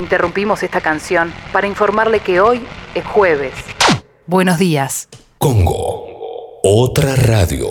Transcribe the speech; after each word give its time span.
Interrumpimos 0.00 0.62
esta 0.62 0.80
canción 0.80 1.30
para 1.52 1.66
informarle 1.66 2.20
que 2.20 2.40
hoy 2.40 2.64
es 2.94 3.04
jueves. 3.04 3.52
Buenos 4.26 4.58
días. 4.58 5.10
Congo, 5.36 6.06
otra 6.62 7.14
radio. 7.16 7.68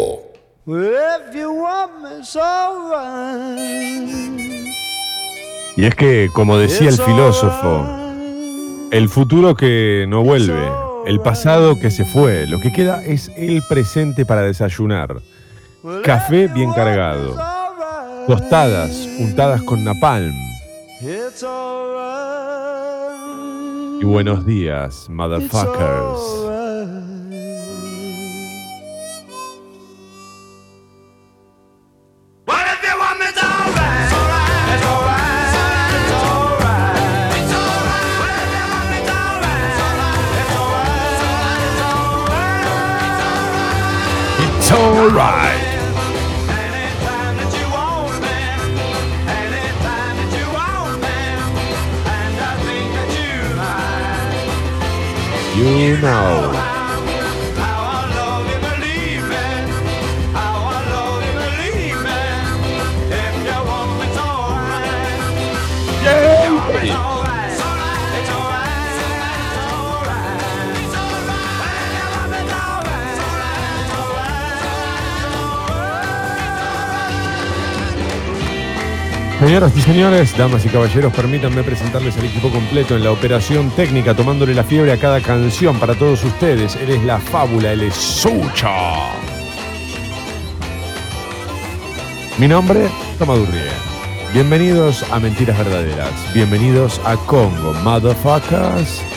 Y 5.75 5.85
es 5.85 5.95
que, 5.95 6.29
como 6.31 6.59
decía 6.59 6.89
el 6.89 6.99
filósofo, 6.99 7.83
el 8.91 9.09
futuro 9.09 9.55
que 9.55 10.05
no 10.07 10.21
vuelve, 10.21 10.69
el 11.07 11.19
pasado 11.21 11.79
que 11.79 11.89
se 11.89 12.05
fue, 12.05 12.45
lo 12.45 12.59
que 12.59 12.71
queda 12.71 13.03
es 13.03 13.31
el 13.37 13.63
presente 13.67 14.23
para 14.23 14.43
desayunar. 14.43 15.15
Café 16.03 16.47
bien 16.47 16.71
cargado, 16.73 17.35
tostadas 18.27 19.07
untadas 19.17 19.63
con 19.63 19.83
napalm. 19.83 20.48
Y 24.01 24.03
buenos 24.03 24.45
días, 24.45 25.09
motherfuckers. 25.09 26.48
You 55.99 56.48
Señoras 79.49 79.75
y 79.75 79.81
señores, 79.81 80.37
damas 80.37 80.63
y 80.63 80.69
caballeros, 80.69 81.11
permítanme 81.11 81.63
presentarles 81.63 82.15
al 82.17 82.25
equipo 82.25 82.51
completo 82.51 82.95
en 82.95 83.03
la 83.03 83.11
operación 83.11 83.71
técnica, 83.71 84.13
tomándole 84.13 84.53
la 84.53 84.63
fiebre 84.63 84.91
a 84.91 84.97
cada 84.97 85.21
canción 85.21 85.79
para 85.79 85.95
todos 85.95 86.23
ustedes. 86.23 86.75
Él 86.75 86.91
es 86.91 87.03
la 87.03 87.17
fábula, 87.17 87.73
él 87.73 87.81
es 87.81 87.95
Sucha. 87.95 89.09
Mi 92.37 92.47
nombre, 92.47 92.89
Tomadurrie. 93.17 93.71
Bienvenidos 94.33 95.03
a 95.11 95.19
Mentiras 95.19 95.57
Verdaderas. 95.57 96.13
Bienvenidos 96.31 97.01
a 97.03 97.15
Congo, 97.15 97.73
motherfuckers. 97.83 99.08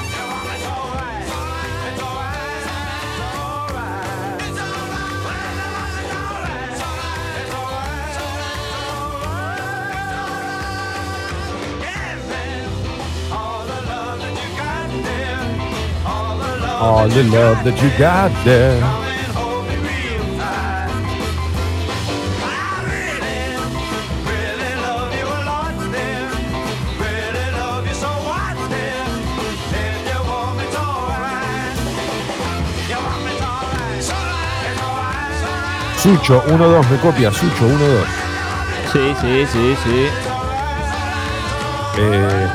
All 17.03 17.09
the 17.09 17.25
love 17.25 17.65
that 17.65 17.75
you 17.83 17.91
got 17.99 18.31
there. 18.45 18.79
Sucho 35.99 36.41
1-2, 36.47 36.89
me 36.89 36.99
copia, 36.99 37.33
Sucho 37.33 37.67
1-2. 37.67 38.07
Sí, 38.93 39.15
sí, 39.21 39.47
sí, 39.53 39.77
sí. 39.83 40.07
Eh, 41.99 42.47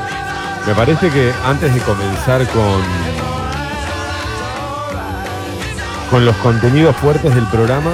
me 0.66 0.74
parece 0.74 1.10
que 1.10 1.34
antes 1.44 1.74
de 1.74 1.80
comenzar 1.80 2.46
con, 2.46 2.80
con 6.10 6.24
los 6.24 6.36
contenidos 6.36 6.96
fuertes 6.96 7.34
del 7.34 7.44
programa, 7.46 7.92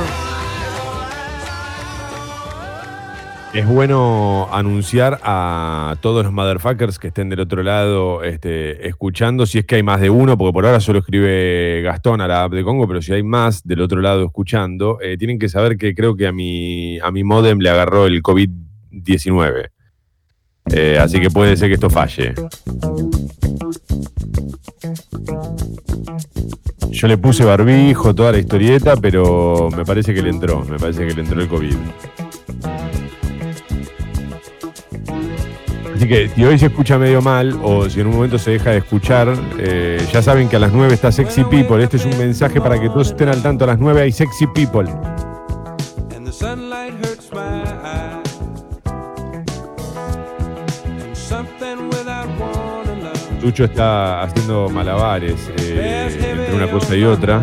es 3.54 3.66
bueno 3.66 4.48
anunciar 4.52 5.20
a 5.22 5.96
todos 6.00 6.24
los 6.24 6.32
motherfuckers 6.32 6.98
que 6.98 7.08
estén 7.08 7.28
del 7.28 7.40
otro 7.40 7.62
lado 7.62 8.24
este, 8.24 8.86
escuchando, 8.88 9.46
si 9.46 9.58
es 9.58 9.64
que 9.64 9.76
hay 9.76 9.82
más 9.82 10.00
de 10.00 10.10
uno, 10.10 10.36
porque 10.36 10.52
por 10.52 10.66
ahora 10.66 10.80
solo 10.80 10.98
escribe 11.00 11.82
Gastón 11.82 12.20
a 12.20 12.28
la 12.28 12.44
app 12.44 12.52
de 12.52 12.64
Congo, 12.64 12.86
pero 12.88 13.00
si 13.00 13.12
hay 13.12 13.22
más 13.22 13.62
del 13.64 13.80
otro 13.80 14.00
lado 14.00 14.24
escuchando, 14.24 14.98
eh, 15.00 15.16
tienen 15.16 15.38
que 15.38 15.48
saber 15.48 15.76
que 15.76 15.94
creo 15.94 16.16
que 16.16 16.26
a 16.26 16.32
mi, 16.32 16.98
a 17.00 17.10
mi 17.12 17.22
modem 17.22 17.58
le 17.58 17.70
agarró 17.70 18.06
el 18.06 18.22
COVID-19. 18.22 19.70
Eh, 20.72 20.98
así 21.00 21.20
que 21.20 21.30
puede 21.30 21.56
ser 21.56 21.68
que 21.68 21.74
esto 21.74 21.90
falle. 21.90 22.34
Yo 26.94 27.08
le 27.08 27.18
puse 27.18 27.44
barbijo, 27.44 28.14
toda 28.14 28.30
la 28.30 28.38
historieta, 28.38 28.94
pero 28.94 29.68
me 29.76 29.84
parece 29.84 30.14
que 30.14 30.22
le 30.22 30.30
entró, 30.30 30.64
me 30.64 30.78
parece 30.78 31.04
que 31.04 31.12
le 31.12 31.22
entró 31.22 31.40
el 31.40 31.48
COVID. 31.48 31.74
Así 35.92 36.06
que 36.06 36.28
si 36.28 36.44
hoy 36.44 36.56
se 36.56 36.66
escucha 36.66 36.96
medio 36.96 37.20
mal 37.20 37.58
o 37.64 37.90
si 37.90 37.98
en 37.98 38.06
un 38.06 38.14
momento 38.14 38.38
se 38.38 38.52
deja 38.52 38.70
de 38.70 38.78
escuchar, 38.78 39.34
eh, 39.58 40.06
ya 40.12 40.22
saben 40.22 40.48
que 40.48 40.54
a 40.54 40.60
las 40.60 40.72
9 40.72 40.94
está 40.94 41.10
Sexy 41.10 41.42
People. 41.44 41.82
Este 41.82 41.96
es 41.96 42.04
un 42.04 42.16
mensaje 42.16 42.60
para 42.60 42.80
que 42.80 42.88
todos 42.88 43.08
estén 43.08 43.28
al 43.28 43.42
tanto. 43.42 43.64
A 43.64 43.66
las 43.66 43.80
9 43.80 44.02
hay 44.02 44.12
Sexy 44.12 44.46
People. 44.54 44.88
Tucho 53.44 53.64
está 53.64 54.22
haciendo 54.22 54.70
malabares 54.70 55.50
eh, 55.58 56.08
entre 56.40 56.54
una 56.56 56.66
cosa 56.70 56.96
y 56.96 57.04
otra. 57.04 57.42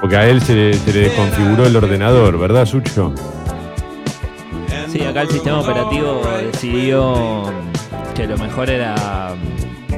Porque 0.00 0.16
a 0.16 0.26
él 0.28 0.42
se 0.42 0.52
le, 0.52 0.74
se 0.74 0.92
le 0.92 0.98
desconfiguró 1.02 1.64
el 1.64 1.76
ordenador, 1.76 2.36
¿verdad, 2.40 2.66
Sucho? 2.66 3.14
Sí, 4.90 5.00
acá 5.04 5.22
el 5.22 5.28
sistema 5.30 5.60
operativo 5.60 6.22
decidió 6.44 7.44
que 8.16 8.26
lo 8.26 8.36
mejor 8.36 8.68
era 8.68 8.96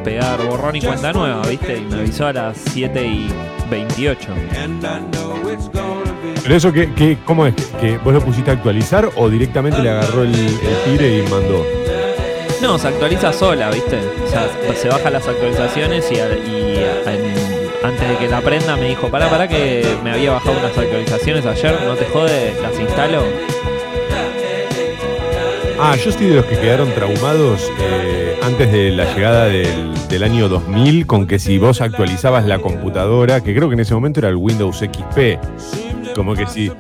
pegar 0.04 0.42
borrón 0.46 0.76
y 0.76 0.82
cuenta 0.82 1.10
nueva, 1.14 1.40
¿viste? 1.46 1.78
Y 1.78 1.80
me 1.90 2.00
avisó 2.00 2.26
a 2.26 2.34
las 2.34 2.58
7 2.58 3.02
y 3.02 3.30
28. 3.70 4.28
And 4.62 4.84
I 4.84 5.00
know 5.16 5.50
it's 5.50 5.70
gonna 5.72 6.12
be. 6.22 6.38
Pero 6.42 6.54
eso, 6.54 6.70
que, 6.70 6.92
que- 6.92 7.16
¿cómo 7.24 7.46
es? 7.46 7.54
¿Que 7.80 7.96
vos 7.96 8.12
lo 8.12 8.20
pusiste 8.20 8.50
a 8.50 8.54
actualizar 8.54 9.08
o 9.16 9.30
directamente 9.30 9.80
le 9.80 9.88
agarró 9.88 10.22
el, 10.22 10.34
el 10.34 10.76
tire 10.84 11.18
y 11.20 11.22
mandó? 11.30 11.64
No, 12.62 12.78
se 12.78 12.88
actualiza 12.88 13.32
sola, 13.32 13.70
¿viste? 13.70 13.98
O 14.24 14.28
sea, 14.28 14.48
se 14.74 14.88
baja 14.88 15.10
las 15.10 15.26
actualizaciones 15.26 16.10
y, 16.12 16.20
antes 17.82 18.08
de 18.08 18.16
que 18.18 18.28
la 18.28 18.40
prenda 18.42 18.76
me 18.76 18.88
dijo, 18.88 19.08
pará, 19.08 19.30
pará 19.30 19.48
que 19.48 19.84
me 20.04 20.12
había 20.12 20.32
bajado 20.32 20.58
unas 20.58 20.76
actualizaciones 20.76 21.46
ayer, 21.46 21.78
no 21.86 21.94
te 21.94 22.04
jode, 22.06 22.54
las 22.60 22.78
instalo. 22.78 23.22
Ah, 25.78 25.96
yo 25.96 26.10
estoy 26.10 26.26
de 26.26 26.34
los 26.34 26.44
que 26.44 26.58
quedaron 26.58 26.92
traumados 26.92 27.72
eh, 27.80 28.38
antes 28.42 28.70
de 28.70 28.90
la 28.90 29.14
llegada 29.14 29.46
del, 29.46 29.94
del 30.08 30.22
año 30.22 30.50
2000 30.50 31.06
con 31.06 31.26
que 31.26 31.38
si 31.38 31.56
vos 31.56 31.80
actualizabas 31.80 32.44
la 32.44 32.58
computadora, 32.58 33.42
que 33.42 33.54
creo 33.54 33.70
que 33.70 33.74
en 33.74 33.80
ese 33.80 33.94
momento 33.94 34.20
era 34.20 34.28
el 34.28 34.36
Windows 34.36 34.76
XP, 34.76 36.14
como 36.14 36.34
que 36.34 36.46
si, 36.46 36.70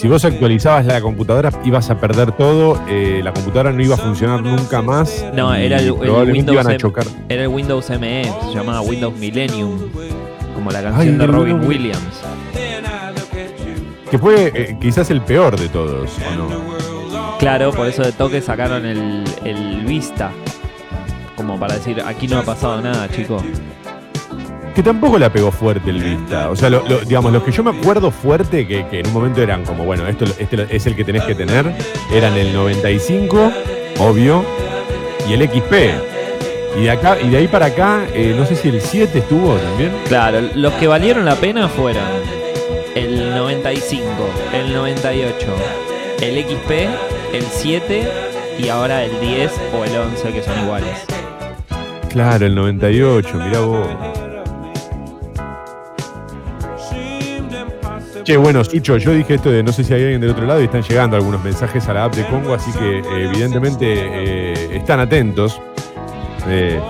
si 0.00 0.08
vos 0.08 0.24
actualizabas 0.24 0.86
la 0.86 1.00
computadora 1.02 1.50
ibas 1.62 1.90
a 1.90 2.00
perder 2.00 2.32
todo, 2.32 2.80
eh, 2.88 3.20
la 3.22 3.34
computadora 3.34 3.70
no 3.70 3.82
iba 3.82 3.96
a 3.96 3.98
funcionar 3.98 4.42
nunca 4.42 4.80
más. 4.80 5.26
No, 5.34 5.54
era 5.54 5.78
el, 5.78 5.92
Windows 5.92 6.54
iban 6.54 6.70
a 6.70 6.76
chocar. 6.78 7.04
Era 7.28 7.42
el 7.42 7.48
Windows 7.48 7.90
ME, 7.90 8.24
se 8.48 8.54
llamaba 8.54 8.80
Windows 8.80 9.14
Millennium, 9.18 9.78
como 10.54 10.70
la 10.70 10.78
Ay, 10.78 10.84
canción 10.86 11.18
de 11.18 11.26
Robin 11.26 11.52
Windows- 11.56 11.68
Williams. 11.68 12.20
Que 14.10 14.18
fue 14.18 14.50
eh, 14.54 14.76
quizás 14.80 15.10
el 15.10 15.20
peor 15.20 15.58
de 15.60 15.68
todos, 15.68 16.10
¿o 16.32 16.36
no? 16.36 17.36
Claro, 17.38 17.70
por 17.70 17.86
eso 17.86 18.02
de 18.02 18.12
toque 18.12 18.40
sacaron 18.40 18.86
el, 18.86 19.24
el 19.44 19.84
Vista. 19.84 20.30
Como 21.36 21.58
para 21.60 21.74
decir, 21.74 22.02
aquí 22.04 22.26
no 22.26 22.38
ha 22.38 22.42
pasado 22.42 22.80
nada, 22.80 23.06
chicos. 23.08 23.42
Que 24.80 24.84
tampoco 24.84 25.18
la 25.18 25.30
pegó 25.30 25.52
fuerte 25.52 25.90
el 25.90 26.02
Vista. 26.02 26.48
O 26.48 26.56
sea, 26.56 26.70
lo- 26.70 26.82
lo- 26.88 27.00
digamos, 27.00 27.30
los 27.34 27.42
que 27.42 27.52
yo 27.52 27.62
me 27.62 27.68
acuerdo 27.78 28.10
fuerte, 28.10 28.66
que, 28.66 28.86
que 28.86 29.00
en 29.00 29.08
un 29.08 29.12
momento 29.12 29.42
eran 29.42 29.62
como, 29.62 29.84
bueno, 29.84 30.08
esto 30.08 30.24
este 30.38 30.66
es 30.74 30.86
el 30.86 30.96
que 30.96 31.04
tenés 31.04 31.22
que 31.24 31.34
tener, 31.34 31.70
eran 32.10 32.32
el 32.38 32.54
95, 32.54 33.52
obvio, 33.98 34.42
y 35.28 35.34
el 35.34 35.42
XP. 35.46 35.72
Y 36.78 36.84
de, 36.84 36.90
acá, 36.92 37.18
y 37.22 37.28
de 37.28 37.36
ahí 37.36 37.46
para 37.46 37.66
acá, 37.66 38.06
eh, 38.14 38.34
no 38.34 38.46
sé 38.46 38.56
si 38.56 38.70
el 38.70 38.80
7 38.80 39.18
estuvo 39.18 39.54
también. 39.56 39.92
Claro, 40.08 40.40
los 40.54 40.72
que 40.72 40.86
valieron 40.86 41.26
la 41.26 41.34
pena 41.34 41.68
fueron 41.68 42.02
el 42.94 43.34
95, 43.36 44.02
el 44.54 44.72
98, 44.72 45.46
el 46.22 46.42
XP, 46.42 46.70
el 47.34 47.42
7 47.50 48.08
y 48.58 48.68
ahora 48.70 49.04
el 49.04 49.10
10 49.20 49.52
o 49.78 49.84
el 49.84 49.94
11 49.94 50.32
que 50.32 50.42
son 50.42 50.58
iguales. 50.64 51.04
Claro, 52.08 52.46
el 52.46 52.54
98, 52.54 53.34
mirá 53.34 53.60
vos. 53.60 53.86
Che, 58.30 58.36
bueno, 58.36 58.62
Sucho, 58.62 58.96
yo 58.96 59.12
dije 59.12 59.34
esto 59.34 59.50
de 59.50 59.60
no 59.60 59.72
sé 59.72 59.82
si 59.82 59.92
hay 59.92 60.02
alguien 60.02 60.20
del 60.20 60.30
otro 60.30 60.46
lado 60.46 60.60
y 60.60 60.66
están 60.66 60.82
llegando 60.82 61.16
algunos 61.16 61.42
mensajes 61.42 61.88
a 61.88 61.94
la 61.94 62.04
app 62.04 62.14
de 62.14 62.24
Congo, 62.28 62.54
así 62.54 62.70
que 62.70 63.00
eh, 63.00 63.24
evidentemente 63.28 63.86
eh, 63.88 64.76
están 64.76 65.00
atentos. 65.00 65.60
Eh, 66.46 66.80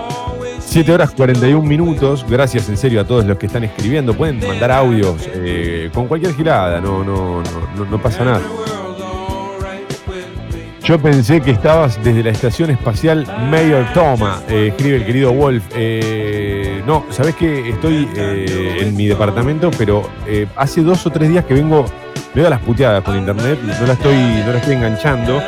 7 0.58 0.92
horas 0.92 1.12
41 1.12 1.66
minutos. 1.66 2.26
Gracias 2.28 2.68
en 2.68 2.76
serio 2.76 3.00
a 3.00 3.04
todos 3.06 3.24
los 3.24 3.38
que 3.38 3.46
están 3.46 3.64
escribiendo. 3.64 4.12
Pueden 4.12 4.38
mandar 4.46 4.70
audios 4.70 5.16
eh, 5.32 5.88
con 5.94 6.08
cualquier 6.08 6.34
girada, 6.34 6.78
no, 6.78 7.02
no, 7.02 7.42
no, 7.42 7.60
no, 7.74 7.84
no 7.86 8.02
pasa 8.02 8.22
nada. 8.22 8.42
Yo 10.90 10.98
pensé 10.98 11.40
que 11.40 11.52
estabas 11.52 12.02
desde 12.02 12.20
la 12.20 12.30
estación 12.30 12.68
espacial 12.68 13.24
Mayor 13.48 13.86
Toma, 13.94 14.42
eh, 14.48 14.70
escribe 14.70 14.96
el 14.96 15.06
querido 15.06 15.32
Wolf. 15.32 15.62
Eh, 15.76 16.82
no, 16.84 17.06
sabes 17.10 17.36
que 17.36 17.68
estoy 17.68 18.08
eh, 18.16 18.78
en 18.80 18.96
mi 18.96 19.06
departamento, 19.06 19.70
pero 19.78 20.10
hace 20.56 20.82
dos 20.82 21.06
o 21.06 21.10
tres 21.10 21.28
días 21.28 21.44
que 21.44 21.54
vengo, 21.54 21.84
veo 22.34 22.50
las 22.50 22.58
puteadas 22.62 23.04
por 23.04 23.14
internet, 23.14 23.60
no 23.62 23.86
la 23.86 23.92
estoy, 23.92 24.16
no 24.44 24.50
la 24.50 24.58
estoy 24.58 24.74
enganchando. 24.74 25.40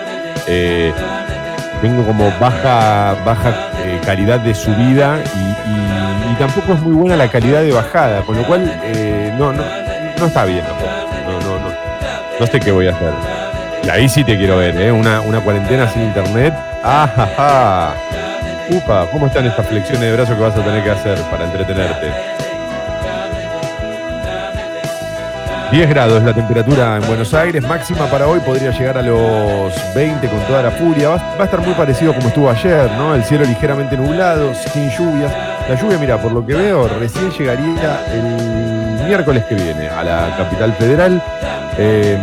Tengo 1.81 2.06
como 2.06 2.33
baja, 2.39 3.17
baja 3.27 3.69
calidad 4.06 4.39
de 4.39 4.55
subida 4.55 5.19
y, 5.35 6.39
tampoco 6.39 6.75
es 6.75 6.81
muy 6.83 6.94
buena 6.94 7.17
la 7.17 7.29
calidad 7.29 7.62
de 7.62 7.73
bajada, 7.73 8.23
con 8.23 8.37
lo 8.37 8.44
cual 8.44 8.65
no, 9.37 9.53
no, 9.53 9.62
no 10.21 10.27
está 10.27 10.44
bien. 10.44 10.62
No, 11.27 11.41
no, 11.41 11.69
no. 11.69 11.75
No 12.39 12.47
sé 12.47 12.61
qué 12.61 12.71
voy 12.71 12.87
a 12.87 12.93
hacer. 12.93 13.42
Y 13.84 13.88
ahí 13.88 14.08
sí 14.08 14.23
te 14.23 14.37
quiero 14.37 14.58
ver, 14.58 14.81
¿eh? 14.81 14.93
Una, 14.93 15.20
una 15.20 15.40
cuarentena 15.40 15.88
sin 15.88 16.02
internet. 16.02 16.55
¡Ajaja! 16.82 17.94
Upa, 18.70 19.08
¿cómo 19.11 19.26
están 19.26 19.44
estas 19.46 19.67
flexiones 19.67 20.02
de 20.02 20.12
brazo 20.12 20.34
que 20.37 20.40
vas 20.40 20.56
a 20.56 20.64
tener 20.64 20.84
que 20.84 20.90
hacer 20.90 21.19
para 21.31 21.44
entretenerte? 21.44 22.12
10 25.73 25.88
grados 25.88 26.23
la 26.23 26.34
temperatura 26.34 26.99
en 26.99 27.06
Buenos 27.06 27.32
Aires, 27.32 27.62
máxima 27.67 28.06
para 28.06 28.29
hoy 28.29 28.40
podría 28.40 28.73
llegar 28.73 28.99
a 28.99 29.02
los 29.02 29.73
20 29.94 30.29
con 30.29 30.38
toda 30.40 30.62
la 30.62 30.70
furia. 30.70 31.08
Va, 31.08 31.17
va 31.17 31.40
a 31.40 31.44
estar 31.44 31.61
muy 31.61 31.73
parecido 31.73 32.14
como 32.14 32.29
estuvo 32.29 32.50
ayer, 32.50 32.90
¿no? 32.93 33.14
El 33.14 33.25
cielo 33.25 33.44
ligeramente 33.44 33.96
nublado, 33.96 34.55
sin 34.55 34.90
lluvias. 34.90 35.32
La 35.69 35.75
lluvia, 35.75 35.96
mira, 35.99 36.19
por 36.19 36.31
lo 36.32 36.44
que 36.44 36.55
veo, 36.55 36.88
recién 36.88 37.31
llegaría 37.31 38.00
el 38.12 39.06
miércoles 39.06 39.44
que 39.44 39.55
viene 39.55 39.88
a 39.88 40.02
la 40.02 40.37
capital 40.37 40.75
federal. 40.75 41.23
Eh, 41.79 42.19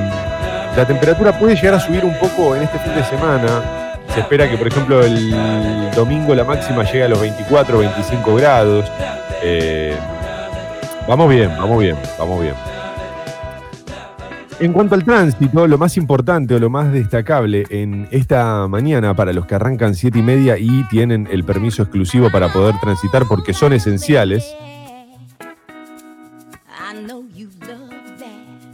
la 0.79 0.87
temperatura 0.87 1.37
puede 1.37 1.55
llegar 1.55 1.73
a 1.73 1.79
subir 1.81 2.05
un 2.05 2.17
poco 2.17 2.55
en 2.55 2.63
este 2.63 2.79
fin 2.79 2.95
de 2.95 3.03
semana. 3.03 3.97
Se 4.13 4.21
espera 4.21 4.49
que, 4.49 4.55
por 4.55 4.65
ejemplo, 4.65 5.03
el 5.03 5.91
domingo 5.93 6.33
la 6.33 6.45
máxima 6.45 6.85
llegue 6.85 7.03
a 7.03 7.09
los 7.09 7.19
24, 7.19 7.79
25 7.79 8.35
grados. 8.35 8.89
Eh, 9.43 9.93
vamos 11.05 11.29
bien, 11.29 11.49
vamos 11.57 11.79
bien, 11.79 11.97
vamos 12.17 12.41
bien. 12.41 12.53
En 14.61 14.71
cuanto 14.71 14.95
al 14.95 15.03
tránsito, 15.03 15.67
lo 15.67 15.77
más 15.77 15.97
importante 15.97 16.55
o 16.55 16.59
lo 16.59 16.69
más 16.69 16.93
destacable 16.93 17.65
en 17.69 18.07
esta 18.11 18.65
mañana 18.69 19.13
para 19.13 19.33
los 19.33 19.45
que 19.45 19.55
arrancan 19.55 19.95
siete 19.95 20.19
y 20.19 20.21
media 20.21 20.57
y 20.57 20.85
tienen 20.87 21.27
el 21.29 21.43
permiso 21.43 21.83
exclusivo 21.83 22.31
para 22.31 22.53
poder 22.53 22.75
transitar 22.79 23.23
porque 23.27 23.53
son 23.53 23.73
esenciales, 23.73 24.55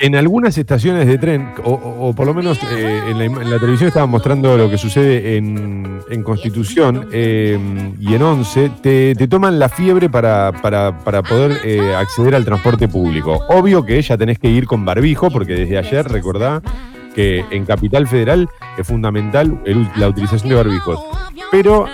en 0.06 0.16
algunas 0.16 0.57
estaciones 0.57 1.07
de 1.07 1.18
tren, 1.18 1.50
o, 1.63 2.13
por 2.16 2.25
lo 2.28 2.34
menos 2.34 2.60
eh, 2.72 3.02
en, 3.10 3.18
la, 3.18 3.25
en 3.25 3.50
la 3.50 3.60
televisión 3.60 3.88
estaban 3.88 4.10
mostrando 4.10 4.56
lo 4.57 4.69
que 4.69 4.78
sucede 4.78 5.38
en, 5.38 6.00
en 6.10 6.24
Constitución 6.24 7.07
eh, 7.12 7.57
y 8.00 8.13
en 8.13 8.22
Once, 8.22 8.69
te, 8.81 9.16
te 9.16 9.28
toman 9.28 9.57
la 9.57 9.69
fiebre 9.69 10.10
para, 10.10 10.52
para- 10.62 10.98
para 11.00 11.24
poder 11.24 11.57
eh, 11.63 11.96
acceder 11.96 12.36
al 12.36 12.46
transporte 12.46 12.88
público. 12.88 13.40
Obvio 13.50 13.86
que 13.86 14.02
ya 14.02 14.18
tenés 14.18 14.38
que 14.40 14.50
ir 14.50 14.66
con 14.68 14.86
barbijo, 14.86 15.30
porque 15.31 15.54
desde 15.54 15.78
ayer, 15.78 16.06
recordá, 16.08 16.62
que 17.16 17.44
en 17.50 17.66
Capital 17.66 18.08
Federal 18.08 18.48
es 18.78 18.86
fundamental 18.86 19.60
el- 19.66 19.88
la 19.96 20.08
utilización 20.10 20.50
de 20.50 20.56
barbijos. 20.56 21.00
Pero... 21.51 21.86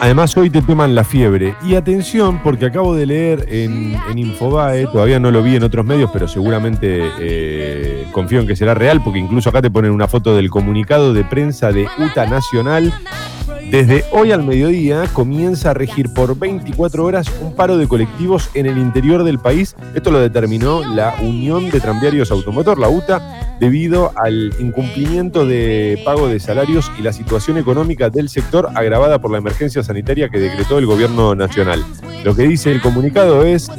em, 0.00 0.04
Además, 0.04 0.36
hoy 0.36 0.50
te 0.50 0.62
toman 0.62 0.94
la 0.94 1.04
fiebre. 1.04 1.54
Y 1.64 1.74
atención, 1.74 2.40
porque 2.42 2.66
acabo 2.66 2.94
de 2.94 3.06
leer 3.06 3.46
en, 3.48 3.96
en 4.10 4.18
Infobae, 4.18 4.86
todavía 4.86 5.20
no 5.20 5.30
lo 5.30 5.42
vi 5.42 5.56
en 5.56 5.62
otros 5.62 5.84
medios, 5.84 6.10
pero 6.12 6.26
seguramente 6.26 7.02
eh, 7.20 8.06
confío 8.12 8.40
en 8.40 8.46
que 8.46 8.56
será 8.56 8.74
real, 8.74 9.02
porque 9.02 9.18
incluso 9.18 9.50
acá 9.50 9.62
te 9.62 9.70
ponen 9.70 9.90
una 9.90 10.08
foto 10.08 10.34
del 10.34 10.50
comunicado 10.50 11.12
de 11.12 11.24
prensa 11.24 11.72
de 11.72 11.86
UTA 11.98 12.26
Nacional. 12.26 12.92
Desde 13.70 14.04
hoy 14.10 14.32
al 14.32 14.42
mediodía 14.42 15.04
comienza 15.12 15.70
a 15.70 15.74
regir 15.74 16.12
por 16.12 16.36
24 16.36 17.04
horas 17.04 17.30
un 17.40 17.54
paro 17.54 17.78
de 17.78 17.86
colectivos 17.86 18.50
en 18.54 18.66
el 18.66 18.78
interior 18.78 19.22
del 19.22 19.38
país. 19.38 19.76
Esto 19.94 20.10
lo 20.10 20.18
determinó 20.18 20.82
la 20.82 21.14
Unión 21.22 21.70
de 21.70 21.78
Tranviarios 21.78 22.32
Automotor, 22.32 22.80
la 22.80 22.88
UTA, 22.88 23.56
debido 23.60 24.12
al 24.16 24.52
incumplimiento 24.58 25.46
de 25.46 26.02
pago 26.04 26.26
de 26.26 26.40
salarios 26.40 26.90
y 26.98 27.02
la 27.02 27.12
situación 27.12 27.58
económica 27.58 28.10
del 28.10 28.28
sector 28.28 28.70
agravada 28.74 29.20
por 29.20 29.30
la 29.30 29.38
emergencia 29.38 29.84
sanitaria 29.84 30.30
que 30.30 30.40
decretó 30.40 30.78
el 30.78 30.86
gobierno 30.86 31.36
nacional. 31.36 31.84
Lo 32.24 32.34
que 32.34 32.48
dice 32.48 32.72
el 32.72 32.80
comunicado 32.80 33.44
es 33.44 33.70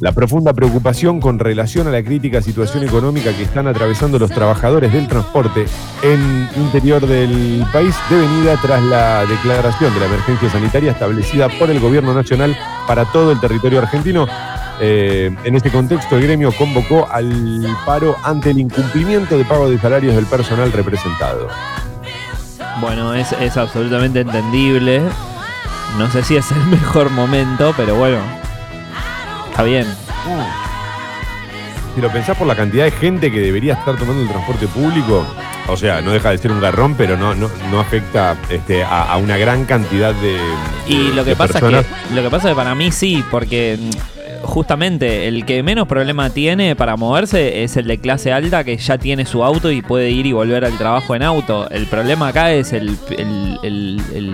la 0.00 0.12
profunda 0.12 0.52
preocupación 0.52 1.20
con 1.20 1.38
relación 1.38 1.88
a 1.88 1.90
la 1.90 2.02
crítica 2.02 2.40
situación 2.40 2.84
económica 2.84 3.32
que 3.32 3.42
están 3.42 3.66
atravesando 3.66 4.18
los 4.18 4.30
trabajadores 4.30 4.92
del 4.92 5.08
transporte 5.08 5.66
en 6.02 6.48
interior 6.56 7.04
del 7.06 7.64
país, 7.72 7.94
devenida 8.08 8.56
tras 8.62 8.82
la 8.84 9.26
declaración 9.26 9.92
de 9.94 10.00
la 10.00 10.06
emergencia 10.06 10.50
sanitaria 10.50 10.92
establecida 10.92 11.48
por 11.48 11.70
el 11.70 11.80
gobierno 11.80 12.14
nacional 12.14 12.56
para 12.86 13.04
todo 13.06 13.32
el 13.32 13.40
territorio 13.40 13.80
argentino. 13.80 14.26
Eh, 14.80 15.34
en 15.44 15.56
este 15.56 15.70
contexto, 15.70 16.16
el 16.16 16.22
gremio 16.22 16.52
convocó 16.52 17.08
al 17.10 17.66
paro 17.84 18.14
ante 18.22 18.50
el 18.50 18.60
incumplimiento 18.60 19.36
de 19.36 19.44
pago 19.44 19.68
de 19.68 19.78
salarios 19.78 20.14
del 20.14 20.26
personal 20.26 20.70
representado. 20.70 21.48
Bueno, 22.80 23.12
es, 23.14 23.32
es 23.32 23.56
absolutamente 23.56 24.20
entendible. 24.20 25.02
No 25.98 26.08
sé 26.12 26.22
si 26.22 26.36
es 26.36 26.52
el 26.52 26.64
mejor 26.70 27.10
momento, 27.10 27.74
pero 27.76 27.96
bueno. 27.96 28.18
Está 29.58 29.66
bien. 29.66 29.86
Si 31.92 32.00
lo 32.00 32.12
pensás 32.12 32.36
por 32.36 32.46
la 32.46 32.54
cantidad 32.54 32.84
de 32.84 32.92
gente 32.92 33.32
que 33.32 33.40
debería 33.40 33.72
estar 33.72 33.96
tomando 33.96 34.22
el 34.22 34.28
transporte 34.28 34.68
público, 34.68 35.26
o 35.66 35.76
sea, 35.76 36.00
no 36.00 36.12
deja 36.12 36.30
de 36.30 36.38
ser 36.38 36.52
un 36.52 36.60
garrón, 36.60 36.94
pero 36.94 37.16
no, 37.16 37.34
no, 37.34 37.50
no 37.68 37.80
afecta 37.80 38.36
este, 38.50 38.84
a, 38.84 39.12
a 39.12 39.16
una 39.16 39.36
gran 39.36 39.64
cantidad 39.64 40.14
de. 40.14 40.38
Y 40.86 41.08
lo 41.12 41.24
que 41.24 41.30
de 41.30 41.36
pasa 41.36 41.54
personas. 41.54 41.86
es 41.86 42.08
que 42.08 42.14
lo 42.14 42.22
que 42.22 42.30
pasa 42.30 42.46
es 42.46 42.52
que 42.52 42.56
para 42.56 42.76
mí 42.76 42.92
sí, 42.92 43.24
porque 43.32 43.80
justamente 44.42 45.28
el 45.28 45.44
que 45.44 45.62
menos 45.62 45.88
problema 45.88 46.30
tiene 46.30 46.76
para 46.76 46.96
moverse 46.96 47.62
es 47.64 47.76
el 47.76 47.86
de 47.86 47.98
clase 47.98 48.32
alta 48.32 48.64
que 48.64 48.76
ya 48.76 48.98
tiene 48.98 49.26
su 49.26 49.44
auto 49.44 49.70
y 49.70 49.82
puede 49.82 50.10
ir 50.10 50.26
y 50.26 50.32
volver 50.32 50.64
al 50.64 50.76
trabajo 50.78 51.14
en 51.14 51.22
auto. 51.22 51.68
El 51.70 51.86
problema 51.86 52.28
acá 52.28 52.52
es 52.52 52.72
el, 52.72 52.98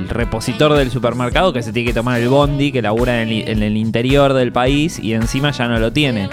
repositor 0.09 0.75
del 0.75 0.91
supermercado 0.91 1.53
que 1.53 1.63
se 1.63 1.73
tiene 1.73 1.89
que 1.89 1.95
tomar 1.95 2.21
el 2.21 2.29
bondi, 2.29 2.73
que 2.73 2.83
labura 2.83 3.23
en 3.23 3.63
el 3.63 3.77
interior 3.77 4.33
del 4.33 4.53
país 4.53 4.99
y 4.99 5.15
encima 5.15 5.51
ya 5.51 5.69
no 5.69 5.79
lo 5.79 5.93
tiene. 5.93 6.29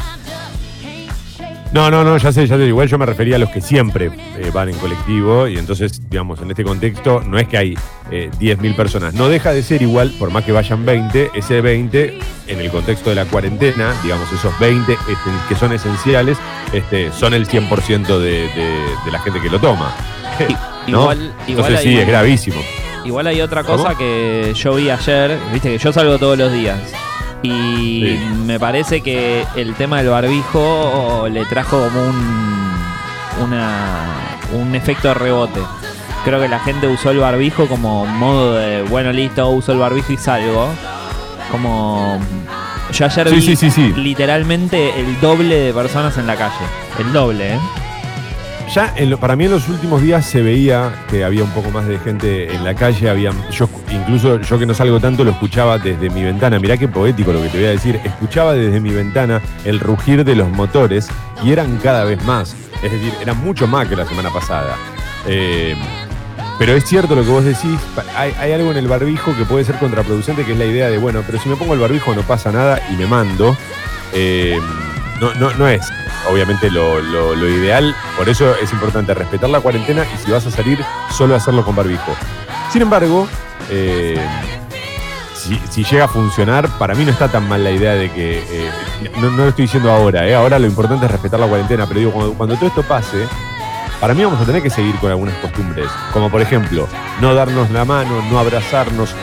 No, 1.74 1.90
no, 1.90 2.04
no, 2.04 2.18
ya 2.18 2.34
sé, 2.34 2.46
ya 2.48 2.58
sé. 2.58 2.66
Igual 2.66 2.90
yo 2.90 2.98
me 2.98 3.06
refería 3.06 3.38
a 3.38 3.40
los 3.40 3.50
que 3.50 3.62
siempre 3.62 4.08
eh, 4.38 4.52
van 4.54 4.68
en 4.70 4.76
colectivo 4.76 5.48
y 5.48 5.58
entonces, 5.58 6.02
digamos, 6.10 6.42
en 6.42 6.50
este 6.52 6.66
contexto 6.66 7.22
no 7.26 7.38
es 7.40 7.48
que 7.48 7.58
hay 7.58 7.74
eh, 8.12 8.30
10.000 8.42 8.76
personas. 8.76 9.14
No 9.14 9.30
deja 9.30 9.54
de 9.54 9.64
ser 9.64 9.82
igual, 9.82 10.12
por 10.20 10.32
más 10.32 10.44
que 10.44 10.52
vayan 10.52 10.86
20, 10.86 11.32
ese 11.34 11.62
20, 11.62 12.20
en 12.48 12.60
el 12.60 12.70
contexto 12.72 13.10
de 13.10 13.16
la 13.16 13.24
cuarentena, 13.26 13.94
digamos, 14.04 14.30
esos 14.34 14.58
20 14.60 14.92
este, 14.92 15.14
que 15.48 15.56
son 15.56 15.72
esenciales, 15.72 16.38
este, 16.74 17.10
son 17.14 17.34
el 17.34 17.48
100% 17.48 18.06
de, 18.20 18.32
de- 18.50 18.50
de 19.06 19.12
la 19.12 19.20
gente 19.20 19.40
que 19.40 19.50
lo 19.50 19.60
toma. 19.60 19.96
Igual, 20.88 20.88
igual 20.88 21.34
Entonces 21.48 21.78
hay- 21.78 21.84
sí, 21.86 21.98
es 22.00 22.08
gravísimo. 22.08 22.62
Igual 23.06 23.28
hay 23.28 23.40
otra 23.42 23.64
cosa 23.64 23.84
¿Cómo? 23.86 23.98
que 23.98 24.52
yo 24.56 24.76
vi 24.76 24.90
ayer, 24.90 25.40
viste 25.54 25.70
que 25.72 25.78
yo 25.78 25.94
salgo 25.94 26.18
todos 26.20 26.38
los 26.38 26.52
días. 26.52 26.80
Y 27.44 28.02
Sí. 28.02 28.20
me 28.46 28.60
parece 28.60 29.02
que 29.02 29.46
el 29.56 29.74
tema 29.76 29.98
del 29.98 30.10
barbijo 30.10 31.28
le 31.32 31.44
trajo 31.46 31.82
como 31.88 32.04
un, 32.04 32.74
una, 33.44 34.06
un 34.54 34.76
efecto 34.76 35.08
de 35.10 35.14
rebote. 35.16 35.60
Creo 36.24 36.40
que 36.40 36.48
la 36.48 36.60
gente 36.60 36.88
usó 36.88 37.10
el 37.12 37.18
barbijo 37.18 37.66
como 37.68 38.06
modo 38.06 38.54
de, 38.56 38.84
bueno, 38.84 39.12
listo, 39.12 39.50
uso 39.50 39.72
el 39.72 39.80
barbijo 39.80 40.14
y 40.14 40.18
salgo. 40.18 40.68
Como... 41.52 42.20
Yo 42.94 43.06
ayer 43.06 43.30
Sí, 43.30 43.36
vi 43.36 43.56
sí, 43.56 43.94
literalmente 43.98 45.00
el 45.00 45.20
doble 45.22 45.56
de 45.56 45.74
personas 45.74 46.18
en 46.18 46.28
la 46.28 46.36
calle. 46.36 46.54
El 47.00 47.12
doble, 47.14 47.54
¿eh? 47.56 47.60
Ya 48.74 48.94
para 49.20 49.36
mí 49.36 49.46
en 49.46 49.52
los 49.52 49.68
últimos 49.68 50.02
días 50.02 50.26
se 50.26 50.42
veía 50.42 51.04
que 51.10 51.26
había 51.26 51.44
un 51.44 51.50
poco 51.50 51.72
más 51.72 51.86
de 51.88 52.00
gente 52.00 52.56
en 52.56 52.64
la 52.64 52.74
calle, 52.74 53.10
había, 53.10 53.32
incluso 53.92 54.40
yo 54.40 54.60
que 54.60 54.66
no 54.66 54.74
salgo 54.74 54.98
tanto 54.98 55.26
lo 55.26 55.32
escuchaba 55.32 55.78
desde 55.78 56.10
mi 56.10 56.24
ventana, 56.24 56.58
mirá 56.58 56.78
qué 56.78 56.88
poético 56.88 57.34
lo 57.34 57.42
que 57.42 57.50
te 57.50 57.58
voy 57.58 57.68
a 57.68 57.72
decir, 57.72 58.00
escuchaba 58.02 58.54
desde 58.54 58.80
mi 58.80 58.92
ventana 58.92 59.42
el 59.66 59.82
rugir 59.82 60.24
de 60.24 60.36
los 60.36 60.50
motores 60.50 61.10
y 61.44 61.52
eran 61.52 61.80
cada 61.84 62.06
vez 62.06 62.24
más, 62.24 62.56
es 62.82 62.90
decir, 62.94 63.14
eran 63.22 63.44
mucho 63.44 63.68
más 63.68 63.90
que 63.90 63.98
la 63.98 64.06
semana 64.06 64.30
pasada. 64.30 64.78
Eh, 65.28 65.76
pero 66.58 66.74
es 66.74 66.86
cierto 66.86 67.14
lo 67.14 67.24
que 67.24 67.30
vos 67.30 67.44
decís, 67.44 67.78
hay 68.16 68.54
algo 68.54 68.72
en 68.72 68.78
el 68.78 68.88
barbijo 68.88 69.36
que 69.36 69.44
puede 69.44 69.66
ser 69.66 69.80
contraproducente, 69.80 70.46
que 70.46 70.54
es 70.54 70.58
la 70.58 70.66
idea 70.66 70.90
de, 70.90 70.98
bueno, 70.98 71.24
pero 71.26 71.40
si 71.40 71.50
me 71.50 71.58
pongo 71.58 71.74
el 71.74 71.80
barbijo 71.82 72.16
no 72.16 72.22
pasa 72.22 72.54
nada 72.54 72.80
y 72.90 72.96
me 72.96 73.06
mando. 73.06 73.58
Eh, 74.14 74.58
no, 75.20 75.34
no, 75.34 75.54
no 75.56 75.68
es 75.68 75.92
obviamente 76.30 76.70
lo, 76.70 77.00
lo- 77.02 77.50
ideal, 77.50 77.96
por 78.18 78.30
eso 78.30 78.56
es 78.62 78.72
importante 78.74 79.14
respetar 79.14 79.50
la 79.50 79.60
cuarentena 79.60 80.06
y 80.14 80.18
si 80.26 80.32
vas 80.32 80.46
a 80.46 80.52
salir, 80.52 80.84
solo 81.16 81.36
hacerlo 81.36 81.64
con 81.66 81.76
barbijo. 81.76 82.16
Sin 82.72 82.82
embargo, 82.82 83.28
eh, 83.70 84.18
si, 85.36 85.60
si 85.70 85.84
llega 85.84 86.06
a 86.06 86.08
funcionar, 86.08 86.68
para 86.78 86.94
mí 86.96 87.04
no 87.04 87.12
está 87.12 87.28
tan 87.30 87.48
mal 87.50 87.64
la 87.64 87.72
idea 87.72 87.94
de 87.94 88.12
que, 88.12 88.40
eh, 88.40 88.72
no, 89.20 89.30
no 89.32 89.38
lo 89.44 89.50
estoy 89.50 89.64
diciendo 89.66 89.92
ahora, 89.92 90.28
eh, 90.28 90.36
ahora 90.36 90.60
lo 90.60 90.68
importante 90.68 91.06
es 91.06 91.12
respetar 91.12 91.40
la 91.40 91.48
cuarentena, 91.48 91.86
pero 91.88 92.00
digo, 92.00 92.12
cuando, 92.12 92.34
cuando 92.34 92.56
todo 92.56 92.68
esto 92.68 92.84
pase, 92.84 93.28
para 94.00 94.14
mí 94.14 94.24
vamos 94.24 94.40
a 94.42 94.46
tener 94.46 94.62
que 94.64 94.70
seguir 94.70 94.96
con 94.96 95.10
algunas 95.12 95.36
costumbres, 95.38 95.88
como 96.14 96.30
por 96.30 96.42
ejemplo, 96.42 96.88
no 97.20 97.34
darnos 97.34 97.70
la 97.72 97.86
mano, 97.86 98.22
no 98.32 98.40
abrazarnos, 98.40 99.14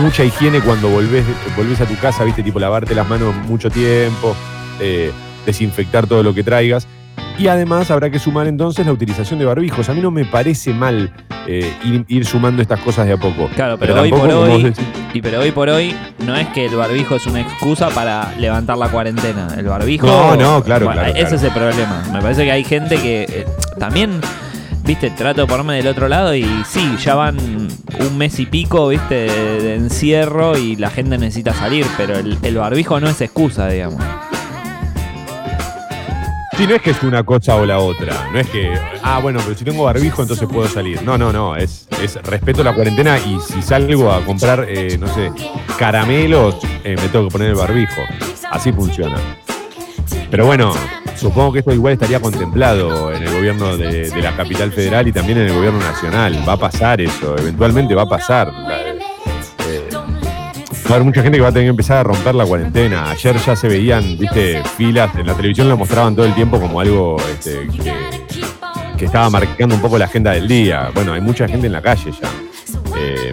mucha 0.00 0.24
higiene 0.24 0.60
cuando 0.60 0.88
volvés, 0.88 1.24
volvés 1.56 1.80
a 1.80 1.86
tu 1.86 1.96
casa, 1.98 2.24
viste, 2.24 2.42
tipo 2.42 2.58
lavarte 2.58 2.94
las 2.94 3.08
manos 3.08 3.34
mucho 3.34 3.70
tiempo, 3.70 4.34
eh, 4.80 5.12
desinfectar 5.46 6.06
todo 6.06 6.22
lo 6.22 6.34
que 6.34 6.42
traigas. 6.42 6.86
Y 7.38 7.48
además 7.48 7.90
habrá 7.90 8.10
que 8.10 8.18
sumar 8.18 8.46
entonces 8.46 8.84
la 8.84 8.92
utilización 8.92 9.38
de 9.38 9.46
barbijos. 9.46 9.88
A 9.88 9.94
mí 9.94 10.00
no 10.00 10.10
me 10.10 10.24
parece 10.24 10.72
mal 10.72 11.12
eh, 11.46 11.72
ir, 11.84 12.04
ir 12.08 12.26
sumando 12.26 12.62
estas 12.62 12.80
cosas 12.80 13.06
de 13.06 13.14
a 13.14 13.16
poco. 13.16 13.48
Claro, 13.54 13.78
pero, 13.78 14.00
hoy 14.00 14.10
por 14.10 14.30
hoy, 14.30 14.72
y 15.14 15.22
pero 15.22 15.40
hoy 15.40 15.50
por 15.50 15.68
hoy 15.68 15.96
no 16.24 16.36
es 16.36 16.48
que 16.48 16.66
el 16.66 16.76
barbijo 16.76 17.16
es 17.16 17.26
una 17.26 17.40
excusa 17.40 17.88
para 17.88 18.32
levantar 18.38 18.76
la 18.76 18.88
cuarentena. 18.88 19.48
El 19.56 19.66
barbijo. 19.66 20.06
No, 20.06 20.36
no, 20.36 20.62
claro, 20.62 20.86
claro, 20.90 21.08
Ese 21.08 21.20
claro. 21.20 21.36
es 21.36 21.42
el 21.42 21.52
problema. 21.52 22.02
Me 22.12 22.20
parece 22.20 22.44
que 22.44 22.52
hay 22.52 22.64
gente 22.64 22.96
que 22.96 23.22
eh, 23.22 23.46
también, 23.78 24.20
viste, 24.84 25.10
trato 25.10 25.40
de 25.40 25.46
ponerme 25.46 25.76
del 25.76 25.88
otro 25.88 26.08
lado 26.08 26.34
y 26.34 26.44
sí, 26.66 26.96
ya 27.02 27.14
van 27.14 27.38
un 27.38 28.18
mes 28.18 28.38
y 28.40 28.46
pico, 28.46 28.88
viste, 28.88 29.14
de, 29.14 29.60
de 29.62 29.74
encierro 29.76 30.56
y 30.58 30.76
la 30.76 30.90
gente 30.90 31.16
necesita 31.18 31.54
salir, 31.54 31.86
pero 31.96 32.18
el, 32.18 32.38
el 32.42 32.56
barbijo 32.56 33.00
no 33.00 33.08
es 33.08 33.20
excusa, 33.20 33.68
digamos. 33.68 34.02
Sí, 36.56 36.66
no 36.66 36.74
es 36.74 36.82
que 36.82 36.90
es 36.90 37.02
una 37.02 37.24
cosa 37.24 37.56
o 37.56 37.64
la 37.64 37.78
otra. 37.78 38.28
No 38.30 38.38
es 38.38 38.46
que, 38.48 38.72
ah, 39.02 39.20
bueno, 39.20 39.40
pero 39.42 39.56
si 39.56 39.64
tengo 39.64 39.84
barbijo 39.84 40.22
entonces 40.22 40.46
puedo 40.46 40.68
salir. 40.68 41.02
No, 41.02 41.16
no, 41.16 41.32
no. 41.32 41.56
Es, 41.56 41.88
es 42.02 42.16
respeto 42.22 42.62
la 42.62 42.74
cuarentena 42.74 43.18
y 43.18 43.40
si 43.40 43.62
salgo 43.62 44.12
a 44.12 44.22
comprar, 44.24 44.66
eh, 44.68 44.98
no 44.98 45.08
sé, 45.08 45.32
caramelos, 45.78 46.56
eh, 46.84 46.94
me 46.96 47.08
tengo 47.08 47.28
que 47.28 47.32
poner 47.32 47.48
el 47.48 47.54
barbijo. 47.54 48.02
Así 48.50 48.70
funciona. 48.70 49.16
Pero 50.30 50.44
bueno, 50.44 50.74
supongo 51.16 51.54
que 51.54 51.58
esto 51.60 51.72
igual 51.72 51.94
estaría 51.94 52.20
contemplado 52.20 53.12
en 53.12 53.22
el 53.22 53.32
gobierno 53.32 53.76
de, 53.76 54.10
la 54.22 54.36
capital 54.36 54.72
federal 54.72 55.08
y 55.08 55.12
también 55.12 55.38
en 55.38 55.48
el 55.48 55.54
gobierno 55.54 55.78
nacional. 55.78 56.38
Va 56.46 56.54
a 56.54 56.58
pasar 56.58 57.00
eso, 57.00 57.36
eventualmente 57.38 57.94
va 57.94 58.02
a 58.02 58.08
pasar. 58.08 58.52
Va 60.86 60.90
a 60.90 60.94
haber 60.94 61.04
mucha 61.04 61.22
gente 61.22 61.38
que 61.38 61.42
va 61.42 61.48
a 61.48 61.52
tener 61.52 61.66
que 61.66 61.70
empezar 61.70 61.98
a 61.98 62.02
romper 62.04 62.34
la 62.34 62.44
cuarentena. 62.44 63.10
Ayer 63.10 63.36
ya 63.38 63.56
se 63.56 63.68
veían, 63.68 64.18
viste, 64.18 64.62
filas, 64.76 65.14
en 65.16 65.26
la 65.26 65.34
televisión 65.34 65.68
lo 65.68 65.76
mostraban 65.76 66.14
todo 66.16 66.26
el 66.26 66.34
tiempo 66.34 66.60
como 66.60 66.80
algo 66.80 67.16
este, 67.30 67.66
que, 67.68 67.92
que 68.98 69.04
estaba 69.04 69.30
marcando 69.30 69.74
un 69.74 69.80
poco 69.80 69.98
la 69.98 70.06
agenda 70.06 70.32
del 70.32 70.48
día. 70.48 70.90
Bueno, 70.94 71.12
hay 71.12 71.20
mucha 71.20 71.46
gente 71.48 71.66
en 71.66 71.72
la 71.72 71.82
calle 71.82 72.10
ya. 72.12 72.28
Eh, 72.98 73.32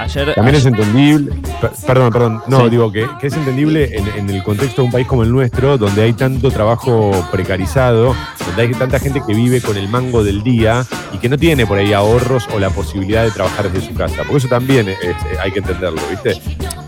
Ayer, 0.00 0.32
también 0.34 0.54
es 0.54 0.64
entendible, 0.64 1.32
per- 1.60 1.72
perdón, 1.84 2.12
perdón, 2.12 2.42
no, 2.46 2.60
Sí. 2.64 2.70
digo 2.70 2.92
que, 2.92 3.04
que 3.20 3.26
es 3.26 3.32
entendible 3.34 3.98
en, 3.98 4.06
en 4.16 4.30
el 4.30 4.44
contexto 4.44 4.82
de 4.82 4.86
un 4.86 4.92
país 4.92 5.08
como 5.08 5.24
el 5.24 5.32
nuestro, 5.32 5.76
donde 5.76 6.02
hay 6.02 6.12
tanto 6.12 6.52
trabajo 6.52 7.10
precarizado, 7.32 8.14
donde 8.46 8.62
hay 8.62 8.70
tanta 8.74 9.00
gente 9.00 9.20
que 9.26 9.34
vive 9.34 9.60
con 9.60 9.76
el 9.76 9.88
mango 9.88 10.22
del 10.22 10.44
día 10.44 10.86
y 11.12 11.18
que 11.18 11.28
no 11.28 11.36
tiene 11.36 11.66
por 11.66 11.78
ahí 11.78 11.92
ahorros 11.94 12.46
o 12.54 12.60
la 12.60 12.70
posibilidad 12.70 13.24
de 13.24 13.32
trabajar 13.32 13.72
desde 13.72 13.88
su 13.88 13.94
casa. 13.94 14.18
Porque 14.18 14.36
eso 14.36 14.48
también 14.48 14.88
es- 14.88 14.96
hay 15.40 15.50
que 15.50 15.58
entenderlo, 15.58 16.00
¿viste? 16.08 16.40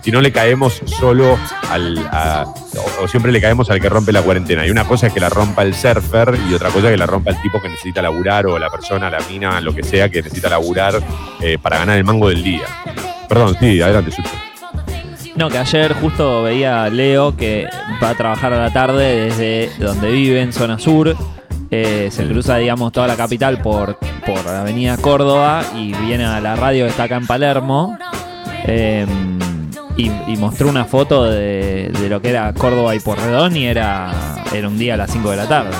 Si 0.02 0.10
no 0.10 0.20
le 0.20 0.32
caemos 0.32 0.80
solo 0.98 1.38
al. 1.70 1.98
a- 2.10 2.44
o, 3.00 3.04
o 3.04 3.08
siempre 3.08 3.32
le 3.32 3.40
caemos 3.40 3.68
al 3.70 3.80
que 3.80 3.88
rompe 3.88 4.12
la 4.12 4.22
cuarentena. 4.22 4.66
Y 4.66 4.70
una 4.70 4.84
cosa 4.84 5.08
es 5.08 5.12
que 5.12 5.20
la 5.20 5.28
rompa 5.28 5.62
el 5.62 5.74
surfer 5.74 6.38
y 6.50 6.54
otra 6.54 6.68
cosa 6.70 6.86
es 6.86 6.92
que 6.92 6.96
la 6.96 7.06
rompa 7.06 7.30
el 7.30 7.40
tipo 7.42 7.60
que 7.60 7.68
necesita 7.68 8.00
laburar 8.00 8.46
o 8.46 8.58
la 8.58 8.70
persona, 8.70 9.10
la 9.10 9.18
mina, 9.30 9.60
lo 9.60 9.74
que 9.74 9.82
sea 9.82 10.08
que 10.08 10.22
necesita 10.22 10.48
laburar 10.48 10.94
eh, 11.40 11.58
para 11.60 11.78
ganar 11.78 11.96
el 11.98 12.04
mango 12.04 12.28
del 12.28 12.42
día. 12.42 12.62
Perdón, 13.28 13.56
sí, 13.60 13.80
adelante, 13.80 14.10
Sucho. 14.12 14.30
No, 15.36 15.48
que 15.48 15.58
ayer 15.58 15.94
justo 15.94 16.42
veía 16.42 16.84
a 16.84 16.90
Leo 16.90 17.36
que 17.36 17.66
va 18.02 18.10
a 18.10 18.14
trabajar 18.14 18.52
a 18.52 18.58
la 18.58 18.72
tarde 18.72 19.26
desde 19.30 19.70
donde 19.78 20.10
vive, 20.10 20.42
en 20.42 20.52
zona 20.52 20.78
sur. 20.78 21.16
Eh, 21.70 22.08
se 22.10 22.26
cruza, 22.26 22.56
digamos, 22.56 22.90
toda 22.92 23.06
la 23.06 23.16
capital 23.16 23.58
por, 23.62 23.96
por 24.26 24.44
la 24.44 24.62
avenida 24.62 24.96
Córdoba 24.96 25.62
y 25.76 25.92
viene 25.94 26.24
a 26.24 26.40
la 26.40 26.56
radio 26.56 26.84
que 26.84 26.90
está 26.90 27.04
acá 27.04 27.16
en 27.16 27.26
Palermo. 27.26 27.96
Eh, 28.66 29.06
y, 30.00 30.36
mostró 30.36 30.68
una 30.68 30.84
foto 30.84 31.24
de, 31.24 31.90
de 32.00 32.08
lo 32.08 32.22
que 32.22 32.30
era 32.30 32.52
Córdoba 32.54 32.94
y 32.94 33.00
Porredón 33.00 33.56
y 33.56 33.66
era, 33.66 34.42
era 34.54 34.68
un 34.68 34.78
día 34.78 34.94
a 34.94 34.96
las 34.96 35.10
5 35.10 35.30
de 35.30 35.36
la 35.36 35.48
tarde. 35.48 35.76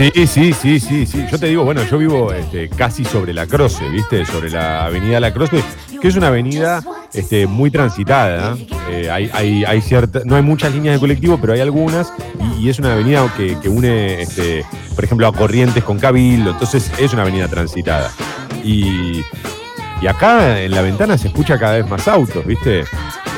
Sí, 0.00 0.10
sí, 0.26 0.52
sí, 0.54 0.80
sí, 0.80 1.04
sí. 1.04 1.26
Yo 1.30 1.38
te 1.38 1.46
digo, 1.46 1.62
bueno, 1.62 1.82
yo 1.84 1.98
vivo 1.98 2.32
este, 2.32 2.70
casi 2.70 3.04
sobre 3.04 3.34
la 3.34 3.46
Croce, 3.46 3.86
¿viste? 3.88 4.24
Sobre 4.24 4.48
la 4.48 4.86
avenida 4.86 5.20
La 5.20 5.30
Croce, 5.30 5.62
que 6.00 6.08
es 6.08 6.16
una 6.16 6.28
avenida 6.28 6.82
este, 7.12 7.46
muy 7.46 7.70
transitada. 7.70 8.56
Eh, 8.88 9.10
hay, 9.10 9.30
hay, 9.34 9.64
hay 9.64 9.80
cierta, 9.82 10.22
no 10.24 10.36
hay 10.36 10.42
muchas 10.42 10.72
líneas 10.72 10.94
de 10.94 11.00
colectivo, 11.00 11.38
pero 11.38 11.52
hay 11.52 11.60
algunas. 11.60 12.14
Y, 12.58 12.70
es 12.70 12.78
una 12.78 12.94
avenida 12.94 13.30
que, 13.36 13.58
que 13.58 13.68
une, 13.68 14.22
este, 14.22 14.64
por 14.94 15.04
ejemplo, 15.04 15.26
a 15.26 15.32
Corrientes 15.32 15.84
con 15.84 15.98
Cabildo. 15.98 16.52
Entonces 16.52 16.90
es 16.98 17.12
una 17.12 17.22
avenida 17.22 17.48
transitada. 17.48 18.10
Y, 18.64 19.20
y 20.00 20.06
acá 20.06 20.60
en 20.60 20.72
la 20.72 20.82
ventana 20.82 21.18
se 21.18 21.28
escucha 21.28 21.58
cada 21.58 21.76
vez 21.76 21.88
más 21.88 22.08
autos, 22.08 22.44
¿viste? 22.46 22.84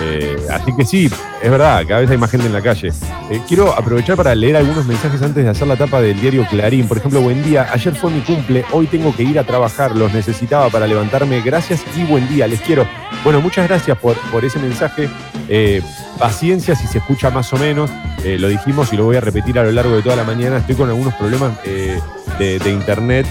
Eh, 0.05 0.37
así 0.51 0.75
que 0.77 0.85
sí, 0.85 1.11
es 1.43 1.51
verdad, 1.51 1.85
cada 1.87 2.01
vez 2.01 2.11
hay 2.11 2.19
más 2.19 2.31
gente 2.31 2.47
en 2.47 2.53
la 2.53 2.61
calle. 2.61 2.93
Eh, 3.31 3.41
quiero 3.47 3.73
aprovechar 3.73 4.17
para 4.17 4.35
leer 4.35 4.57
algunos 4.57 4.87
mensajes 4.87 5.23
antes 5.23 5.45
de 5.45 5.51
hacer 5.51 5.67
la 5.67 5.77
tapa 5.77 6.01
del 6.01 6.21
diario 6.21 6.47
Clarín. 6.49 6.89
Por 6.89 6.99
ejemplo, 6.99 7.21
buen 7.21 7.43
día, 7.43 7.69
ayer 7.73 7.95
fue 7.95 8.11
mi 8.11 8.21
cumple, 8.21 8.65
hoy 8.73 8.87
tengo 8.87 9.15
que 9.15 9.23
ir 9.23 9.39
a 9.39 9.45
trabajar, 9.45 9.95
los 9.97 10.13
necesitaba 10.13 10.71
para 10.71 10.87
levantarme. 10.87 11.41
Gracias 11.41 11.83
y 11.97 12.05
buen 12.05 12.29
día, 12.29 12.47
les 12.47 12.61
quiero. 12.61 12.87
Bueno, 13.25 13.41
muchas 13.41 13.69
gracias 13.69 13.97
por, 13.99 14.17
por 14.31 14.45
ese 14.45 14.59
mensaje. 14.59 15.09
Eh, 15.49 15.83
paciencia 16.19 16.75
si 16.75 16.87
se 16.87 16.99
escucha 16.99 17.31
más 17.31 17.53
o 17.53 17.57
menos. 17.57 17.91
Lo 18.25 18.49
dijimos 18.49 18.93
y 18.93 18.97
lo 18.97 19.05
voy 19.05 19.17
a 19.17 19.21
repetir 19.21 19.59
a 19.59 19.65
lo 19.65 19.73
largo 19.73 19.97
de 19.97 20.03
toda 20.03 20.15
la 20.15 20.23
mañana. 20.23 20.59
Estoy 20.59 20.77
con 20.77 20.89
algunos 20.89 21.15
problemas 21.15 21.53
de, 21.65 22.71
internet 22.71 23.27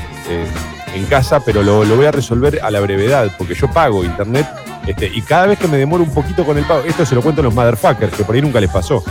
en 0.94 1.06
casa, 1.06 1.40
pero 1.44 1.64
lo, 1.64 1.84
lo 1.86 1.96
voy 1.96 2.06
a 2.06 2.12
resolver 2.12 2.60
a 2.62 2.70
la 2.72 2.80
brevedad, 2.80 3.30
porque 3.38 3.56
yo 3.56 3.70
pago 3.72 4.04
internet 4.04 4.48
este, 4.88 5.08
y 5.14 5.22
cada 5.22 5.46
vez 5.46 5.60
que 5.60 5.68
me 5.68 5.78
demoro 5.78 6.04
un 6.04 6.14
poquito 6.14 6.44
con 6.44 6.58
el 6.58 6.66
pago, 6.66 6.82
esto 6.86 7.06
se 7.06 7.14
lo 7.16 7.22
cuento 7.22 7.42
a 7.42 7.44
los 7.44 7.54
motherfuckers, 7.54 8.16
que 8.16 8.24
por 8.24 8.36
ahí 8.36 8.42
nunca 8.42 8.60
les 8.60 8.70
pasó. 8.70 9.04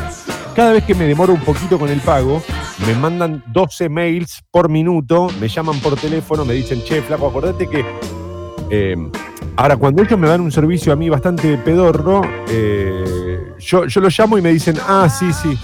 Cada 0.55 0.73
vez 0.73 0.85
que 0.85 0.95
me 0.95 1.05
demoro 1.05 1.33
un 1.33 1.41
poquito 1.41 1.79
con 1.79 1.89
el 1.91 2.01
pago, 2.01 2.43
me 2.87 2.95
mandan 2.95 3.43
12 3.47 3.89
mails 3.89 4.43
por 4.51 4.69
minuto, 4.69 5.29
me 5.41 5.49
llaman 5.49 5.79
por 5.79 5.97
teléfono, 5.97 6.45
me 6.45 6.55
dicen, 6.55 6.83
che, 6.85 7.01
flaco, 7.03 7.29
acordate 7.29 7.69
que. 7.69 7.85
eh, 8.71 8.97
ahora, 9.57 9.77
cuando 9.77 10.03
ellos 10.03 10.19
me 10.19 10.29
dan 10.29 10.41
un 10.41 10.51
servicio 10.51 10.93
a 10.93 10.97
mí 10.97 11.09
bastante 11.09 11.57
pedorro, 11.57 12.23
eh, 12.49 13.53
yo, 13.61 13.87
yo 13.87 14.01
lo 14.01 14.09
llamo 14.09 14.39
y 14.39 14.43
me 14.43 14.53
dicen, 14.53 14.77
ah, 14.89 15.09
sí, 15.09 15.33
sí. 15.33 15.57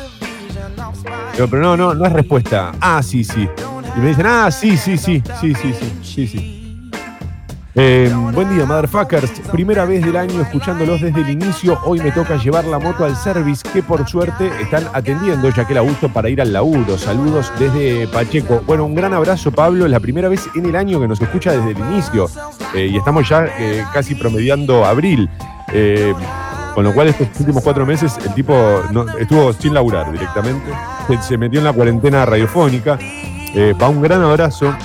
Digo, 1.35 1.49
pero 1.49 1.63
no, 1.63 1.77
no, 1.77 1.95
no 1.95 2.07
es 2.07 2.13
respuesta. 2.13 2.73
Ah, 2.81 3.03
sí, 3.03 3.25
sí. 3.25 3.49
Y 3.97 4.01
me 4.01 4.09
dicen, 4.09 4.27
ah, 4.27 4.51
sí, 4.51 4.77
sí, 4.77 4.99
sí, 4.99 5.23
sí, 5.41 5.55
sí, 5.55 5.73
sí, 5.73 5.93
sí, 6.03 6.27
sí. 6.27 6.53
Eh, 7.79 8.11
buen 8.33 8.49
día, 8.55 8.65
motherfuckers. 8.65 9.31
Primera 9.53 9.85
vez 9.85 10.03
del 10.05 10.17
año 10.17 10.41
escuchándolos 10.41 11.01
desde 11.01 11.21
el 11.21 11.29
inicio. 11.31 11.79
Hoy 11.85 12.01
me 12.01 12.11
toca 12.11 12.37
llevar 12.37 12.65
la 12.65 12.79
moto 12.79 13.05
al 13.05 13.15
service 13.17 13.63
que 13.71 13.83
por 13.83 14.07
suerte 14.09 14.51
están 14.63 14.85
atendiendo, 14.95 15.51
ya 15.51 15.67
que 15.67 15.75
la 15.75 15.83
uso 15.83 16.09
para 16.09 16.29
ir 16.31 16.41
al 16.41 16.53
laburo. 16.55 16.97
Saludos 16.97 17.53
desde 17.59 18.07
Pacheco. 18.09 18.63
Bueno, 18.67 18.85
un 18.87 18.95
gran 18.95 19.13
abrazo, 19.13 19.51
Pablo. 19.53 19.87
La 19.89 20.01
primera 20.01 20.29
vez 20.31 20.49
en 20.55 20.65
el 20.67 20.77
año 20.77 21.01
que 21.01 21.09
nos 21.09 21.21
escucha 21.21 21.53
desde 21.53 21.73
el 21.73 21.79
inicio. 21.79 22.31
Eh, 22.75 22.89
y 22.93 22.97
estamos 22.97 23.29
ya 23.29 23.45
eh, 23.59 23.85
casi 23.93 24.15
promediando 24.15 24.85
abril. 24.87 25.29
Eh, 25.73 26.15
con 26.75 26.85
lo 26.85 26.95
cual, 26.95 27.09
estos 27.09 27.29
últimos 27.41 27.63
cuatro 27.63 27.85
meses, 27.87 28.17
el 28.27 28.35
tipo 28.35 28.55
no- 28.93 29.07
estuvo 29.19 29.53
sin 29.55 29.73
laburar 29.75 30.11
directamente. 30.13 30.71
Se 31.23 31.37
metió 31.39 31.59
en 31.61 31.65
la 31.65 31.73
cuarentena 31.75 32.25
radiofónica. 32.25 32.99
Eh, 33.57 33.73
va 33.73 33.89
un 33.89 34.03
gran 34.03 34.21
abrazo. 34.21 34.77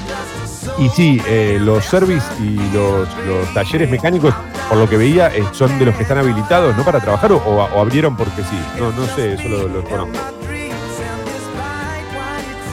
Y 0.78 0.88
sí, 0.88 1.22
eh, 1.28 1.58
los 1.60 1.84
service 1.84 2.26
y 2.42 2.56
los, 2.74 3.10
talleres 3.54 3.90
mecánicos, 3.90 4.34
por 4.70 4.78
lo 4.78 4.88
que 4.88 4.96
veía, 4.96 5.28
eh, 5.36 5.44
son 5.52 5.78
de 5.78 5.86
los 5.86 5.96
que 5.96 6.04
están 6.04 6.20
habilitados, 6.20 6.78
¿no? 6.78 6.86
Para 6.86 7.02
trabajar 7.02 7.34
o, 7.34 7.62
abrieron 7.78 8.16
porque 8.16 8.42
sí. 8.44 8.58
No, 8.80 8.92
no 8.94 9.06
sé, 9.08 9.34
eso 9.34 9.50
lo, 9.50 9.68
lo 9.68 9.84
conozco. 9.84 10.14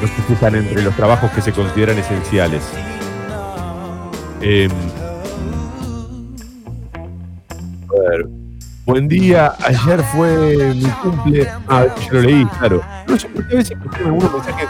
no 0.00 0.06
sé 0.06 0.14
si 0.28 0.32
están 0.34 0.54
entre 0.54 0.82
los 0.82 0.94
trabajos 0.94 1.32
que 1.32 1.40
se 1.40 1.52
consideran 1.52 1.98
esenciales. 1.98 2.62
Em, 4.40 4.70
a 7.90 8.10
ver. 8.10 8.28
Buen 8.86 9.08
día, 9.08 9.52
ayer 9.66 10.00
fue 10.14 10.74
mi 10.76 10.88
cumple. 11.02 11.48
Ah, 11.66 11.86
yo 12.06 12.12
lo 12.12 12.20
leí, 12.20 12.46
claro. 12.58 12.80
No 13.08 13.18
sé 13.18 13.26
a 13.26 13.54
veces 13.54 13.76
me 13.76 13.96
algunos 14.06 14.32
mensajes 14.32 14.68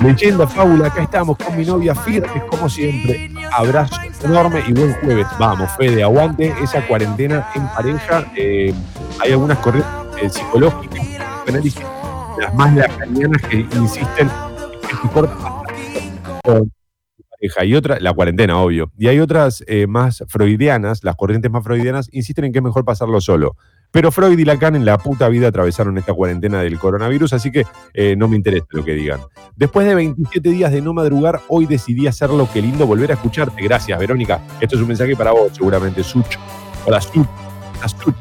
Leyenda, 0.00 0.46
fábula, 0.46 0.86
acá 0.86 1.02
estamos 1.02 1.36
con 1.36 1.56
mi 1.56 1.64
novia 1.64 1.94
firmes 1.94 2.42
como 2.50 2.68
siempre. 2.68 3.30
Abrazo 3.52 3.96
enorme 4.24 4.62
y 4.66 4.72
buen 4.72 4.92
jueves. 4.94 5.26
Vamos, 5.38 5.70
Fede, 5.76 6.02
aguante 6.02 6.54
esa 6.62 6.86
cuarentena 6.86 7.48
en 7.54 7.66
pareja. 7.68 8.30
Eh, 8.36 8.72
hay 9.20 9.32
algunas 9.32 9.58
corrientes 9.58 9.90
eh, 10.22 10.30
psicológicas, 10.30 11.06
las 12.38 12.54
más 12.54 12.74
lacanianas 12.74 13.42
que 13.42 13.56
insisten 13.56 14.30
en 15.02 15.08
pareja 15.08 15.58
y 17.64 17.74
otra, 17.74 17.98
la 18.00 18.12
cuarentena, 18.12 18.58
obvio. 18.58 18.90
Y 18.98 19.08
hay 19.08 19.20
otras 19.20 19.62
eh, 19.66 19.86
más 19.86 20.24
freudianas, 20.28 21.04
las 21.04 21.16
corrientes 21.16 21.50
más 21.50 21.64
freudianas, 21.64 22.08
insisten 22.12 22.46
en 22.46 22.52
que 22.52 22.58
es 22.58 22.64
mejor 22.64 22.84
pasarlo 22.84 23.20
solo. 23.20 23.56
Pero 23.90 24.12
Freud 24.12 24.38
y 24.38 24.44
Lacan 24.44 24.76
en 24.76 24.84
la 24.84 24.98
puta 24.98 25.28
vida 25.28 25.48
atravesaron 25.48 25.96
esta 25.96 26.12
cuarentena 26.12 26.60
del 26.60 26.78
coronavirus, 26.78 27.32
así 27.32 27.50
que 27.50 27.64
eh, 27.94 28.14
no 28.16 28.28
me 28.28 28.36
interesa 28.36 28.66
lo 28.70 28.84
que 28.84 28.92
digan. 28.92 29.20
Después 29.56 29.86
de 29.86 29.94
27 29.94 30.50
días 30.50 30.72
de 30.72 30.82
no 30.82 30.92
madrugar, 30.92 31.40
hoy 31.48 31.66
decidí 31.66 32.06
hacerlo. 32.06 32.48
Qué 32.52 32.60
lindo 32.60 32.86
volver 32.86 33.10
a 33.10 33.14
escucharte. 33.14 33.62
Gracias, 33.62 33.98
Verónica. 33.98 34.40
Esto 34.60 34.76
es 34.76 34.82
un 34.82 34.88
mensaje 34.88 35.16
para 35.16 35.32
vos, 35.32 35.52
seguramente. 35.54 36.04
Such. 36.04 36.36
Hola, 36.84 37.00
Such. 37.00 37.26
Such. 37.86 38.14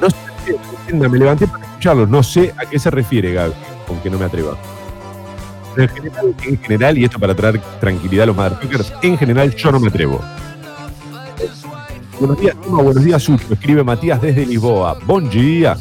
No 0.00 0.08
sé, 0.10 0.94
me 0.94 1.18
levanté 1.18 1.46
para 1.46 1.64
escucharlo. 1.64 2.06
No 2.06 2.22
sé 2.22 2.54
a 2.56 2.68
qué 2.68 2.78
se 2.78 2.90
refiere, 2.90 3.32
Gaby, 3.32 3.52
con 3.86 4.00
que 4.00 4.10
no 4.10 4.18
me 4.18 4.24
atreva. 4.24 4.56
En 5.76 5.88
general, 5.88 6.34
en 6.44 6.58
general, 6.58 6.98
y 6.98 7.04
esto 7.04 7.18
para 7.18 7.34
traer 7.34 7.60
tranquilidad 7.80 8.24
a 8.24 8.26
los 8.26 8.36
motherfuckers, 8.36 8.92
en 9.02 9.16
general 9.16 9.54
yo 9.54 9.72
no 9.72 9.80
me 9.80 9.88
atrevo. 9.88 10.20
Buenos 12.22 12.38
días, 12.38 12.56
buenos 12.68 13.04
días, 13.04 13.20
Sucho. 13.20 13.52
Escribe 13.52 13.82
Matías 13.82 14.22
desde 14.22 14.46
Lisboa. 14.46 14.96
Buen 15.06 15.28
día. 15.28 15.76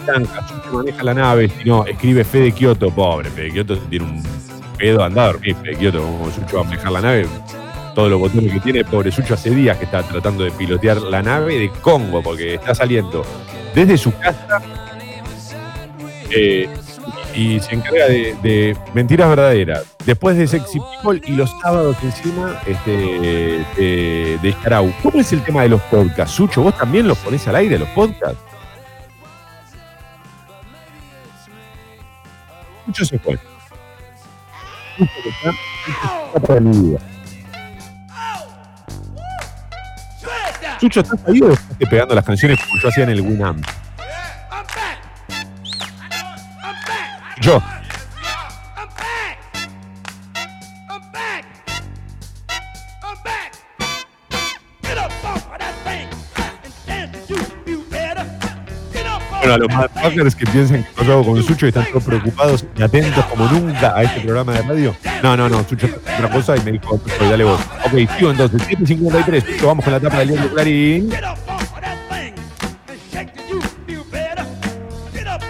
Sucho 0.00 0.72
maneja 0.72 1.02
la 1.02 1.12
nave. 1.12 1.50
Si 1.50 1.68
no, 1.68 1.84
escribe 1.84 2.24
Fede 2.24 2.52
Kioto. 2.52 2.90
Pobre, 2.90 3.28
Fede 3.28 3.50
Kioto 3.50 3.76
tiene 3.76 4.06
un 4.06 4.22
pedo. 4.78 5.04
Anda 5.04 5.24
a 5.24 5.26
dormir, 5.32 5.54
Fede 5.56 5.76
Kioto. 5.76 6.00
Como 6.00 6.30
Sucho 6.30 6.56
va 6.56 6.62
a 6.62 6.64
manejar 6.64 6.92
la 6.92 7.00
nave. 7.02 7.26
Todos 7.94 8.10
los 8.10 8.18
botones 8.18 8.50
que 8.50 8.60
tiene, 8.60 8.82
pobre 8.82 9.12
Sucho 9.12 9.34
hace 9.34 9.50
días 9.50 9.76
que 9.76 9.84
está 9.84 10.02
tratando 10.02 10.42
de 10.42 10.52
pilotear 10.52 11.02
la 11.02 11.22
nave 11.22 11.58
de 11.58 11.68
Congo, 11.68 12.22
porque 12.22 12.54
está 12.54 12.74
saliendo 12.74 13.26
desde 13.74 13.98
su 13.98 14.10
casa 14.16 14.62
eh, 16.30 16.66
y 17.38 17.60
se 17.60 17.76
encarga 17.76 18.06
de, 18.08 18.76
mentiras 18.94 19.28
verdaderas. 19.28 19.84
Después 20.04 20.36
de 20.36 20.48
Sexy 20.48 20.80
People 20.80 21.22
y 21.24 21.36
los 21.36 21.48
sábados 21.62 21.96
encima 22.02 22.60
este, 22.66 22.90
de, 22.90 24.38
de. 24.42 24.56
¿Cómo 25.02 25.20
es 25.20 25.32
el 25.32 25.44
tema 25.44 25.62
de 25.62 25.68
los 25.68 25.80
podcasts? 25.82 26.34
Sucho, 26.34 26.62
¿vos 26.62 26.76
también 26.76 27.06
los 27.06 27.16
ponés 27.18 27.46
al 27.46 27.54
aire, 27.54 27.78
los 27.78 27.88
podcasts? 27.90 28.38
Sucho 32.86 33.04
se 33.04 33.18
fue. 33.20 33.38
Sucho 40.80 41.00
está, 41.00 41.14
¿estás 41.14 41.28
ahí 41.28 41.40
o 41.40 41.52
estás 41.52 41.88
pegando 41.88 42.16
las 42.16 42.24
canciones 42.24 42.58
como 42.64 42.80
yo 42.82 42.88
hacía 42.88 43.04
en 43.04 43.10
el 43.10 43.20
Winamp? 43.20 43.64
Bueno, 59.38 59.54
a 59.54 59.56
los 59.56 59.68
motherfuckers 59.70 60.34
que 60.34 60.44
piensan 60.44 60.84
que 60.94 61.06
yo 61.06 61.12
hago 61.14 61.24
con 61.24 61.42
Sucho 61.42 61.64
y 61.64 61.68
están 61.70 61.86
todos 61.86 62.04
preocupados 62.04 62.66
y 62.76 62.82
atentos 62.82 63.24
como 63.24 63.46
nunca 63.46 63.96
a 63.96 64.02
este 64.02 64.20
programa 64.20 64.52
de 64.52 64.62
radio. 64.62 64.94
No, 65.22 65.34
no, 65.34 65.48
no, 65.48 65.66
Sucho 65.66 65.86
otra 65.86 66.30
cosa 66.30 66.54
y 66.54 66.60
me 66.60 66.72
dijo, 66.72 67.00
Sucho, 67.02 67.30
dale 67.30 67.44
vos. 67.44 67.60
Ok, 67.86 67.92
sigo 68.18 68.30
entonces, 68.30 68.60
7.53, 68.68 69.46
Sucho, 69.54 69.68
vamos 69.68 69.84
con 69.84 69.94
la 69.94 70.00
tapa 70.00 70.18
del 70.18 70.28
diario 70.28 70.52
Clarín. 70.52 71.10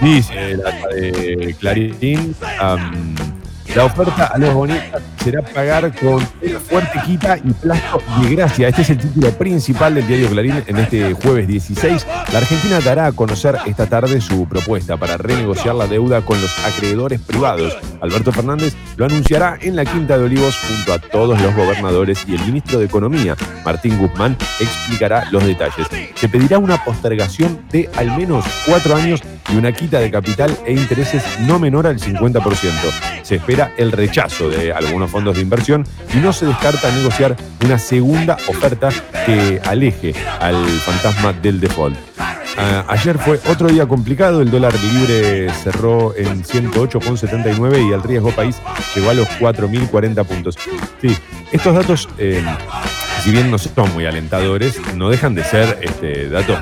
Dice 0.00 0.56
la 0.58 0.70
de 1.00 1.54
Clarín, 1.58 2.34
la 3.74 3.84
oferta 3.84 4.26
a 4.26 4.38
los 4.38 4.54
bonistas 4.54 5.02
será 5.22 5.42
pagar 5.42 5.94
con 5.98 6.26
fuerte 6.68 7.00
quita 7.04 7.38
y 7.38 7.52
plazo 7.52 8.02
de 8.20 8.34
gracia. 8.34 8.68
Este 8.68 8.82
es 8.82 8.90
el 8.90 8.98
título 8.98 9.30
principal 9.32 9.94
del 9.94 10.06
diario 10.06 10.28
Clarín 10.28 10.62
en 10.66 10.76
este 10.76 11.14
jueves 11.14 11.48
16. 11.48 12.06
La 12.32 12.38
Argentina 12.38 12.80
dará 12.80 13.06
a 13.06 13.12
conocer 13.12 13.56
esta 13.66 13.86
tarde 13.86 14.20
su 14.20 14.46
propuesta 14.46 14.96
para 14.96 15.16
renegociar 15.16 15.74
la 15.74 15.86
deuda 15.86 16.20
con 16.20 16.40
los 16.40 16.52
acreedores 16.64 17.20
privados. 17.20 17.76
Alberto 18.00 18.32
Fernández 18.32 18.74
lo 18.96 19.06
anunciará 19.06 19.56
en 19.60 19.76
la 19.76 19.84
Quinta 19.84 20.18
de 20.18 20.24
Olivos 20.24 20.56
junto 20.56 20.92
a 20.92 20.98
todos 20.98 21.40
los 21.40 21.54
gobernadores 21.54 22.24
y 22.28 22.34
el 22.34 22.40
ministro 22.42 22.78
de 22.78 22.84
Economía, 22.84 23.36
Martín 23.64 23.98
Guzmán, 23.98 24.36
explicará 24.60 25.28
los 25.30 25.44
detalles. 25.44 25.86
Se 26.14 26.28
pedirá 26.28 26.58
una 26.58 26.84
postergación 26.84 27.62
de 27.70 27.88
al 27.96 28.16
menos 28.16 28.44
cuatro 28.66 28.94
años 28.94 29.22
y 29.50 29.56
una 29.56 29.72
quita 29.72 29.98
de 30.00 30.10
capital 30.10 30.56
e 30.66 30.72
intereses 30.72 31.22
no 31.40 31.58
menor 31.58 31.86
al 31.86 31.98
50%. 31.98 33.22
Se 33.22 33.36
espera 33.36 33.72
el 33.76 33.92
rechazo 33.92 34.50
de 34.50 34.72
algunos 34.72 35.10
fondos 35.10 35.36
de 35.36 35.42
inversión 35.42 35.86
y 36.14 36.18
no 36.18 36.32
se 36.32 36.46
descarta 36.58 36.90
negociar 36.90 37.36
una 37.64 37.78
segunda 37.78 38.36
oferta 38.48 38.90
que 39.24 39.60
aleje 39.64 40.12
al 40.40 40.66
fantasma 40.66 41.32
del 41.32 41.60
default. 41.60 41.96
Ah, 42.56 42.84
ayer 42.88 43.16
fue 43.16 43.38
otro 43.48 43.68
día 43.68 43.86
complicado, 43.86 44.42
el 44.42 44.50
dólar 44.50 44.74
libre 44.80 45.48
cerró 45.62 46.16
en 46.16 46.42
108,79 46.42 47.88
y 47.88 47.92
el 47.92 48.02
riesgo 48.02 48.32
país 48.32 48.56
llegó 48.92 49.10
a 49.10 49.14
los 49.14 49.28
4.040 49.38 50.24
puntos. 50.24 50.56
Sí, 51.00 51.16
estos 51.52 51.74
datos, 51.74 52.08
eh, 52.18 52.42
si 53.22 53.30
bien 53.30 53.52
no 53.52 53.58
son 53.58 53.92
muy 53.94 54.06
alentadores, 54.06 54.80
no 54.96 55.10
dejan 55.10 55.36
de 55.36 55.44
ser 55.44 55.78
este, 55.80 56.28
datos 56.28 56.58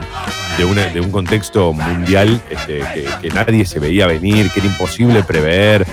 de, 0.59 1.01
un 1.01 1.11
contexto 1.11 1.73
mundial 1.73 2.41
este, 2.51 2.83
que 3.23 3.29
nadie 3.31 3.65
se 3.65 3.81
veía 3.81 4.07
venir, 4.07 4.51
que 4.51 4.61
era 4.61 4.69
imposible 4.69 5.23
prever, 5.23 5.87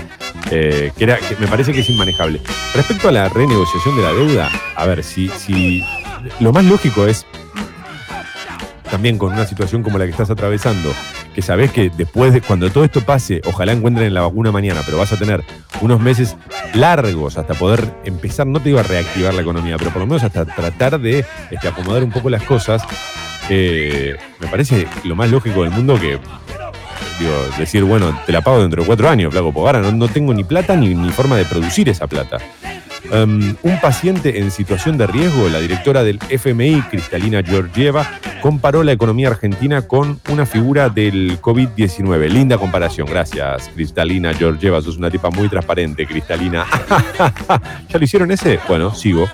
eh, 0.50 0.92
que, 0.96 1.04
era, 1.04 1.18
que 1.18 1.36
me 1.36 1.46
parece 1.46 1.72
que 1.72 1.80
es 1.80 1.90
inmanejable. 1.90 2.40
Respecto 2.74 3.08
a 3.08 3.12
la 3.12 3.28
renegociación 3.28 3.96
de 3.96 4.02
la 4.02 4.12
deuda, 4.12 4.50
a 4.76 4.86
ver, 4.86 5.02
si, 5.02 5.28
si 5.28 5.82
lo 6.40 6.52
más 6.52 6.64
lógico 6.64 7.06
es 7.06 7.26
también 8.90 9.18
con 9.18 9.32
una 9.32 9.44
situación 9.44 9.82
como 9.82 9.98
la 9.98 10.04
que 10.04 10.12
estás 10.12 10.30
atravesando, 10.30 10.92
que 11.34 11.42
sabes 11.42 11.72
que 11.72 11.90
después 11.90 12.32
de 12.32 12.40
cuando 12.40 12.70
todo 12.70 12.84
esto 12.84 13.00
pase, 13.00 13.40
ojalá 13.44 13.72
encuentren 13.72 14.14
la 14.14 14.20
vacuna 14.20 14.52
mañana, 14.52 14.82
pero 14.84 14.98
vas 14.98 15.12
a 15.12 15.16
tener 15.16 15.42
unos 15.80 16.00
meses 16.00 16.36
largos 16.74 17.36
hasta 17.36 17.54
poder 17.54 17.92
empezar, 18.04 18.46
no 18.46 18.60
te 18.60 18.66
digo 18.66 18.78
a 18.78 18.84
reactivar 18.84 19.34
la 19.34 19.42
economía, 19.42 19.76
pero 19.78 19.90
por 19.90 20.00
lo 20.00 20.06
menos 20.06 20.22
hasta 20.22 20.44
tratar 20.44 21.00
de 21.00 21.24
este, 21.50 21.66
acomodar 21.66 22.04
un 22.04 22.12
poco 22.12 22.30
las 22.30 22.44
cosas. 22.44 22.82
eh, 23.50 24.16
me 24.38 24.46
parece 24.46 24.86
lo 25.02 25.16
más 25.16 25.28
lógico 25.28 25.62
del 25.64 25.72
mundo 25.72 25.98
que 26.00 26.18
decir, 27.58 27.84
bueno, 27.84 28.18
te 28.26 28.32
la 28.32 28.40
pago 28.40 28.60
dentro 28.60 28.82
de 28.82 28.86
cuatro 28.86 29.08
años, 29.08 29.32
flaco, 29.32 29.52
porque 29.52 29.66
ahora 29.66 29.80
no, 29.80 29.92
no 29.92 30.08
tengo 30.08 30.34
ni 30.34 30.44
plata 30.44 30.76
ni, 30.76 30.94
ni 30.94 31.10
forma 31.10 31.36
de 31.36 31.44
producir 31.44 31.88
esa 31.88 32.06
plata. 32.06 32.38
Um, 33.12 33.54
un 33.62 33.80
paciente 33.80 34.40
en 34.40 34.50
situación 34.50 34.96
de 34.96 35.06
riesgo, 35.06 35.48
la 35.48 35.60
directora 35.60 36.02
del 36.02 36.18
FMI, 36.28 36.82
Cristalina 36.90 37.42
Georgieva, 37.42 38.08
comparó 38.40 38.82
la 38.82 38.92
economía 38.92 39.28
argentina 39.28 39.82
con 39.82 40.20
una 40.30 40.46
figura 40.46 40.88
del 40.88 41.40
COVID-19. 41.40 42.28
Linda 42.28 42.56
comparación, 42.56 43.06
gracias, 43.06 43.70
Cristalina 43.74 44.32
Georgieva. 44.32 44.80
Sos 44.80 44.96
una 44.96 45.10
tipa 45.10 45.30
muy 45.30 45.48
transparente, 45.48 46.06
Cristalina. 46.06 46.64
¿Ya 47.88 47.98
lo 47.98 48.04
hicieron 48.04 48.30
ese? 48.30 48.58
Bueno, 48.66 48.94
sigo. 48.94 49.28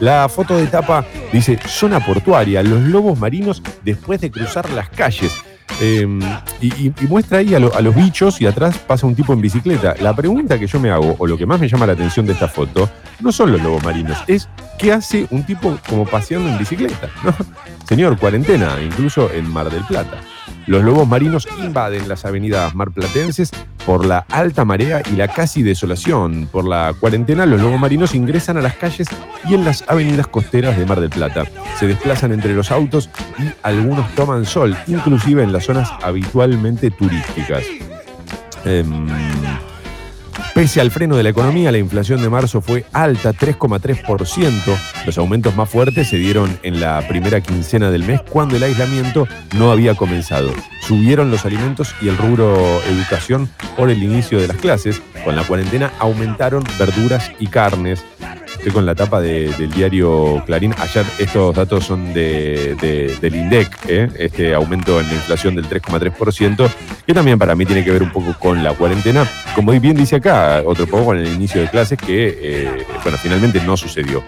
La 0.00 0.28
foto 0.28 0.56
de 0.56 0.66
tapa 0.66 1.06
dice 1.32 1.58
zona 1.66 2.04
portuaria, 2.04 2.62
los 2.62 2.82
lobos 2.82 3.18
marinos 3.18 3.62
después 3.82 4.20
de 4.20 4.30
cruzar 4.30 4.68
las 4.70 4.90
calles. 4.90 5.32
Eh, 5.80 6.06
y, 6.60 6.86
y- 6.88 6.94
muestra 7.08 7.38
ahí 7.38 7.54
a, 7.54 7.58
lo- 7.58 7.74
a 7.74 7.80
los 7.80 7.94
bichos 7.94 8.40
y 8.40 8.46
atrás 8.46 8.78
pasa 8.78 9.06
un 9.06 9.14
tipo 9.14 9.32
en 9.32 9.40
bicicleta. 9.40 9.94
La 10.00 10.14
pregunta 10.14 10.58
que 10.58 10.66
yo 10.66 10.78
me 10.80 10.90
hago, 10.90 11.16
o 11.18 11.26
lo 11.26 11.36
que 11.36 11.46
más 11.46 11.58
me 11.60 11.68
llama 11.68 11.86
la 11.86 11.92
atención 11.94 12.26
de 12.26 12.32
esta 12.32 12.48
foto, 12.48 12.88
no 13.20 13.32
son 13.32 13.52
los 13.52 13.62
lobos 13.62 13.82
marinos, 13.84 14.18
es 14.26 14.48
qué 14.78 14.92
hace 14.92 15.26
un 15.30 15.42
tipo 15.44 15.76
como 15.88 16.04
paseando 16.06 16.48
en 16.48 16.58
bicicleta. 16.58 17.08
Señor, 17.88 18.16
cuarentena, 18.18 18.76
incluso 18.82 19.30
en 19.32 19.48
Mar 19.52 19.70
del 19.70 19.84
Plata. 19.84 20.18
Los 20.66 20.82
lobos 20.82 21.06
marinos 21.06 21.46
invaden 21.58 22.08
las 22.08 22.24
avenidas 22.24 22.74
marplatenses 22.74 23.50
por 23.84 24.04
la 24.04 24.18
alta 24.30 24.64
marea 24.64 25.02
y 25.12 25.16
la 25.16 25.28
casi 25.28 25.62
desolación. 25.62 26.48
Por 26.50 26.66
la 26.66 26.94
cuarentena, 26.98 27.46
los 27.46 27.60
lobos 27.60 27.78
marinos 27.78 28.14
ingresan 28.14 28.56
a 28.56 28.62
las 28.62 28.74
calles 28.76 29.08
y 29.48 29.54
en 29.54 29.64
las 29.64 29.84
avenidas 29.88 30.26
costeras 30.26 30.76
de 30.78 30.86
Mar 30.86 31.00
del 31.00 31.10
Plata. 31.10 31.44
Se 31.78 31.86
desplazan 31.86 32.32
entre 32.32 32.54
los 32.54 32.70
autos 32.70 33.10
y 33.38 33.52
algunos 33.62 34.10
toman 34.14 34.46
sol, 34.46 34.76
inclusive 34.86 35.42
en 35.42 35.52
las 35.52 35.64
zonas 35.64 35.90
habitualmente 36.02 36.90
turísticas. 36.90 37.64
Em, 38.64 39.06
Pese 40.54 40.80
al 40.80 40.92
freno 40.92 41.16
de 41.16 41.24
la 41.24 41.30
economía, 41.30 41.72
la 41.72 41.78
inflación 41.78 42.22
de 42.22 42.30
marzo 42.30 42.60
fue 42.60 42.86
alta, 42.92 43.32
3,3%. 43.32 44.76
Los 45.04 45.18
aumentos 45.18 45.56
más 45.56 45.68
fuertes 45.68 46.08
se 46.08 46.16
dieron 46.16 46.56
en 46.62 46.80
la 46.80 47.02
primera 47.08 47.40
quincena 47.40 47.90
del 47.90 48.04
mes, 48.04 48.20
cuando 48.22 48.54
el 48.54 48.62
aislamiento 48.62 49.26
no 49.56 49.72
había 49.72 49.96
comenzado. 49.96 50.52
Subieron 50.80 51.32
los 51.32 51.44
alimentos 51.44 51.92
y 52.00 52.06
el 52.06 52.16
rubro 52.16 52.54
educación 52.84 53.50
por 53.76 53.90
el 53.90 54.00
inicio 54.00 54.40
de 54.40 54.46
las 54.46 54.56
clases. 54.58 55.02
Con 55.24 55.34
la 55.34 55.42
cuarentena 55.42 55.92
aumentaron 55.98 56.62
verduras 56.78 57.32
y 57.40 57.48
carnes. 57.48 58.04
Estoy 58.56 58.72
con 58.72 58.86
la 58.86 58.94
tapa 58.94 59.20
de- 59.20 59.48
del 59.58 59.70
diario 59.70 60.42
Clarín. 60.46 60.74
Ayer 60.78 61.04
estos 61.18 61.54
datos 61.54 61.84
son 61.84 62.14
de, 62.14 62.74
de- 62.80 63.16
del 63.20 63.34
INDEC, 63.34 63.68
¿eh? 63.88 64.08
este 64.18 64.54
aumento 64.54 65.00
en 65.00 65.06
la 65.08 65.14
inflación 65.14 65.54
del 65.54 65.68
3,3%, 65.68 66.70
que 67.06 67.12
también 67.14 67.38
para 67.38 67.54
mí 67.54 67.66
tiene 67.66 67.84
que 67.84 67.90
ver 67.90 68.02
un 68.02 68.10
poco 68.10 68.34
con 68.38 68.64
la 68.64 68.72
cuarentena. 68.72 69.28
Como 69.54 69.70
bien 69.78 69.96
dice 69.96 70.16
acá, 70.16 70.62
otro 70.64 70.86
poco 70.86 71.06
con 71.06 71.18
el 71.18 71.28
inicio 71.32 71.60
de 71.60 71.68
clases 71.68 71.98
que, 71.98 72.38
eh, 72.40 72.86
bueno, 73.02 73.18
finalmente 73.18 73.60
no 73.60 73.76
sucedió. 73.76 74.24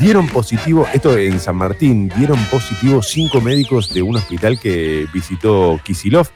Dieron 0.00 0.28
positivo, 0.28 0.86
esto 0.94 1.18
en 1.18 1.38
San 1.38 1.56
Martín, 1.56 2.10
dieron 2.16 2.38
positivo 2.46 3.02
cinco 3.02 3.40
médicos 3.40 3.92
de 3.92 4.02
un 4.02 4.16
hospital 4.16 4.58
que 4.58 5.06
visitó 5.12 5.78
Kisilov. 5.84 6.28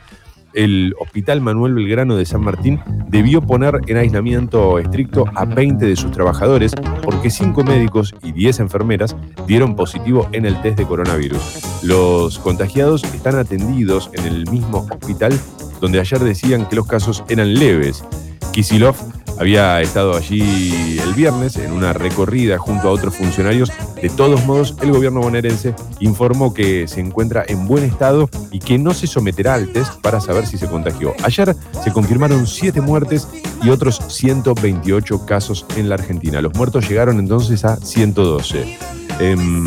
El 0.59 0.97
Hospital 0.99 1.41
Manuel 1.41 1.73
Belgrano 1.73 2.17
de 2.17 2.27
San 2.27 2.41
Martín 2.41 2.81
debió 3.07 3.41
poner 3.41 3.79
en 3.87 3.97
aislamiento 3.97 4.81
estricto 4.81 5.25
a 5.37 5.45
20 5.45 5.87
de 5.87 5.95
sus 5.95 6.11
trabajadores 6.11 6.75
porque 7.05 7.31
cinco 7.31 7.63
médicos 7.63 8.13
y 8.25 8.33
10 8.33 8.59
enfermeras 8.59 9.15
dieron 9.47 9.77
positivo 9.77 10.29
en 10.33 10.47
el 10.47 10.61
test 10.61 10.79
de 10.79 10.85
coronavirus. 10.85 11.61
Los 11.85 12.41
contagiados 12.41 13.05
están 13.05 13.37
atendidos 13.37 14.11
en 14.15 14.27
el 14.27 14.51
mismo 14.51 14.89
hospital 14.91 15.33
donde 15.81 16.01
ayer 16.01 16.21
decían 16.21 16.67
que 16.69 16.77
los 16.77 16.87
casos 16.87 17.25
eran 17.29 17.55
leves. 17.55 18.05
Kisilov 18.53 18.97
había 19.39 19.81
estado 19.81 20.17
allí 20.17 20.99
el 20.99 21.15
viernes 21.15 21.57
en 21.57 21.73
una 21.73 21.93
recorrida 21.93 22.59
junto 22.59 22.89
a 22.89 22.91
otros 22.91 23.15
funcionarios. 23.15 23.71
De 24.03 24.09
todos 24.09 24.45
modos, 24.47 24.75
el 24.83 24.91
gobierno 24.91 25.21
bonaerense 25.21 25.75
informó 26.01 26.53
que 26.53 26.89
se 26.89 27.01
encuentra 27.01 27.45
en 27.47 27.67
buen 27.67 27.85
estado 27.85 28.29
y 28.51 28.59
que 28.59 28.79
no 28.79 28.95
se 28.95 29.07
someterá 29.07 29.55
al 29.55 29.69
test 29.73 29.95
para 30.01 30.21
saber 30.21 30.47
si 30.47 30.59
se 30.59 30.67
contagió. 30.67 31.15
Ayer 31.23 31.55
se 31.85 31.93
confirmaron 31.93 32.47
7 32.49 32.81
muertes 32.81 33.29
y 33.63 33.71
otros 33.71 34.01
128 34.09 35.25
casos 35.25 35.65
en 35.77 35.89
la 35.89 35.95
Argentina. 35.95 36.43
Los 36.43 36.55
muertos 36.55 36.89
llegaron 36.89 37.21
entonces 37.21 37.65
a 37.65 37.77
112. 37.77 38.77
Em, 39.21 39.67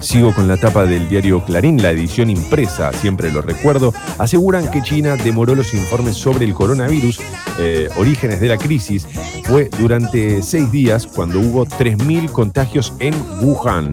Sigo 0.00 0.32
con 0.32 0.46
la 0.46 0.56
tapa 0.56 0.86
del 0.86 1.08
diario 1.08 1.44
Clarín, 1.44 1.82
la 1.82 1.90
edición 1.90 2.30
impresa, 2.30 2.92
siempre 2.92 3.32
lo 3.32 3.42
recuerdo. 3.42 3.92
Aseguran 4.18 4.70
que 4.70 4.82
China 4.82 5.16
demoró 5.16 5.54
los 5.54 5.74
informes 5.74 6.16
sobre 6.16 6.44
el 6.44 6.54
coronavirus, 6.54 7.20
eh, 7.58 7.88
orígenes 7.96 8.40
de 8.40 8.48
la 8.48 8.58
crisis. 8.58 9.06
Fue 9.44 9.68
durante 9.78 10.42
seis 10.42 10.70
días 10.70 11.06
cuando 11.06 11.40
hubo 11.40 11.66
3.000 11.66 12.30
contagios 12.30 12.92
en 13.00 13.14
Wuhan. 13.40 13.92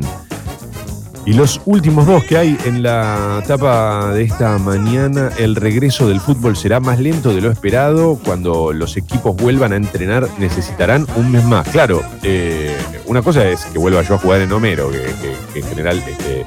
Y 1.25 1.33
los 1.33 1.59
últimos 1.65 2.05
dos 2.05 2.23
que 2.23 2.38
hay 2.38 2.55
en 2.65 2.83
la 2.83 3.41
etapa 3.43 4.11
de 4.13 4.21
esta 4.23 4.59
mañana, 4.59 5.31
el 5.39 5.55
regreso 5.55 6.07
del 6.07 6.19
fútbol 6.21 6.55
será 6.55 6.79
más 6.79 6.99
lento 6.99 7.33
de 7.33 7.41
lo 7.41 7.51
esperado. 7.51 8.19
Cuando 8.23 8.71
los 8.71 8.95
equipos 8.95 9.35
vuelvan 9.35 9.73
a 9.73 9.75
entrenar 9.77 10.27
necesitarán 10.38 11.07
un 11.15 11.31
mes 11.31 11.43
más. 11.43 11.67
Claro, 11.69 12.03
eh, 12.21 12.77
una 13.07 13.23
cosa 13.23 13.43
es 13.49 13.65
que 13.65 13.79
vuelva 13.79 14.03
yo 14.03 14.15
a 14.15 14.17
jugar 14.19 14.41
en 14.41 14.51
Homero, 14.51 14.91
que, 14.91 14.99
que- 15.01 15.35
que 15.53 15.59
en 15.61 15.65
general 15.65 16.03
este, 16.07 16.45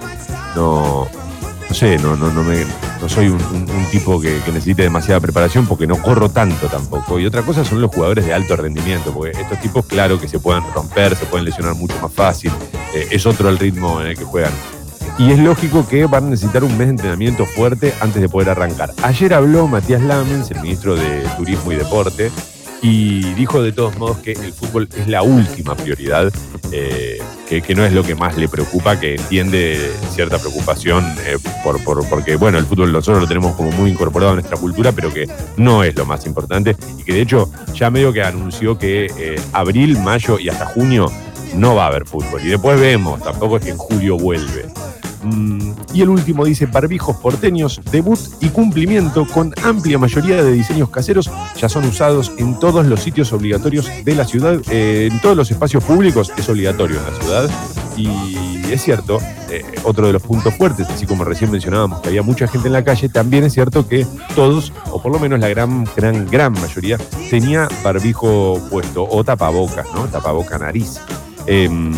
no, 0.54 1.08
no 1.68 1.74
sé, 1.74 1.98
no, 1.98 2.16
no, 2.16 2.32
no, 2.32 2.42
me, 2.42 2.64
no 3.00 3.08
soy 3.08 3.28
un, 3.28 3.38
tipo 3.90 4.20
que, 4.20 4.40
necesite 4.46 4.82
demasiada 4.82 5.20
preparación 5.20 5.66
porque 5.66 5.86
no 5.86 6.00
corro 6.00 6.30
tanto 6.30 6.66
tampoco. 6.66 7.18
Y 7.18 7.26
otra 7.26 7.42
cosa 7.42 7.64
son 7.64 7.80
los 7.80 7.94
jugadores 7.94 8.24
de 8.24 8.32
alto 8.32 8.56
rendimiento, 8.56 9.12
porque 9.12 9.38
estos 9.38 9.60
tipos, 9.60 9.84
claro 9.84 10.18
que 10.18 10.28
se 10.28 10.38
puedan 10.38 10.64
romper, 10.72 11.14
se 11.14 11.26
pueden 11.26 11.44
lesionar 11.44 11.74
mucho 11.74 11.94
más 12.00 12.12
fácil. 12.12 12.52
eh, 12.94 13.08
es 13.10 13.26
otro 13.26 13.48
el 13.48 13.58
ritmo 13.58 14.00
en 14.00 14.08
el 14.08 14.16
que 14.16 14.24
juegan. 14.24 14.52
Y 15.18 15.32
es 15.32 15.38
lógico 15.40 15.86
que 15.86 16.06
van 16.06 16.26
a 16.26 16.30
necesitar 16.30 16.62
un 16.62 16.70
mes 16.78 16.86
de 16.86 16.90
entrenamiento 16.90 17.44
fuerte 17.44 17.92
antes 18.00 18.22
de 18.22 18.28
poder 18.28 18.50
arrancar. 18.50 18.94
Ayer 19.02 19.34
habló 19.34 19.66
Matías 19.66 20.00
Lamens, 20.00 20.50
el 20.52 20.60
ministro 20.60 20.94
de 20.94 21.22
Turismo 21.36 21.72
y 21.72 21.74
Deporte, 21.74 22.30
y 22.82 23.34
dijo 23.34 23.62
de 23.62 23.72
todos 23.72 23.96
modos 23.98 24.18
que 24.18 24.32
el 24.32 24.52
fútbol 24.52 24.88
es 24.96 25.08
la 25.08 25.22
última 25.22 25.74
prioridad, 25.74 26.32
eh, 26.70 27.18
que, 27.48 27.74
no 27.74 27.84
es 27.84 27.92
lo 27.92 28.02
que 28.02 28.14
más 28.14 28.36
le 28.36 28.48
preocupa, 28.48 29.00
que 29.00 29.14
entiende 29.16 29.90
cierta 30.14 30.38
preocupación 30.38 31.04
eh, 31.26 31.38
por- 31.64 31.82
porque, 32.08 32.36
bueno, 32.36 32.58
el 32.58 32.66
fútbol 32.66 32.92
nosotros 32.92 33.22
lo 33.22 33.28
tenemos 33.28 33.56
como 33.56 33.70
muy 33.72 33.90
incorporado 33.90 34.32
a 34.32 34.34
nuestra 34.34 34.56
cultura, 34.58 34.92
pero 34.92 35.12
que 35.12 35.26
no 35.56 35.82
es 35.82 35.96
lo 35.96 36.04
más 36.06 36.26
importante 36.26 36.76
y 36.98 37.02
que 37.04 37.14
de 37.14 37.22
hecho 37.22 37.50
ya 37.74 37.90
medio 37.90 38.12
que 38.12 38.22
anunció 38.22 38.78
que 38.78 39.06
eh, 39.16 39.40
abril, 39.52 39.98
mayo 39.98 40.38
y 40.38 40.48
hasta 40.48 40.66
junio 40.66 41.10
no 41.54 41.74
va 41.74 41.84
a 41.84 41.88
haber 41.88 42.06
fútbol. 42.06 42.42
Y 42.44 42.48
después 42.48 42.78
vemos, 42.78 43.22
tampoco 43.22 43.56
es 43.56 43.64
que 43.64 43.70
en 43.70 43.78
julio 43.78 44.16
vuelve. 44.18 44.66
Mm, 45.22 45.72
y 45.94 46.02
el 46.02 46.08
último 46.08 46.44
dice 46.44 46.66
barbijos 46.66 47.16
porteños, 47.16 47.80
debut 47.90 48.18
y 48.40 48.48
cumplimiento 48.48 49.26
con 49.26 49.52
amplia 49.62 49.98
mayoría 49.98 50.42
de 50.42 50.52
diseños 50.52 50.90
caseros 50.90 51.30
ya 51.56 51.68
son 51.68 51.84
usados 51.84 52.32
en 52.38 52.58
todos 52.58 52.86
los 52.86 53.00
sitios 53.00 53.32
obligatorios 53.32 53.90
de 54.04 54.14
la 54.14 54.24
ciudad, 54.24 54.60
eh, 54.70 55.08
en 55.10 55.20
todos 55.20 55.36
los 55.36 55.50
espacios 55.50 55.82
públicos 55.84 56.32
es 56.36 56.48
obligatorio 56.48 56.98
en 56.98 57.04
la 57.04 57.20
ciudad. 57.20 57.50
Y 57.96 58.72
es 58.72 58.82
cierto, 58.82 59.18
eh, 59.50 59.64
otro 59.82 60.06
de 60.06 60.12
los 60.12 60.22
puntos 60.22 60.54
fuertes, 60.54 60.88
así 60.88 61.04
como 61.04 61.24
recién 61.24 61.50
mencionábamos 61.50 62.00
que 62.00 62.08
había 62.08 62.22
mucha 62.22 62.46
gente 62.46 62.68
en 62.68 62.74
la 62.74 62.84
calle, 62.84 63.08
también 63.08 63.42
es 63.42 63.54
cierto 63.54 63.88
que 63.88 64.06
todos, 64.36 64.72
o 64.92 65.02
por 65.02 65.10
lo 65.10 65.18
menos 65.18 65.40
la 65.40 65.48
gran, 65.48 65.84
gran, 65.96 66.26
gran 66.26 66.52
mayoría, 66.52 66.96
tenía 67.28 67.68
barbijo 67.82 68.60
puesto 68.70 69.08
o 69.08 69.24
tapabocas, 69.24 69.86
¿no? 69.94 70.04
Tapaboca 70.06 70.58
nariz. 70.58 71.00
Em, 71.46 71.92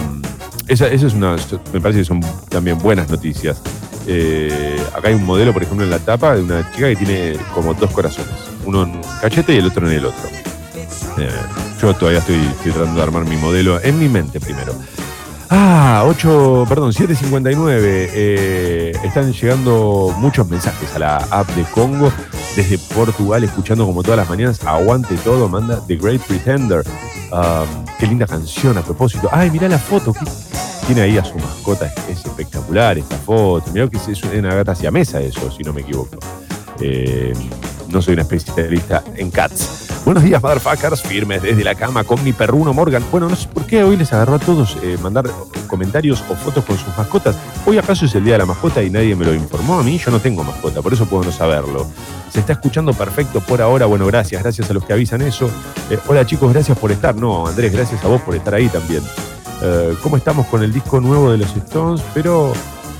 esa, 0.70 0.86
eso 0.86 1.08
es 1.08 1.14
una, 1.14 1.36
me 1.72 1.80
parece 1.80 2.00
que 2.00 2.04
son 2.04 2.20
también 2.48 2.78
buenas 2.78 3.10
noticias. 3.10 3.60
Eh, 4.06 4.80
acá 4.94 5.08
hay 5.08 5.14
un 5.14 5.26
modelo, 5.26 5.52
por 5.52 5.62
ejemplo, 5.62 5.84
en 5.84 5.90
la 5.90 5.98
tapa 5.98 6.36
de 6.36 6.42
una 6.42 6.70
chica 6.72 6.88
que 6.88 6.96
tiene 6.96 7.36
como 7.52 7.74
dos 7.74 7.90
corazones, 7.90 8.32
uno 8.64 8.84
en 8.84 8.90
un 8.90 9.02
cachete 9.20 9.52
y 9.52 9.58
el 9.58 9.66
otro 9.66 9.88
en 9.88 9.94
el 9.98 10.06
otro. 10.06 10.28
Eh, 11.18 11.28
yo 11.82 11.92
todavía 11.94 12.20
estoy 12.20 12.38
tratando 12.62 12.94
de 12.94 13.02
armar 13.02 13.24
mi 13.24 13.36
modelo 13.36 13.82
en 13.82 13.98
mi 13.98 14.08
mente 14.08 14.38
primero. 14.38 14.72
Ah, 15.52 16.04
8, 16.06 16.64
perdón, 16.68 16.92
7.59. 16.92 17.80
eh, 17.82 18.92
están 19.02 19.32
llegando 19.32 20.14
muchos 20.18 20.48
mensajes 20.48 20.94
a 20.94 21.00
la 21.00 21.16
app 21.16 21.48
de 21.56 21.64
Congo 21.64 22.12
desde 22.54 22.78
Portugal, 22.78 23.42
escuchando 23.42 23.84
como 23.84 24.04
todas 24.04 24.18
las 24.18 24.28
mañanas. 24.28 24.64
Aguante 24.64 25.16
todo, 25.16 25.48
manda 25.48 25.84
The 25.84 25.96
Great 25.96 26.20
Pretender. 26.22 26.84
Um, 27.32 27.84
qué 27.98 28.06
linda 28.06 28.28
canción 28.28 28.78
a 28.78 28.82
propósito. 28.82 29.28
Ay, 29.32 29.50
mirá 29.50 29.68
la 29.68 29.78
foto. 29.80 30.12
que 30.12 30.20
tiene 30.86 31.02
ahí 31.02 31.18
a 31.18 31.24
su 31.24 31.34
mascota. 31.34 31.86
Es, 31.86 32.18
es 32.18 32.26
espectacular 32.26 32.98
esta 32.98 33.16
foto. 33.16 33.72
Mirá 33.72 33.88
que 33.88 33.96
es, 33.96 34.22
una 34.22 34.54
gata 34.54 34.76
siamesa 34.76 35.20
eso, 35.20 35.50
si 35.50 35.64
no 35.64 35.72
me 35.72 35.80
equivoco. 35.80 36.16
Eh, 36.80 37.32
no 37.88 38.00
soy 38.00 38.14
un 38.14 38.20
especialista 38.20 39.02
en 39.16 39.32
cats. 39.32 39.89
Buenos 40.04 40.24
días, 40.24 40.42
motherfuckers, 40.42 41.02
firmes 41.02 41.42
desde 41.42 41.62
la 41.62 41.74
cama 41.74 42.04
con 42.04 42.24
mi 42.24 42.32
perruno 42.32 42.72
Morgan. 42.72 43.04
Bueno, 43.12 43.28
no 43.28 43.36
sé 43.36 43.46
por 43.48 43.66
qué 43.66 43.84
hoy 43.84 43.96
les 43.96 44.12
agarró 44.12 44.36
a 44.36 44.38
todos 44.38 44.78
eh, 44.82 44.96
mandar 45.00 45.30
comentarios 45.66 46.24
o 46.28 46.34
fotos 46.34 46.64
con 46.64 46.78
sus 46.78 46.96
mascotas. 46.96 47.36
Hoy 47.66 47.76
acaso 47.76 48.06
es 48.06 48.14
el 48.14 48.24
día 48.24 48.32
de 48.32 48.38
la 48.38 48.46
mascota 48.46 48.82
y 48.82 48.88
nadie 48.88 49.14
me 49.14 49.26
lo 49.26 49.34
informó 49.34 49.78
a 49.78 49.82
mí. 49.82 49.98
Yo 49.98 50.10
no 50.10 50.18
tengo 50.18 50.42
mascota, 50.42 50.80
por 50.80 50.94
eso 50.94 51.04
puedo 51.06 51.24
no 51.24 51.32
saberlo. 51.32 51.86
Se 52.30 52.40
está 52.40 52.54
escuchando 52.54 52.94
perfecto 52.94 53.40
por 53.40 53.60
ahora. 53.60 53.86
Bueno, 53.86 54.06
gracias, 54.06 54.42
gracias 54.42 54.70
a 54.70 54.72
los 54.72 54.84
que 54.84 54.94
avisan 54.94 55.20
eso. 55.20 55.50
Eh, 55.90 55.98
hola 56.06 56.24
chicos, 56.24 56.50
gracias 56.52 56.78
por 56.78 56.90
estar. 56.90 57.14
No, 57.14 57.46
Andrés, 57.46 57.70
gracias 57.70 58.02
a 58.02 58.08
vos 58.08 58.22
por 58.22 58.34
estar 58.34 58.54
ahí 58.54 58.68
también. 58.68 59.02
Eh, 59.62 59.94
¿Cómo 60.02 60.16
estamos 60.16 60.46
con 60.46 60.62
el 60.62 60.72
disco 60.72 61.00
nuevo 61.00 61.30
de 61.30 61.38
los 61.38 61.54
Stones? 61.54 62.02
Pero 62.14 62.52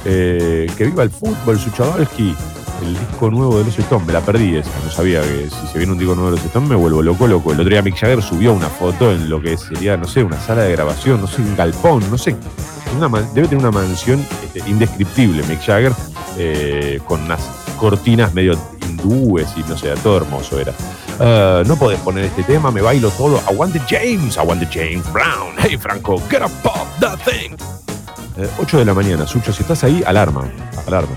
que 0.04 0.66
viva 0.78 1.02
el 1.02 1.10
fútbol, 1.10 1.58
Suchavalski. 1.58 2.34
El 2.82 2.98
disco 2.98 3.30
nuevo 3.30 3.58
de 3.58 3.64
los 3.64 3.78
Stones, 3.78 4.06
me 4.06 4.12
la 4.12 4.20
perdí 4.20 4.56
esa. 4.56 4.70
No 4.84 4.90
sabía 4.90 5.20
que 5.22 5.48
si 5.50 5.66
se 5.66 5.78
viene 5.78 5.92
un 5.92 5.98
disco 5.98 6.14
nuevo 6.14 6.30
de 6.30 6.36
los 6.36 6.46
Stones 6.46 6.68
me 6.70 6.76
vuelvo 6.76 7.02
loco, 7.02 7.26
loco. 7.26 7.52
El 7.52 7.60
otro 7.60 7.70
día 7.70 7.82
Mick 7.82 7.96
Jagger 7.96 8.22
subió 8.22 8.52
una 8.52 8.68
foto 8.68 9.12
en 9.12 9.28
lo 9.28 9.40
que 9.40 9.56
sería, 9.56 9.96
no 9.96 10.06
sé, 10.06 10.22
una 10.22 10.40
sala 10.40 10.62
de 10.62 10.72
grabación, 10.72 11.20
no 11.20 11.26
sé, 11.26 11.42
un 11.42 11.56
galpón, 11.56 12.08
no 12.10 12.18
sé. 12.18 12.36
Debe 13.34 13.48
tener 13.48 13.64
una 13.64 13.70
mansión 13.70 14.24
este, 14.42 14.68
indescriptible, 14.68 15.42
Mick 15.44 15.64
Jagger, 15.64 15.92
eh, 16.36 17.00
con 17.06 17.22
unas 17.22 17.40
cortinas 17.78 18.34
medio 18.34 18.58
hindúes 18.82 19.48
y 19.56 19.60
no 19.68 19.76
sé, 19.76 19.94
todo 20.02 20.18
hermoso 20.18 20.58
era. 20.58 20.72
Ah, 21.20 21.62
no 21.66 21.76
podés 21.76 22.00
poner 22.00 22.24
este 22.24 22.42
tema, 22.42 22.70
me 22.70 22.80
bailo 22.80 23.10
todo. 23.10 23.40
Aguante 23.46 23.80
James, 23.88 24.38
aguante 24.38 24.66
James 24.66 25.10
Brown. 25.12 25.54
Hey 25.58 25.76
Franco, 25.76 26.20
get 26.30 26.42
up, 26.42 26.50
pop 26.62 26.88
that 26.98 27.18
thing. 27.18 27.56
8 28.58 28.78
de 28.78 28.84
la 28.86 28.94
mañana, 28.94 29.26
Sucho, 29.26 29.52
si 29.52 29.62
estás 29.62 29.84
ahí, 29.84 30.02
alarma, 30.06 30.50
alarma. 30.86 31.14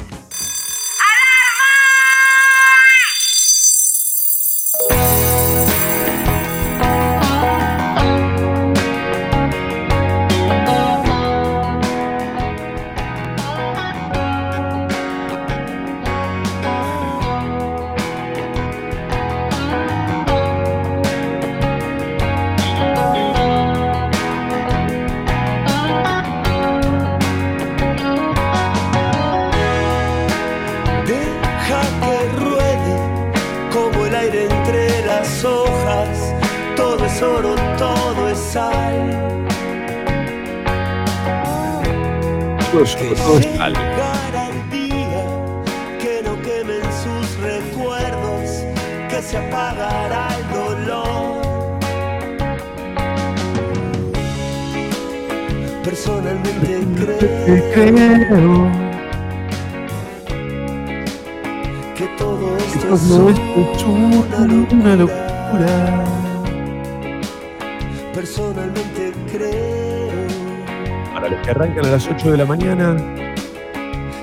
8 72.23 72.31
de 72.31 72.38
la 72.38 72.45
mañana, 72.45 72.95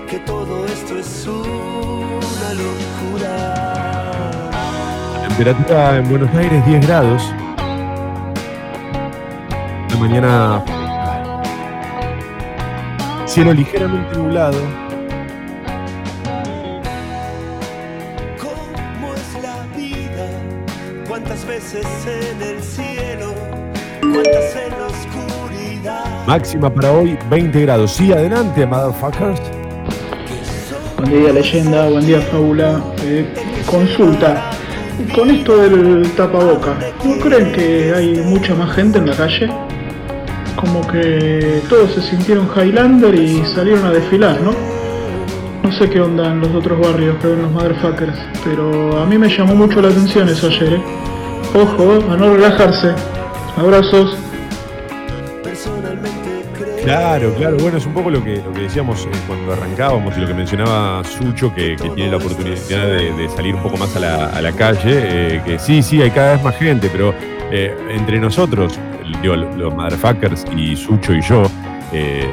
que 0.09 0.19
todo 0.21 0.65
esto 0.65 0.99
es 0.99 1.27
una 1.27 2.55
locura. 2.55 3.35
temperatura 5.29 5.99
en 5.99 6.09
Buenos 6.09 6.35
Aires 6.35 6.65
10 6.65 6.87
grados. 6.87 7.23
La 9.91 9.97
mañana 9.99 10.65
cielo 13.27 13.53
ligeramente 13.53 14.17
nublado. 14.17 14.90
Máxima 26.31 26.73
para 26.73 26.93
hoy 26.93 27.19
20 27.29 27.61
grados. 27.63 27.91
Sí, 27.91 28.13
adelante, 28.13 28.65
motherfuckers. 28.65 29.41
Buen 30.97 31.11
día 31.11 31.33
leyenda, 31.33 31.89
buen 31.89 32.07
día 32.07 32.21
fábula. 32.21 32.81
Eh, 33.03 33.35
consulta, 33.67 34.53
con 35.13 35.29
esto 35.29 35.57
del 35.57 36.09
tapaboca, 36.13 36.77
¿no 37.05 37.19
creen 37.19 37.51
que 37.51 37.93
hay 37.93 38.21
mucha 38.21 38.55
más 38.55 38.77
gente 38.77 38.99
en 38.99 39.07
la 39.07 39.17
calle? 39.17 39.51
Como 40.55 40.87
que 40.87 41.63
todos 41.69 41.95
se 41.95 42.03
sintieron 42.03 42.49
Highlander 42.55 43.13
y 43.13 43.45
salieron 43.47 43.87
a 43.87 43.91
desfilar, 43.91 44.41
¿no? 44.41 44.53
No 45.65 45.73
sé 45.73 45.91
qué 45.91 46.01
onda 46.01 46.31
en 46.31 46.43
los 46.43 46.55
otros 46.55 46.79
barrios 46.79 47.17
que 47.21 47.27
ven 47.27 47.43
los 47.43 47.51
motherfuckers, 47.51 48.17
pero 48.45 49.03
a 49.03 49.05
mí 49.05 49.19
me 49.19 49.29
llamó 49.29 49.57
mucho 49.57 49.83
la 49.83 49.89
atención 49.89 50.29
eso 50.29 50.47
ayer, 50.47 50.75
¿eh? 50.75 50.83
Ojo, 51.61 52.05
a 52.09 52.17
no 52.17 52.37
relajarse. 52.37 52.95
Abrazos. 53.57 54.17
Personalmente 55.43 56.10
Claro, 56.83 57.35
claro. 57.35 57.57
Bueno, 57.59 57.79
es 57.79 57.87
un 57.87 57.93
poco 57.95 58.11
lo 58.11 58.23
que, 58.23 58.37
lo 58.37 58.53
que 58.53 58.63
decíamos 58.63 59.07
eh, 59.07 59.11
cuando 59.27 59.53
arrancábamos 59.53 60.17
y 60.17 60.21
lo 60.21 60.27
que 60.27 60.35
mencionaba 60.35 61.03
Sucho, 61.05 61.53
que, 61.55 61.77
que 61.77 61.91
tiene 61.91 62.11
la 62.11 62.17
oportunidad 62.17 62.57
de, 62.57 63.29
salir 63.35 63.55
un 63.55 63.63
poco 63.63 63.77
más 63.77 63.95
a 63.97 64.01
la, 64.01 64.27
a 64.27 64.41
la 64.41 64.53
calle. 64.53 64.81
eh, 64.87 65.43
que 65.45 65.59
sí, 65.59 65.83
sí, 65.83 66.01
hay 66.01 66.11
cada 66.11 66.35
vez 66.35 66.43
más 66.43 66.57
gente, 66.57 66.89
pero 66.91 67.15
eh, 67.53 67.77
entre 67.91 68.19
nosotros, 68.21 68.79
digo, 69.23 69.37
los 69.37 69.75
motherfuckers 69.75 70.45
y 70.57 70.77
Sucho 70.77 71.13
y 71.13 71.21
yo, 71.21 71.43
eh, 71.93 72.29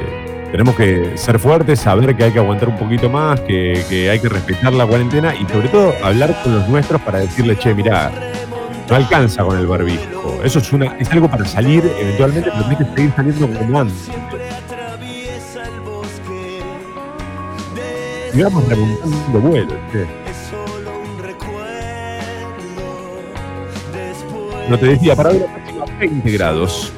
tenemos 0.50 0.76
que 0.76 1.16
ser 1.16 1.38
fuertes, 1.38 1.80
saber 1.80 2.16
que 2.16 2.24
hay 2.24 2.32
que 2.32 2.38
aguantar 2.38 2.68
un 2.68 2.78
poquito 2.78 3.10
más, 3.10 3.40
que, 3.40 3.84
que 3.88 4.08
hay 4.10 4.20
que 4.20 4.28
respetar 4.28 4.72
la 4.72 4.86
cuarentena 4.86 5.34
y 5.34 5.46
sobre 5.46 5.68
todo 5.68 5.92
hablar 6.02 6.34
con 6.42 6.54
los 6.54 6.68
nuestros 6.68 7.00
para 7.02 7.18
decirle, 7.18 7.56
che, 7.58 7.74
mirá, 7.74 8.10
no 8.88 8.96
alcanza 8.96 9.44
con 9.44 9.58
el 9.58 9.66
barbijo. 9.66 10.40
Eso 10.42 10.60
es, 10.60 10.72
una, 10.72 10.86
es 10.98 11.10
algo 11.10 11.28
para 11.28 11.44
salir 11.44 11.84
eventualmente, 12.00 12.50
pero 12.50 12.64
tenés 12.64 12.78
que 12.78 12.94
seguir 12.94 13.12
saliendo 13.14 13.48
como 13.58 13.80
antes. 13.80 14.08
Y 18.34 18.42
vamos 18.42 18.68
remontando 18.68 19.40
vuelos. 19.40 19.74
No 24.68 24.78
te 24.78 24.86
decía, 24.86 25.16
para 25.16 25.30
hoy 25.30 25.38
la 25.38 25.46
máxima 25.46 25.84
20 25.98 26.30
grados. 26.32 26.92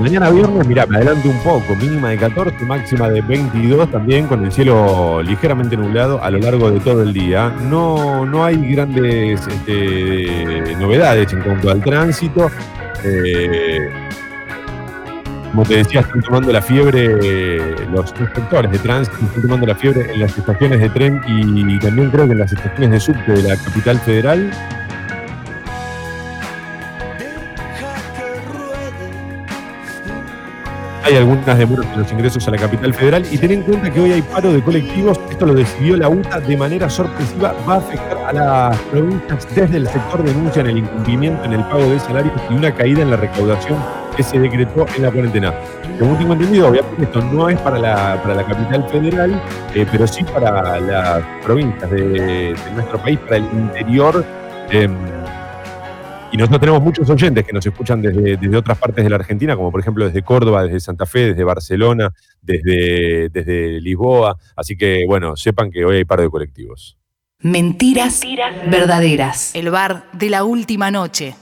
Mañana 0.00 0.28
viernes, 0.28 0.66
mirá, 0.66 0.84
me 0.84 0.96
adelanto 0.96 1.28
un 1.30 1.38
poco, 1.38 1.74
mínima 1.74 2.10
de 2.10 2.18
14, 2.18 2.64
máxima 2.66 3.08
de 3.08 3.22
22 3.22 3.90
también, 3.90 4.26
con 4.26 4.44
el 4.44 4.52
cielo 4.52 5.22
ligeramente 5.22 5.74
nublado 5.74 6.22
a 6.22 6.28
lo 6.30 6.38
largo 6.38 6.70
de 6.70 6.80
todo 6.80 7.02
el 7.02 7.14
día. 7.14 7.48
No, 7.70 8.26
no 8.26 8.44
hay 8.44 8.56
grandes 8.72 9.40
este, 9.46 10.76
novedades 10.78 11.32
en 11.32 11.40
cuanto 11.40 11.70
al 11.70 11.80
tránsito. 11.82 12.50
Eh, 13.04 14.05
como 15.56 15.66
te 15.66 15.76
decía, 15.76 16.00
están 16.00 16.20
tomando 16.20 16.52
la 16.52 16.60
fiebre, 16.60 17.16
eh, 17.22 17.58
los 17.90 18.12
inspectores 18.20 18.70
de 18.70 18.78
tránsito 18.78 19.16
están 19.24 19.40
tomando 19.40 19.66
la 19.66 19.74
fiebre 19.74 20.12
en 20.12 20.20
las 20.20 20.36
estaciones 20.36 20.78
de 20.80 20.90
tren 20.90 21.18
y 21.26 21.78
también 21.78 22.10
creo 22.10 22.26
que 22.26 22.32
en 22.32 22.38
las 22.40 22.52
estaciones 22.52 22.90
de 22.90 23.00
subte 23.00 23.32
de 23.32 23.42
la 23.42 23.56
capital 23.56 23.98
federal. 24.00 24.50
Hay 31.06 31.14
algunas 31.14 31.56
demoras 31.56 31.86
en 31.92 32.00
los 32.00 32.10
ingresos 32.10 32.48
a 32.48 32.50
la 32.50 32.56
capital 32.56 32.92
federal 32.92 33.24
y 33.30 33.38
ten 33.38 33.52
en 33.52 33.62
cuenta 33.62 33.92
que 33.92 34.00
hoy 34.00 34.10
hay 34.10 34.22
paro 34.22 34.52
de 34.52 34.60
colectivos. 34.60 35.20
Esto 35.30 35.46
lo 35.46 35.54
decidió 35.54 35.96
la 35.96 36.08
UTA 36.08 36.40
de 36.40 36.56
manera 36.56 36.90
sorpresiva. 36.90 37.54
Va 37.68 37.74
a 37.74 37.76
afectar 37.76 38.18
a 38.26 38.32
las 38.32 38.76
provincias. 38.90 39.46
Desde 39.54 39.76
el 39.76 39.86
sector 39.86 40.24
denuncian 40.24 40.66
el 40.66 40.78
incumplimiento 40.78 41.44
en 41.44 41.52
el 41.52 41.60
pago 41.66 41.88
de 41.88 42.00
salarios 42.00 42.34
y 42.50 42.54
una 42.54 42.74
caída 42.74 43.02
en 43.02 43.12
la 43.12 43.16
recaudación 43.18 43.78
que 44.16 44.24
se 44.24 44.40
decretó 44.40 44.84
en 44.96 45.02
la 45.04 45.12
cuarentena. 45.12 45.54
Según 45.96 46.18
tengo 46.18 46.32
entendido, 46.32 46.68
obviamente 46.70 47.04
esto 47.04 47.22
no 47.22 47.48
es 47.50 47.60
para 47.60 47.78
la, 47.78 48.20
para 48.20 48.34
la 48.34 48.44
capital 48.44 48.88
federal, 48.88 49.40
eh, 49.76 49.86
pero 49.88 50.08
sí 50.08 50.24
para 50.24 50.80
las 50.80 51.22
provincias 51.44 51.88
de, 51.88 52.02
de 52.02 52.70
nuestro 52.74 52.98
país, 52.98 53.16
para 53.20 53.36
el 53.36 53.44
interior. 53.44 54.24
em, 54.70 55.15
y 56.32 56.36
nosotros 56.36 56.60
tenemos 56.60 56.82
muchos 56.82 57.08
oyentes 57.08 57.44
que 57.44 57.52
nos 57.52 57.64
escuchan 57.64 58.02
desde, 58.02 58.36
desde 58.36 58.56
otras 58.56 58.78
partes 58.78 59.04
de 59.04 59.10
la 59.10 59.16
Argentina, 59.16 59.56
como 59.56 59.70
por 59.70 59.80
ejemplo 59.80 60.04
desde 60.04 60.22
Córdoba, 60.22 60.64
desde 60.64 60.80
Santa 60.80 61.06
Fe, 61.06 61.28
desde 61.28 61.44
Barcelona, 61.44 62.12
desde, 62.42 63.28
desde 63.30 63.80
Lisboa. 63.80 64.36
Así 64.56 64.76
que, 64.76 65.04
bueno, 65.06 65.36
sepan 65.36 65.70
que 65.70 65.84
hoy 65.84 65.98
hay 65.98 66.04
paro 66.04 66.22
de 66.22 66.30
colectivos. 66.30 66.98
Mentiras 67.40 68.22
verdaderas. 68.68 69.54
El 69.54 69.70
bar 69.70 70.06
de 70.12 70.30
la 70.30 70.44
última 70.44 70.90
noche. 70.90 71.34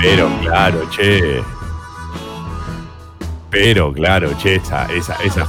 Pero 0.00 0.28
claro, 0.42 0.88
che. 0.90 1.42
Pero 3.50 3.92
claro, 3.92 4.30
che, 4.36 4.56
esa, 4.56 4.86
esa, 4.92 5.16
esa. 5.24 5.46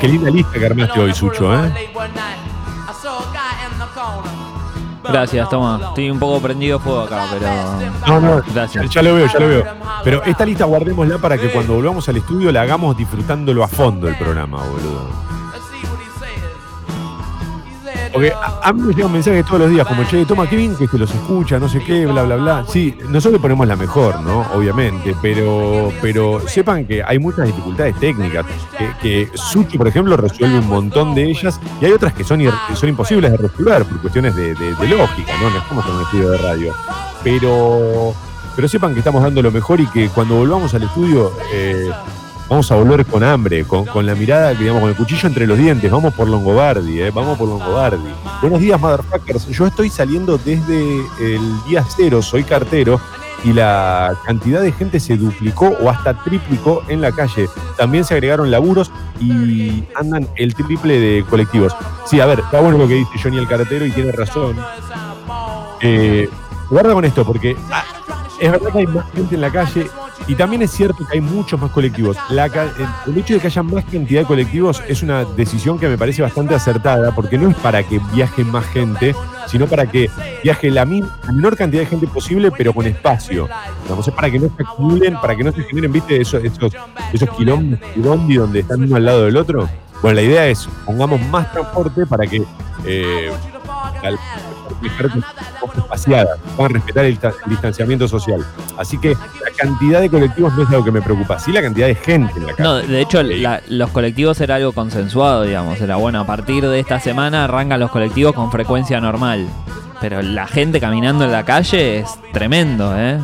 qué 0.00 0.08
linda 0.08 0.30
lista 0.30 0.58
que 0.58 0.66
armaste 0.66 0.98
hoy, 0.98 1.12
Sucho, 1.12 1.54
¿eh? 1.54 1.70
Gracias, 5.02 5.48
toma. 5.48 5.80
Estoy 5.88 6.10
un 6.10 6.18
poco 6.18 6.40
prendido 6.40 6.78
fuego 6.78 7.00
acá, 7.00 7.24
pero. 7.32 7.46
No, 8.06 8.20
no, 8.20 8.42
Gracias. 8.52 8.88
ya 8.90 9.02
lo 9.02 9.14
veo, 9.14 9.26
ya 9.26 9.38
lo 9.38 9.48
veo. 9.48 9.64
Pero 10.04 10.22
esta 10.24 10.44
lista 10.44 10.64
guardémosla 10.64 11.18
para 11.18 11.38
que 11.38 11.50
cuando 11.50 11.74
volvamos 11.74 12.08
al 12.08 12.16
estudio 12.16 12.52
la 12.52 12.62
hagamos 12.62 12.96
disfrutándolo 12.96 13.64
a 13.64 13.68
fondo 13.68 14.08
el 14.08 14.16
programa, 14.16 14.58
boludo. 14.58 15.08
Porque 18.12 18.32
a, 18.34 18.72
mí 18.72 18.82
me 18.82 18.94
llegan 18.94 19.12
mensajes 19.12 19.44
todos 19.44 19.60
los 19.60 19.70
días 19.70 19.86
como, 19.86 20.04
che, 20.04 20.24
toma, 20.26 20.48
qué 20.48 20.56
bien 20.56 20.74
que 20.76 20.98
los 20.98 21.10
escucha, 21.10 21.58
no 21.58 21.68
sé 21.68 21.80
qué, 21.84 22.06
bla, 22.06 22.24
bla, 22.24 22.36
bla. 22.36 22.64
Sí, 22.68 22.96
nosotros 23.08 23.40
ponemos 23.40 23.66
la 23.66 23.76
mejor, 23.76 24.20
¿no? 24.20 24.40
Obviamente, 24.52 25.14
pero, 25.22 25.92
pero 26.02 26.40
sepan 26.48 26.86
que 26.86 27.02
hay 27.02 27.18
muchas 27.18 27.46
dificultades 27.46 27.96
técnicas, 27.98 28.44
que, 28.76 28.92
que 29.00 29.36
Suchi, 29.36 29.78
por 29.78 29.88
ejemplo, 29.88 30.16
resuelve 30.16 30.58
un 30.58 30.68
montón 30.68 31.14
de 31.14 31.30
ellas 31.30 31.60
y 31.80 31.84
hay 31.84 31.92
otras 31.92 32.12
que 32.12 32.24
son, 32.24 32.40
que 32.40 32.76
son 32.76 32.88
imposibles 32.88 33.30
de 33.30 33.36
resolver 33.36 33.84
por 33.84 34.00
cuestiones 34.00 34.34
de 34.34 34.54
lógica, 34.88 35.32
¿no? 35.40 35.50
No 35.50 35.58
estamos 35.58 35.86
en 35.86 35.92
un 35.92 36.02
estudio 36.02 36.30
de 36.30 36.38
radio. 36.38 36.74
Pero, 37.22 38.14
pero 38.56 38.68
sepan 38.68 38.92
que 38.94 39.00
estamos 39.00 39.22
dando 39.22 39.42
lo 39.42 39.50
mejor 39.50 39.80
y 39.80 39.86
que 39.86 40.08
cuando 40.08 40.36
volvamos 40.36 40.74
al 40.74 40.82
estudio... 40.82 41.32
eh, 41.52 41.90
Vamos 42.50 42.68
a 42.72 42.74
volver 42.74 43.06
con 43.06 43.22
hambre, 43.22 43.64
con, 43.64 43.84
con 43.84 44.04
la 44.04 44.16
mirada, 44.16 44.52
digamos, 44.54 44.80
con 44.80 44.90
el 44.90 44.96
cuchillo 44.96 45.28
entre 45.28 45.46
los 45.46 45.56
dientes. 45.56 45.88
Vamos 45.88 46.12
por 46.12 46.26
Longobardi, 46.26 47.00
¿eh? 47.00 47.12
Vamos 47.12 47.38
por 47.38 47.48
Longobardi. 47.48 48.10
Buenos 48.42 48.58
días, 48.58 48.80
motherfuckers. 48.80 49.46
Yo 49.50 49.68
estoy 49.68 49.88
saliendo 49.88 50.36
desde 50.36 50.98
el 51.20 51.64
día 51.68 51.84
cero, 51.96 52.20
soy 52.20 52.42
cartero, 52.42 53.00
y 53.44 53.52
la 53.52 54.16
cantidad 54.26 54.62
de 54.62 54.72
gente 54.72 54.98
se 54.98 55.16
duplicó 55.16 55.68
o 55.80 55.90
hasta 55.90 56.12
triplicó 56.24 56.82
en 56.88 57.00
la 57.00 57.12
calle. 57.12 57.48
También 57.76 58.04
se 58.04 58.14
agregaron 58.14 58.50
laburos 58.50 58.90
y 59.20 59.84
andan 59.94 60.28
el 60.34 60.52
triple 60.56 60.98
de 60.98 61.24
colectivos. 61.30 61.72
Sí, 62.04 62.18
a 62.18 62.26
ver, 62.26 62.40
está 62.40 62.58
bueno 62.58 62.78
lo 62.78 62.88
que 62.88 62.94
dice 62.94 63.12
Johnny 63.22 63.38
el 63.38 63.46
cartero 63.46 63.86
y 63.86 63.92
tiene 63.92 64.10
razón. 64.10 64.56
Eh, 65.82 66.28
guarda 66.68 66.94
con 66.94 67.04
esto, 67.04 67.24
porque 67.24 67.56
ah, 67.70 67.84
es 68.40 68.50
verdad 68.50 68.72
que 68.72 68.78
hay 68.78 68.86
más 68.88 69.08
gente 69.12 69.36
en 69.36 69.40
la 69.40 69.52
calle 69.52 69.88
Y 70.26 70.34
también 70.34 70.62
es 70.62 70.70
cierto 70.70 71.06
que 71.06 71.16
hay 71.16 71.20
muchos 71.20 71.60
más 71.60 71.70
colectivos. 71.70 72.16
La 72.30 72.46
el, 72.46 73.18
hecho 73.18 73.34
de 73.34 73.40
que 73.40 73.46
haya 73.46 73.62
más 73.62 73.84
cantidad 73.84 74.20
de 74.20 74.26
colectivos 74.26 74.82
es 74.86 75.02
una 75.02 75.24
decisión 75.24 75.78
que 75.78 75.88
me 75.88 75.98
parece 75.98 76.22
bastante 76.22 76.54
acertada, 76.54 77.14
porque 77.14 77.38
no 77.38 77.50
es 77.50 77.56
para 77.56 77.82
que 77.82 78.00
viaje 78.12 78.44
más 78.44 78.64
gente, 78.66 79.14
sino 79.46 79.66
para 79.66 79.86
que 79.86 80.10
viaje 80.42 80.70
la, 80.70 80.84
menor 80.84 81.56
cantidad 81.56 81.82
de 81.82 81.86
gente 81.86 82.06
posible, 82.06 82.50
pero 82.50 82.72
con 82.72 82.86
espacio. 82.86 83.48
Digamos, 83.82 84.06
es 84.06 84.14
para 84.14 84.30
que 84.30 84.38
no 84.38 84.48
se 84.56 84.62
acumulen, 84.62 85.14
para 85.20 85.34
que 85.36 85.44
no 85.44 85.52
se 85.52 85.62
generen, 85.64 85.92
viste, 85.92 86.20
esos, 86.20 86.44
esos, 86.44 86.72
esos 87.12 87.28
bondi 87.96 88.36
donde 88.36 88.60
están 88.60 88.82
uno 88.82 88.96
al 88.96 89.04
lado 89.04 89.24
del 89.24 89.36
otro. 89.36 89.68
Bueno, 90.02 90.14
la 90.16 90.22
idea 90.22 90.46
es 90.46 90.68
pongamos 90.86 91.20
más 91.28 91.52
transporte 91.52 92.06
para 92.06 92.26
que 92.26 92.42
eh, 92.86 93.30
espaciada, 95.76 96.36
puedan 96.56 96.74
respetar 96.74 97.04
el, 97.04 97.18
el 97.22 97.50
distanciamiento 97.50 98.08
social. 98.08 98.44
Así 98.78 98.98
que 98.98 99.10
la 99.10 99.50
cantidad 99.56 100.00
de 100.00 100.10
colectivos 100.10 100.54
no 100.54 100.62
es 100.62 100.68
algo 100.70 100.84
que 100.84 100.92
me 100.92 101.02
preocupa, 101.02 101.38
sí 101.38 101.52
la 101.52 101.62
cantidad 101.62 101.86
de 101.86 101.94
gente 101.94 102.32
en 102.36 102.46
la 102.46 102.54
calle. 102.54 102.62
No, 102.68 102.76
de 102.76 103.00
hecho, 103.00 103.22
la- 103.22 103.60
los 103.68 103.90
colectivos 103.90 104.40
era 104.40 104.56
algo 104.56 104.72
consensuado, 104.72 105.42
digamos. 105.42 105.80
Era 105.80 105.96
bueno, 105.96 106.20
a 106.20 106.26
partir 106.26 106.66
de 106.66 106.80
esta 106.80 107.00
semana 107.00 107.44
arrancan 107.44 107.80
los 107.80 107.90
colectivos 107.90 108.34
con 108.34 108.50
frecuencia 108.50 109.00
normal. 109.00 109.46
Pero 110.00 110.22
la 110.22 110.46
gente 110.46 110.80
caminando 110.80 111.24
en 111.26 111.32
la 111.32 111.44
calle 111.44 111.98
es 112.00 112.08
tremendo, 112.32 112.94
¿eh? 112.98 113.18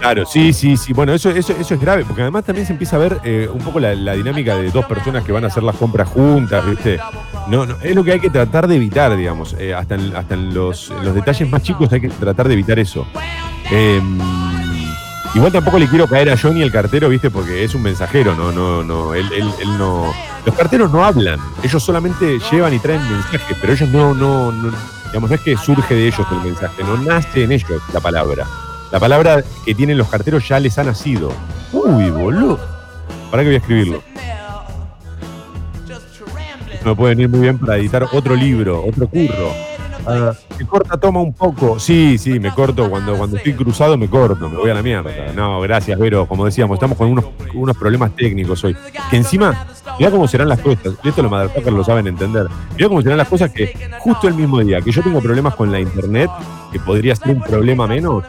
Claro, 0.00 0.24
sí, 0.26 0.52
sí, 0.52 0.76
sí. 0.76 0.92
Bueno, 0.92 1.12
eso, 1.14 1.30
eso, 1.30 1.52
eso 1.58 1.74
es 1.74 1.80
grave, 1.80 2.04
porque 2.04 2.22
además 2.22 2.44
también 2.44 2.66
se 2.66 2.72
empieza 2.72 2.96
a 2.96 2.98
ver 3.00 3.20
eh, 3.24 3.48
un 3.52 3.60
poco 3.60 3.80
la, 3.80 3.94
la 3.94 4.12
dinámica 4.12 4.56
de 4.56 4.70
dos 4.70 4.84
personas 4.86 5.24
que 5.24 5.32
van 5.32 5.44
a 5.44 5.48
hacer 5.48 5.62
las 5.62 5.76
compras 5.76 6.08
juntas, 6.08 6.64
¿viste? 6.64 6.98
No, 7.48 7.66
no, 7.66 7.76
es 7.82 7.94
lo 7.94 8.04
que 8.04 8.12
hay 8.12 8.20
que 8.20 8.30
tratar 8.30 8.68
de 8.68 8.76
evitar, 8.76 9.16
digamos. 9.16 9.54
eh, 9.58 9.74
hasta 9.74 9.94
en, 9.96 10.14
hasta 10.14 10.34
en 10.34 10.54
los, 10.54 10.90
en 10.90 11.04
los 11.04 11.14
detalles 11.14 11.48
más 11.50 11.62
chicos 11.62 11.92
hay 11.92 12.00
que 12.00 12.08
tratar 12.08 12.46
de 12.46 12.54
evitar 12.54 12.78
eso. 12.78 13.06
Eh, 13.70 14.00
igual 15.34 15.52
tampoco 15.52 15.78
le 15.78 15.88
quiero 15.88 16.06
caer 16.06 16.30
a 16.30 16.36
Johnny 16.36 16.62
el 16.62 16.70
cartero, 16.72 17.08
¿viste? 17.08 17.30
Porque 17.30 17.64
es 17.64 17.74
un 17.74 17.82
mensajero, 17.82 18.34
no, 18.34 18.52
no, 18.52 18.82
no. 18.82 19.14
Él, 19.14 19.26
él, 19.32 19.48
él 19.60 19.78
no. 19.78 20.12
Los 20.44 20.54
carteros 20.54 20.92
no 20.92 21.04
hablan, 21.04 21.40
ellos 21.64 21.82
solamente 21.82 22.38
llevan 22.52 22.72
y 22.72 22.78
traen 22.78 23.02
mensajes, 23.10 23.56
pero 23.60 23.72
ellos 23.72 23.88
no, 23.90 24.14
no, 24.14 24.52
no, 24.52 24.70
digamos, 25.06 25.28
no 25.30 25.34
es 25.34 25.40
que 25.42 25.56
surge 25.56 25.94
de 25.94 26.06
ellos 26.06 26.24
el 26.30 26.38
mensaje, 26.38 26.84
no 26.84 26.96
nace 26.98 27.42
en 27.42 27.50
ellos 27.52 27.82
la 27.92 27.98
palabra. 27.98 28.46
La 28.92 29.00
palabra 29.00 29.42
que 29.64 29.74
tienen 29.74 29.98
los 29.98 30.08
carteros 30.08 30.46
ya 30.48 30.60
les 30.60 30.78
ha 30.78 30.84
nacido. 30.84 31.32
Uy, 31.72 32.10
boludo. 32.10 32.58
¿Para 33.30 33.42
qué 33.42 33.48
voy 33.48 33.54
a 33.56 33.58
escribirlo? 33.58 34.02
Me 36.84 36.94
puede 36.94 37.16
venir 37.16 37.28
muy 37.28 37.40
bien 37.40 37.58
para 37.58 37.76
editar 37.76 38.06
otro 38.12 38.36
libro, 38.36 38.84
otro 38.86 39.08
curro. 39.08 39.50
Ah, 40.06 40.32
me 40.56 40.64
corta, 40.64 40.96
toma 40.96 41.20
un 41.20 41.32
poco. 41.32 41.80
Sí, 41.80 42.16
sí, 42.16 42.38
me 42.38 42.52
corto. 42.54 42.88
Cuando, 42.88 43.16
cuando 43.16 43.36
estoy 43.36 43.54
cruzado 43.54 43.98
me 43.98 44.08
corto, 44.08 44.48
me 44.48 44.56
voy 44.56 44.70
a 44.70 44.74
la 44.74 44.82
mierda. 44.82 45.10
No, 45.34 45.60
gracias, 45.60 45.98
Vero. 45.98 46.26
Como 46.26 46.44
decíamos, 46.44 46.76
estamos 46.76 46.96
con 46.96 47.08
unos, 47.08 47.24
unos 47.54 47.76
problemas 47.76 48.14
técnicos 48.14 48.62
hoy. 48.62 48.76
Que 49.10 49.16
encima, 49.16 49.66
mirá 49.98 50.12
cómo 50.12 50.28
serán 50.28 50.48
las 50.48 50.60
cosas. 50.60 50.94
y 51.02 51.08
Esto 51.08 51.22
los 51.22 51.30
motherfuckers 51.30 51.76
lo 51.76 51.82
saben 51.82 52.06
entender. 52.06 52.46
Mirá 52.76 52.88
cómo 52.88 53.02
serán 53.02 53.18
las 53.18 53.28
cosas 53.28 53.50
que 53.50 53.90
justo 53.98 54.28
el 54.28 54.34
mismo 54.34 54.60
día 54.60 54.80
que 54.80 54.92
yo 54.92 55.02
tengo 55.02 55.20
problemas 55.20 55.56
con 55.56 55.72
la 55.72 55.80
internet, 55.80 56.30
que 56.70 56.78
podría 56.78 57.16
ser 57.16 57.30
un 57.30 57.42
problema 57.42 57.88
menos, 57.88 58.22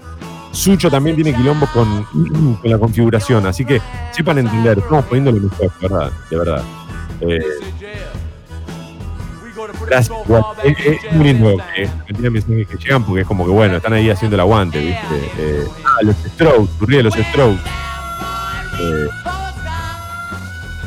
Sucho 0.58 0.90
también 0.90 1.16
tiene 1.16 1.36
quilombo 1.36 1.68
con, 1.68 2.04
con 2.62 2.72
la 2.72 2.80
configuración, 2.80 3.46
así 3.46 3.64
que 3.64 3.80
sepan 4.12 4.40
entender, 4.40 4.80
estamos 4.80 5.06
poniendo 5.06 5.32
lo 5.32 5.42
mejor, 5.42 5.72
de 5.80 5.88
verdad, 5.88 6.12
de 6.32 6.38
verdad. 6.38 6.64
Eh, 7.22 7.40
gracias. 9.86 10.18
Es, 10.64 10.78
es 11.06 11.14
muy 11.14 11.26
lindo 11.26 11.58
que 12.12 12.30
mensajes 12.30 12.68
que 12.68 12.78
llegan, 12.78 13.04
porque 13.04 13.22
es 13.22 13.28
como 13.28 13.46
que 13.46 13.52
bueno, 13.52 13.78
están 13.78 13.94
ahí 13.94 14.10
haciendo 14.10 14.36
el 14.36 14.40
aguante, 14.40 14.80
¿viste? 14.80 15.32
Eh, 15.38 15.64
ah, 15.86 16.00
los 16.02 16.16
Strokes, 16.16 16.72
tu 16.80 16.86
de 16.88 17.04
los 17.04 17.14
Strokes. 17.14 17.62
Eh, 18.80 19.08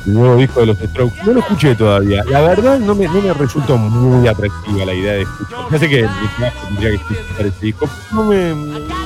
el 0.07 0.15
nuevo 0.15 0.37
disco 0.37 0.61
de 0.61 0.67
los 0.67 0.79
Strokes. 0.79 1.23
No 1.25 1.33
lo 1.33 1.41
escuché 1.41 1.77
todavía. 1.77 2.25
La 2.29 2.41
verdad 2.41 2.81
no 2.81 2.97
me, 2.97 3.07
no 3.07 3.23
me 3.23 3.33
resultó 3.35 3.77
muy 3.77 4.27
atractiva 4.27 4.85
la 4.85 4.95
idea 4.95 5.13
de 5.13 5.23
escuchar. 5.23 5.59
Ya 5.71 5.79
sé 5.79 5.89
que 5.89 6.09
tendría 6.67 6.91
que 6.91 6.97
escuchar 6.97 7.47
ese 7.47 7.67
disco. 7.67 7.89
No 8.13 8.25
me. 8.25 9.00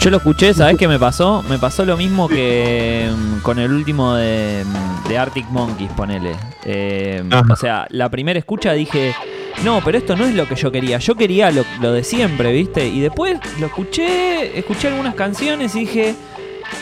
Yo 0.00 0.08
lo 0.08 0.16
escuché, 0.16 0.54
¿sabés 0.54 0.78
qué 0.78 0.88
me 0.88 0.98
pasó? 0.98 1.42
Me 1.42 1.58
pasó 1.58 1.84
lo 1.84 1.96
mismo 1.96 2.26
que 2.26 3.10
mm, 3.14 3.40
con 3.40 3.58
el 3.58 3.70
último 3.70 4.14
de, 4.14 4.64
mm, 4.64 5.08
de 5.08 5.18
Arctic 5.18 5.46
Monkeys, 5.50 5.90
ponele. 5.92 6.36
Eh, 6.64 7.22
o 7.50 7.56
sea, 7.56 7.86
la 7.90 8.08
primera 8.08 8.38
escucha 8.38 8.72
dije, 8.72 9.14
no, 9.62 9.82
pero 9.84 9.98
esto 9.98 10.16
no 10.16 10.24
es 10.24 10.34
lo 10.34 10.48
que 10.48 10.56
yo 10.56 10.72
quería. 10.72 10.98
Yo 10.98 11.16
quería 11.16 11.50
lo, 11.50 11.64
lo 11.82 11.92
de 11.92 12.02
siempre, 12.02 12.50
¿viste? 12.50 12.88
Y 12.88 13.00
después 13.00 13.38
lo 13.58 13.66
escuché, 13.66 14.58
escuché 14.58 14.88
algunas 14.88 15.14
canciones 15.14 15.74
y 15.74 15.80
dije, 15.80 16.14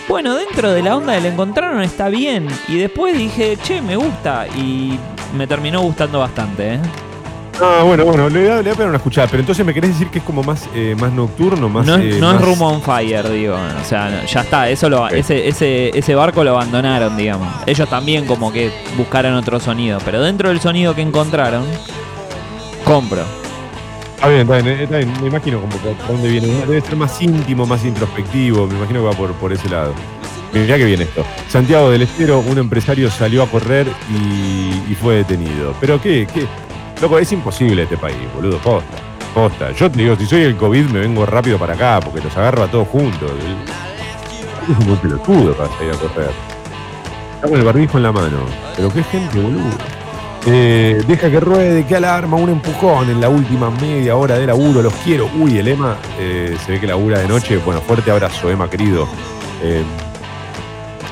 bueno, 0.09 0.37
dentro 0.37 0.73
de 0.73 0.83
la 0.83 0.97
onda 0.97 1.14
del 1.14 1.27
encontraron 1.27 1.83
está 1.83 2.09
bien. 2.09 2.47
Y 2.69 2.77
después 2.79 3.19
dije, 3.19 3.59
che, 3.62 3.83
me 3.83 3.97
gusta. 3.97 4.47
Y 4.57 4.97
me 5.37 5.49
terminó 5.49 5.81
gustando 5.81 6.21
bastante, 6.21 6.75
¿eh? 6.75 6.81
Ah, 7.61 7.83
bueno, 7.85 8.05
bueno, 8.05 8.29
le 8.29 8.38
voy 8.40 8.49
a, 8.49 8.57
le 8.57 8.62
voy 8.62 8.71
a 8.71 8.75
pegar 8.75 8.88
una 8.88 8.99
escuchada. 8.99 9.27
Pero 9.27 9.40
entonces 9.40 9.66
me 9.66 9.75
querés 9.75 9.90
decir 9.90 10.09
que 10.09 10.18
es 10.21 10.25
como 10.25 10.42
más, 10.44 10.68
eh, 10.75 10.94
más 11.01 11.12
nocturno, 11.12 11.68
más. 11.68 11.85
No, 11.87 11.97
es- 11.97 12.14
eh, 12.16 12.18
no 12.21 12.29
es 12.31 12.35
más- 12.37 12.42
Room 12.44 12.62
on 12.62 12.83
Fire, 12.83 13.29
digo. 13.31 13.55
O 13.55 13.85
sea, 13.85 14.09
no, 14.11 14.25
ya 14.27 14.40
está. 14.42 14.68
Eso 14.71 14.88
lo, 14.88 15.05
Ok. 15.05 15.12
ese, 15.12 15.49
ese, 15.49 15.90
ese 15.99 16.14
barco 16.14 16.44
lo 16.44 16.51
abandonaron, 16.53 17.16
digamos. 17.16 17.49
Ellos 17.66 17.88
también 17.88 18.27
como 18.27 18.53
que 18.53 18.71
buscaron 18.97 19.35
otro 19.35 19.59
sonido. 19.59 19.99
Pero 20.05 20.21
dentro 20.23 20.51
del 20.51 20.61
sonido 20.61 20.94
que 20.94 21.03
encontraron, 21.03 21.64
compro. 22.85 23.23
Está 24.16 24.29
bien, 24.29 24.40
está 24.42 24.57
bien, 24.61 24.81
está 24.81 24.97
bien. 24.99 25.12
Me 25.21 25.29
imagino 25.29 25.61
como 25.61 25.73
por 25.77 25.97
dónde 26.09 26.29
viene. 26.29 26.49
Debe 26.66 26.81
ser 26.81 26.97
más 26.97 27.21
íntimo, 27.21 27.66
más 27.66 27.85
introspectivo. 27.85 28.66
Me 28.66 28.77
imagino 28.77 29.01
que 29.01 29.07
va 29.07 29.12
por, 29.12 29.33
por 29.35 29.53
ese 29.53 29.68
lado. 29.68 29.94
Mirá 30.53 30.77
que 30.77 30.85
viene 30.85 31.05
esto. 31.05 31.25
Santiago 31.49 31.90
del 31.90 32.03
Estero, 32.03 32.38
un 32.40 32.57
empresario 32.59 33.11
salió 33.11 33.42
a 33.42 33.47
correr 33.49 33.87
y, 34.11 34.92
y 34.92 34.94
fue 34.94 35.16
detenido. 35.16 35.75
Pero 35.81 36.01
qué, 36.01 36.27
qué. 36.33 36.47
Loco, 37.01 37.19
es 37.19 37.31
imposible 37.33 37.85
este 37.85 37.97
país, 37.97 38.17
boludo. 38.35 38.59
Posta. 38.59 38.97
Posta. 39.35 39.71
Yo 39.73 39.91
te 39.91 39.99
digo, 40.03 40.17
si 40.17 40.27
soy 40.27 40.43
el 40.43 40.57
COVID, 40.57 40.87
me 40.87 41.01
vengo 41.01 41.25
rápido 41.27 41.59
para 41.59 41.75
acá 41.75 42.01
porque 42.03 42.21
los 42.21 42.37
agarro 42.37 42.65
a 42.65 42.69
todos 42.69 42.89
juntos. 42.89 43.31
El- 43.31 44.73
Es 44.73 44.79
un 44.81 44.87
buen 44.87 44.99
pelotudo 44.99 45.55
para 45.55 45.71
salir 45.77 45.93
a 45.93 45.97
correr. 45.97 46.31
Está 47.37 47.49
con 47.49 47.59
el 47.59 47.65
barbijo 47.65 47.97
en 47.99 48.03
la 48.03 48.13
mano. 48.13 48.39
Pero 48.77 48.93
qué 48.93 49.03
gente, 49.05 49.41
boludo. 49.41 49.63
Eh, 50.47 51.03
deja 51.07 51.31
que 51.31 51.41
ruede, 51.41 51.87
que 51.87 51.97
alarma, 51.97 52.37
un 52.37 52.49
empujón 52.51 53.09
en 53.11 53.21
la 53.21 53.29
última 53.29 53.71
media 53.71 54.17
hora 54.17 54.39
de 54.39 54.47
laburo, 54.47 54.83
los 54.83 54.93
quiero. 55.05 55.29
Uy, 55.39 55.59
el 55.59 55.69
Emma 55.69 55.97
eh, 56.19 56.57
se 56.65 56.73
ve 56.73 56.81
que 56.81 56.87
labura 56.87 57.19
de 57.21 57.29
noche. 57.29 57.59
Bueno, 57.65 57.81
fuerte 57.81 58.11
abrazo, 58.11 58.51
Emma, 58.51 58.69
querido. 58.69 59.09
Eh, 59.63 59.83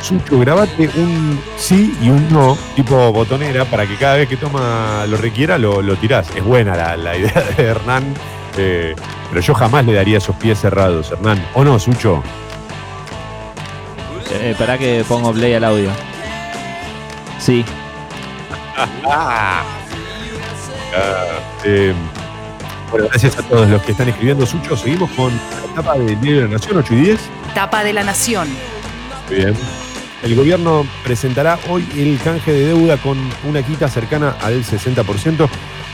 Sucho, 0.03 0.39
grabate 0.39 0.89
un 0.97 1.41
sí 1.57 1.97
y 2.01 2.11
un 2.11 2.29
no, 2.33 2.57
tipo 2.77 3.13
botonera, 3.13 3.65
para 3.65 3.87
que 3.87 3.97
cada 3.97 4.17
vez 4.17 4.29
que 4.29 4.37
toma 4.37 5.05
lo 5.09 5.17
requiera, 5.17 5.59
lo, 5.59 5.83
lo 5.83 5.97
tirás. 5.97 6.29
Es 6.37 6.45
buena 6.45 6.77
la, 6.77 6.97
la 6.97 7.17
idea 7.17 7.43
de 7.57 7.63
Hernán, 7.65 8.05
eh, 8.57 8.95
pero 9.31 9.41
yo 9.41 9.55
jamás 9.55 9.85
le 9.85 9.95
daría 9.95 10.19
esos 10.19 10.37
pies 10.37 10.61
cerrados, 10.61 11.11
Hernán. 11.11 11.45
¿O 11.55 11.65
no, 11.65 11.79
Sucho? 11.79 12.23
Eh, 14.31 14.51
Esperá 14.51 14.79
que 14.79 15.05
pongo 15.09 15.33
play 15.33 15.55
al 15.55 15.65
audio. 15.65 15.91
Sí. 17.41 17.65
Ah, 19.05 19.63
eh, 21.65 21.95
bueno, 22.91 23.07
gracias 23.09 23.39
a 23.39 23.43
todos 23.43 23.69
los 23.69 23.83
que 23.83 23.93
están 23.93 24.09
escribiendo, 24.09 24.47
Sucho. 24.47 24.77
Seguimos 24.77 25.11
con 25.13 25.33
la 25.35 25.73
etapa 25.73 25.95
de 25.99 26.15
Diario 26.17 26.37
de 26.43 26.43
la 26.49 26.53
Nación, 26.55 26.77
8 26.77 26.95
y 26.95 26.97
10. 26.97 27.21
Tapa 27.55 27.83
de 27.83 27.93
la 27.93 28.05
Nación. 28.05 28.49
Muy 29.29 29.37
bien. 29.37 29.57
El 30.27 30.35
gobierno 30.35 30.87
presentará 31.05 31.59
hoy 31.69 31.87
el 31.97 32.19
canje 32.19 32.53
de 32.53 32.67
deuda 32.67 32.97
con 32.97 33.17
una 33.45 33.63
quita 33.63 33.87
cercana 33.87 34.35
al 34.41 34.65
60%. 34.65 35.49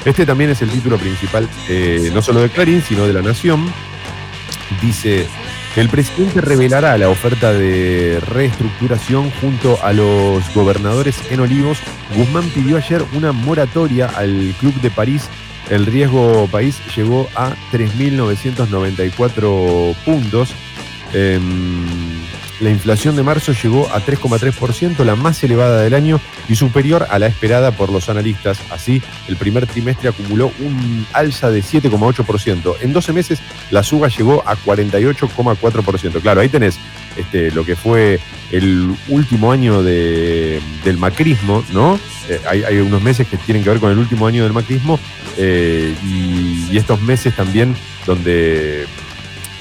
Este 0.06 0.24
también 0.24 0.48
es 0.48 0.62
el 0.62 0.70
título 0.70 0.96
principal, 0.96 1.46
eh, 1.68 2.10
no 2.14 2.22
solo 2.22 2.40
de 2.40 2.48
Clarín, 2.48 2.80
sino 2.80 3.06
de 3.06 3.12
La 3.12 3.20
Nación. 3.20 3.70
Dice, 4.80 5.26
el 5.76 5.90
presidente 5.90 6.40
revelará 6.40 6.96
la 6.96 7.10
oferta 7.10 7.52
de 7.52 8.22
reestructuración 8.26 9.30
junto 9.32 9.78
a 9.84 9.92
los 9.92 10.42
gobernadores 10.54 11.30
en 11.30 11.40
Olivos. 11.40 11.80
Guzmán 12.16 12.48
pidió 12.54 12.78
ayer 12.78 13.04
una 13.12 13.32
moratoria 13.32 14.06
al 14.06 14.54
Club 14.58 14.72
de 14.80 14.90
París. 14.90 15.28
El 15.68 15.84
riesgo 15.84 16.48
país 16.50 16.80
llegó 16.96 17.28
a 17.34 17.50
3.994 17.70 19.94
puntos. 20.06 20.54
Em, 21.12 22.21
la 22.62 22.70
inflación 22.70 23.16
de 23.16 23.22
marzo 23.24 23.52
llegó 23.52 23.88
a 23.92 24.00
3,3%, 24.00 25.04
la 25.04 25.16
más 25.16 25.42
elevada 25.42 25.82
del 25.82 25.94
año 25.94 26.20
y 26.48 26.54
superior 26.54 27.06
a 27.10 27.18
la 27.18 27.26
esperada 27.26 27.72
por 27.72 27.90
los 27.90 28.08
analistas. 28.08 28.58
Así, 28.70 29.02
el 29.28 29.36
primer 29.36 29.66
trimestre 29.66 30.08
acumuló 30.08 30.52
un 30.60 31.04
alza 31.12 31.50
de 31.50 31.60
7,8%. 31.62 32.76
En 32.80 32.92
12 32.92 33.12
meses, 33.12 33.40
la 33.70 33.82
suba 33.82 34.08
llegó 34.08 34.42
a 34.46 34.56
48,4%. 34.56 36.20
Claro, 36.20 36.40
ahí 36.40 36.48
tenés 36.48 36.78
este, 37.16 37.50
lo 37.50 37.64
que 37.64 37.76
fue 37.76 38.20
el 38.50 38.94
último 39.08 39.50
año 39.52 39.82
de- 39.82 40.60
del 40.84 40.96
macrismo, 40.98 41.64
¿no? 41.72 41.98
Eh, 42.28 42.40
hay, 42.48 42.76
unos 42.78 43.02
meses 43.02 43.26
que 43.26 43.36
tienen 43.38 43.64
que 43.64 43.70
ver 43.70 43.80
con 43.80 43.90
el 43.90 43.98
último 43.98 44.26
año 44.26 44.44
del 44.44 44.52
macrismo 44.52 45.00
eh, 45.36 45.94
y 46.04 46.76
estos 46.76 47.00
meses 47.00 47.34
también 47.34 47.74
donde 48.06 48.86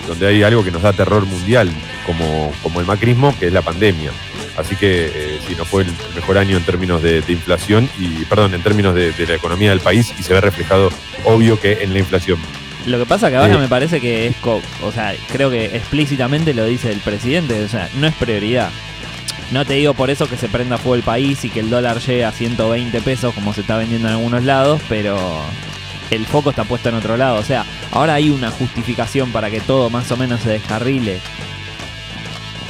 donde 0.07 0.27
hay 0.27 0.43
algo 0.43 0.63
que 0.63 0.71
nos 0.71 0.81
da 0.81 0.93
terror 0.93 1.25
mundial, 1.25 1.69
como, 2.05 2.51
como 2.63 2.79
el 2.79 2.85
macrismo, 2.85 3.35
que 3.39 3.47
es 3.47 3.53
la 3.53 3.61
pandemia. 3.61 4.11
Así 4.57 4.75
que 4.75 5.05
eh, 5.07 5.39
sí, 5.47 5.55
no 5.57 5.63
fue 5.65 5.83
el 5.83 5.91
mejor 6.15 6.37
año 6.37 6.57
en 6.57 6.63
términos 6.63 7.01
de, 7.01 7.21
de 7.21 7.31
inflación 7.33 7.89
y, 7.97 8.25
perdón, 8.25 8.53
en 8.53 8.61
términos 8.61 8.93
de, 8.93 9.11
de 9.13 9.25
la 9.27 9.35
economía 9.35 9.69
del 9.69 9.79
país 9.79 10.13
y 10.19 10.23
se 10.23 10.33
ve 10.33 10.41
reflejado, 10.41 10.91
obvio, 11.23 11.59
que 11.59 11.79
en 11.83 11.93
la 11.93 11.99
inflación. 11.99 12.37
Lo 12.85 12.97
que 12.97 13.05
pasa 13.05 13.29
que 13.29 13.37
ahora 13.37 13.53
Eh. 13.55 13.57
me 13.59 13.67
parece 13.67 14.01
que 14.01 14.27
es, 14.27 14.35
co- 14.37 14.61
o 14.83 14.91
sea, 14.91 15.13
creo 15.31 15.49
que 15.51 15.65
explícitamente 15.75 16.53
lo 16.53 16.65
dice 16.65 16.91
el 16.91 16.99
presidente, 16.99 17.63
o 17.63 17.69
sea, 17.69 17.87
no 17.95 18.07
es 18.07 18.13
prioridad. 18.15 18.69
No 19.51 19.65
te 19.65 19.73
digo 19.75 19.93
por 19.93 20.09
eso 20.09 20.27
que 20.29 20.37
se 20.37 20.47
prenda 20.49 20.77
fuego 20.77 20.95
el 20.95 21.03
país 21.03 21.43
y 21.45 21.49
que 21.49 21.59
el 21.59 21.69
dólar 21.69 21.99
llegue 21.99 22.25
a 22.25 22.31
120 22.31 23.01
pesos 23.01 23.33
como 23.33 23.53
se 23.53 23.61
está 23.61 23.77
vendiendo 23.77 24.07
en 24.07 24.15
algunos 24.15 24.43
lados, 24.43 24.81
pero 24.89 25.17
el 26.11 26.27
foco 26.27 26.51
está 26.51 26.65
puesto 26.65 26.89
en 26.89 26.95
otro 26.95 27.17
lado. 27.17 27.39
O 27.39 27.43
sea, 27.43 27.65
ahora 27.91 28.13
hay 28.13 28.29
una 28.29 28.51
justificación 28.51 29.31
para 29.31 29.49
que 29.49 29.59
todo 29.61 29.89
más 29.89 30.11
o 30.11 30.17
menos 30.17 30.41
se 30.41 30.51
descarrile. 30.51 31.19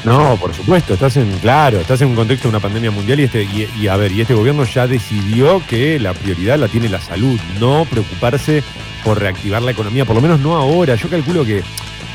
No, 0.03 0.35
por 0.37 0.53
supuesto, 0.53 0.95
estás 0.95 1.17
en, 1.17 1.31
claro, 1.39 1.79
estás 1.79 2.01
en 2.01 2.07
un 2.07 2.15
contexto 2.15 2.47
de 2.47 2.49
una 2.49 2.59
pandemia 2.59 2.89
mundial 2.89 3.19
y 3.19 3.23
este, 3.23 3.43
y, 3.43 3.69
y, 3.79 3.87
a 3.87 3.97
ver, 3.97 4.11
y 4.11 4.21
este 4.21 4.33
gobierno 4.33 4.63
ya 4.63 4.87
decidió 4.87 5.61
que 5.67 5.99
la 5.99 6.13
prioridad 6.13 6.57
la 6.57 6.67
tiene 6.67 6.89
la 6.89 6.99
salud, 6.99 7.39
no 7.59 7.85
preocuparse 7.85 8.63
por 9.03 9.19
reactivar 9.19 9.61
la 9.61 9.71
economía, 9.71 10.05
por 10.05 10.15
lo 10.15 10.21
menos 10.21 10.39
no 10.39 10.55
ahora. 10.55 10.95
Yo 10.95 11.07
calculo 11.07 11.45
que, 11.45 11.63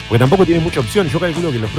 porque 0.09 0.19
tampoco 0.21 0.47
tiene 0.47 0.61
mucha 0.61 0.81
opción, 0.81 1.09
yo 1.09 1.19
calculo 1.19 1.51
que 1.51 1.57
en 1.57 1.63
las 1.63 1.71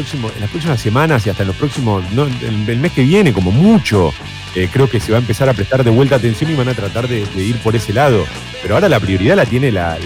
próximas 0.49 0.81
semanas 0.81 1.25
y 1.25 1.29
hasta 1.29 1.43
en 1.43 1.47
los 1.47 1.55
próximos, 1.55 2.03
el, 2.41 2.77
mes 2.77 2.91
que 2.91 3.03
viene, 3.03 3.31
como 3.31 3.51
mucho, 3.51 4.13
eh, 4.53 4.69
creo 4.71 4.89
que 4.89 4.99
se 4.99 5.11
va 5.11 5.17
a 5.17 5.21
empezar 5.21 5.47
a 5.47 5.53
prestar 5.53 5.83
de 5.83 5.91
vuelta 5.91 6.15
atención 6.15 6.51
y 6.51 6.55
van 6.55 6.67
a 6.67 6.73
tratar 6.73 7.07
de, 7.07 7.25
ir 7.35 7.57
por 7.59 7.75
ese 7.75 7.93
lado. 7.93 8.25
Pero 8.61 8.73
ahora 8.73 8.89
la 8.89 8.99
prioridad 8.99 9.35
la 9.37 9.45
tiene 9.45 9.71
la 9.71 9.97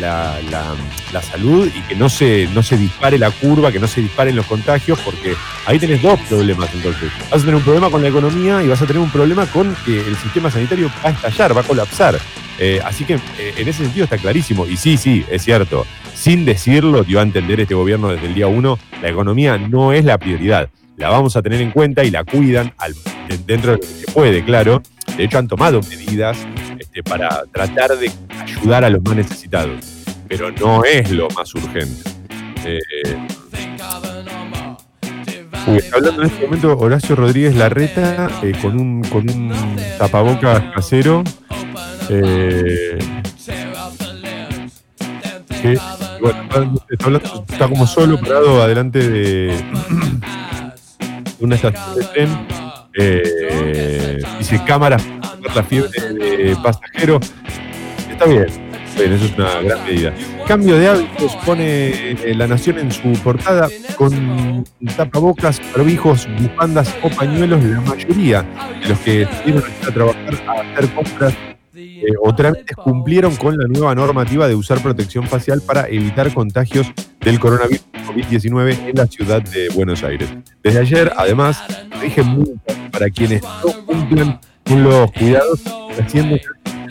salud 1.32 1.68
y 1.74 1.82
que 1.82 1.96
no 1.96 2.10
se, 2.10 2.48
no 2.54 2.62
se 2.62 2.78
dispare 2.78 3.18
la 3.18 3.32
curva, 3.32 3.72
que 3.72 3.80
no 3.80 3.88
se 3.88 4.02
disparen 4.02 4.36
los 4.36 4.46
contagios, 4.46 5.00
porque 5.00 5.36
ahí 5.66 5.80
tenés 5.80 6.02
dos 6.02 6.20
problemas 6.22 6.70
entonces. 6.74 7.12
Vas 7.32 7.42
a 7.42 7.46
tener 7.46 7.56
un 7.56 7.64
problema 7.64 7.90
con 7.90 8.02
la 8.04 8.10
economía 8.10 8.62
y 8.62 8.68
vas 8.68 8.82
a 8.82 8.86
tener 8.86 9.02
un 9.02 9.10
problema 9.10 9.48
con 9.48 9.76
que 9.86 10.00
el 10.00 10.16
sistema 10.18 10.52
sanitario 10.52 10.92
va 11.04 11.10
a 11.10 11.14
estallar, 11.14 11.56
va 11.56 11.62
a 11.62 11.64
colapsar. 11.64 12.20
Eh, 12.64 12.80
así 12.86 13.06
que 13.06 13.16
eh, 13.16 13.56
en 13.58 13.68
ese 13.68 13.84
sentido 13.84 14.04
está 14.04 14.20
clarísimo. 14.20 14.68
Y 14.68 14.78
sí, 14.78 14.96
sí, 14.96 15.26
es 15.32 15.42
cierto. 15.42 15.88
Sin 16.14 16.46
decirlo, 16.46 17.04
dio 17.04 17.20
a 17.20 17.24
entender 17.24 17.60
este 17.60 17.74
gobierno 17.74 18.10
desde 18.10 18.28
el 18.28 18.36
día 18.36 18.46
uno, 18.46 18.78
la 19.02 19.10
economía 19.10 19.58
no 19.58 19.94
es 19.94 20.06
la 20.06 20.20
prioridad. 20.20 20.70
La 20.96 21.10
vamos 21.10 21.36
a 21.36 21.42
tener 21.42 21.60
en 21.60 21.72
cuenta 21.72 22.04
y 22.04 22.12
la 22.12 22.24
cuidan 22.24 22.72
al, 22.78 22.94
dentro 23.48 23.72
de 23.72 23.78
lo 23.78 23.84
que 23.84 24.12
puede, 24.14 24.46
claro. 24.46 24.84
De 25.18 25.24
hecho, 25.24 25.40
han 25.40 25.48
tomado 25.48 25.82
medidas 25.90 26.38
este, 26.78 27.02
para 27.02 27.46
tratar 27.52 27.98
de 27.98 28.12
ayudar 28.40 28.86
a 28.86 28.92
los 28.92 29.02
más 29.02 29.16
necesitados. 29.16 29.84
Pero 30.28 30.52
no 30.52 30.86
es 30.86 31.10
lo 31.10 31.30
más 31.30 31.56
urgente. 31.56 32.12
Eh, 32.64 32.80
Uy, 35.66 35.80
hablando 35.94 36.22
en 36.22 36.28
este 36.28 36.46
momento 36.46 36.78
Horacio 36.78 37.16
Rodríguez 37.16 37.56
Larreta 37.56 38.30
eh, 38.44 38.54
con 38.62 38.80
un 38.80 39.02
con 39.04 39.28
un 39.30 39.52
tapabocas 39.98 40.64
casero. 40.76 41.24
Bueno, 46.20 46.80
está, 46.90 47.68
como 47.68 47.88
solo 47.88 48.20
parado 48.20 48.62
adelante 48.62 49.10
de 49.10 49.64
una 51.40 51.56
estación 51.56 51.96
de 51.96 52.04
tren. 52.06 52.48
Eh, 52.94 54.22
dice 54.38 54.62
cámaras 54.66 55.02
para 55.42 55.56
la 55.56 55.64
fiebre 55.64 56.14
de 56.14 56.58
pasajero. 56.62 57.20
Está 58.10 58.26
bien, 58.26 58.48
bien, 58.98 59.14
eso 59.14 59.26
es 59.26 59.38
una 59.38 59.62
gran 59.62 59.86
medida. 59.86 60.14
Cambio 60.46 60.78
de 60.78 60.90
hábitos 60.90 61.34
pone 61.46 62.12
eh, 62.12 62.34
la 62.36 62.48
nación 62.48 62.80
en 62.80 62.92
su 62.92 63.14
portada 63.24 63.70
con 63.96 64.66
tapabocas, 64.98 65.62
barbijos, 65.74 66.28
bufandas 66.42 66.94
o 67.02 67.10
pañuelos. 67.10 67.64
La 67.64 67.80
mayoría 67.80 68.44
de 68.82 68.90
los 68.90 69.00
que 69.00 69.26
salieron 69.26 69.64
a 69.88 69.92
trabajar 69.92 70.34
a 70.48 70.74
hacer 70.74 70.94
compras 70.94 71.34
eh, 72.02 72.14
o 72.22 72.34
trámites 72.34 72.76
cumplieron 72.76 73.36
con 73.36 73.58
la 73.58 73.68
nueva 73.68 73.94
normativa 73.94 74.48
de 74.48 74.56
usar 74.56 74.82
protección 74.82 75.28
facial 75.28 75.62
para 75.62 75.88
evitar 75.88 76.34
contagios 76.34 76.92
del 77.20 77.40
coronavirus 77.40 77.86
COVID-19 78.08 78.90
en 78.90 78.96
la 78.96 79.06
ciudad 79.08 79.42
de 79.42 79.70
Buenos 79.70 80.04
Aires. 80.04 80.30
Desde 80.64 80.80
ayer, 80.80 81.12
además, 81.16 81.64
rige 82.02 82.24
multas 82.24 82.76
para 82.92 83.10
quienes 83.10 83.44
no 83.44 83.86
cumplan 83.86 84.40
con 84.66 84.84
los 84.84 85.12
cuidados, 85.12 85.62
asciende 86.00 86.42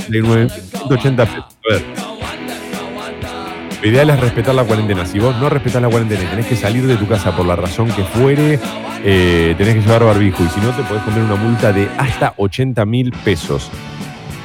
de 0.09 0.21
980 0.21 1.25
pesos. 1.25 1.45
A 1.69 1.73
ver. 1.73 2.11
Lo 3.83 3.89
ideal 3.89 4.11
es 4.11 4.21
respetar 4.21 4.55
la 4.55 4.65
cuarentena. 4.65 5.07
Si 5.07 5.19
vos 5.19 5.35
no 5.41 5.49
respetás 5.49 5.81
la 5.81 5.89
cuarentena 5.89 6.23
y 6.23 6.27
tenés 6.27 6.47
que 6.47 6.57
salir 6.57 6.87
de 6.87 6.97
tu 6.97 7.09
casa 7.09 7.35
por 7.35 7.47
la 7.47 7.57
razón 7.57 7.89
que 7.89 8.05
fuere, 8.05 8.59
eh, 9.03 9.55
tenés 9.57 9.77
que 9.77 9.81
llevar 9.81 10.05
barbijo. 10.05 10.45
Y 10.45 10.49
si 10.49 10.61
no, 10.61 10.71
te 10.71 10.83
podés 10.83 11.03
poner 11.03 11.23
una 11.23 11.37
multa 11.37 11.73
de 11.73 11.89
hasta 11.97 12.35
80 12.37 12.85
mil 12.85 13.11
pesos. 13.25 13.71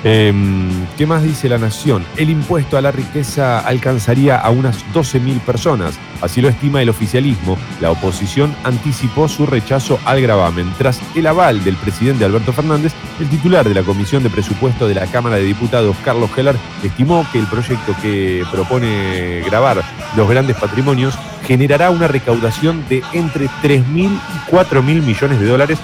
Em, 0.07 0.85
¿Qué 0.99 1.07
más 1.07 1.23
dice 1.23 1.49
la 1.49 1.57
Nación? 1.57 2.05
El 2.15 2.29
impuesto 2.29 2.77
a 2.77 2.81
la 2.81 2.91
riqueza 2.91 3.57
alcanzaría 3.57 4.37
a 4.37 4.51
unas 4.51 4.85
12.000 4.93 5.39
personas. 5.39 5.97
Así 6.21 6.41
lo 6.41 6.47
estima 6.47 6.79
el 6.79 6.89
oficialismo. 6.89 7.57
La 7.81 7.89
oposición 7.89 8.55
anticipó 8.63 9.27
su 9.27 9.47
rechazo 9.47 9.97
al 10.05 10.21
gravamen. 10.21 10.71
Tras 10.77 11.01
el 11.15 11.25
aval 11.25 11.63
del 11.63 11.75
presidente 11.75 12.23
Alberto 12.23 12.53
Fernández, 12.53 12.93
el 13.19 13.27
titular 13.29 13.67
de 13.67 13.73
la 13.73 13.81
Comisión 13.81 14.21
de 14.21 14.29
Presupuesto 14.29 14.87
de 14.87 14.93
la 14.93 15.07
Cámara 15.07 15.37
de 15.37 15.43
Diputados, 15.43 15.97
Carlos 16.05 16.29
Heller, 16.37 16.55
estimó 16.83 17.25
que 17.31 17.39
el 17.39 17.47
proyecto 17.47 17.95
que 17.99 18.45
propone 18.51 19.41
grabar 19.43 19.81
los 20.15 20.29
grandes 20.29 20.55
patrimonios 20.55 21.17
generará 21.47 21.89
una 21.89 22.07
recaudación 22.07 22.85
de 22.89 23.01
entre 23.13 23.47
3.000 23.63 24.11
y 24.11 24.51
4.000 24.51 24.83
millones 25.01 25.39
de 25.39 25.47
dólares. 25.47 25.79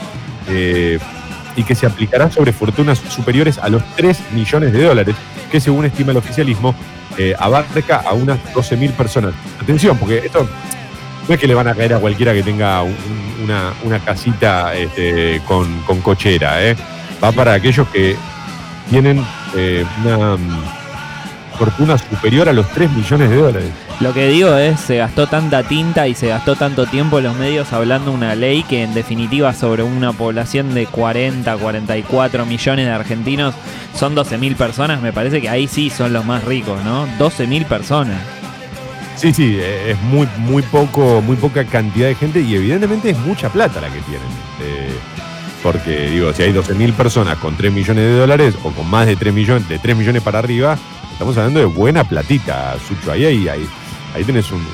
eh, 0.47 0.99
y 1.55 1.63
que 1.63 1.75
se 1.75 1.85
aplicará 1.85 2.31
sobre 2.31 2.53
fortunas 2.53 2.99
superiores 3.09 3.57
a 3.57 3.69
los 3.69 3.83
3 3.95 4.17
millones 4.33 4.71
de 4.73 4.83
dólares, 4.83 5.15
que 5.51 5.59
según 5.59 5.85
estima 5.85 6.11
el 6.11 6.17
oficialismo, 6.17 6.73
eh, 7.17 7.33
abarca 7.37 7.97
a 7.97 8.13
unas 8.13 8.39
12.000 8.53 8.91
personas. 8.93 9.33
Atención, 9.61 9.97
porque 9.97 10.19
esto 10.25 10.47
no 11.27 11.33
es 11.33 11.39
que 11.39 11.47
le 11.47 11.53
van 11.53 11.67
a 11.67 11.75
caer 11.75 11.93
a 11.93 11.99
cualquiera 11.99 12.33
que 12.33 12.41
tenga 12.43 12.81
un- 12.83 12.95
una, 13.43 13.73
una 13.83 13.99
casita 13.99 14.73
este, 14.75 15.41
con, 15.47 15.81
con 15.81 15.99
cochera, 16.01 16.63
¿eh? 16.63 16.75
va 17.23 17.31
para 17.31 17.53
aquellos 17.53 17.87
que 17.89 18.15
tienen 18.89 19.23
eh, 19.55 19.85
una 20.03 20.37
fortuna 21.61 21.95
superior 21.95 22.49
a 22.49 22.53
los 22.53 22.67
3 22.69 22.89
millones 22.91 23.29
de 23.29 23.35
dólares. 23.35 23.69
Lo 23.99 24.15
que 24.15 24.27
digo 24.29 24.55
es, 24.55 24.79
se 24.79 24.97
gastó 24.97 25.27
tanta 25.27 25.61
tinta 25.61 26.07
y 26.07 26.15
se 26.15 26.29
gastó 26.29 26.55
tanto 26.55 26.87
tiempo 26.87 27.19
en 27.19 27.25
los 27.25 27.37
medios 27.37 27.71
hablando 27.71 28.11
una 28.11 28.33
ley 28.33 28.63
que 28.63 28.81
en 28.81 28.95
definitiva 28.95 29.53
sobre 29.53 29.83
una 29.83 30.11
población 30.11 30.73
de 30.73 30.87
40, 30.87 31.55
44 31.57 32.47
millones 32.47 32.87
de 32.87 32.91
argentinos 32.91 33.53
son 33.95 34.15
12.000 34.15 34.55
personas, 34.55 35.03
me 35.03 35.13
parece 35.13 35.39
que 35.39 35.49
ahí 35.49 35.67
sí 35.67 35.91
son 35.91 36.13
los 36.13 36.25
más 36.25 36.43
ricos, 36.45 36.83
¿no? 36.83 37.05
12.000 37.19 37.65
personas. 37.65 38.17
Sí, 39.15 39.31
sí, 39.31 39.57
eh, 39.59 39.91
es 39.91 40.01
muy, 40.01 40.27
muy 40.37 40.63
poco, 40.63 41.21
muy 41.21 41.35
poca 41.35 41.63
cantidad 41.65 42.07
de 42.07 42.15
gente 42.15 42.41
y 42.41 42.55
evidentemente 42.55 43.11
es 43.11 43.19
mucha 43.19 43.49
plata 43.49 43.79
la 43.79 43.89
que 43.89 43.99
tienen. 43.99 44.27
Eh, 44.61 44.89
porque, 45.61 46.09
digo, 46.09 46.33
si 46.33 46.41
hay 46.41 46.53
12.000 46.53 46.93
personas 46.93 47.37
con 47.37 47.55
3 47.55 47.71
millones 47.71 48.03
de 48.03 48.17
dólares 48.17 48.55
o 48.63 48.71
con 48.71 48.89
más 48.89 49.05
de 49.05 49.15
3 49.15 49.31
millones, 49.31 49.69
de 49.69 49.77
3 49.77 49.95
millones 49.95 50.23
para 50.23 50.39
arriba, 50.39 50.75
estamos 51.21 51.37
hablando 51.37 51.59
de 51.59 51.65
buena 51.67 52.03
platita, 52.03 52.73
Sucho. 52.87 53.11
Ahí, 53.11 53.23
ahí, 53.25 53.47
ahí, 53.47 53.69
ahí 54.15 54.23
tenés 54.23 54.51
un- 54.51 54.65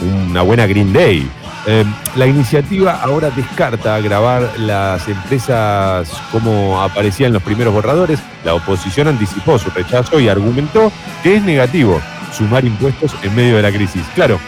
un- 0.00 0.30
una 0.30 0.42
buena 0.42 0.64
Green 0.66 0.92
Day. 0.92 1.28
Eh, 1.66 1.84
la 2.14 2.24
iniciativa 2.28 3.00
ahora 3.02 3.30
descarta 3.30 3.98
grabar 4.00 4.48
las 4.58 5.08
empresas 5.08 6.08
como 6.30 6.80
aparecía 6.80 7.26
en 7.26 7.32
los 7.32 7.42
primeros 7.42 7.74
borradores. 7.74 8.20
La 8.44 8.54
oposición 8.54 9.08
anticipó 9.08 9.58
su 9.58 9.70
rechazo 9.70 10.20
y 10.20 10.28
argumentó 10.28 10.92
que 11.24 11.34
es 11.36 11.42
negativo 11.42 12.00
sumar 12.32 12.64
impuestos 12.64 13.12
en 13.24 13.34
medio 13.34 13.56
de 13.56 13.62
la 13.62 13.72
crisis. 13.72 14.04
Claro, 14.14 14.38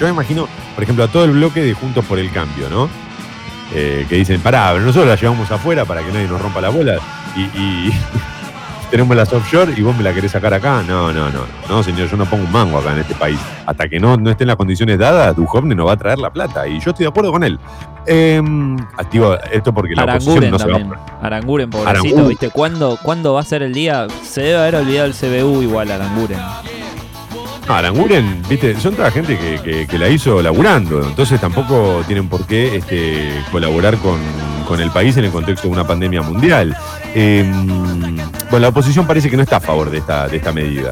yo 0.00 0.06
me 0.06 0.12
imagino, 0.12 0.48
por 0.74 0.82
ejemplo, 0.82 1.04
a 1.04 1.08
todo 1.08 1.24
el 1.24 1.30
bloque 1.30 1.62
de 1.62 1.72
Juntos 1.74 2.04
por 2.04 2.18
el 2.18 2.32
Cambio, 2.32 2.68
¿no? 2.68 2.88
Eh, 3.72 4.06
que 4.08 4.16
dicen, 4.16 4.40
pará, 4.40 4.70
pero 4.72 4.84
nosotros 4.86 5.06
la 5.08 5.14
llevamos 5.14 5.48
afuera 5.52 5.84
para 5.84 6.02
que 6.02 6.10
nadie 6.12 6.26
nos 6.26 6.40
rompa 6.40 6.60
la 6.60 6.68
bola 6.70 6.98
y 7.36 7.92
tenemos 8.92 9.16
las 9.16 9.32
offshore 9.32 9.72
y 9.74 9.80
vos 9.80 9.96
me 9.96 10.02
la 10.04 10.12
querés 10.12 10.32
sacar 10.32 10.52
acá. 10.52 10.82
No, 10.86 11.12
no, 11.14 11.30
no, 11.30 11.40
no, 11.68 11.82
señor, 11.82 12.08
yo 12.10 12.16
no 12.18 12.26
pongo 12.26 12.44
un 12.44 12.52
mango 12.52 12.76
acá 12.78 12.92
en 12.92 12.98
este 12.98 13.14
país. 13.14 13.38
Hasta 13.66 13.88
que 13.88 13.98
no, 13.98 14.18
no 14.18 14.30
estén 14.30 14.46
las 14.48 14.56
condiciones 14.56 14.98
dadas, 14.98 15.34
Duhovne 15.34 15.74
no 15.74 15.86
va 15.86 15.94
a 15.94 15.96
traer 15.96 16.18
la 16.18 16.30
plata 16.30 16.68
y 16.68 16.78
yo 16.78 16.90
estoy 16.90 17.04
de 17.04 17.08
acuerdo 17.08 17.32
con 17.32 17.42
él. 17.42 17.58
Eh, 18.06 18.42
activo 18.98 19.34
esto 19.50 19.72
porque 19.72 19.94
la 19.94 20.04
oposición 20.04 20.44
Aranguren 20.44 20.50
no 20.50 20.58
se 20.58 20.66
va 20.66 20.76
a 20.76 20.78
también. 20.78 21.00
Aranguren, 21.22 21.70
pobrecito, 21.70 21.90
Aranguren. 22.00 22.28
¿viste? 22.28 22.50
¿Cuándo, 22.50 22.98
¿Cuándo 23.02 23.32
va 23.32 23.40
a 23.40 23.44
ser 23.44 23.62
el 23.62 23.72
día? 23.72 24.06
Se 24.24 24.42
debe 24.42 24.58
haber 24.60 24.74
olvidado 24.76 25.06
el 25.06 25.14
CBU 25.14 25.62
igual, 25.62 25.90
Aranguren. 25.90 26.38
No, 27.66 27.74
Aranguren, 27.74 28.42
viste, 28.48 28.78
son 28.78 28.94
toda 28.94 29.10
gente 29.10 29.38
que, 29.38 29.60
que- 29.62 29.86
que 29.86 29.98
la 29.98 30.08
hizo 30.08 30.42
laburando, 30.42 31.00
entonces 31.02 31.40
tampoco 31.40 32.02
tienen 32.06 32.28
por 32.28 32.44
qué 32.46 32.76
este, 32.76 33.30
colaborar 33.50 33.96
con, 33.98 34.18
con 34.72 34.80
el 34.80 34.90
país 34.90 35.14
en 35.18 35.26
el 35.26 35.30
contexto 35.30 35.68
de 35.68 35.74
una 35.74 35.86
pandemia 35.86 36.22
mundial. 36.22 36.74
Eh, 37.14 37.44
bueno, 38.50 38.58
la 38.58 38.68
oposición 38.68 39.06
parece 39.06 39.28
que 39.28 39.36
no 39.36 39.42
está 39.42 39.56
a 39.56 39.60
favor 39.60 39.90
de 39.90 39.98
esta, 39.98 40.26
de 40.28 40.38
esta 40.38 40.50
medida. 40.50 40.90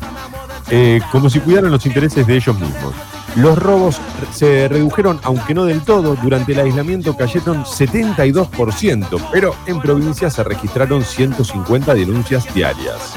Eh, 0.69 1.01
como 1.11 1.31
si 1.31 1.41
cuidaran 1.41 1.71
los 1.71 1.87
intereses 1.87 2.27
de 2.27 2.37
ellos 2.37 2.61
mismos. 2.61 2.93
Los 3.37 3.57
robos 3.57 3.99
se 4.35 4.69
redujeron, 4.69 5.19
aunque 5.23 5.55
no 5.55 5.65
del 5.65 5.81
todo, 5.81 6.15
durante 6.17 6.53
el 6.53 6.61
aislamiento 6.61 7.17
cayeron 7.17 7.65
72%, 7.65 9.29
pero 9.33 9.57
en 9.65 9.81
provincia 9.81 10.29
se 10.29 10.45
registraron 10.45 11.03
150 11.03 11.95
denuncias 11.95 12.53
diarias. 12.53 13.15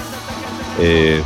Eh, 0.80 1.22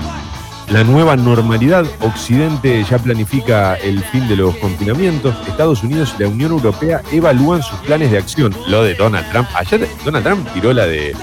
la 0.70 0.84
nueva 0.84 1.16
normalidad, 1.16 1.86
Occidente 2.02 2.84
ya 2.84 2.98
planifica 2.98 3.76
el 3.76 4.04
fin 4.04 4.28
de 4.28 4.36
los 4.36 4.56
confinamientos, 4.58 5.36
Estados 5.48 5.84
Unidos 5.84 6.14
y 6.18 6.24
la 6.24 6.30
Unión 6.30 6.52
Europea 6.52 7.02
evalúan 7.12 7.64
sus 7.64 7.80
planes 7.80 8.12
de 8.12 8.18
acción. 8.18 8.54
Lo 8.68 8.84
de 8.84 8.96
Donald 8.96 9.30
Trump, 9.32 9.48
ayer 9.56 9.88
Donald 10.04 10.26
Trump 10.26 10.48
tiró 10.54 10.74
la 10.74 10.86
de 10.86 11.16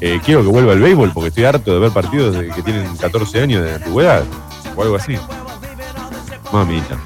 eh, 0.00 0.20
quiero 0.24 0.42
que 0.42 0.48
vuelva 0.48 0.72
el 0.72 0.80
béisbol 0.80 1.12
porque 1.12 1.28
estoy 1.28 1.44
harto 1.44 1.72
de 1.72 1.80
ver 1.80 1.90
partidos 1.90 2.36
que 2.54 2.62
tienen 2.62 2.96
14 2.96 3.40
años 3.40 3.64
de 3.64 3.74
antigüedad 3.74 4.22
o 4.76 4.82
algo 4.82 4.96
así. 4.96 5.16
Mamita, 6.52 6.96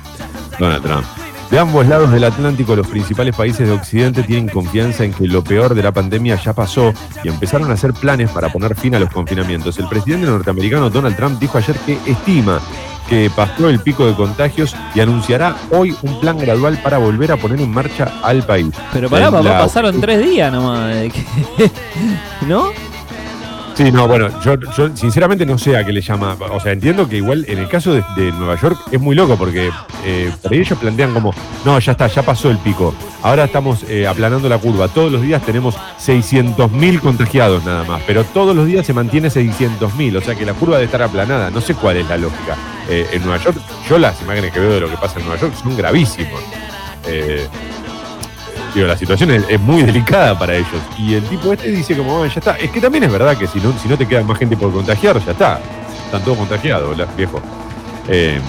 Donald 0.59 0.83
Trump. 0.83 1.18
De 1.51 1.59
ambos 1.59 1.87
lados 1.87 2.13
del 2.13 2.25
Atlántico, 2.25 2.77
los 2.77 2.87
principales 2.87 3.35
países 3.35 3.67
de 3.67 3.73
Occidente 3.73 4.23
tienen 4.23 4.49
confianza 4.49 5.05
en 5.05 5.15
que 5.15 5.27
lo 5.27 5.43
peor 5.43 5.75
de 5.75 5.83
la 5.83 5.93
pandemia 5.93 6.37
ya 6.37 6.53
pasó 6.53 6.93
y 7.25 7.29
empezaron 7.29 7.71
a 7.71 7.75
hacer 7.75 7.95
planes 7.95 8.31
para 8.31 8.51
poner 8.51 8.75
fin 8.77 8.95
a 8.95 8.99
los 8.99 9.11
confinamientos. 9.11 9.79
El 9.79 9.89
presidente 9.89 10.27
norteamericano 10.27 10.91
Donald 10.91 11.17
Trump 11.17 11.39
dijo 11.41 11.57
ayer 11.57 11.75
que 11.87 11.99
estima 12.07 12.61
que 13.09 13.31
pasó 13.35 13.71
el 13.71 13.81
pico 13.81 14.05
de 14.07 14.13
contagios 14.15 14.77
y 14.95 15.01
anunciará 15.01 15.57
hoy 15.71 15.97
un 16.03 16.21
plan 16.21 16.37
gradual 16.37 16.79
para 16.83 16.99
volver 16.99 17.33
a 17.33 17.39
poner 17.39 17.59
en 17.63 17.71
marcha 17.71 18.13
al 18.23 18.43
país. 18.45 18.69
Pero 18.93 19.09
pará, 19.09 19.31
papá, 19.31 19.43
la- 19.43 19.59
pasaron 19.61 19.99
tres 20.03 20.23
días 20.23 20.53
nomás. 20.53 20.95
que- 21.11 21.71
¿No? 22.47 22.67
Sí, 23.79 23.93
no, 23.93 24.09
bueno, 24.09 24.29
yo, 24.43 24.57
sinceramente 24.97 25.47
no 25.47 25.57
sé 25.57 25.77
a 25.77 25.85
qué 25.85 25.93
le 25.93 26.01
llama. 26.01 26.37
O 26.51 26.59
sea, 26.59 26.73
entiendo 26.73 27.09
que 27.09 27.19
igual 27.19 27.45
en 27.47 27.59
el 27.59 27.69
caso 27.69 27.95
de, 27.95 28.33
Nueva 28.33 28.61
York 28.61 28.77
es 28.91 29.01
muy 29.01 29.15
loco 29.15 29.37
porque 29.37 29.71
eh, 30.05 30.33
ellos 30.51 30.77
plantean 30.81 31.15
como, 31.15 31.33
no, 31.65 31.79
ya 31.79 31.93
está, 31.93 32.09
ya 32.09 32.23
pasó 32.23 32.51
el 32.51 32.59
pico. 32.59 32.93
Ahora 33.23 33.45
estamos 33.45 33.85
eh, 33.89 34.09
aplanando 34.09 34.49
la 34.49 34.59
curva. 34.59 34.89
Todos 34.89 35.13
los 35.13 35.23
días 35.23 35.47
tenemos 35.47 35.77
600.000 35.77 36.99
contagiados 36.99 37.65
nada 37.65 37.85
más, 37.85 38.03
pero 38.05 38.25
todos 38.25 38.57
los 38.57 38.67
días 38.67 38.85
se 38.85 38.93
mantiene 38.93 39.29
600.000. 39.29 40.17
O 40.17 40.21
sea 40.23 40.35
que 40.35 40.45
la 40.45 40.55
curva 40.55 40.75
debe 40.75 40.87
estar 40.87 41.03
aplanada. 41.03 41.49
No 41.51 41.61
sé 41.61 41.75
cuál 41.75 41.99
es 41.99 42.09
la 42.09 42.17
lógica. 42.17 42.57
Eh, 42.89 43.07
en 43.13 43.23
Nueva 43.23 43.41
York, 43.45 43.59
yo 43.89 43.97
las 43.97 44.21
imágenes 44.23 44.53
que 44.53 44.59
veo 44.59 44.73
de 44.73 44.81
lo 44.81 44.91
que 44.91 44.97
pasa 44.97 45.21
en 45.21 45.27
Nueva 45.27 45.41
York 45.41 45.55
son 45.63 45.77
gravísimos. 45.77 46.43
La 48.87 48.97
situación 48.97 49.31
es, 49.31 49.61
muy 49.61 49.83
delicada 49.83 50.39
para 50.39 50.55
ellos. 50.55 50.81
Y 50.99 51.15
el 51.15 51.25
tipo 51.25 51.53
este 51.53 51.71
dice 51.71 51.97
como, 51.97 52.23
"Ah, 52.23 52.27
ya 52.27 52.35
está. 52.39 52.57
Es 52.57 52.71
que 52.71 52.81
también 52.81 53.05
es 53.05 53.13
verdad 53.13 53.37
que 53.37 53.47
si 53.47 53.61
no, 53.61 53.73
si 53.79 53.89
no 53.89 53.97
te 53.97 54.07
queda 54.07 54.23
más 54.23 54.39
gente 54.39 54.57
por 54.57 54.73
contagiar, 54.73 55.23
ya 55.25 55.33
está. 55.33 55.61
Están 56.05 56.23
todos 56.23 56.39
contagiados, 56.39 56.97
viejo. 57.17 57.41
Eh, 58.09 58.41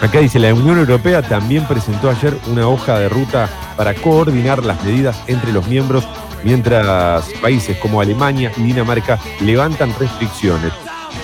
acá 0.00 0.20
dice, 0.20 0.38
la 0.38 0.52
Unión 0.52 0.78
Europea 0.78 1.22
también 1.22 1.64
presentó 1.64 2.10
ayer 2.10 2.36
una 2.46 2.68
hoja 2.68 2.98
de 2.98 3.08
ruta 3.08 3.48
para 3.76 3.94
coordinar 3.94 4.64
las 4.64 4.82
medidas 4.84 5.22
entre 5.26 5.52
los 5.52 5.66
miembros, 5.66 6.06
mientras 6.44 7.24
países 7.40 7.78
como 7.78 8.00
Alemania 8.00 8.52
y 8.56 8.62
Dinamarca 8.62 9.18
levantan 9.40 9.94
restricciones. 9.98 10.72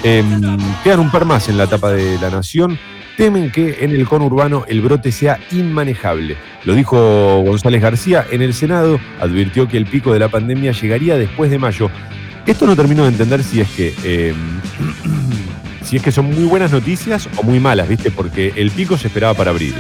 Em, 0.03 0.59
quedan 0.85 1.01
un 1.01 1.11
par 1.11 1.25
más 1.25 1.49
en 1.49 1.59
la 1.59 1.65
etapa 1.65 1.91
de 1.91 2.19
la 2.19 2.31
nación. 2.31 2.79
Temen 3.19 3.51
que 3.51 3.79
en 3.81 3.91
el 3.91 4.07
conurbano 4.07 4.65
el 4.69 4.81
brote 4.81 5.11
sea 5.11 5.41
inmanejable. 5.51 6.37
Lo 6.65 6.77
dijo 6.77 7.43
González 7.43 7.83
García 7.83 8.25
en 8.31 8.43
el 8.43 8.55
Senado, 8.55 9.01
advirtió 9.19 9.67
que 9.67 9.77
el 9.77 9.87
pico 9.87 10.13
de 10.13 10.21
la 10.21 10.29
pandemia 10.29 10.71
llegaría 10.71 11.19
después 11.19 11.51
de 11.51 11.59
mayo. 11.59 11.91
Esto 12.47 12.65
no 12.65 12.77
termino 12.77 13.03
de 13.03 13.09
entender 13.09 13.43
si 13.43 13.61
es 13.61 13.69
que 13.71 13.93
em, 14.05 14.61
si 15.83 15.97
es 15.97 16.03
que 16.03 16.13
son 16.13 16.27
muy 16.27 16.45
buenas 16.45 16.71
noticias 16.71 17.29
o 17.37 17.43
muy 17.43 17.59
malas, 17.59 17.89
¿viste? 17.89 18.13
Porque 18.13 18.53
el 18.55 18.71
pico 18.71 18.97
se 18.97 19.09
esperaba 19.09 19.35
para 19.35 19.51
abril. 19.51 19.75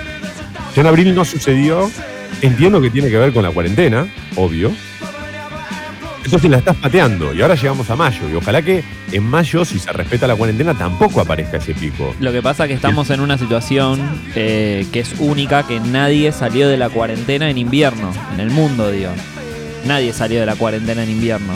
Ya 0.74 0.80
en 0.80 0.88
abril 0.88 1.14
no 1.14 1.24
sucedió. 1.24 1.88
Entiendo 2.42 2.80
que 2.80 2.90
tiene 2.90 3.08
que 3.08 3.18
ver 3.18 3.32
con 3.32 3.44
la 3.44 3.52
cuarentena, 3.52 4.08
obvio. 4.34 4.72
Entonces 6.24 6.50
la 6.50 6.58
estás 6.58 6.76
pateando 6.76 7.32
y 7.32 7.40
ahora 7.40 7.54
llegamos 7.54 7.88
a 7.90 7.96
mayo. 7.96 8.28
Y 8.30 8.34
ojalá 8.34 8.60
que 8.62 8.84
en 9.12 9.22
mayo, 9.24 9.64
si 9.64 9.78
se 9.78 9.90
respeta 9.92 10.26
la 10.26 10.36
cuarentena, 10.36 10.74
tampoco 10.74 11.20
aparezca 11.20 11.56
ese 11.56 11.74
pico. 11.74 12.14
Lo 12.20 12.32
que 12.32 12.42
pasa 12.42 12.64
es 12.64 12.68
que 12.68 12.74
estamos 12.74 13.08
en 13.10 13.20
una 13.20 13.38
situación 13.38 14.00
eh, 14.34 14.86
que 14.92 15.00
es 15.00 15.14
única, 15.18 15.62
que 15.62 15.80
nadie 15.80 16.30
salió 16.32 16.68
de 16.68 16.76
la 16.76 16.90
cuarentena 16.90 17.48
en 17.48 17.56
invierno, 17.58 18.12
en 18.34 18.40
el 18.40 18.50
mundo, 18.50 18.90
digo. 18.90 19.10
Nadie 19.86 20.12
salió 20.12 20.40
de 20.40 20.46
la 20.46 20.56
cuarentena 20.56 21.02
en 21.04 21.10
invierno. 21.10 21.54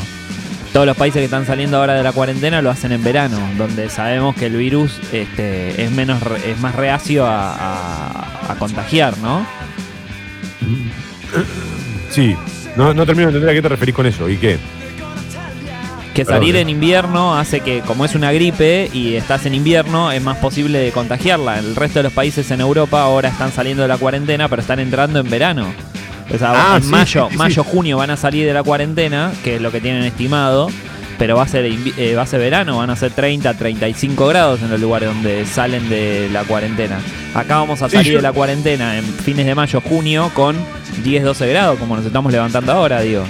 Todos 0.72 0.86
los 0.86 0.96
países 0.96 1.18
que 1.20 1.24
están 1.26 1.44
saliendo 1.44 1.76
ahora 1.76 1.92
de 1.92 2.02
la 2.02 2.12
cuarentena 2.12 2.62
lo 2.62 2.70
hacen 2.70 2.92
en 2.92 3.04
verano, 3.04 3.38
donde 3.58 3.90
sabemos 3.90 4.34
que 4.36 4.46
el 4.46 4.56
virus 4.56 4.98
este, 5.12 5.84
es 5.84 5.90
menos 5.90 6.18
es 6.46 6.58
más 6.60 6.74
reacio 6.74 7.26
a, 7.26 7.52
a- 7.52 8.52
a 8.52 8.54
contagiar, 8.58 9.18
¿no? 9.18 9.44
Sí, 12.10 12.34
no, 12.76 12.94
no 12.94 13.06
termino 13.06 13.28
de 13.30 13.36
entender 13.36 13.50
a 13.50 13.54
qué 13.54 13.62
te 13.62 13.68
referís 13.68 13.94
con 13.94 14.06
eso. 14.06 14.28
¿Y 14.28 14.36
qué? 14.36 14.58
Que 16.14 16.24
Perdón, 16.26 16.40
salir 16.42 16.56
eh. 16.56 16.60
en 16.60 16.68
invierno 16.68 17.38
hace 17.38 17.60
que, 17.60 17.80
como 17.80 18.04
es 18.04 18.14
una 18.14 18.32
gripe 18.32 18.90
y 18.92 19.14
estás 19.14 19.46
en 19.46 19.54
invierno, 19.54 20.12
es 20.12 20.22
más 20.22 20.36
posible 20.36 20.78
de 20.78 20.90
contagiarla. 20.92 21.58
El 21.58 21.74
resto 21.74 22.00
de 22.00 22.02
los 22.04 22.12
países 22.12 22.50
en 22.50 22.60
Europa 22.60 23.02
ahora 23.02 23.30
están 23.30 23.50
saliendo 23.50 23.82
de 23.82 23.88
la 23.88 23.96
cuarentena, 23.96 24.48
pero 24.48 24.60
están 24.60 24.78
entrando 24.78 25.20
en 25.20 25.30
verano. 25.30 25.72
O 26.32 26.38
sea, 26.38 26.52
Ah, 26.72 26.76
en 26.76 26.82
sí, 26.82 26.90
mayo, 26.90 27.26
sí, 27.28 27.32
sí, 27.32 27.38
mayo, 27.38 27.64
junio 27.64 27.96
van 27.96 28.10
a 28.10 28.16
salir 28.16 28.46
de 28.46 28.52
la 28.52 28.62
cuarentena, 28.62 29.32
que 29.42 29.56
es 29.56 29.62
lo 29.62 29.70
que 29.72 29.80
tienen 29.80 30.02
estimado, 30.04 30.68
pero 31.18 31.36
va 31.36 31.44
a 31.44 31.48
ser, 31.48 31.64
eh, 31.66 32.14
va 32.16 32.22
a 32.22 32.26
ser 32.26 32.40
verano, 32.40 32.78
van 32.78 32.90
a 32.90 32.96
ser 32.96 33.10
30, 33.12 33.54
35 33.54 34.26
grados 34.26 34.60
en 34.62 34.70
los 34.70 34.80
lugares 34.80 35.08
donde 35.08 35.44
salen 35.46 35.88
de 35.88 36.28
la 36.32 36.44
cuarentena. 36.44 36.98
Acá 37.34 37.56
vamos 37.56 37.82
a 37.82 37.88
Sí, 37.88 37.96
salir 37.96 38.12
yo- 38.12 38.18
de 38.18 38.22
la 38.22 38.32
cuarentena 38.32 38.98
en 38.98 39.04
fines 39.04 39.46
de 39.46 39.54
mayo, 39.54 39.80
junio, 39.80 40.30
con 40.34 40.56
10, 41.04 41.24
12 41.24 41.46
grados, 41.48 41.78
como 41.78 41.96
nos 41.96 42.04
estamos 42.04 42.32
levantando 42.32 42.72
ahora, 42.72 43.00
digo. 43.00 43.24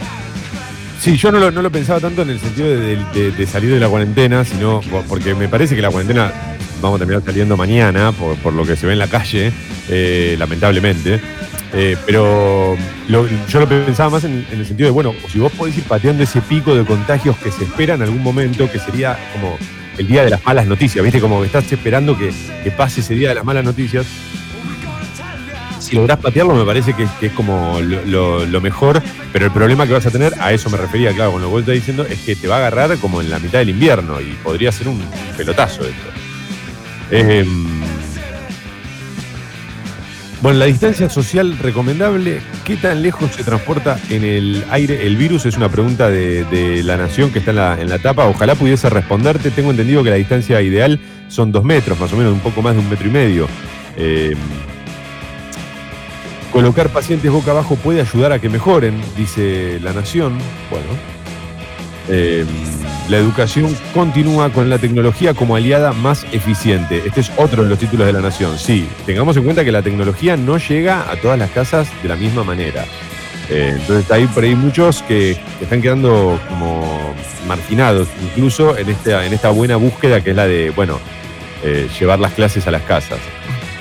Sí, 1.00 1.16
yo 1.16 1.32
no 1.32 1.38
lo, 1.40 1.50
no 1.50 1.62
lo 1.62 1.70
pensaba 1.70 1.98
tanto 2.00 2.22
en 2.22 2.30
el 2.30 2.38
sentido 2.38 2.68
de, 2.68 2.96
de- 3.12 3.32
de 3.32 3.46
salir 3.46 3.70
de 3.72 3.80
la 3.80 3.88
cuarentena, 3.88 4.44
sino 4.44 4.80
por- 4.82 5.04
porque 5.04 5.34
me 5.34 5.48
parece 5.48 5.74
que 5.74 5.82
la 5.82 5.90
cuarentena 5.90 6.32
vamos 6.80 6.96
a 6.96 6.98
terminar 7.00 7.22
saliendo 7.24 7.56
mañana, 7.56 8.12
por, 8.12 8.36
por 8.36 8.52
lo 8.52 8.64
que 8.64 8.76
se 8.76 8.86
ve 8.86 8.92
en 8.92 8.98
la 9.00 9.08
calle, 9.08 9.52
eh, 9.88 10.36
lamentablemente. 10.38 11.20
Eh, 11.74 11.96
pero 12.04 12.76
yo 13.48 13.60
lo 13.60 13.68
pensaba 13.68 14.10
más 14.10 14.24
en, 14.24 14.46
el 14.50 14.66
sentido 14.66 14.88
de, 14.88 14.90
bueno, 14.90 15.14
si 15.28 15.38
vos 15.38 15.50
podés 15.52 15.76
ir 15.78 15.84
pateando 15.84 16.22
ese 16.22 16.42
pico 16.42 16.74
de 16.74 16.84
contagios 16.84 17.36
que 17.38 17.50
se 17.50 17.64
espera 17.64 17.94
en 17.94 18.02
algún 18.02 18.22
momento, 18.22 18.70
que 18.70 18.78
sería 18.78 19.18
como 19.32 19.56
el 19.96 20.06
día 20.06 20.24
de 20.24 20.30
las 20.30 20.44
malas 20.44 20.66
noticias, 20.66 21.02
¿viste? 21.02 21.20
Como 21.20 21.40
que 21.40 21.46
estás 21.46 21.70
esperando 21.72 22.16
que, 22.18 22.32
que 22.62 22.70
pase 22.70 23.00
ese 23.00 23.14
día 23.14 23.30
de 23.30 23.36
las 23.36 23.44
malas 23.44 23.64
noticias. 23.64 24.06
Si 25.80 25.96
lográs 25.96 26.18
patearlo, 26.18 26.54
me 26.54 26.64
parece 26.64 26.94
que, 26.94 27.06
es 27.26 27.32
como 27.32 27.80
lo, 27.80 28.60
mejor, 28.60 29.02
pero 29.32 29.46
el 29.46 29.50
problema 29.50 29.86
que 29.86 29.92
vas 29.92 30.06
a 30.06 30.10
tener, 30.10 30.32
a 30.40 30.52
eso 30.52 30.70
me 30.70 30.76
refería, 30.76 31.12
claro, 31.12 31.32
con 31.32 31.42
lo 31.42 31.48
que 31.48 31.52
vos 31.52 31.60
estás 31.60 31.74
diciendo, 31.74 32.06
es 32.08 32.20
que 32.20 32.36
te 32.36 32.46
va 32.48 32.56
a 32.56 32.58
agarrar 32.58 32.96
como 32.98 33.20
en 33.20 33.30
la 33.30 33.38
mitad 33.38 33.58
del 33.58 33.70
invierno 33.70 34.20
y 34.20 34.32
podría 34.44 34.70
ser 34.72 34.88
un 34.88 35.02
pelotazo 35.36 35.82
esto. 35.82 36.08
Eh, 37.10 37.44
bueno, 40.42 40.58
la 40.58 40.64
distancia 40.64 41.08
social 41.08 41.56
recomendable, 41.58 42.40
¿qué 42.64 42.76
tan 42.76 43.00
lejos 43.00 43.30
se 43.30 43.44
transporta 43.44 43.98
en 44.10 44.24
el 44.24 44.64
aire 44.70 45.06
el 45.06 45.16
virus? 45.16 45.46
Es 45.46 45.56
una 45.56 45.68
pregunta 45.68 46.10
de, 46.10 46.82
la 46.84 46.96
nación 46.96 47.30
que 47.30 47.38
está 47.38 47.52
en 47.52 47.56
la, 47.56 47.80
en 47.80 48.02
tapa. 48.02 48.26
Ojalá 48.26 48.56
pudiese 48.56 48.90
responderte. 48.90 49.52
Tengo 49.52 49.70
entendido 49.70 50.02
que 50.02 50.10
la 50.10 50.16
distancia 50.16 50.60
ideal 50.60 50.98
son 51.28 51.52
dos 51.52 51.62
metros, 51.62 51.98
más 52.00 52.12
o 52.12 52.16
menos 52.16 52.32
un 52.32 52.40
poco 52.40 52.60
más 52.60 52.74
de 52.74 52.80
un 52.80 52.90
metro 52.90 53.06
y 53.06 53.10
medio. 53.12 53.46
Eh, 53.96 54.34
colocar 56.52 56.88
pacientes 56.88 57.30
boca 57.30 57.52
abajo 57.52 57.76
puede 57.76 58.00
ayudar 58.00 58.32
a 58.32 58.40
que 58.40 58.48
mejoren, 58.48 59.00
dice 59.16 59.78
la 59.80 59.92
nación. 59.92 60.38
Bueno. 60.70 60.88
Eh, 62.08 62.44
la 63.08 63.16
educación 63.16 63.76
continúa 63.92 64.50
con 64.50 64.70
la 64.70 64.78
tecnología 64.78 65.34
como 65.34 65.56
aliada 65.56 65.92
más 65.92 66.24
eficiente. 66.32 67.02
Este 67.04 67.20
es 67.20 67.32
otro 67.36 67.64
de 67.64 67.68
los 67.68 67.78
títulos 67.78 68.06
de 68.06 68.12
la 68.12 68.20
Nación. 68.20 68.58
Sí, 68.58 68.88
tengamos 69.06 69.36
en 69.36 69.44
cuenta 69.44 69.64
que 69.64 69.72
la 69.72 69.82
tecnología 69.82 70.36
no 70.36 70.58
llega 70.58 71.10
a 71.10 71.16
todas 71.16 71.38
las 71.38 71.50
casas 71.50 71.88
de 72.02 72.08
la 72.08 72.16
misma 72.16 72.44
manera. 72.44 72.84
Eh, 73.50 73.74
entonces 73.76 74.10
hay 74.10 74.26
por 74.26 74.44
ahí 74.44 74.54
muchos 74.54 75.02
que, 75.02 75.36
están 75.60 75.82
quedando 75.82 76.40
como 76.48 77.14
marginados, 77.46 78.08
incluso 78.22 78.78
en 78.78 78.88
esta, 78.88 79.26
en 79.26 79.32
esta 79.32 79.50
buena 79.50 79.76
búsqueda 79.76 80.22
que 80.22 80.30
es 80.30 80.36
la 80.36 80.46
de, 80.46 80.70
bueno, 80.70 80.98
eh, 81.64 81.88
llevar 81.98 82.20
las 82.20 82.32
clases 82.32 82.66
a 82.66 82.70
las 82.70 82.82
casas. 82.82 83.18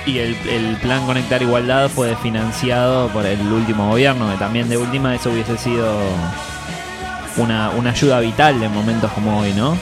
Y 0.04 0.18
el, 0.18 0.36
el 0.48 0.76
plan 0.78 1.06
Conectar 1.06 1.40
Igualdad 1.40 1.88
fue 1.88 2.16
financiado 2.16 3.08
por 3.10 3.24
el 3.24 3.40
último 3.40 3.88
gobierno, 3.88 4.30
que 4.32 4.36
también 4.36 4.68
de 4.68 4.76
última 4.76 5.14
eso 5.14 5.30
hubiese 5.30 5.56
sido 5.56 5.96
una, 7.36 7.70
una 7.70 7.90
ayuda 7.90 8.20
vital 8.20 8.62
en 8.62 8.72
momentos 8.72 9.10
como 9.12 9.40
hoy, 9.40 9.52
¿no? 9.52 9.76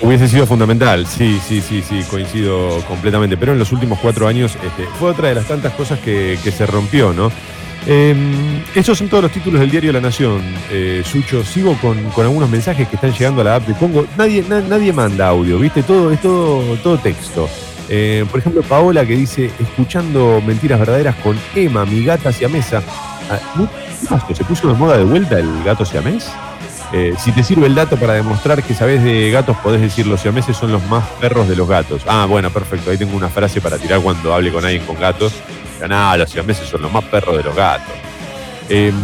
Hubiese 0.00 0.28
sido 0.28 0.46
fundamental, 0.46 1.06
sí, 1.06 1.40
sí, 1.46 1.60
sí, 1.60 1.82
sí, 1.82 2.02
coincido 2.08 2.80
completamente. 2.86 3.36
Pero 3.36 3.52
en 3.52 3.58
los 3.58 3.72
últimos 3.72 3.98
cuatro 3.98 4.28
años 4.28 4.56
este, 4.64 4.84
fue 4.98 5.10
otra 5.10 5.28
de 5.28 5.34
las 5.34 5.46
tantas 5.46 5.72
cosas 5.74 5.98
que, 5.98 6.38
que 6.44 6.52
se 6.52 6.66
rompió, 6.66 7.12
¿no? 7.12 7.32
Eh, 7.86 8.14
esos 8.74 8.96
son 8.98 9.08
todos 9.08 9.24
los 9.24 9.32
títulos 9.32 9.60
del 9.60 9.70
diario 9.70 9.92
La 9.92 10.00
Nación. 10.00 10.40
Eh, 10.70 11.02
Sucho, 11.04 11.42
sigo 11.44 11.76
con, 11.80 12.00
con 12.10 12.24
algunos 12.26 12.48
mensajes 12.48 12.86
que 12.86 12.94
están 12.96 13.12
llegando 13.12 13.40
a 13.40 13.44
la 13.44 13.54
app 13.56 13.66
de 13.66 13.74
Congo. 13.74 14.06
Nadie, 14.16 14.44
na- 14.48 14.60
nadie 14.60 14.92
manda 14.92 15.28
audio, 15.28 15.58
¿viste? 15.58 15.82
Todo, 15.82 16.12
es 16.12 16.20
todo, 16.20 16.62
todo 16.76 16.98
texto. 16.98 17.48
Eh, 17.88 18.24
por 18.30 18.38
ejemplo, 18.40 18.62
Paola 18.62 19.04
que 19.06 19.16
dice, 19.16 19.50
escuchando 19.58 20.40
mentiras 20.46 20.78
verdaderas 20.78 21.16
con 21.16 21.36
Emma, 21.56 21.84
mi 21.86 22.04
gata 22.04 22.30
siamesa. 22.32 22.82
Ah, 24.10 24.22
¿Qué? 24.28 24.34
¿Se 24.34 24.44
puso 24.44 24.68
de 24.68 24.74
moda 24.74 24.96
de 24.98 25.04
vuelta 25.04 25.38
el 25.38 25.48
gato 25.64 25.84
siamés? 25.84 26.30
Eh, 26.92 27.14
si 27.18 27.32
te 27.32 27.42
sirve 27.42 27.66
el 27.66 27.74
dato 27.74 27.96
para 27.96 28.14
demostrar 28.14 28.62
que 28.62 28.74
sabes 28.74 29.02
de 29.04 29.30
gatos, 29.30 29.56
podés 29.58 29.80
decir 29.80 30.06
los 30.06 30.20
siameses 30.20 30.56
son 30.56 30.72
los 30.72 30.82
más 30.86 31.06
perros 31.20 31.48
de 31.48 31.54
los 31.54 31.68
gatos. 31.68 32.02
Ah, 32.06 32.26
bueno, 32.28 32.50
perfecto. 32.50 32.90
Ahí 32.90 32.96
tengo 32.96 33.16
una 33.16 33.28
frase 33.28 33.60
para 33.60 33.76
tirar 33.78 34.00
cuando 34.00 34.34
hable 34.34 34.50
con 34.50 34.64
alguien 34.64 34.84
con 34.86 34.98
gatos. 34.98 35.34
Nada, 35.86 36.16
los 36.16 36.30
siameses 36.30 36.68
son 36.68 36.82
los 36.82 36.92
más 36.92 37.04
perros 37.04 37.36
de 37.36 37.42
los 37.42 37.54
gatos. 37.54 37.92
Em, 38.68 38.94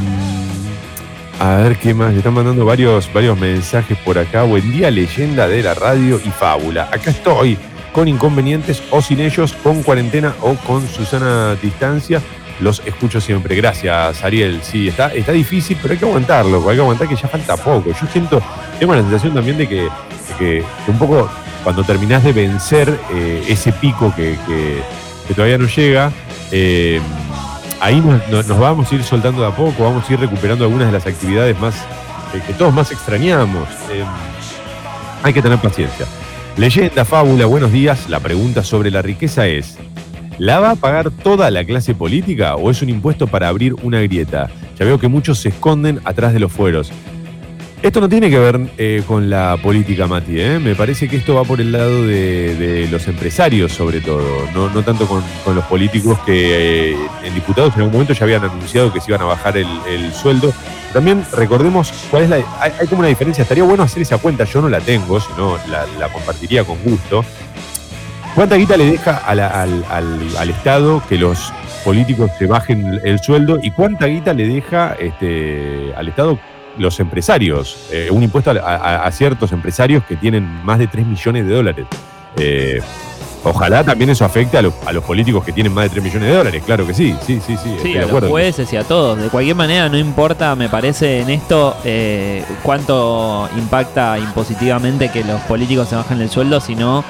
a 1.38 1.56
ver 1.56 1.76
qué 1.76 1.92
más. 1.94 2.12
Le 2.12 2.18
están 2.18 2.34
mandando 2.34 2.64
varios, 2.64 3.12
varios 3.12 3.38
mensajes 3.38 3.98
por 3.98 4.18
acá. 4.18 4.44
Buen 4.44 4.70
día, 4.72 4.90
leyenda 4.90 5.46
de 5.46 5.62
la 5.62 5.74
radio 5.74 6.20
y 6.24 6.30
fábula. 6.30 6.88
Acá 6.90 7.10
estoy 7.10 7.58
con 7.92 8.08
inconvenientes 8.08 8.82
o 8.90 9.00
sin 9.02 9.20
ellos, 9.20 9.52
con 9.62 9.82
cuarentena 9.82 10.34
o 10.40 10.54
con 10.54 10.86
Susana 10.88 11.54
Distancia. 11.62 12.20
Los 12.60 12.80
escucho 12.86 13.20
siempre. 13.20 13.56
Gracias, 13.56 14.22
Ariel. 14.22 14.60
Sí, 14.62 14.88
está, 14.88 15.12
está 15.12 15.32
difícil, 15.32 15.76
pero 15.82 15.92
hay 15.92 15.98
que 15.98 16.04
aguantarlo. 16.06 16.68
Hay 16.70 16.76
que 16.76 16.82
aguantar 16.82 17.08
que 17.08 17.16
ya 17.16 17.28
falta 17.28 17.56
poco. 17.56 17.90
Yo 17.90 18.06
siento, 18.12 18.40
tengo 18.78 18.94
la 18.94 19.02
sensación 19.02 19.34
también 19.34 19.58
de 19.58 19.68
que, 19.68 19.88
que- 20.38 20.64
un 20.86 20.98
poco 20.98 21.28
cuando 21.64 21.82
terminás 21.82 22.22
de 22.22 22.32
vencer 22.32 22.96
eh, 23.12 23.44
ese 23.48 23.72
pico 23.72 24.12
que, 24.14 24.38
que- 24.46 25.34
todavía 25.34 25.58
no 25.58 25.66
llega, 25.66 26.12
eh, 26.52 27.00
ahí 27.80 28.00
nos, 28.30 28.46
vamos 28.46 28.92
a 28.92 28.94
ir 28.94 29.02
soltando 29.02 29.40
de 29.40 29.48
a 29.48 29.50
poco, 29.56 29.82
vamos 29.84 30.08
a 30.08 30.12
ir 30.12 30.20
recuperando 30.20 30.64
algunas 30.64 30.86
de 30.88 30.92
las 30.92 31.06
actividades 31.06 31.58
más 31.58 31.74
eh, 32.34 32.42
que 32.46 32.52
todos 32.52 32.72
más 32.72 32.92
extrañamos. 32.92 33.66
Hay 35.22 35.32
que 35.32 35.42
tener 35.42 35.58
paciencia. 35.58 36.06
Leyenda, 36.56 37.04
fábula, 37.04 37.46
buenos 37.46 37.72
días. 37.72 38.08
La 38.08 38.20
pregunta 38.20 38.62
sobre 38.62 38.90
la 38.90 39.02
riqueza 39.02 39.46
es, 39.46 39.76
¿la 40.38 40.60
va 40.60 40.70
a 40.72 40.76
pagar 40.76 41.10
toda 41.10 41.50
la 41.50 41.64
clase 41.64 41.94
política 41.94 42.56
o 42.56 42.70
es 42.70 42.82
un 42.82 42.88
impuesto 42.88 43.26
para 43.26 43.48
abrir 43.48 43.74
una 43.82 44.00
grieta? 44.00 44.50
Ya 44.78 44.84
veo 44.84 44.98
que 44.98 45.08
muchos 45.08 45.38
se 45.38 45.50
esconden 45.50 46.00
atrás 46.04 46.32
de 46.32 46.40
los 46.40 46.52
fueros. 46.52 46.90
Esto 47.84 48.00
no 48.00 48.08
tiene 48.08 48.30
que 48.30 48.38
ver 48.38 48.58
eh, 48.78 49.02
con 49.06 49.28
la 49.28 49.58
política, 49.62 50.06
Mati. 50.06 50.40
¿eh? 50.40 50.58
Me 50.58 50.74
parece 50.74 51.06
que 51.06 51.16
esto 51.16 51.34
va 51.34 51.44
por 51.44 51.60
el 51.60 51.70
lado 51.70 52.06
de, 52.06 52.88
los 52.90 53.06
empresarios, 53.08 53.72
sobre 53.72 54.00
todo. 54.00 54.48
No, 54.54 54.82
tanto 54.82 55.06
con, 55.06 55.22
los 55.54 55.64
políticos 55.66 56.18
que 56.24 56.92
eh, 56.92 56.96
en 57.22 57.34
diputados 57.34 57.74
en 57.74 57.80
algún 57.80 57.92
momento 57.92 58.14
ya 58.14 58.24
habían 58.24 58.42
anunciado 58.42 58.90
que 58.90 59.02
se 59.02 59.10
iban 59.10 59.20
a 59.20 59.26
bajar 59.26 59.58
el, 59.58 59.68
el 59.86 60.14
sueldo. 60.14 60.54
También 60.94 61.26
recordemos 61.32 61.92
cuál 62.10 62.22
es 62.22 62.30
la. 62.30 62.36
Hay, 62.58 62.86
como 62.88 63.00
una 63.00 63.08
diferencia. 63.08 63.42
Estaría 63.42 63.64
bueno 63.64 63.82
hacer 63.82 64.00
esa 64.00 64.16
cuenta. 64.16 64.44
Yo 64.44 64.62
no 64.62 64.70
la 64.70 64.80
tengo, 64.80 65.20
si 65.20 65.28
no 65.36 65.58
la, 65.68 65.84
la 65.98 66.08
compartiría 66.08 66.64
con 66.64 66.78
gusto. 66.82 67.22
¿Cuánta 68.34 68.56
guita 68.56 68.76
le 68.76 68.86
deja 68.90 69.18
a 69.18 69.34
la- 69.34 69.46
al, 69.62 69.84
al- 69.90 70.36
al 70.38 70.50
Estado 70.50 71.00
que 71.08 71.16
los 71.16 71.52
políticos 71.84 72.30
se 72.38 72.46
bajen 72.46 73.00
el 73.04 73.20
sueldo? 73.20 73.58
¿Y 73.62 73.70
cuánta 73.70 74.06
guita 74.06 74.32
le 74.34 74.48
deja 74.48 74.96
este, 74.98 75.92
al 75.96 76.08
Estado 76.08 76.38
los 76.76 76.98
empresarios? 76.98 77.86
Eh, 77.92 78.08
un 78.10 78.24
impuesto 78.24 78.50
a, 78.50 78.54
a- 78.54 79.06
a 79.06 79.12
ciertos 79.12 79.52
empresarios 79.52 80.02
que 80.04 80.16
tienen 80.16 80.44
más 80.64 80.80
de 80.80 80.88
3 80.88 81.06
millones 81.06 81.46
de 81.46 81.54
dólares. 81.54 81.86
Eh, 82.36 82.80
ojalá 83.44 83.84
también 83.84 84.10
eso 84.10 84.24
afecte 84.24 84.58
a, 84.58 84.62
los- 84.62 84.74
a 84.84 84.92
los 84.92 85.04
políticos 85.04 85.44
que 85.44 85.52
tienen 85.52 85.72
más 85.72 85.84
de 85.84 85.90
3 85.90 86.02
millones 86.02 86.28
de 86.28 86.34
dólares. 86.34 86.62
Claro 86.66 86.84
que 86.88 86.92
sí, 86.94 87.14
sí, 87.24 87.40
sí, 87.46 87.56
sí. 87.56 87.70
estoy 87.76 87.78
Sí, 87.82 87.92
de 87.92 87.98
a 87.98 88.02
los 88.02 88.10
acuerdo. 88.10 88.30
jueces 88.30 88.72
y 88.72 88.76
a 88.76 88.82
todos. 88.82 89.16
De 89.16 89.28
cualquier 89.28 89.54
manera, 89.54 89.88
no 89.88 89.96
importa, 89.96 90.56
me 90.56 90.68
parece, 90.68 91.20
en 91.20 91.30
esto 91.30 91.76
eh, 91.84 92.42
cuánto 92.64 93.48
impacta 93.56 94.18
impositivamente 94.18 95.08
que 95.12 95.22
los 95.22 95.40
políticos 95.42 95.88
se 95.88 95.94
bajen 95.94 96.20
el 96.20 96.28
sueldo, 96.30 96.60
sino 96.60 97.04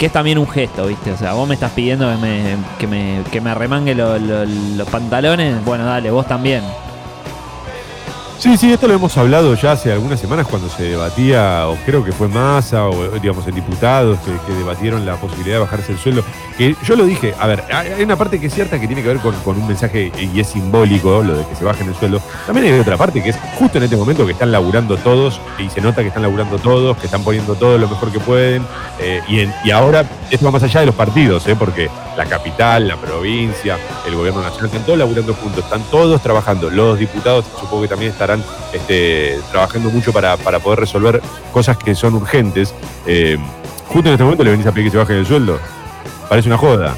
que 0.00 0.06
es 0.06 0.12
también 0.12 0.38
un 0.38 0.48
gesto, 0.48 0.86
¿viste? 0.86 1.12
O 1.12 1.16
sea, 1.18 1.34
vos 1.34 1.46
me 1.46 1.54
estás 1.54 1.72
pidiendo 1.72 2.08
que 2.10 2.16
me, 2.16 2.56
que 2.78 2.86
me, 2.86 3.22
que 3.30 3.40
me 3.42 3.50
arremangue 3.50 3.94
lo- 3.94 4.18
lo- 4.18 4.46
los 4.46 4.88
pantalones, 4.88 5.62
bueno, 5.64 5.84
dale, 5.84 6.10
vos 6.10 6.26
también. 6.26 6.62
Sí, 8.40 8.56
sí, 8.56 8.72
esto 8.72 8.88
lo 8.88 8.94
hemos 8.94 9.14
hablado 9.18 9.54
ya 9.54 9.72
hace 9.72 9.92
algunas 9.92 10.18
semanas 10.18 10.46
cuando 10.46 10.70
se 10.70 10.84
debatía, 10.84 11.68
o 11.68 11.76
creo 11.84 12.02
que 12.02 12.10
fue 12.10 12.26
Massa, 12.26 12.86
o 12.86 13.10
digamos 13.20 13.46
en 13.46 13.54
diputados 13.54 14.18
que, 14.20 14.54
debatieron 14.54 15.04
la 15.04 15.16
posibilidad 15.16 15.56
de 15.56 15.60
bajarse 15.60 15.92
el 15.92 15.98
sueldo. 15.98 16.24
Que 16.56 16.74
yo 16.82 16.96
lo 16.96 17.04
dije, 17.04 17.34
a 17.38 17.46
ver, 17.46 17.62
hay 17.70 18.02
una 18.02 18.16
parte 18.16 18.40
que 18.40 18.46
es 18.46 18.54
cierta 18.54 18.80
que 18.80 18.86
tiene 18.86 19.02
que 19.02 19.08
ver 19.08 19.18
con, 19.18 19.34
un 19.44 19.66
mensaje 19.66 20.10
y 20.18 20.40
es 20.40 20.46
simbólico, 20.46 21.22
lo 21.22 21.36
de 21.36 21.44
que 21.44 21.54
se 21.54 21.66
bajen 21.66 21.88
el 21.88 21.94
sueldo. 21.94 22.22
También 22.46 22.72
hay 22.72 22.80
otra 22.80 22.96
parte 22.96 23.22
que 23.22 23.28
es 23.28 23.36
justo 23.58 23.76
en 23.76 23.84
este 23.84 23.96
momento 23.98 24.24
que 24.24 24.32
están 24.32 24.50
laburando 24.50 24.96
todos, 24.96 25.38
y 25.58 25.68
se 25.68 25.82
nota 25.82 26.00
que 26.00 26.08
están 26.08 26.22
laburando 26.22 26.58
todos, 26.58 26.96
que 26.96 27.04
están 27.04 27.22
poniendo 27.22 27.56
todo 27.56 27.76
lo 27.76 27.88
mejor 27.88 28.10
que 28.10 28.20
pueden, 28.20 28.64
eh, 29.00 29.20
y, 29.28 29.68
y 29.68 29.70
ahora 29.70 30.06
esto 30.30 30.46
va 30.46 30.52
más 30.52 30.62
allá 30.62 30.80
de 30.80 30.86
los 30.86 30.94
partidos, 30.94 31.46
¿eh? 31.46 31.56
porque 31.58 31.90
la 32.16 32.24
capital, 32.26 32.86
la 32.86 32.96
provincia, 32.96 33.78
el 34.06 34.14
gobierno 34.14 34.42
nacional, 34.42 34.66
están 34.66 34.84
todos 34.84 34.98
laburando 34.98 35.34
juntos, 35.34 35.64
están 35.64 35.82
todos 35.90 36.22
trabajando. 36.22 36.70
Los 36.70 36.98
diputados 36.98 37.46
supongo 37.58 37.82
que 37.82 37.88
también 37.88 38.12
estarán 38.12 38.29
este, 38.72 39.38
trabajando 39.50 39.90
mucho 39.90 40.12
para, 40.12 40.36
para 40.36 40.58
poder 40.58 40.80
resolver 40.80 41.20
cosas 41.52 41.76
que 41.76 41.94
son 41.94 42.14
urgentes. 42.14 42.74
Eh, 43.06 43.38
justo 43.88 44.08
en 44.08 44.14
este 44.14 44.24
momento 44.24 44.44
le 44.44 44.50
venís 44.52 44.66
a 44.66 44.72
pedir 44.72 44.86
que 44.86 44.90
se 44.92 44.98
baje 44.98 45.18
el 45.18 45.26
sueldo. 45.26 45.58
Parece 46.28 46.48
una 46.48 46.58
joda. 46.58 46.94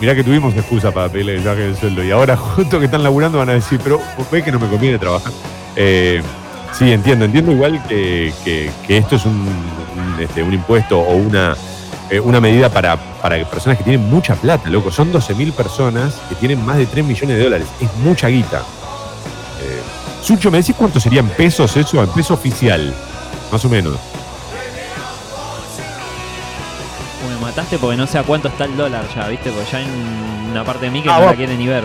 Mirá 0.00 0.14
que 0.14 0.24
tuvimos 0.24 0.54
excusa 0.54 0.90
para 0.92 1.08
pedirle 1.10 1.36
que 1.36 1.42
se 1.42 1.48
baje 1.48 1.66
el 1.66 1.76
sueldo. 1.76 2.02
Y 2.04 2.10
ahora, 2.10 2.36
justo 2.56 2.78
que 2.78 2.86
están 2.86 3.02
laburando, 3.02 3.38
van 3.38 3.50
a 3.50 3.54
decir, 3.54 3.78
pero 3.82 4.00
ve 4.32 4.42
que 4.42 4.50
no 4.52 4.58
me 4.58 4.68
conviene 4.68 4.98
trabajar. 4.98 5.32
Eh, 5.76 6.22
sí, 6.72 6.90
entiendo. 6.92 7.24
Entiendo 7.26 7.52
igual 7.52 7.82
que, 7.86 8.32
que- 8.44 8.70
esto 8.96 9.16
es 9.16 9.26
un, 9.26 9.32
un, 9.46 10.20
este, 10.20 10.42
un 10.42 10.54
impuesto 10.54 10.98
o 10.98 11.14
una, 11.16 11.54
eh, 12.08 12.18
una 12.18 12.40
medida 12.40 12.70
para, 12.70 12.96
para 12.96 13.44
personas 13.44 13.76
que 13.76 13.84
tienen 13.84 14.08
mucha 14.08 14.34
plata, 14.36 14.70
loco. 14.70 14.90
Son 14.90 15.12
12.000 15.12 15.52
personas 15.52 16.14
que 16.30 16.34
tienen 16.34 16.64
más 16.64 16.78
de 16.78 16.86
3 16.86 17.04
millones 17.04 17.36
de 17.36 17.44
dólares. 17.44 17.66
Es 17.80 17.94
mucha 18.02 18.28
guita. 18.28 18.62
Sucho, 20.22 20.50
¿me 20.50 20.58
decís 20.58 20.74
cuánto 20.76 21.00
serían 21.00 21.28
pesos 21.28 21.76
eso? 21.76 22.02
En 22.02 22.10
peso 22.10 22.34
oficial, 22.34 22.94
más 23.50 23.64
o 23.64 23.68
menos. 23.68 23.94
Me 27.28 27.36
mataste 27.46 27.78
porque 27.78 27.96
no 27.96 28.06
sé 28.06 28.18
a 28.18 28.22
cuánto 28.22 28.48
está 28.48 28.64
el 28.64 28.76
dólar 28.76 29.04
ya, 29.14 29.28
¿viste? 29.28 29.50
Porque 29.50 29.70
ya 29.70 29.78
hay 29.78 29.86
una 30.50 30.64
parte 30.64 30.86
de 30.86 30.90
mí 30.90 31.02
que 31.02 31.10
Ah, 31.10 31.18
no 31.20 31.26
la 31.26 31.34
quiere 31.34 31.56
ni 31.56 31.66
ver. 31.66 31.84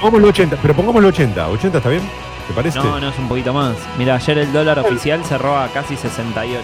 Pongámoslo 0.00 0.28
80, 0.28 0.56
pero 0.62 0.74
pongámoslo 0.74 1.08
80. 1.08 1.48
¿80 1.48 1.74
está 1.76 1.88
bien? 1.88 2.02
¿Te 2.46 2.54
parece? 2.54 2.78
No, 2.78 2.98
no, 3.00 3.08
es 3.08 3.18
un 3.18 3.28
poquito 3.28 3.52
más. 3.52 3.74
Mira, 3.98 4.14
ayer 4.14 4.38
el 4.38 4.52
dólar 4.52 4.78
oficial 4.78 5.22
cerró 5.24 5.58
a 5.58 5.68
casi 5.68 5.96
68. 5.96 6.62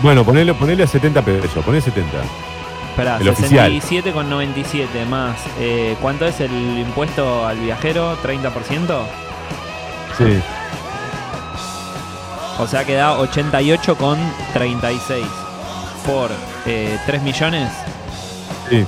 Bueno, 0.00 0.24
ponele, 0.24 0.52
ponele 0.54 0.82
a 0.82 0.86
70 0.86 1.22
pesos, 1.22 1.64
ponele 1.64 1.82
70. 1.82 2.10
Espera, 2.90 3.18
El 3.20 3.28
oficial. 3.28 3.72
67,97 3.72 5.06
más. 5.06 5.36
eh, 5.58 5.96
¿Cuánto 6.02 6.26
es 6.26 6.40
el 6.40 6.50
impuesto 6.78 7.46
al 7.46 7.58
viajero? 7.58 8.16
¿30%? 8.22 8.50
Sí. 10.18 10.40
O 12.58 12.66
sea 12.66 12.84
que 12.84 12.94
da 12.94 13.16
88,36 13.16 15.22
por 16.06 16.30
eh, 16.66 16.98
3 17.06 17.22
millones. 17.22 17.70
Sí. 18.68 18.84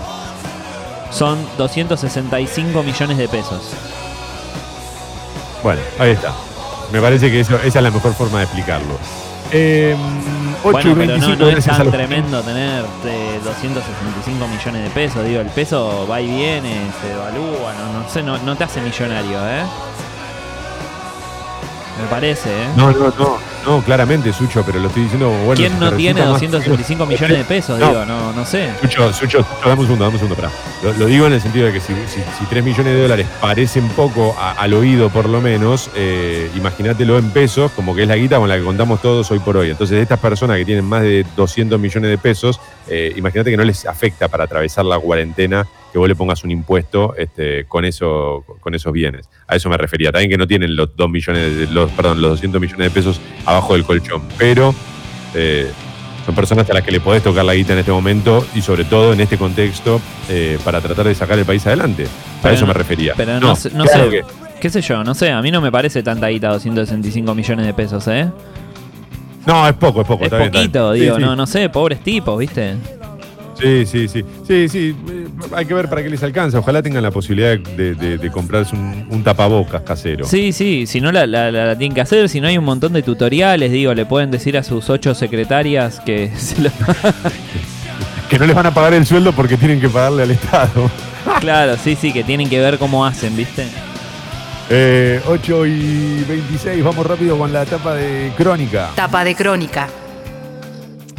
Son 1.10 1.38
265 1.58 2.82
millones 2.82 3.16
de 3.18 3.28
pesos. 3.28 3.70
Bueno, 5.62 5.80
ahí 5.98 6.10
está. 6.10 6.32
Me 6.92 7.00
parece 7.00 7.30
que 7.30 7.40
eso, 7.40 7.56
esa 7.56 7.78
es 7.78 7.82
la 7.82 7.90
mejor 7.90 8.12
forma 8.14 8.38
de 8.38 8.44
explicarlo. 8.44 8.98
Eh, 9.52 9.96
8 10.64 10.70
Bueno, 10.72 10.94
pero 10.96 11.16
no, 11.18 11.36
25, 11.36 11.36
no 11.36 11.48
es 11.48 11.64
tan 11.64 11.90
tremendo 11.90 12.40
tener 12.42 12.84
eh, 13.04 13.40
265 13.44 14.46
millones 14.48 14.84
de 14.84 14.90
pesos. 14.90 15.24
Digo, 15.24 15.40
el 15.40 15.48
peso 15.48 16.06
va 16.10 16.20
y 16.20 16.28
viene, 16.28 16.90
se 17.00 17.08
devalúa, 17.08 17.74
no, 17.74 18.00
no 18.00 18.08
sé, 18.08 18.22
no, 18.22 18.38
no 18.38 18.56
te 18.56 18.64
hace 18.64 18.80
millonario, 18.80 19.38
¿eh? 19.48 19.62
Me 22.00 22.08
parece, 22.08 22.50
¿eh? 22.50 22.68
No, 22.76 22.90
no, 22.92 23.12
no, 23.18 23.38
no, 23.66 23.82
claramente, 23.82 24.32
Sucho, 24.32 24.62
pero 24.64 24.78
lo 24.80 24.88
estoy 24.88 25.04
diciendo. 25.04 25.28
Bueno, 25.30 25.54
¿Quién 25.54 25.78
no 25.78 25.92
tiene 25.92 26.20
resulta 26.20 26.32
más- 26.32 26.40
265 26.40 27.06
millones 27.06 27.38
de 27.38 27.44
pesos? 27.44 27.78
No. 27.78 27.88
Digo, 27.88 28.04
no, 28.04 28.32
no 28.32 28.44
sé. 28.44 28.70
Sucho, 28.80 29.12
Sucho, 29.12 29.38
Sucho, 29.38 29.46
dame 29.64 29.80
un 29.80 29.86
segundo, 29.86 30.04
dame 30.04 30.14
un 30.16 30.20
segundo, 30.20 30.34
pará. 30.36 30.50
Lo, 30.82 30.92
lo 30.94 31.06
digo 31.06 31.26
en 31.26 31.32
el 31.34 31.40
sentido 31.40 31.66
de 31.66 31.72
que 31.72 31.80
si, 31.80 31.92
si, 32.06 32.20
si 32.38 32.44
3 32.48 32.64
millones 32.64 32.94
de 32.94 33.02
dólares 33.02 33.26
parecen 33.40 33.88
poco 33.90 34.34
a- 34.38 34.52
al 34.52 34.74
oído, 34.74 35.10
por 35.10 35.28
lo 35.28 35.40
menos, 35.40 35.90
eh, 35.94 36.50
imagínatelo 36.56 37.18
en 37.18 37.30
pesos, 37.30 37.70
como 37.72 37.94
que 37.94 38.02
es 38.02 38.08
la 38.08 38.16
guita 38.16 38.38
con 38.38 38.48
la 38.48 38.56
que 38.56 38.64
contamos 38.64 39.00
todos 39.00 39.30
hoy 39.30 39.38
por 39.38 39.56
hoy. 39.56 39.70
Entonces, 39.70 39.98
estas 40.00 40.18
personas 40.18 40.56
que 40.58 40.64
tienen 40.64 40.84
más 40.84 41.02
de 41.02 41.24
200 41.36 41.78
millones 41.78 42.10
de 42.10 42.18
pesos, 42.18 42.60
eh, 42.88 43.12
imagínate 43.16 43.50
que 43.50 43.56
no 43.56 43.64
les 43.64 43.86
afecta 43.86 44.28
para 44.28 44.44
atravesar 44.44 44.84
la 44.84 44.98
cuarentena 44.98 45.66
que 45.92 45.98
vos 45.98 46.08
le 46.08 46.16
pongas 46.16 46.42
un 46.42 46.50
impuesto 46.50 47.14
este, 47.18 47.64
con, 47.66 47.84
eso, 47.84 48.44
con 48.60 48.74
esos 48.74 48.92
bienes. 48.92 49.28
A 49.46 49.56
eso 49.56 49.68
me 49.68 49.76
refería. 49.76 50.10
También 50.10 50.30
que 50.30 50.38
no 50.38 50.46
tienen 50.46 50.74
los 50.74 50.96
2 50.96 51.10
millones, 51.10 51.70
los, 51.70 51.90
perdón, 51.90 52.22
los 52.22 52.30
200 52.32 52.60
millones 52.60 52.86
de 52.86 52.90
pesos 52.90 53.20
abajo 53.44 53.74
del 53.74 53.84
colchón. 53.84 54.22
Pero 54.38 54.74
eh, 55.34 55.70
son 56.24 56.34
personas 56.34 56.68
a 56.70 56.74
las 56.74 56.82
que 56.82 56.90
le 56.92 57.00
podés 57.00 57.22
tocar 57.22 57.44
la 57.44 57.54
guita 57.54 57.74
en 57.74 57.80
este 57.80 57.92
momento 57.92 58.46
y 58.54 58.62
sobre 58.62 58.84
todo 58.84 59.12
en 59.12 59.20
este 59.20 59.36
contexto 59.36 60.00
eh, 60.30 60.58
para 60.64 60.80
tratar 60.80 61.06
de 61.06 61.14
sacar 61.14 61.38
el 61.38 61.44
país 61.44 61.66
adelante. 61.66 62.04
A 62.06 62.42
Pero 62.42 62.54
eso 62.54 62.62
no- 62.62 62.68
me 62.68 62.74
refería. 62.74 63.12
Pero 63.16 63.38
no, 63.38 63.54
sé, 63.54 63.70
no 63.74 63.84
claro 63.84 64.04
sé. 64.04 64.10
que- 64.10 64.24
¿Qué 64.60 64.70
sé 64.70 64.80
yo? 64.80 65.02
No 65.04 65.12
sé. 65.14 65.30
A 65.32 65.42
mí 65.42 65.50
no 65.50 65.60
me 65.60 65.72
parece 65.72 66.02
tanta 66.04 66.28
guita 66.28 66.48
265 66.50 67.34
millones 67.34 67.66
de 67.66 67.74
pesos, 67.74 68.06
¿eh? 68.08 68.30
no, 69.44 69.66
es 69.66 69.74
poco, 69.74 70.02
es 70.02 70.06
poco. 70.06 70.22
Es 70.24 70.26
está 70.32 70.38
bien. 70.38 70.52
poquito, 70.52 70.94
Sí, 70.94 71.00
digo. 71.00 71.16
sí. 71.16 71.22
No, 71.22 71.34
no 71.34 71.46
sé. 71.48 71.68
Pobres 71.68 72.00
tipos, 72.04 72.38
¿viste? 72.38 72.76
Sí, 73.62 73.86
sí, 73.86 74.08
sí. 74.08 74.24
Sí, 74.46 74.68
sí. 74.68 74.96
eh, 75.10 75.26
Hay 75.54 75.64
que 75.66 75.74
ver 75.74 75.88
para 75.88 76.02
qué 76.02 76.10
les 76.10 76.22
alcanza. 76.22 76.58
Ojalá 76.58 76.82
tengan 76.82 77.02
la 77.02 77.10
posibilidad 77.10 77.56
de, 77.58 77.94
de- 77.94 78.18
de 78.18 78.30
comprarse 78.30 78.74
un, 78.74 79.06
un 79.08 79.22
tapabocas 79.22 79.82
casero. 79.82 80.24
Sí, 80.26 80.52
sí, 80.52 80.86
si 80.86 81.00
no 81.00 81.12
la, 81.12 81.26
la- 81.26 81.50
la- 81.50 81.66
la 81.66 81.78
tienen 81.78 81.94
que 81.94 82.00
hacer, 82.00 82.28
si 82.28 82.40
no 82.40 82.48
hay 82.48 82.58
un 82.58 82.64
montón 82.64 82.92
de 82.92 83.02
tutoriales, 83.02 83.70
digo, 83.72 83.94
le 83.94 84.04
pueden 84.04 84.30
decir 84.30 84.58
a 84.58 84.62
sus 84.62 84.90
ocho 84.90 85.14
secretarias 85.14 86.00
que 86.00 86.30
se 86.36 86.60
lo- 86.60 86.70
Que 88.28 88.38
no 88.38 88.46
les 88.46 88.56
van 88.56 88.66
a 88.66 88.72
pagar 88.74 88.94
el 88.94 89.04
sueldo 89.06 89.32
porque 89.32 89.56
tienen 89.56 89.80
que 89.80 89.88
pagarle 89.88 90.22
al 90.24 90.30
Estado. 90.32 90.90
Claro, 91.40 91.76
sí, 91.76 91.94
sí, 91.94 92.12
que 92.12 92.24
tienen 92.24 92.48
que 92.50 92.58
ver 92.58 92.78
cómo 92.78 93.06
hacen, 93.06 93.36
¿viste? 93.36 93.64
Eh, 94.70 95.20
8 95.26 95.66
y 95.66 96.24
26, 96.28 96.82
vamos 96.82 97.06
rápido 97.06 97.38
con 97.38 97.52
la 97.52 97.62
etapa 97.62 97.94
de 97.94 98.32
crónica. 98.36 98.90
Tapa 98.96 99.22
de 99.22 99.34
crónica. 99.36 99.88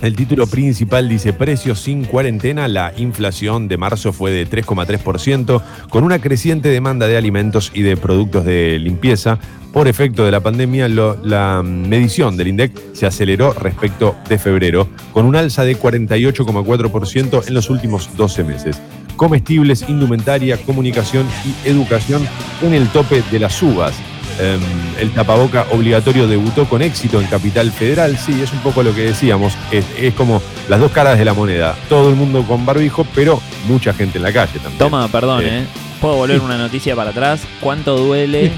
El 0.03 0.17
título 0.17 0.47
principal 0.47 1.07
dice 1.07 1.31
precios 1.31 1.79
sin 1.79 2.03
cuarentena, 2.03 2.67
la 2.67 2.91
inflación 2.97 3.69
de 3.69 3.77
marzo 3.77 4.11
fue 4.11 4.31
de 4.31 4.45
3,3%, 4.45 5.61
con 5.89 6.03
una 6.03 6.19
creciente 6.19 6.67
demanda 6.67 7.07
de 7.07 7.15
alimentos 7.15 7.71
y 7.73 7.83
de 7.83 7.95
productos 7.95 8.43
de 8.43 8.79
limpieza. 8.79 9.39
Por 9.71 9.87
efecto 9.87 10.25
de 10.25 10.31
la 10.31 10.41
pandemia, 10.41 10.89
la 10.89 11.63
medición 11.63 12.35
del 12.35 12.49
INDEC 12.49 12.73
se 12.91 13.05
aceleró 13.05 13.53
respecto 13.53 14.17
de 14.27 14.37
febrero, 14.37 14.89
con 15.13 15.25
un 15.25 15.37
alza 15.37 15.63
de 15.63 15.79
48,4% 15.79 17.47
en 17.47 17.53
los 17.53 17.69
últimos 17.69 18.09
12 18.17 18.43
meses. 18.43 18.81
Comestibles, 19.15 19.85
indumentaria, 19.87 20.57
comunicación 20.57 21.25
y 21.45 21.69
educación 21.69 22.27
en 22.61 22.73
el 22.73 22.89
tope 22.89 23.23
de 23.31 23.39
las 23.39 23.63
uvas. 23.63 23.93
Em, 24.39 24.59
el 24.99 25.11
tapaboca 25.11 25.67
obligatorio 25.71 26.27
debutó 26.27 26.65
con 26.65 26.81
éxito 26.81 27.21
en 27.21 27.27
Capital 27.27 27.71
Federal. 27.71 28.17
Sí, 28.17 28.41
es 28.41 28.51
un 28.51 28.59
poco 28.59 28.81
lo 28.83 28.93
que 28.95 29.01
decíamos. 29.01 29.53
Es, 29.71 29.85
es 29.99 30.13
como 30.13 30.41
las 30.69 30.79
dos 30.79 30.91
caras 30.91 31.17
de 31.19 31.25
la 31.25 31.33
moneda. 31.33 31.75
Todo 31.89 32.09
el 32.09 32.15
mundo 32.15 32.43
con 32.43 32.65
barbijo, 32.65 33.05
pero 33.13 33.41
mucha 33.67 33.93
gente 33.93 34.17
en 34.17 34.23
la 34.23 34.33
calle 34.33 34.53
también. 34.59 34.77
Toma, 34.77 35.07
perdón, 35.07 35.43
Eh, 35.43 35.59
¿eh? 35.59 35.65
¿Puedo 36.01 36.15
volver 36.15 36.41
una 36.41 36.57
noticia 36.57 36.95
para 36.95 37.11
atrás? 37.11 37.41
¿Cuánto 37.61 37.95
duele 37.97 38.51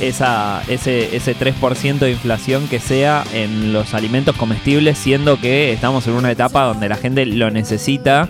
esa, 0.00 0.62
ese, 0.68 1.16
ese 1.16 1.34
3% 1.36 1.98
de 1.98 2.10
inflación 2.10 2.68
que 2.68 2.80
sea 2.80 3.24
en 3.32 3.72
los 3.72 3.94
alimentos 3.94 4.36
comestibles, 4.36 4.98
siendo 4.98 5.40
que 5.40 5.72
estamos 5.72 6.06
en 6.06 6.14
una 6.14 6.30
etapa 6.30 6.64
donde 6.64 6.88
la 6.88 6.96
gente 6.96 7.24
lo 7.24 7.50
necesita? 7.50 8.28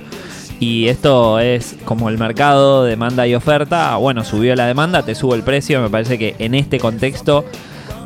Y 0.65 0.89
esto 0.89 1.41
es 1.41 1.77
como 1.85 2.09
el 2.09 2.17
mercado, 2.17 2.85
demanda 2.85 3.27
y 3.27 3.35
oferta. 3.35 3.97
Bueno, 3.97 4.25
subió 4.25 4.57
la 4.57 4.67
demanda, 4.67 5.03
te 5.03 5.15
subo 5.15 5.35
el 5.35 5.43
precio. 5.43 5.83
Me 5.83 5.91
parece 5.91 6.17
que 6.19 6.37
en 6.39 6.55
este 6.55 6.79
contexto 6.79 7.45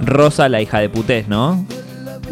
rosa 0.04 0.48
la 0.48 0.60
hija 0.60 0.80
de 0.80 0.88
putés, 0.88 1.28
¿no? 1.28 1.64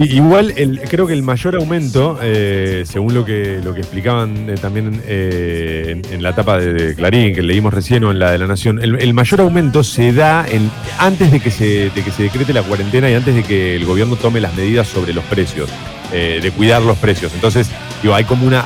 Igual, 0.00 0.52
el- 0.56 0.80
creo 0.80 1.06
que 1.06 1.12
el 1.12 1.22
mayor 1.22 1.54
aumento, 1.54 2.18
eh, 2.20 2.82
según 2.86 3.14
lo 3.14 3.24
que, 3.24 3.60
lo 3.62 3.72
que 3.72 3.80
explicaban 3.82 4.50
eh, 4.50 4.56
también 4.60 5.00
eh, 5.06 6.02
en, 6.10 6.22
la 6.24 6.30
etapa 6.30 6.58
de, 6.58 6.96
Clarín, 6.96 7.32
que 7.32 7.42
leímos 7.42 7.72
recién 7.72 8.02
o 8.02 8.10
en 8.10 8.18
la 8.18 8.32
de 8.32 8.38
La 8.38 8.48
Nación, 8.48 8.80
el, 8.82 9.14
mayor 9.14 9.40
aumento 9.42 9.84
se 9.84 10.12
da 10.12 10.44
en- 10.50 10.72
antes 10.98 11.30
de 11.30 11.38
que, 11.38 11.52
se, 11.52 11.90
de 11.90 12.02
que 12.02 12.10
se 12.10 12.24
decrete 12.24 12.52
la 12.52 12.62
cuarentena 12.62 13.08
y 13.08 13.14
antes 13.14 13.32
de 13.32 13.44
que 13.44 13.76
el 13.76 13.84
gobierno 13.86 14.16
tome 14.16 14.40
las 14.40 14.54
medidas 14.56 14.88
sobre 14.88 15.12
los 15.14 15.24
precios, 15.24 15.70
de 16.10 16.52
cuidar 16.56 16.82
los 16.82 16.98
precios. 16.98 17.32
Entonces, 17.34 17.70
digo, 18.02 18.14
hay 18.14 18.24
como 18.24 18.44
una. 18.46 18.64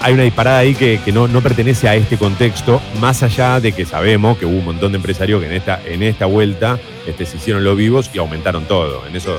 Hay 0.00 0.14
una 0.14 0.22
disparada 0.22 0.58
ahí 0.58 0.74
que, 0.74 1.00
no, 1.12 1.28
pertenece 1.40 1.88
a 1.88 1.94
este 1.94 2.18
contexto, 2.18 2.80
más 3.00 3.22
allá 3.22 3.60
de 3.60 3.72
que 3.72 3.84
sabemos 3.84 4.38
que 4.38 4.46
hubo 4.46 4.58
un 4.58 4.64
montón 4.64 4.92
de 4.92 4.96
empresarios 4.96 5.40
que 5.40 5.46
en 5.46 5.52
esta, 5.54 5.80
en 5.84 6.02
esta 6.02 6.26
vuelta 6.26 6.78
este, 7.06 7.26
se 7.26 7.38
hicieron 7.38 7.64
los 7.64 7.76
vivos 7.76 8.10
y 8.12 8.18
aumentaron 8.18 8.64
todo. 8.66 9.06
En 9.06 9.16
eso 9.16 9.36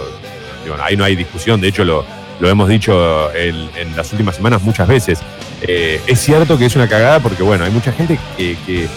Digo, 0.63 0.75
ahí 0.81 0.97
no 0.97 1.03
hay 1.03 1.15
discusión, 1.15 1.61
de 1.61 1.69
hecho 1.69 1.83
lo, 1.83 2.05
hemos 2.41 2.67
dicho 2.69 3.33
en, 3.33 3.95
las 3.95 4.11
últimas 4.11 4.35
semanas 4.35 4.61
muchas 4.61 4.87
veces. 4.87 5.19
Eh, 5.61 6.01
es 6.07 6.19
cierto 6.19 6.57
que 6.57 6.65
es 6.65 6.75
una 6.75 6.87
cagada 6.87 7.19
porque, 7.19 7.43
bueno, 7.43 7.65
hay 7.65 7.71
mucha 7.71 7.91
gente 7.91 8.19
que, 8.37 8.87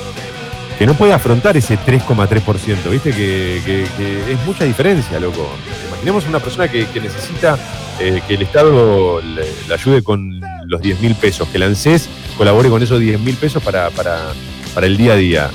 no 0.86 0.94
puede 0.94 1.12
afrontar 1.12 1.56
ese 1.56 1.78
3,3%, 1.78 2.90
¿viste? 2.90 3.12
Que 3.12 3.84
es 4.28 4.44
mucha 4.44 4.64
diferencia, 4.64 5.20
loco. 5.20 5.48
Imaginemos 6.02 6.26
una 6.26 6.40
persona 6.40 6.66
que, 6.68 6.84
que 6.86 7.00
necesita 7.00 7.56
eh, 8.00 8.20
que 8.26 8.34
el 8.34 8.42
Estado 8.42 9.20
le, 9.22 9.44
le 9.68 9.74
ayude 9.74 10.02
con 10.02 10.40
los 10.66 10.80
10 10.82 11.00
mil 11.00 11.14
pesos, 11.14 11.46
que 11.48 11.58
el 11.58 11.62
ANSES 11.62 12.08
colabore 12.36 12.68
con 12.68 12.82
esos 12.82 12.98
10 12.98 13.20
mil 13.20 13.36
pesos 13.36 13.62
para, 13.62 13.88
para, 13.90 14.18
para 14.74 14.88
el 14.88 14.96
día 14.96 15.12
a 15.12 15.16
día. 15.16 15.50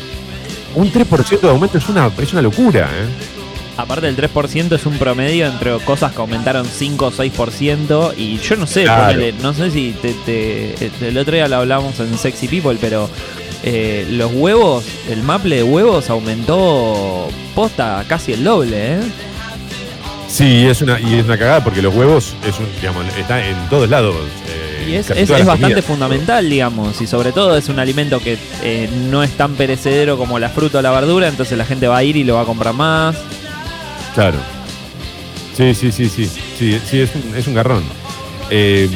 Un 0.73 0.89
3% 0.89 1.41
de 1.41 1.49
aumento 1.49 1.77
es 1.77 1.89
una, 1.89 2.09
es 2.17 2.31
una 2.31 2.41
locura, 2.41 2.89
¿eh? 2.89 3.05
Aparte 3.75 4.05
del 4.09 4.15
3% 4.15 4.73
es 4.73 4.85
un 4.85 4.97
promedio 4.97 5.47
entre 5.47 5.77
cosas 5.79 6.13
que 6.13 6.21
aumentaron 6.21 6.65
5 6.65 7.05
o 7.07 7.11
6% 7.11 8.13
y 8.17 8.37
yo 8.39 8.55
no 8.55 8.65
sé, 8.65 8.83
Claro. 8.85 9.07
ponele, 9.13 9.33
no 9.41 9.53
sé 9.53 9.69
si 9.69 9.91
te, 10.01 10.13
te- 10.25 10.91
el 11.09 11.17
otro 11.17 11.35
día 11.35 11.47
lo 11.49 11.57
hablamos 11.57 11.99
en 11.99 12.17
Sexy 12.17 12.47
People, 12.47 12.77
pero 12.79 13.09
eh, 13.63 14.07
los 14.11 14.31
huevos, 14.33 14.85
el 15.09 15.23
maple 15.23 15.57
de 15.57 15.63
huevos 15.63 16.09
aumentó 16.09 17.27
posta 17.53 18.05
casi 18.07 18.31
el 18.31 18.45
doble, 18.45 18.93
¿eh? 18.95 18.99
Sí, 20.27 20.67
es 20.67 20.81
una, 20.81 20.99
y 20.99 21.15
es 21.19 21.25
una 21.25 21.37
cagada 21.37 21.63
porque 21.63 21.81
los 21.81 21.93
huevos 21.95 22.33
es 22.45 22.57
un, 22.59 22.65
digamos, 22.81 23.05
está 23.17 23.45
en 23.45 23.55
todos 23.69 23.89
lados. 23.89 24.15
eh, 24.47 24.85
Y 24.89 24.93
es, 24.95 25.09
es- 25.09 25.29
bastante 25.29 25.61
comidas. 25.61 25.85
fundamental, 25.85 26.49
digamos, 26.49 26.99
y 27.01 27.07
sobre 27.07 27.31
todo 27.31 27.57
es 27.57 27.69
un 27.69 27.79
alimento 27.79 28.19
que 28.19 28.37
eh, 28.63 28.89
no 29.09 29.23
es 29.23 29.31
tan 29.31 29.55
perecedero 29.55 30.17
como 30.17 30.37
la 30.39 30.49
fruta 30.49 30.79
o 30.79 30.81
la 30.81 30.91
verdura, 30.91 31.27
entonces 31.27 31.57
la 31.57 31.65
gente 31.65 31.87
va 31.87 31.97
a 31.97 32.03
ir 32.03 32.17
y 32.17 32.23
lo 32.23 32.35
va 32.35 32.41
a 32.41 32.45
comprar 32.45 32.73
más. 32.73 33.15
Claro. 34.15 34.37
Sí, 35.55 35.73
sí, 35.73 35.91
sí, 35.91 36.07
sí. 36.09 36.29
Sí, 36.59 36.79
sí 36.89 36.99
es, 37.01 37.09
un, 37.15 37.35
es 37.35 37.47
un 37.47 37.53
garrón. 37.55 37.83
Eh, 38.49 38.89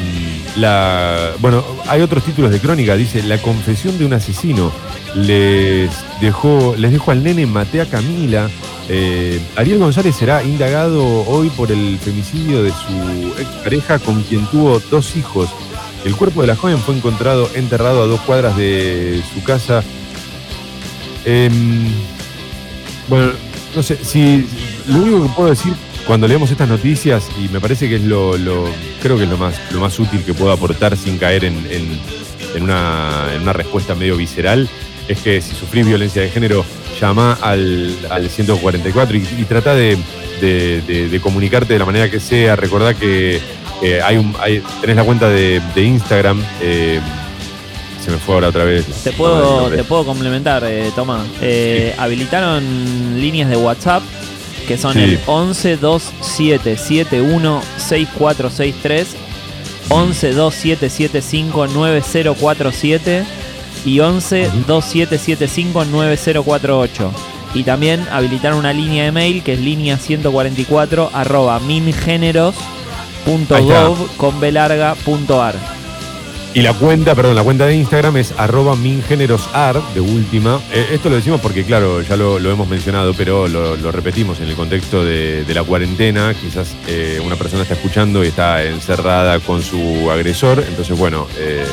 la, 0.56 1.32
bueno, 1.40 1.64
hay 1.88 2.02
otros 2.02 2.24
títulos 2.24 2.50
de 2.50 2.60
crónica. 2.60 2.96
Dice, 2.96 3.22
la 3.22 3.38
confesión 3.38 3.98
de 3.98 4.04
un 4.04 4.12
asesino 4.12 4.72
les 5.14 5.90
dejó, 6.20 6.74
les 6.76 6.92
dejó 6.92 7.10
al 7.10 7.22
nene 7.22 7.46
Matea 7.46 7.86
Camila. 7.86 8.48
Eh, 8.88 9.40
Ariel 9.56 9.78
González 9.78 10.14
será 10.16 10.42
indagado 10.42 11.24
hoy 11.26 11.48
por 11.50 11.70
el 11.70 11.98
femicidio 11.98 12.62
de 12.62 12.70
su 12.70 13.34
expareja 13.40 13.98
con 13.98 14.22
quien 14.22 14.46
tuvo 14.46 14.80
dos 14.90 15.16
hijos. 15.16 15.48
El 16.04 16.16
cuerpo 16.16 16.40
de 16.40 16.48
la 16.48 16.56
joven 16.56 16.78
fue 16.78 16.96
encontrado 16.96 17.48
enterrado 17.54 18.02
a 18.02 18.06
dos 18.06 18.20
cuadras 18.22 18.56
de 18.56 19.22
su 19.32 19.42
casa. 19.44 19.82
Em, 21.24 21.88
bueno, 23.08 23.32
no 23.74 23.82
sé, 23.82 23.98
si 24.02 24.46
lo 24.88 24.98
único 24.98 25.22
que 25.22 25.28
puedo 25.34 25.50
decir 25.50 25.74
cuando 26.12 26.28
leemos 26.28 26.50
estas 26.50 26.68
noticias, 26.68 27.26
y 27.42 27.48
me 27.48 27.58
parece 27.58 27.88
que 27.88 27.94
es 27.96 28.02
lo, 28.02 28.36
lo- 28.36 28.68
creo 29.00 29.16
que 29.16 29.24
es 29.24 29.30
lo 29.30 29.38
más, 29.38 29.54
lo 29.72 29.80
más 29.80 29.98
útil 29.98 30.22
que 30.22 30.34
puedo 30.34 30.52
aportar 30.52 30.94
sin 30.94 31.16
caer 31.16 31.42
en, 31.46 31.54
en- 31.70 31.98
en 32.54 32.62
una, 32.64 33.28
en 33.34 33.40
una 33.40 33.54
respuesta 33.54 33.94
medio 33.94 34.14
visceral, 34.18 34.68
es 35.08 35.18
que 35.20 35.40
si 35.40 35.54
sufrís 35.54 35.86
violencia 35.86 36.20
de 36.20 36.28
género, 36.28 36.66
llama 37.00 37.38
al, 37.40 37.96
al 38.10 38.28
144 38.28 39.16
y, 39.16 39.20
y 39.38 39.44
trata 39.44 39.74
de, 39.74 39.96
de- 40.42 40.82
de- 40.82 41.08
de 41.08 41.20
comunicarte 41.22 41.72
de 41.72 41.78
la 41.78 41.86
manera 41.86 42.10
que 42.10 42.20
sea. 42.20 42.56
Recordá 42.56 42.92
que 42.92 43.40
eh, 43.80 44.00
hay 44.04 44.18
un, 44.18 44.36
hay- 44.38 44.62
tenés 44.82 44.96
la 44.96 45.04
cuenta 45.04 45.30
de, 45.30 45.62
de 45.74 45.82
Instagram. 45.82 46.42
eh, 46.60 47.00
se 48.04 48.10
me 48.10 48.18
fue 48.18 48.34
ahora 48.34 48.48
otra 48.48 48.64
vez. 48.64 48.84
Te 49.02 49.12
puedo, 49.12 49.70
te 49.70 49.82
puedo 49.84 50.04
complementar, 50.04 50.62
eh, 50.66 50.90
Tomás. 50.94 51.24
Habilitaron 51.96 52.62
líneas 53.18 53.48
de 53.48 53.56
WhatsApp 53.56 54.02
que 54.72 54.78
son 54.78 54.94
Sí. 54.94 55.00
el 55.00 55.20
11 55.26 55.76
27 55.76 56.78
71 56.78 57.60
6463, 57.76 59.06
11 59.90 60.32
2775 60.32 61.66
9047 61.66 63.24
y 63.84 64.00
11 64.00 64.50
2775 64.66 65.84
9048. 65.84 67.12
Y 67.52 67.64
también 67.64 68.06
habilitaron 68.10 68.60
una 68.60 68.72
línea 68.72 69.04
de 69.04 69.12
mail 69.12 69.42
que 69.42 69.52
es 69.52 69.60
línea 69.60 69.98
144 69.98 71.10
arroba 71.12 71.60
mingeneros.gov 71.60 74.16
con 74.16 74.40
B 74.40 74.52
larga 74.52 74.94
punto 75.04 75.42
ar. 75.42 75.54
Y 76.54 76.60
la 76.60 76.74
cuenta, 76.74 77.14
perdón, 77.14 77.34
la 77.34 77.42
cuenta 77.42 77.64
de 77.64 77.74
Instagram 77.76 78.18
es 78.18 78.34
arroba 78.36 78.76
mingenerosar, 78.76 79.80
de 79.94 80.00
última. 80.00 80.60
Eh, 80.70 80.88
esto 80.92 81.08
lo 81.08 81.16
decimos 81.16 81.40
porque, 81.40 81.64
claro, 81.64 82.02
ya 82.02 82.14
lo, 82.14 82.38
hemos 82.38 82.68
mencionado, 82.68 83.14
pero 83.14 83.48
lo, 83.48 83.90
repetimos 83.90 84.38
en 84.40 84.48
el 84.48 84.54
contexto 84.54 85.02
de, 85.02 85.46
la 85.48 85.64
cuarentena. 85.64 86.34
Quizás 86.34 86.76
eh, 86.88 87.22
una 87.24 87.36
persona 87.36 87.62
está 87.62 87.72
escuchando 87.74 88.22
y 88.22 88.26
está 88.28 88.64
encerrada 88.64 89.40
con 89.40 89.62
su 89.62 90.10
agresor. 90.10 90.62
Entonces, 90.68 90.98
bueno, 90.98 91.26
eh, 91.38 91.64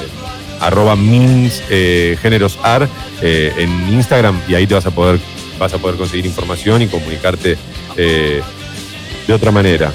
arroba 0.62 0.96
mingenerosar 0.96 2.88
eh, 3.22 3.52
en 3.58 3.94
Instagram 3.94 4.40
y 4.48 4.56
ahí 4.56 4.66
te 4.66 4.76
vas 4.76 4.86
a 4.86 4.92
poder, 4.92 5.20
vas 5.60 5.74
a 5.74 5.78
poder 5.78 5.98
conseguir 5.98 6.26
información 6.26 6.82
y 6.82 6.88
comunicarte 6.88 7.58
de 7.98 9.34
otra 9.34 9.52
manera. 9.52 9.92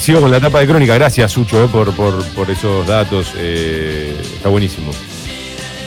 Em, 0.00 0.04
Sigo 0.04 0.20
con 0.20 0.30
la 0.30 0.38
etapa 0.38 0.60
de 0.60 0.66
crónica. 0.66 0.94
Gracias, 0.94 1.30
Sucho, 1.32 1.64
eh, 1.64 1.68
por, 1.70 1.94
por- 1.94 2.24
por 2.34 2.50
esos 2.50 2.86
datos. 2.86 3.32
eh, 3.36 4.16
está 4.20 4.48
buenísimo. 4.48 4.92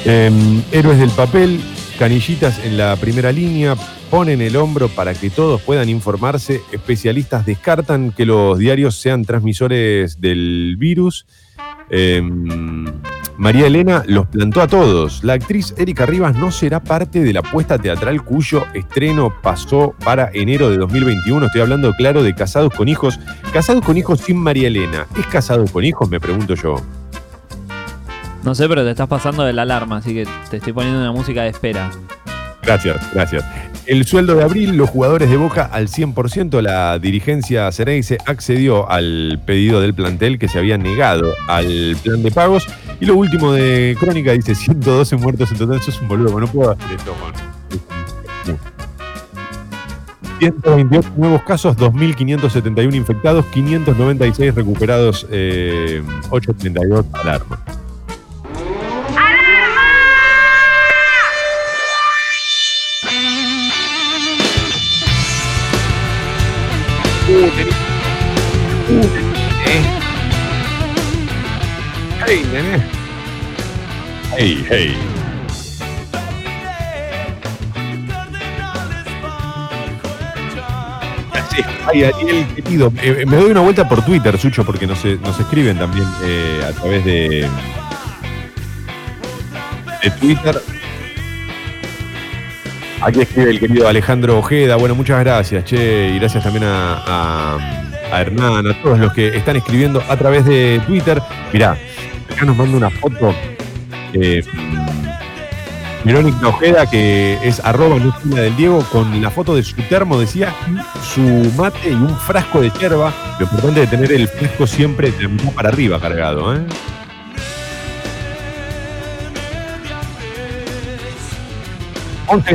Em, 0.05 0.61
héroes 0.71 0.99
del 0.99 1.09
papel, 1.11 1.59
canillitas 1.97 2.59
en 2.63 2.77
la 2.77 2.95
primera 2.97 3.31
línea, 3.31 3.75
ponen 4.09 4.41
el 4.41 4.55
hombro 4.55 4.87
para 4.89 5.13
que 5.13 5.29
todos 5.29 5.61
puedan 5.61 5.89
informarse. 5.89 6.61
Especialistas 6.71 7.45
descartan 7.45 8.11
que 8.11 8.25
los 8.25 8.57
diarios 8.59 8.95
sean 8.97 9.25
transmisores 9.25 10.19
del 10.21 10.75
virus. 10.77 11.25
María 13.37 13.67
Elena 13.67 14.03
los 14.05 14.27
plantó 14.27 14.61
a 14.61 14.67
todos. 14.67 15.23
La 15.23 15.33
actriz 15.33 15.73
Erika 15.77 16.05
Rivas 16.05 16.35
no 16.35 16.51
será 16.51 16.81
parte 16.81 17.21
de 17.21 17.33
la 17.33 17.39
apuesta 17.39 17.77
teatral 17.77 18.23
cuyo 18.23 18.65
estreno 18.73 19.33
pasó 19.41 19.95
para 20.03 20.29
enero 20.33 20.69
de 20.69 20.77
2021. 20.77 21.45
Estoy 21.47 21.61
hablando, 21.61 21.93
claro, 21.93 22.23
de 22.23 22.35
Casados 22.35 22.73
con 22.73 22.87
Hijos. 22.87 23.19
Casados 23.51 23.83
con 23.83 23.97
Hijos 23.97 24.21
sin 24.21 24.37
María 24.37 24.67
Elena. 24.67 25.07
¿Es 25.17 25.25
Casados 25.27 25.71
con 25.71 25.83
Hijos? 25.83 26.09
Me 26.09 26.19
pregunto 26.19 26.55
yo. 26.55 26.75
No 28.43 28.53
sé, 28.53 28.67
pero 28.67 28.83
te 28.83 28.91
estás 28.91 29.07
pasando 29.07 29.43
de 29.43 29.53
la 29.53 29.61
alarma, 29.61 29.97
así 29.97 30.13
que 30.13 30.27
te 30.49 30.57
estoy 30.57 30.73
poniendo 30.73 30.99
una 30.99 31.11
música 31.11 31.43
de 31.43 31.49
espera. 31.49 31.89
Gracias, 32.61 33.13
gracias. 33.13 33.43
El 33.85 34.05
sueldo 34.05 34.35
de 34.35 34.43
abril, 34.43 34.77
los 34.77 34.89
jugadores 34.89 35.29
de 35.29 35.35
Boca 35.35 35.65
al 35.65 35.89
100%, 35.89 36.61
la 36.61 36.97
dirigencia 36.99 37.69
Cerense 37.73 38.17
accedió 38.25 38.89
al 38.89 39.41
pedido 39.45 39.81
del 39.81 39.93
plantel 39.93 40.39
que 40.39 40.47
se 40.47 40.59
había 40.59 40.77
negado 40.77 41.33
al 41.49 41.97
plan 42.01 42.23
de 42.23 42.31
pagos. 42.31 42.65
Y 42.99 43.05
lo 43.05 43.15
último 43.15 43.51
de 43.51 43.97
Crónica 43.99 44.31
dice 44.31 44.55
112 44.55 45.17
muertos 45.17 45.51
en 45.51 45.57
total. 45.57 45.77
Eso 45.77 45.91
es 45.91 46.01
un 46.01 46.07
boludo, 46.07 46.39
no 46.39 46.47
puedo 46.47 46.71
hacer 46.71 46.91
esto 46.97 47.13
con... 47.15 47.33
128 50.39 51.11
nuevos 51.15 51.43
casos, 51.43 51.77
2.571 51.77 52.95
infectados, 52.95 53.45
596 53.47 54.53
recuperados, 54.55 55.25
eh, 55.31 56.01
832 56.31 57.05
alarma. 57.13 57.59
Tení- 67.25 67.69
uh, 67.69 67.72
Hey. 74.37 74.63
Hey, 74.69 74.95
Ay, 81.85 82.03
Ariel, 82.05 82.45
querido, 82.55 82.91
eh, 83.01 83.25
me 83.27 83.37
doy 83.37 83.51
una 83.51 83.59
vuelta 83.61 83.87
por 83.87 84.03
Twitter, 84.03 84.37
Sucho, 84.39 84.65
porque 84.65 84.87
nos, 84.87 85.03
eh, 85.05 85.19
nos 85.21 85.39
escriben 85.39 85.77
también 85.77 86.05
eh, 86.23 86.61
a 86.67 86.71
través 86.71 87.05
de, 87.05 87.47
de 90.03 90.09
Twitter. 90.19 90.59
Aquí 93.01 93.21
escribe 93.21 93.51
el 93.51 93.59
querido 93.59 93.87
Alejandro 93.87 94.39
Ojeda. 94.39 94.77
Bueno, 94.77 94.95
muchas 94.95 95.19
gracias, 95.19 95.65
che, 95.65 96.11
y 96.15 96.19
gracias 96.19 96.43
también 96.43 96.63
a, 96.63 96.93
a- 97.05 97.79
a 98.11 98.21
Hernán, 98.21 98.67
a 98.67 98.81
todos 98.81 98.99
los 98.99 99.11
que 99.13 99.35
están 99.35 99.55
escribiendo 99.55 100.01
a 100.07 100.15
través 100.15 100.45
de 100.45 100.79
Twitter. 100.87 101.21
Mirá, 101.51 101.75
acá 102.33 102.45
nos 102.45 102.57
manda 102.57 102.77
una 102.77 102.89
foto. 102.89 103.33
Eh, 104.13 104.43
Verónica 106.03 106.49
Ojeda, 106.49 106.85
que 106.89 107.39
es 107.43 107.61
arroba 107.61 107.95
una 107.95 108.41
del 108.41 108.55
Diego, 108.57 108.83
con 108.91 109.21
la 109.21 109.29
foto 109.29 109.55
de 109.55 109.63
su 109.63 109.75
termo, 109.83 110.19
decía, 110.19 110.53
su 111.13 111.21
mate 111.55 111.89
y 111.89 111.93
un 111.93 112.17
frasco 112.19 112.59
de 112.59 112.69
hierba. 112.71 113.13
Lo 113.39 113.45
importante 113.45 113.83
es 113.83 113.89
tener 113.89 114.11
el 114.11 114.27
frasco 114.27 114.67
siempre 114.67 115.11
de 115.11 115.29
para 115.55 115.69
arriba 115.69 115.99
cargado, 115.99 116.55
¿eh? 116.55 116.61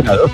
Grados. 0.02 0.32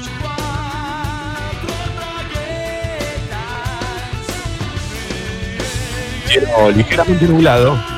Ligeramente 6.75 7.27
nublado. 7.27 7.94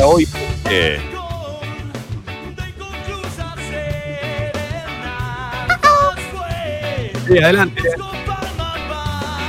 Hasta 0.00 0.14
hoy. 0.14 0.26
eh, 0.70 0.98
sí, 7.28 7.38
adelante. 7.38 7.82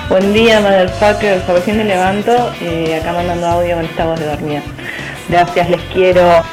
Buen 0.10 0.34
día, 0.34 0.60
motherfuckers. 0.60 1.48
Recién 1.48 1.78
me 1.78 1.86
levanto 1.86 2.52
y 2.60 2.92
acá 2.92 3.14
mandando 3.14 3.48
audio 3.48 3.78
con 3.78 3.86
esta 3.86 4.06
voz 4.06 4.20
de 4.20 4.26
dormida. 4.26 4.62
Gracias, 5.30 5.70
les 5.70 5.82
quiero. 5.94 6.44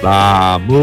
Vamos. 0.00 0.78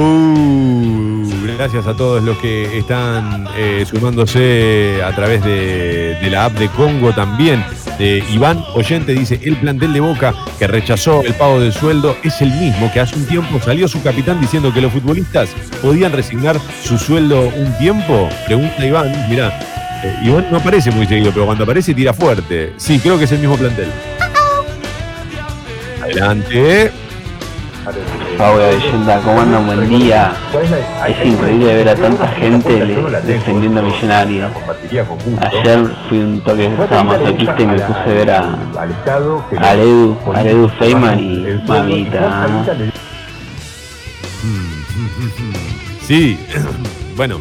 Gracias 1.57 1.87
a 1.87 1.95
todos 1.95 2.21
los 2.23 2.37
que 2.39 2.77
están 2.77 3.47
eh, 3.55 3.85
sumándose 3.89 5.01
a 5.01 5.15
través 5.15 5.41
de, 5.45 6.17
de 6.21 6.29
la 6.29 6.45
app 6.45 6.53
de 6.55 6.67
Congo 6.67 7.13
también. 7.13 7.63
De 7.97 8.23
Iván 8.29 8.63
Oyente 8.73 9.13
dice, 9.13 9.39
el 9.43 9.55
plantel 9.55 9.93
de 9.93 10.01
Boca 10.01 10.33
que 10.59 10.67
rechazó 10.67 11.23
el 11.23 11.33
pago 11.33 11.59
del 11.61 11.71
sueldo 11.71 12.17
es 12.23 12.41
el 12.41 12.51
mismo 12.51 12.91
que 12.91 12.99
hace 12.99 13.15
un 13.15 13.25
tiempo 13.25 13.59
salió 13.61 13.87
su 13.87 14.01
capitán 14.03 14.41
diciendo 14.41 14.73
que 14.73 14.81
los 14.81 14.91
futbolistas 14.91 15.49
podían 15.81 16.11
resignar 16.11 16.59
su 16.83 16.97
sueldo 16.97 17.47
un 17.55 17.77
tiempo. 17.77 18.29
Pregunta 18.45 18.85
Iván, 18.85 19.29
mirá, 19.29 19.57
eh, 20.03 20.19
Iván 20.23 20.47
no 20.51 20.57
aparece 20.57 20.91
muy 20.91 21.07
seguido, 21.07 21.31
pero 21.31 21.45
cuando 21.45 21.63
aparece 21.63 21.93
tira 21.93 22.13
fuerte. 22.13 22.73
Sí, 22.77 22.99
creo 22.99 23.17
que 23.17 23.23
es 23.23 23.31
el 23.31 23.39
mismo 23.39 23.55
plantel. 23.55 23.87
Adelante. 26.03 26.91
Paula 28.37 28.71
Leyenda, 28.71 29.21
¿cómo 29.21 29.41
andan? 29.41 29.67
Buen 29.67 29.87
día. 29.89 30.33
Es 31.07 31.25
increíble 31.25 31.75
ver 31.75 31.89
a 31.89 31.95
tanta 31.95 32.27
gente 32.29 32.83
defendiendo 33.23 33.83
Millonarios. 33.83 34.51
Ayer 35.41 35.85
fui 36.09 36.19
un 36.19 36.41
toque 36.41 36.69
masoquista 36.69 37.55
y 37.59 37.65
me 37.67 37.79
puse 37.79 37.99
a 37.99 38.05
ver 38.05 38.31
a, 38.31 38.57
a 39.59 39.73
Edu, 39.75 40.17
a 40.33 40.41
Edu 40.41 40.69
Feynman 40.79 41.19
y 41.19 41.61
mamita. 41.67 42.47
Sí, 46.01 46.39
bueno, 47.15 47.39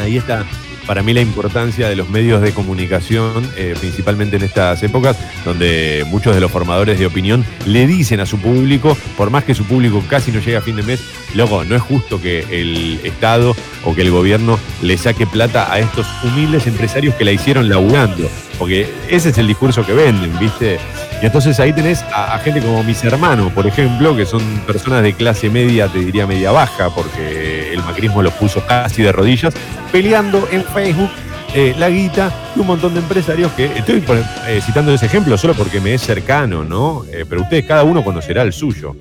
ahí 0.00 0.18
está 0.18 0.44
para 0.88 1.02
mí 1.02 1.12
la 1.12 1.20
importancia 1.20 1.86
de 1.86 1.94
los 1.94 2.08
medios 2.08 2.40
de 2.40 2.52
comunicación, 2.52 3.46
eh, 3.56 3.74
principalmente 3.78 4.36
en 4.36 4.42
estas 4.42 4.82
épocas, 4.82 5.18
donde 5.44 6.06
muchos 6.08 6.34
de 6.34 6.40
los 6.40 6.50
formadores 6.50 6.98
de 6.98 7.04
opinión 7.04 7.44
le 7.66 7.86
dicen 7.86 8.20
a 8.20 8.26
su 8.26 8.40
público, 8.40 8.96
por 9.18 9.28
más 9.28 9.44
que 9.44 9.54
su 9.54 9.64
público 9.64 10.02
casi 10.08 10.32
no 10.32 10.40
llegue 10.40 10.56
a 10.56 10.62
fin 10.62 10.76
de 10.76 10.82
mes, 10.82 11.00
loco, 11.34 11.62
no 11.64 11.76
es 11.76 11.82
justo 11.82 12.22
que 12.22 12.46
el 12.50 13.00
Estado 13.04 13.54
o 13.84 13.94
que 13.94 14.00
el 14.00 14.10
gobierno 14.10 14.58
le 14.80 14.96
saque 14.96 15.26
plata 15.26 15.70
a 15.70 15.78
estos 15.78 16.06
humildes 16.24 16.66
empresarios 16.66 17.14
que 17.16 17.26
la 17.26 17.32
hicieron 17.32 17.68
laburando, 17.68 18.26
porque 18.58 18.90
ese 19.10 19.28
es 19.28 19.36
el 19.36 19.46
discurso 19.46 19.84
que 19.84 19.92
venden, 19.92 20.38
¿viste? 20.38 20.78
Y 21.20 21.26
entonces 21.26 21.58
ahí 21.58 21.72
tenés 21.72 22.04
a, 22.12 22.38
gente 22.38 22.60
como 22.60 22.84
mis 22.84 23.02
hermanos, 23.02 23.52
por 23.52 23.66
ejemplo, 23.66 24.16
que 24.16 24.24
son 24.24 24.40
personas 24.66 25.02
de 25.02 25.14
clase 25.14 25.50
media, 25.50 25.88
te 25.88 25.98
diría 25.98 26.26
media 26.26 26.52
baja, 26.52 26.90
porque 26.90 27.72
el 27.72 27.82
macrismo 27.82 28.22
los 28.22 28.32
puso 28.34 28.64
casi 28.64 29.02
de 29.02 29.10
rodillas, 29.10 29.52
peleando 29.90 30.46
en 30.52 30.62
Facebook 30.64 31.10
eh, 31.54 31.74
la 31.76 31.88
guita 31.88 32.30
de 32.54 32.60
un 32.60 32.66
montón 32.68 32.94
de 32.94 33.00
empresarios 33.00 33.50
que 33.52 33.64
estoy 33.64 34.04
eh, 34.46 34.60
citando 34.64 34.92
ese 34.92 35.06
ejemplo 35.06 35.36
solo 35.36 35.54
porque 35.54 35.80
me 35.80 35.94
es 35.94 36.02
cercano, 36.02 36.62
¿no? 36.62 37.04
Eh, 37.10 37.24
pero 37.28 37.42
ustedes, 37.42 37.64
cada 37.66 37.84
uno 37.84 38.04
conocerá 38.04 38.42
el 38.42 38.52
suyo. 38.52 38.94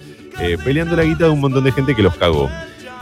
Peleando 0.63 0.95
la 0.95 1.01
guita 1.01 1.24
de 1.24 1.32
un 1.32 1.39
montón 1.39 1.63
de 1.63 1.72
gente 1.72 1.95
que 1.95 2.03
los 2.03 2.15
cagó. 2.15 2.47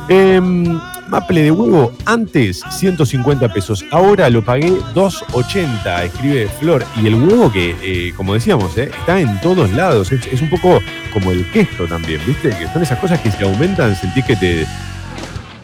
Em, 0.10 0.80
Maple 1.08 1.44
de 1.44 1.52
huevo, 1.52 1.94
antes 2.06 2.62
150 2.72 3.50
pesos, 3.54 3.86
ahora 3.92 4.28
lo 4.32 4.44
pagué 4.44 4.72
2.80, 4.96 6.04
escribe 6.06 6.50
Flor. 6.60 6.84
Y 7.02 7.06
el 7.08 7.16
huevo 7.16 7.52
que, 7.52 7.76
eh, 7.84 8.12
como 8.18 8.34
decíamos, 8.34 8.76
eh, 8.78 8.90
está 8.98 9.20
en 9.20 9.40
todos 9.40 9.70
lados. 9.72 10.12
Es, 10.12 10.26
es 10.26 10.42
un 10.42 10.50
poco 10.50 10.80
como 11.14 11.32
el 11.32 11.50
queso 11.52 11.86
también, 11.88 12.20
¿viste? 12.26 12.50
Que 12.50 12.68
son 12.74 12.82
esas 12.82 12.98
cosas 12.98 13.20
que 13.20 13.30
si 13.32 13.44
aumentan 13.44 13.96
sentís 13.96 14.26
que 14.26 14.36
te, 14.36 14.66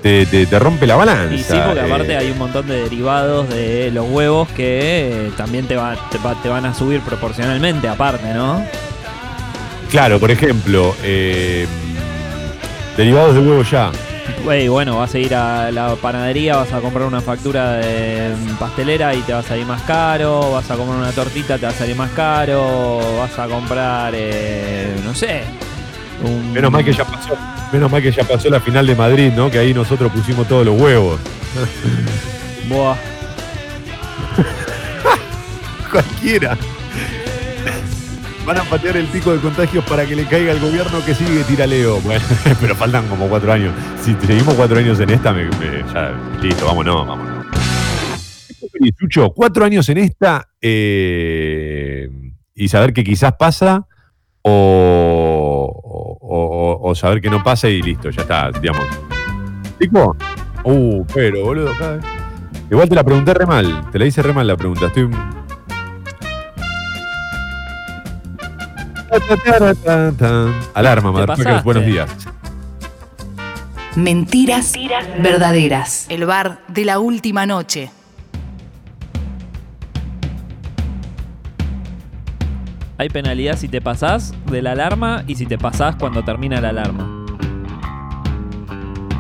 te, 0.04 0.26
te- 0.28 0.46
te 0.46 0.60
rompe 0.60 0.86
la 0.86 0.96
balanza. 0.96 1.34
Y 1.34 1.40
sí, 1.40 1.54
porque 1.66 1.80
eh. 1.80 1.86
aparte 1.92 2.18
hay 2.18 2.30
un 2.30 2.38
montón 2.38 2.68
de 2.68 2.84
derivados 2.84 3.50
de 3.50 3.90
los 3.92 4.08
huevos 4.10 4.48
que 4.50 5.28
eh, 5.28 5.32
también 5.38 5.66
te, 5.68 5.76
va- 5.76 5.98
te, 6.12 6.20
va- 6.20 6.36
te 6.42 6.50
van 6.50 6.66
a 6.68 6.74
subir 6.76 7.02
proporcionalmente, 7.02 7.88
aparte, 7.88 8.32
¿no? 8.34 8.64
Claro, 9.90 10.20
por 10.20 10.30
ejemplo, 10.30 10.96
eh, 11.04 11.66
derivados 12.96 13.34
de 13.34 13.42
huevo 13.42 13.64
ya. 13.64 13.92
Güey, 14.44 14.68
bueno, 14.68 14.98
vas 14.98 15.14
a 15.14 15.20
ir 15.20 15.36
a 15.36 15.72
la 15.72 15.96
panadería, 15.96 16.56
vas 16.56 16.74
a 16.74 16.82
comprar 16.82 17.06
una 17.06 17.22
factura 17.22 17.74
de 17.74 18.34
pastelera 18.60 19.14
y 19.14 19.22
te 19.22 19.34
va 19.34 19.40
a 19.40 19.44
salir 19.44 19.66
más 19.66 19.84
caro, 19.84 20.52
vas 20.52 20.70
a 20.72 20.76
comprar 20.76 20.98
una 20.98 21.12
tortita, 21.12 21.60
te 21.60 21.68
va 21.68 21.72
a 21.72 21.76
salir 21.76 21.96
más 21.96 22.10
caro, 22.12 23.00
vas 23.20 23.38
a 23.38 23.48
comprar, 23.48 24.14
eh, 24.16 24.96
no 25.06 25.14
sé, 25.14 25.44
un... 26.24 26.54
Menos 26.54 26.72
mal 26.72 26.84
que 26.84 26.92
ya 26.92 27.06
pasó. 27.06 27.38
Menos 27.72 27.92
mal 27.92 28.02
que 28.02 28.12
ya 28.12 28.24
pasó 28.24 28.50
la 28.50 28.60
final 28.60 28.88
de 28.88 28.96
Madrid, 28.96 29.32
¿no? 29.36 29.50
Que 29.50 29.60
ahí 29.60 29.74
nosotros 29.74 30.12
pusimos 30.12 30.48
todos 30.48 30.66
los 30.66 30.80
huevos. 30.80 31.20
Buah. 32.68 32.96
Cualquiera. 35.92 36.58
Van 38.46 38.58
a 38.58 38.64
patear 38.64 38.98
el 38.98 39.06
pico 39.06 39.32
de 39.34 39.40
contagios 39.40 39.84
para 39.86 40.06
que 40.06 40.16
le 40.16 40.26
caiga 40.26 40.52
al 40.52 40.60
gobierno 40.60 41.04
que 41.06 41.14
sigue 41.14 41.44
tiraleo. 41.44 42.00
Bueno, 42.04 42.24
pero 42.60 42.76
faltan 42.76 43.08
como 43.08 43.28
cuatro 43.28 43.52
años. 43.54 43.74
Si 44.02 44.16
seguimos 44.26 44.56
cuatro 44.56 44.80
años 44.80 45.00
en 45.00 45.12
esta, 45.12 45.32
me, 45.32 45.46
me- 45.46 45.84
ya, 45.94 46.12
listo, 46.42 46.66
vámonos, 46.66 47.08
vámonos. 47.08 47.46
Sucho? 49.00 49.30
¿Cuatro 49.32 49.64
años 49.66 49.88
en 49.90 50.00
esta 50.00 50.48
eh, 50.60 52.10
y 52.56 52.68
saber 52.68 52.94
que 52.94 53.04
quizás 53.04 53.34
pasa? 53.38 53.86
O, 54.42 55.72
o- 56.22 56.90
o- 56.90 56.96
saber 56.96 57.22
que 57.22 57.30
no 57.30 57.44
pasa 57.44 57.70
y 57.70 57.80
listo, 57.82 58.10
ya 58.10 58.22
está, 58.24 58.50
digamos. 58.60 58.86
¿Tipo? 59.78 60.16
Uh, 60.64 61.06
pero, 61.14 61.44
boludo, 61.46 61.72
cada 61.78 62.00
Igual 62.72 62.90
te 62.90 62.96
la 62.96 63.04
pregunté 63.04 63.34
re 63.36 63.46
mal, 63.46 63.90
te 63.92 64.00
la 64.00 64.06
hice 64.06 64.22
re 64.24 64.34
mal 64.34 64.48
la 64.48 64.58
pregunta. 64.58 64.88
Estoy. 64.88 65.10
Alarma, 70.74 71.12
motherfuckers, 71.12 71.64
buenos 71.64 71.86
días. 71.86 72.10
Mentiras 73.96 74.74
verdaderas. 75.22 76.06
El 76.10 76.26
bar 76.26 76.60
de 76.70 76.86
la 76.86 77.00
última 77.00 77.46
noche. 77.46 77.92
Hay 82.98 83.10
penalidad 83.10 83.58
si 83.58 83.68
te 83.68 83.82
pasás 83.82 84.34
de 84.50 84.62
la 84.62 84.72
alarma 84.74 85.24
y 85.28 85.36
si 85.36 85.46
te 85.46 85.58
pasás 85.58 85.96
cuando 85.96 86.24
termina 86.24 86.62
la 86.62 86.70
alarma. 86.70 87.26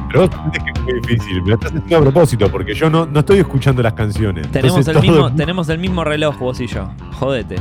Pero 0.08 0.28
vos 0.28 0.30
entendés 0.46 0.64
que 0.64 0.70
es 0.72 0.84
muy 0.86 0.94
difícil, 1.02 1.42
me 1.42 1.50
lo 1.50 1.54
estás 1.56 1.72
haciendo 1.72 1.98
a 1.98 2.02
propósito, 2.02 2.52
porque 2.52 2.74
yo 2.76 2.90
no, 2.90 3.06
no 3.06 3.20
estoy 3.22 3.40
escuchando 3.40 3.82
las 3.82 3.94
canciones. 3.94 4.50
Tenemos 4.52 4.78
Entonces, 4.78 4.96
el, 5.04 5.08
todo- 5.10 5.24
mismo, 5.24 5.36
tenemos 5.36 5.70
el 5.70 5.80
mismo 5.80 6.04
reloj, 6.04 6.38
vos 6.38 6.60
y 6.62 6.68
yo. 6.68 6.90
Jodete. 7.14 7.56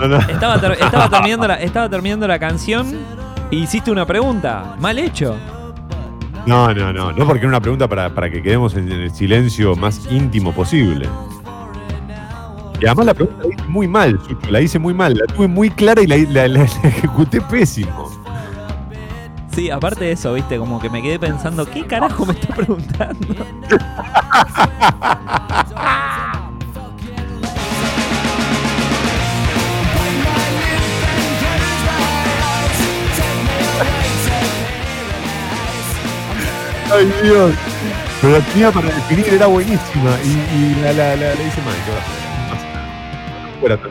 No, 0.00 0.08
no. 0.08 0.18
Estaba, 0.18 0.60
ter- 0.60 0.72
estaba, 0.72 1.08
terminando, 1.10 1.48
la, 1.48 1.54
estaba 1.54 1.88
terminando 1.88 2.28
la 2.28 2.38
canción 2.38 2.86
y 3.50 3.58
hiciste 3.62 3.90
una 3.90 4.06
pregunta. 4.06 4.76
Mal 4.78 4.98
hecho. 4.98 5.36
No, 6.46 6.72
no, 6.72 6.92
no, 6.92 7.12
no, 7.12 7.24
porque 7.26 7.40
era 7.40 7.48
una 7.48 7.60
pregunta 7.60 7.88
para, 7.88 8.14
para 8.14 8.30
que 8.30 8.40
quedemos 8.42 8.74
en 8.76 8.90
el 8.92 9.10
silencio 9.12 9.74
más 9.74 10.06
íntimo 10.10 10.52
posible. 10.52 11.08
Y 12.80 12.86
además 12.86 13.06
la 13.06 13.14
pregunta 13.14 13.42
la 13.42 13.48
hice 13.54 13.64
muy 13.68 13.88
mal, 13.88 14.20
la 14.50 14.60
hice 14.60 14.78
muy 14.78 14.92
mal, 14.94 15.14
la 15.14 15.26
tuve 15.34 15.48
muy 15.48 15.70
clara 15.70 16.02
y 16.02 16.06
la, 16.06 16.16
la- 16.18 16.46
la- 16.46 16.58
la 16.58 16.64
ejecuté 16.64 17.40
pésimo. 17.40 18.10
Sí, 19.52 19.70
aparte 19.70 20.04
de 20.04 20.12
eso, 20.12 20.34
viste, 20.34 20.58
como 20.58 20.78
que 20.78 20.90
me 20.90 21.00
quedé 21.00 21.18
pensando, 21.18 21.64
¿qué 21.64 21.86
carajo 21.86 22.26
me 22.26 22.34
está 22.34 22.54
preguntando? 22.54 23.26
Ay, 36.92 37.12
Dios. 37.22 37.52
Pero 38.20 38.32
la 38.38 38.44
tenía 38.46 38.70
para 38.70 38.86
definir, 38.86 39.28
era 39.28 39.46
buenísima. 39.46 40.10
Y, 40.24 40.28
y 40.56 40.82
la, 40.82 40.92
la, 40.92 41.16
la, 41.16 41.34
la 41.34 41.42
hice 41.42 41.60
mal. 41.62 41.74
fuera 43.60 43.76
tan 43.76 43.90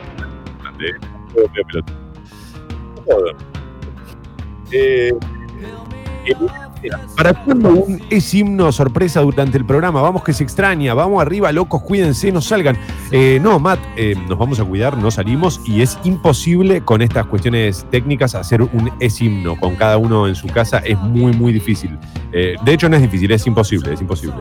¿Para 7.16 7.34
cuándo 7.44 7.70
un 7.70 8.02
es 8.10 8.34
himno 8.34 8.70
sorpresa 8.72 9.20
durante 9.20 9.58
el 9.58 9.64
programa? 9.64 10.00
Vamos 10.00 10.22
que 10.22 10.32
se 10.32 10.44
extraña, 10.44 10.94
vamos 10.94 11.22
arriba, 11.22 11.50
locos, 11.52 11.82
cuídense, 11.82 12.32
no 12.32 12.40
salgan. 12.40 12.76
Eh, 13.10 13.38
no, 13.42 13.58
Matt, 13.58 13.80
eh, 13.96 14.14
nos 14.28 14.38
vamos 14.38 14.60
a 14.60 14.64
cuidar, 14.64 14.96
no 14.98 15.10
salimos 15.10 15.60
y 15.64 15.82
es 15.82 15.98
imposible 16.04 16.82
con 16.82 17.02
estas 17.02 17.26
cuestiones 17.26 17.86
técnicas 17.90 18.34
hacer 18.34 18.62
un 18.62 18.90
es 19.00 19.20
himno 19.20 19.56
con 19.58 19.76
cada 19.76 19.98
uno 19.98 20.26
en 20.26 20.34
su 20.34 20.48
casa, 20.48 20.78
es 20.78 20.98
muy, 20.98 21.32
muy 21.32 21.52
difícil. 21.52 21.98
Eh, 22.32 22.56
de 22.64 22.72
hecho, 22.72 22.88
no 22.88 22.96
es 22.96 23.02
difícil, 23.02 23.30
es 23.32 23.46
imposible, 23.46 23.92
es 23.94 24.00
imposible. 24.00 24.36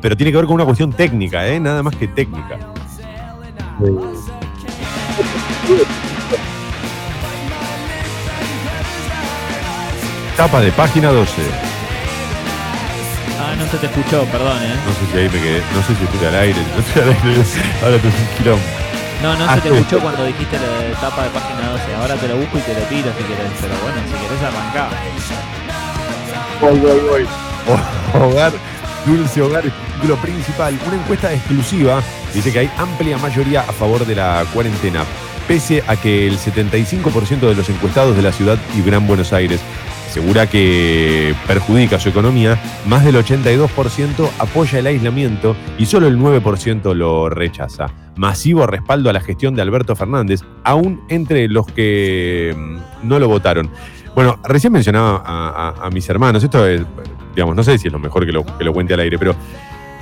Pero 0.00 0.16
tiene 0.16 0.30
que 0.30 0.36
ver 0.36 0.46
con 0.46 0.54
una 0.54 0.64
cuestión 0.64 0.92
técnica, 0.92 1.46
¿eh? 1.48 1.58
nada 1.58 1.82
más 1.82 1.96
que 1.96 2.08
técnica. 2.08 2.58
Tapa 10.36 10.60
de 10.60 10.72
página 10.72 11.10
12. 11.10 11.30
Ah, 13.40 13.54
no 13.56 13.66
se 13.70 13.78
te 13.78 13.86
escuchó, 13.86 14.24
perdón, 14.26 14.58
eh. 14.62 14.74
No 14.86 14.92
sé 14.94 15.12
si 15.12 15.18
ahí 15.18 15.28
me 15.28 15.40
quedé, 15.40 15.62
no 15.74 15.82
sé 15.82 15.94
si 15.94 16.04
estoy 16.04 16.26
al 16.26 16.34
aire, 16.34 16.58
no 16.74 16.80
estoy 16.82 17.02
al 17.02 17.08
aire, 17.10 17.42
ahora 17.82 17.98
tengo 17.98 18.16
un 18.16 18.36
quilombo. 18.36 18.62
No, 19.22 19.36
no 19.36 19.44
Ah, 19.48 19.54
se 19.54 19.60
te 19.62 19.68
sí. 19.70 19.74
escuchó 19.76 20.00
cuando 20.00 20.24
dijiste 20.24 20.56
la 20.58 20.88
etapa 20.88 21.22
de 21.22 21.30
página 21.30 21.68
12. 21.70 21.94
Ahora 22.00 22.14
te 22.16 22.28
lo 22.28 22.36
busco 22.36 22.58
y 22.58 22.60
te 22.62 22.74
lo 22.74 22.80
tiro 22.86 23.10
si 23.16 23.24
querés. 23.24 23.52
Pero 23.60 23.74
bueno, 23.82 23.96
si 24.06 24.12
querés 24.26 24.42
arrancar. 24.42 24.88
Voy, 26.60 26.78
voy, 26.80 27.00
voy. 27.08 27.26
Hogar, 28.22 28.52
dulce 29.06 29.40
hogar, 29.40 29.62
título 29.94 30.16
principal. 30.16 30.78
Una 30.86 30.96
encuesta 30.96 31.32
exclusiva 31.32 32.02
dice 32.34 32.52
que 32.52 32.58
hay 32.60 32.70
amplia 32.76 33.16
mayoría 33.18 33.60
a 33.60 33.72
favor 33.72 34.04
de 34.04 34.14
la 34.16 34.44
cuarentena, 34.52 35.04
pese 35.48 35.82
a 35.86 35.96
que 35.96 36.26
el 36.26 36.38
75% 36.38 37.40
de 37.40 37.54
los 37.54 37.68
encuestados 37.70 38.14
de 38.16 38.22
la 38.22 38.32
ciudad 38.32 38.58
y 38.76 38.82
Gran 38.82 39.06
Buenos 39.06 39.32
Aires 39.32 39.60
asegura 40.14 40.48
que 40.48 41.34
perjudica 41.48 41.98
su 41.98 42.08
economía, 42.08 42.56
más 42.86 43.04
del 43.04 43.16
82% 43.16 44.30
apoya 44.38 44.78
el 44.78 44.86
aislamiento 44.86 45.56
y 45.76 45.86
solo 45.86 46.06
el 46.06 46.20
9% 46.20 46.94
lo 46.94 47.28
rechaza. 47.28 47.88
Masivo 48.14 48.64
respaldo 48.68 49.10
a 49.10 49.12
la 49.12 49.20
gestión 49.20 49.56
de 49.56 49.62
Alberto 49.62 49.96
Fernández, 49.96 50.42
aún 50.62 51.00
entre 51.08 51.48
los 51.48 51.66
que 51.66 52.54
mm, 52.56 53.08
no 53.08 53.18
lo 53.18 53.26
votaron. 53.26 53.68
Bueno, 54.14 54.38
recién 54.44 54.72
mencionaba 54.72 55.20
a, 55.26 55.90
mis 55.90 56.08
hermanos, 56.08 56.44
esto 56.44 56.64
es, 56.64 56.82
digamos, 57.34 57.56
no 57.56 57.64
sé 57.64 57.76
si 57.76 57.88
es 57.88 57.92
lo 57.92 57.98
mejor 57.98 58.24
que 58.24 58.30
lo, 58.30 58.44
que 58.44 58.62
lo 58.62 58.72
cuente 58.72 58.94
al 58.94 59.00
aire, 59.00 59.18
pero 59.18 59.34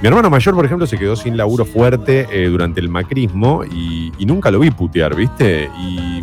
mi 0.02 0.08
hermano 0.08 0.28
mayor, 0.28 0.54
por 0.54 0.66
ejemplo, 0.66 0.86
se 0.86 0.98
quedó 0.98 1.16
sin 1.16 1.38
laburo 1.38 1.64
fuerte 1.64 2.28
eh, 2.30 2.48
durante 2.48 2.80
el 2.80 2.90
macrismo 2.90 3.64
y, 3.64 4.12
y 4.18 4.26
nunca 4.26 4.50
lo 4.50 4.58
vi 4.58 4.70
putear, 4.70 5.14
¿viste? 5.14 5.70
Y, 5.80 6.22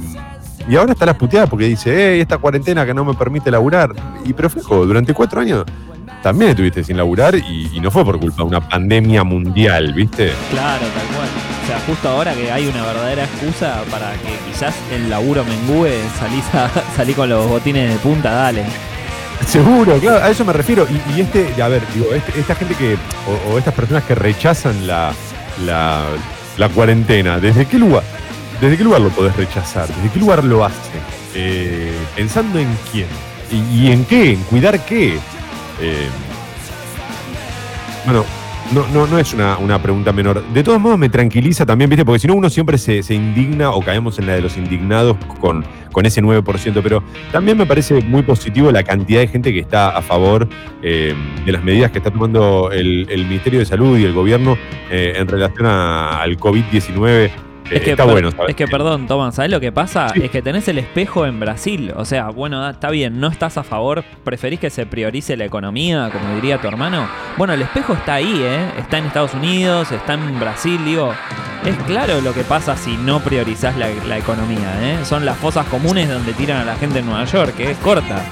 y 0.70 0.76
ahora 0.76 0.94
está 0.94 1.06
las 1.06 1.16
puteadas 1.16 1.50
porque 1.50 1.66
dice, 1.66 1.90
eh, 2.18 2.22
esta 2.22 2.38
cuarentena 2.38 2.86
que 2.86 2.94
no 2.94 3.04
me 3.04 3.14
permite 3.16 3.50
laburar. 3.52 3.92
Y 4.26 4.34
pero 4.34 4.50
flejo, 4.50 4.86
durante 4.86 5.14
cuatro 5.14 5.42
años 5.42 5.66
también 6.24 6.52
estuviste 6.52 6.84
sin 6.84 6.98
laburar 6.98 7.36
y, 7.36 7.70
y 7.74 7.80
no 7.80 7.90
fue 7.92 8.04
por 8.06 8.20
culpa 8.20 8.44
de 8.44 8.50
una 8.50 8.62
pandemia 8.68 9.24
mundial, 9.24 9.94
¿viste? 9.94 10.32
Claro, 10.52 10.86
tal 10.86 11.16
cual. 11.16 11.28
O 11.64 11.68
sea, 11.68 11.80
justo 11.86 12.10
ahora 12.10 12.34
que 12.34 12.52
hay 12.52 12.68
una 12.68 12.84
verdadera 12.86 13.24
excusa 13.26 13.82
para 13.92 14.12
que 14.14 14.30
quizás 14.52 14.76
el 14.94 15.10
laburo 15.10 15.44
mengüe, 15.46 15.92
salís 16.20 16.44
a, 16.54 16.70
salí 16.96 17.14
con 17.14 17.30
los 17.30 17.48
botines 17.48 17.90
de 17.92 17.96
punta, 18.00 18.32
dale. 18.32 18.64
Seguro, 19.48 19.98
claro, 20.00 20.24
a 20.24 20.30
eso 20.30 20.44
me 20.46 20.54
refiero. 20.54 20.86
Y, 20.90 21.18
y 21.18 21.22
este, 21.22 21.62
a 21.62 21.68
ver, 21.68 21.82
digo, 21.94 22.08
este- 22.14 22.40
esta 22.40 22.56
gente 22.56 22.76
que, 22.76 22.96
o, 23.48 23.54
o 23.54 23.58
estas 23.58 23.74
personas 23.74 24.04
que 24.04 24.14
rechazan 24.16 24.86
la, 24.86 25.14
la, 25.66 26.04
la 26.58 26.70
cuarentena, 26.70 27.40
¿desde 27.40 27.66
qué 27.66 27.78
lugar? 27.80 28.04
¿Desde 28.62 28.78
qué 28.78 28.84
lugar 28.84 29.02
lo 29.02 29.10
podés 29.10 29.36
rechazar? 29.36 29.88
¿Desde 29.88 30.10
qué 30.14 30.20
lugar 30.20 30.44
lo 30.44 30.66
hacen? 30.66 31.02
Eh, 31.36 31.94
pensando 32.16 32.60
en 32.60 32.68
quién. 32.92 33.08
¿Y, 33.74 33.92
en 33.92 34.06
qué? 34.06 34.34
¿En 34.34 34.42
cuidar 34.44 34.84
qué? 34.86 35.16
Eh, 35.82 36.08
bueno, 38.06 38.26
no, 38.74 38.86
no, 38.94 39.08
no 39.08 39.18
es 39.18 39.34
una, 39.34 39.58
una 39.58 39.82
pregunta 39.82 40.12
menor. 40.12 40.44
De 40.54 40.64
todos 40.64 40.80
modos 40.80 40.98
me 41.00 41.10
tranquiliza 41.10 41.66
también, 41.66 41.90
¿viste? 41.90 42.04
Porque 42.06 42.20
si 42.20 42.28
no 42.28 42.36
uno 42.36 42.50
siempre 42.50 42.78
se, 42.78 43.02
se 43.02 43.16
indigna 43.16 43.72
o 43.72 43.82
caemos 43.82 44.20
en 44.20 44.28
la 44.28 44.34
de 44.34 44.42
los 44.42 44.58
indignados 44.58 45.18
con, 45.40 45.66
con 45.92 46.06
ese 46.06 46.22
9%, 46.22 46.80
pero 46.84 47.02
también 47.32 47.58
me 47.58 47.66
parece 47.66 47.96
muy 48.02 48.22
positivo 48.24 48.72
la 48.72 48.84
cantidad 48.84 49.22
de 49.22 49.28
gente 49.28 49.54
que 49.54 49.60
está 49.60 49.90
a 49.98 50.02
favor 50.02 50.48
eh, 50.84 51.16
de 51.46 51.52
las 51.52 51.64
medidas 51.64 51.92
que 51.92 51.98
está 52.00 52.12
tomando 52.12 52.72
el, 52.72 53.08
el 53.10 53.26
Ministerio 53.26 53.60
de 53.60 53.66
Salud 53.66 53.98
y 53.98 54.04
el 54.04 54.14
gobierno 54.14 54.58
en 54.92 55.28
relación 55.28 55.66
a- 55.66 56.22
al 56.22 56.38
COVID-19. 56.38 57.32
Eh, 57.72 57.78
Es 57.78 57.82
que, 57.84 57.92
está 57.92 58.04
per- 58.04 58.12
bueno, 58.14 58.32
¿sabes? 58.32 58.50
es 58.50 58.56
que 58.56 58.68
perdón, 58.68 59.08
Tomás, 59.08 59.36
¿sabes 59.36 59.52
lo 59.52 59.60
que 59.60 59.72
pasa? 59.72 60.08
Es 60.16 60.32
que 60.32 60.42
tenés 60.42 60.68
el 60.68 60.78
espejo 60.80 61.26
en 61.26 61.40
Brasil. 61.40 61.94
O 61.96 62.06
sea, 62.06 62.30
bueno, 62.30 62.68
está 62.70 62.90
bien, 62.90 63.20
no 63.20 63.28
estás 63.28 63.58
a 63.58 63.64
favor, 63.64 64.04
preferís 64.24 64.60
que 64.60 64.70
se 64.70 64.86
priorice 64.86 65.38
la 65.38 65.46
economía, 65.46 66.10
como 66.12 66.36
diría 66.36 66.60
tu 66.60 66.68
hermano. 66.68 67.08
Bueno, 67.38 67.54
el 67.54 67.62
espejo 67.62 67.94
está 67.94 68.16
ahí, 68.16 68.42
¿eh? 68.44 68.60
Está 68.80 68.98
en 68.98 69.06
Estados 69.06 69.34
Unidos, 69.34 69.92
está 69.92 70.14
en 70.16 70.40
Brasil, 70.40 70.80
digo. 70.84 71.14
Es 71.66 71.76
claro 71.86 72.22
lo 72.22 72.34
que 72.34 72.44
pasa 72.44 72.76
si 72.78 72.96
no 72.98 73.20
priorizás 73.20 73.76
la, 73.78 73.88
la 74.08 74.18
economía, 74.18 74.74
¿eh? 74.82 74.98
Son 75.04 75.26
las 75.26 75.38
fosas 75.38 75.66
comunes 75.68 76.10
donde 76.10 76.34
tiran 76.34 76.62
a 76.62 76.66
la 76.66 76.76
gente 76.76 77.00
en 77.00 77.06
Nueva 77.06 77.26
York, 77.26 77.54
que 77.56 77.72
es 77.72 77.78
corta. 77.78 78.24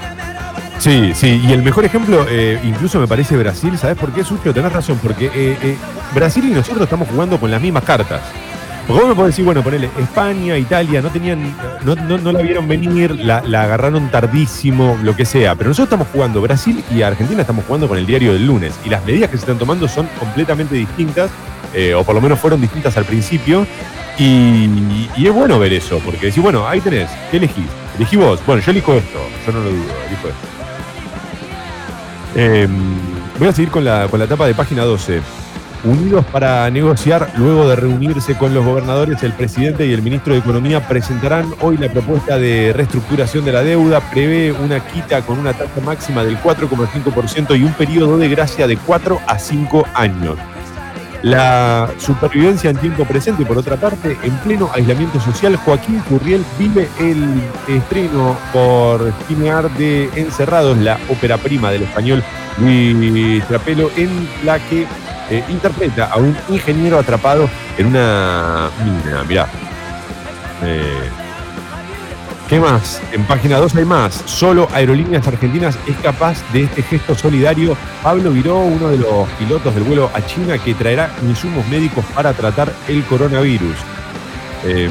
Sí, 0.78 1.12
sí, 1.12 1.40
y 1.44 1.52
el 1.52 1.62
mejor 1.62 1.84
ejemplo 1.84 2.24
eh, 2.30 2.58
incluso 2.62 3.00
me 3.00 3.08
parece 3.08 3.36
Brasil, 3.36 3.76
¿sabes 3.76 3.96
por 3.96 4.12
qué, 4.12 4.22
Sucio? 4.22 4.54
Tenés 4.54 4.72
razón, 4.72 4.98
porque 5.02 5.26
eh, 5.26 5.58
eh, 5.60 5.76
Brasil 6.14 6.44
y 6.48 6.52
nosotros 6.52 6.82
estamos 6.84 7.08
jugando 7.08 7.38
con 7.38 7.50
las 7.50 7.60
mismas 7.60 7.82
cartas. 7.82 8.20
Porque 8.88 9.02
vos 9.02 9.10
me 9.10 9.14
podés 9.14 9.32
decir, 9.34 9.44
bueno, 9.44 9.62
ponele, 9.62 9.90
España, 9.98 10.56
Italia, 10.56 11.02
no 11.02 11.10
tenían, 11.10 11.54
no, 11.84 11.94
no, 11.94 12.16
no 12.16 12.32
la 12.32 12.40
vieron 12.40 12.66
venir, 12.66 13.14
la, 13.16 13.42
la 13.42 13.64
agarraron 13.64 14.10
tardísimo, 14.10 14.98
lo 15.02 15.14
que 15.14 15.26
sea. 15.26 15.54
Pero 15.56 15.68
nosotros 15.68 15.88
estamos 15.88 16.08
jugando, 16.10 16.40
Brasil 16.40 16.82
y 16.90 17.02
Argentina 17.02 17.42
estamos 17.42 17.66
jugando 17.66 17.86
con 17.86 17.98
el 17.98 18.06
diario 18.06 18.32
del 18.32 18.46
lunes. 18.46 18.80
Y 18.86 18.88
las 18.88 19.04
medidas 19.04 19.28
que 19.28 19.36
se 19.36 19.42
están 19.42 19.58
tomando 19.58 19.86
son 19.88 20.08
completamente 20.18 20.74
distintas, 20.74 21.30
eh, 21.74 21.92
o 21.92 22.02
por 22.02 22.14
lo 22.14 22.22
menos 22.22 22.38
fueron 22.38 22.62
distintas 22.62 22.96
al 22.96 23.04
principio. 23.04 23.66
Y, 24.18 25.06
y 25.18 25.26
es 25.26 25.34
bueno 25.34 25.58
ver 25.58 25.74
eso, 25.74 26.00
porque 26.02 26.28
decís, 26.28 26.42
bueno, 26.42 26.66
ahí 26.66 26.80
tenés, 26.80 27.10
¿qué 27.30 27.36
elegís? 27.36 27.66
Elegí 27.96 28.16
vos. 28.16 28.40
Bueno, 28.46 28.62
yo 28.62 28.70
elijo 28.70 28.94
esto, 28.94 29.18
yo 29.46 29.52
no 29.52 29.58
lo 29.60 29.70
dudo, 29.70 29.92
elijo 30.06 30.28
esto. 30.28 30.48
Eh, 32.36 32.66
voy 33.38 33.48
a 33.48 33.52
seguir 33.52 33.70
con 33.70 33.84
la, 33.84 34.08
con 34.08 34.18
la 34.18 34.24
etapa 34.24 34.46
de 34.46 34.54
página 34.54 34.84
12. 34.84 35.20
Unidos 35.84 36.24
para 36.32 36.68
negociar, 36.70 37.30
luego 37.36 37.68
de 37.68 37.76
reunirse 37.76 38.36
con 38.36 38.52
los 38.52 38.64
gobernadores, 38.64 39.22
el 39.22 39.32
presidente 39.32 39.86
y 39.86 39.92
el 39.92 40.02
ministro 40.02 40.32
de 40.32 40.40
Economía 40.40 40.86
presentarán 40.86 41.54
hoy 41.60 41.76
la 41.76 41.88
propuesta 41.88 42.36
de 42.36 42.72
reestructuración 42.72 43.44
de 43.44 43.52
la 43.52 43.62
deuda. 43.62 44.00
Prevé 44.10 44.50
una 44.50 44.80
quita 44.80 45.22
con 45.22 45.38
una 45.38 45.52
tasa 45.52 45.80
máxima 45.80 46.24
del 46.24 46.36
4,5% 46.38 47.58
y 47.58 47.62
un 47.62 47.72
periodo 47.74 48.18
de 48.18 48.28
gracia 48.28 48.66
de 48.66 48.76
4 48.76 49.20
a 49.26 49.38
5 49.38 49.86
años. 49.94 50.36
La 51.22 51.90
supervivencia 51.98 52.70
en 52.70 52.76
tiempo 52.76 53.04
presente, 53.04 53.44
por 53.44 53.58
otra 53.58 53.76
parte, 53.76 54.16
en 54.22 54.36
pleno 54.38 54.70
aislamiento 54.72 55.20
social, 55.20 55.56
Joaquín 55.56 56.00
Curriel 56.08 56.44
vive 56.58 56.88
el 57.00 57.40
estreno 57.66 58.36
por 58.52 59.12
cinear 59.26 59.68
de 59.76 60.08
Encerrados, 60.14 60.78
la 60.78 60.98
ópera 61.08 61.36
prima 61.36 61.72
del 61.72 61.82
español 61.82 62.22
Luis 62.58 63.44
Trapelo, 63.46 63.90
en 63.96 64.28
la 64.44 64.60
que 64.60 64.86
eh, 65.30 65.44
interpreta 65.48 66.06
a 66.06 66.16
un 66.16 66.36
ingeniero 66.48 66.98
atrapado 66.98 67.48
en 67.76 67.86
una 67.86 68.70
mina. 68.84 69.24
Mirá. 69.24 69.46
Eh, 70.62 71.10
¿Qué 72.48 72.58
más? 72.58 73.02
En 73.12 73.24
página 73.24 73.58
2 73.58 73.74
hay 73.76 73.84
más. 73.84 74.22
Solo 74.24 74.68
Aerolíneas 74.72 75.26
Argentinas 75.26 75.78
es 75.86 75.96
capaz 75.98 76.38
de 76.52 76.62
este 76.62 76.82
gesto 76.82 77.14
solidario. 77.14 77.76
Pablo 78.02 78.30
Viró, 78.30 78.60
uno 78.60 78.88
de 78.88 78.96
los 78.96 79.28
pilotos 79.38 79.74
del 79.74 79.84
vuelo 79.84 80.10
a 80.14 80.24
China 80.24 80.56
que 80.56 80.72
traerá 80.72 81.10
insumos 81.22 81.66
médicos 81.68 82.06
para 82.14 82.32
tratar 82.32 82.72
el 82.88 83.04
coronavirus. 83.04 83.76
Eh, 84.64 84.88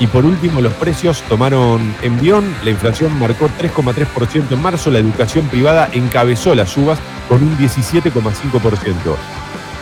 y 0.00 0.06
por 0.06 0.24
último, 0.24 0.62
los 0.62 0.72
precios 0.72 1.22
tomaron 1.28 1.94
envión. 2.00 2.44
La 2.64 2.70
inflación 2.70 3.16
marcó 3.18 3.50
3,3% 3.60 4.50
en 4.50 4.62
marzo. 4.62 4.90
La 4.90 4.98
educación 4.98 5.46
privada 5.46 5.90
encabezó 5.92 6.54
las 6.54 6.70
subas 6.70 6.98
con 7.28 7.42
un 7.42 7.56
17,5%. 7.58 9.16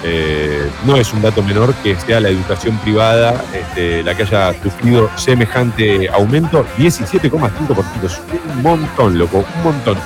Eh, 0.04 0.68
no 0.84 0.96
es 0.96 1.12
un 1.12 1.22
dato 1.22 1.42
menor 1.42 1.72
que 1.82 1.96
sea 1.96 2.20
la 2.20 2.28
educación 2.28 2.76
privada 2.78 3.44
este, 3.52 4.02
la 4.02 4.16
que 4.16 4.22
haya 4.24 4.52
sufrido 4.60 5.08
semejante 5.16 6.08
aumento, 6.08 6.66
17,5%. 6.78 8.04
Es 8.04 8.20
un 8.54 8.62
montón, 8.62 9.18
loco, 9.18 9.44
un 9.56 9.62
montón. 9.62 9.96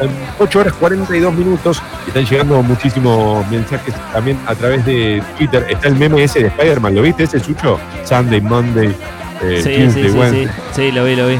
En 0.00 0.10
8 0.38 0.60
horas 0.60 0.72
42 0.74 1.34
minutos 1.34 1.82
están 2.06 2.24
llegando 2.24 2.62
muchísimos 2.62 3.44
mensajes 3.50 3.92
también 4.12 4.38
a 4.46 4.54
través 4.54 4.86
de 4.86 5.20
Twitter. 5.36 5.66
Está 5.68 5.88
el 5.88 5.96
meme 5.96 6.22
ese 6.22 6.40
de 6.40 6.46
Spider-Man, 6.46 6.94
¿lo 6.94 7.02
viste 7.02 7.24
ese 7.24 7.40
sucho? 7.40 7.80
Sunday, 8.04 8.40
Monday, 8.40 8.94
eh, 9.42 9.60
Sí, 9.62 9.70
Tuesday, 9.76 9.90
sí, 10.04 10.10
sí, 10.10 10.18
Wednesday. 10.18 10.46
sí. 10.46 10.52
Sí, 10.72 10.92
lo 10.92 11.04
vi, 11.04 11.16
lo 11.16 11.26
vi. 11.28 11.38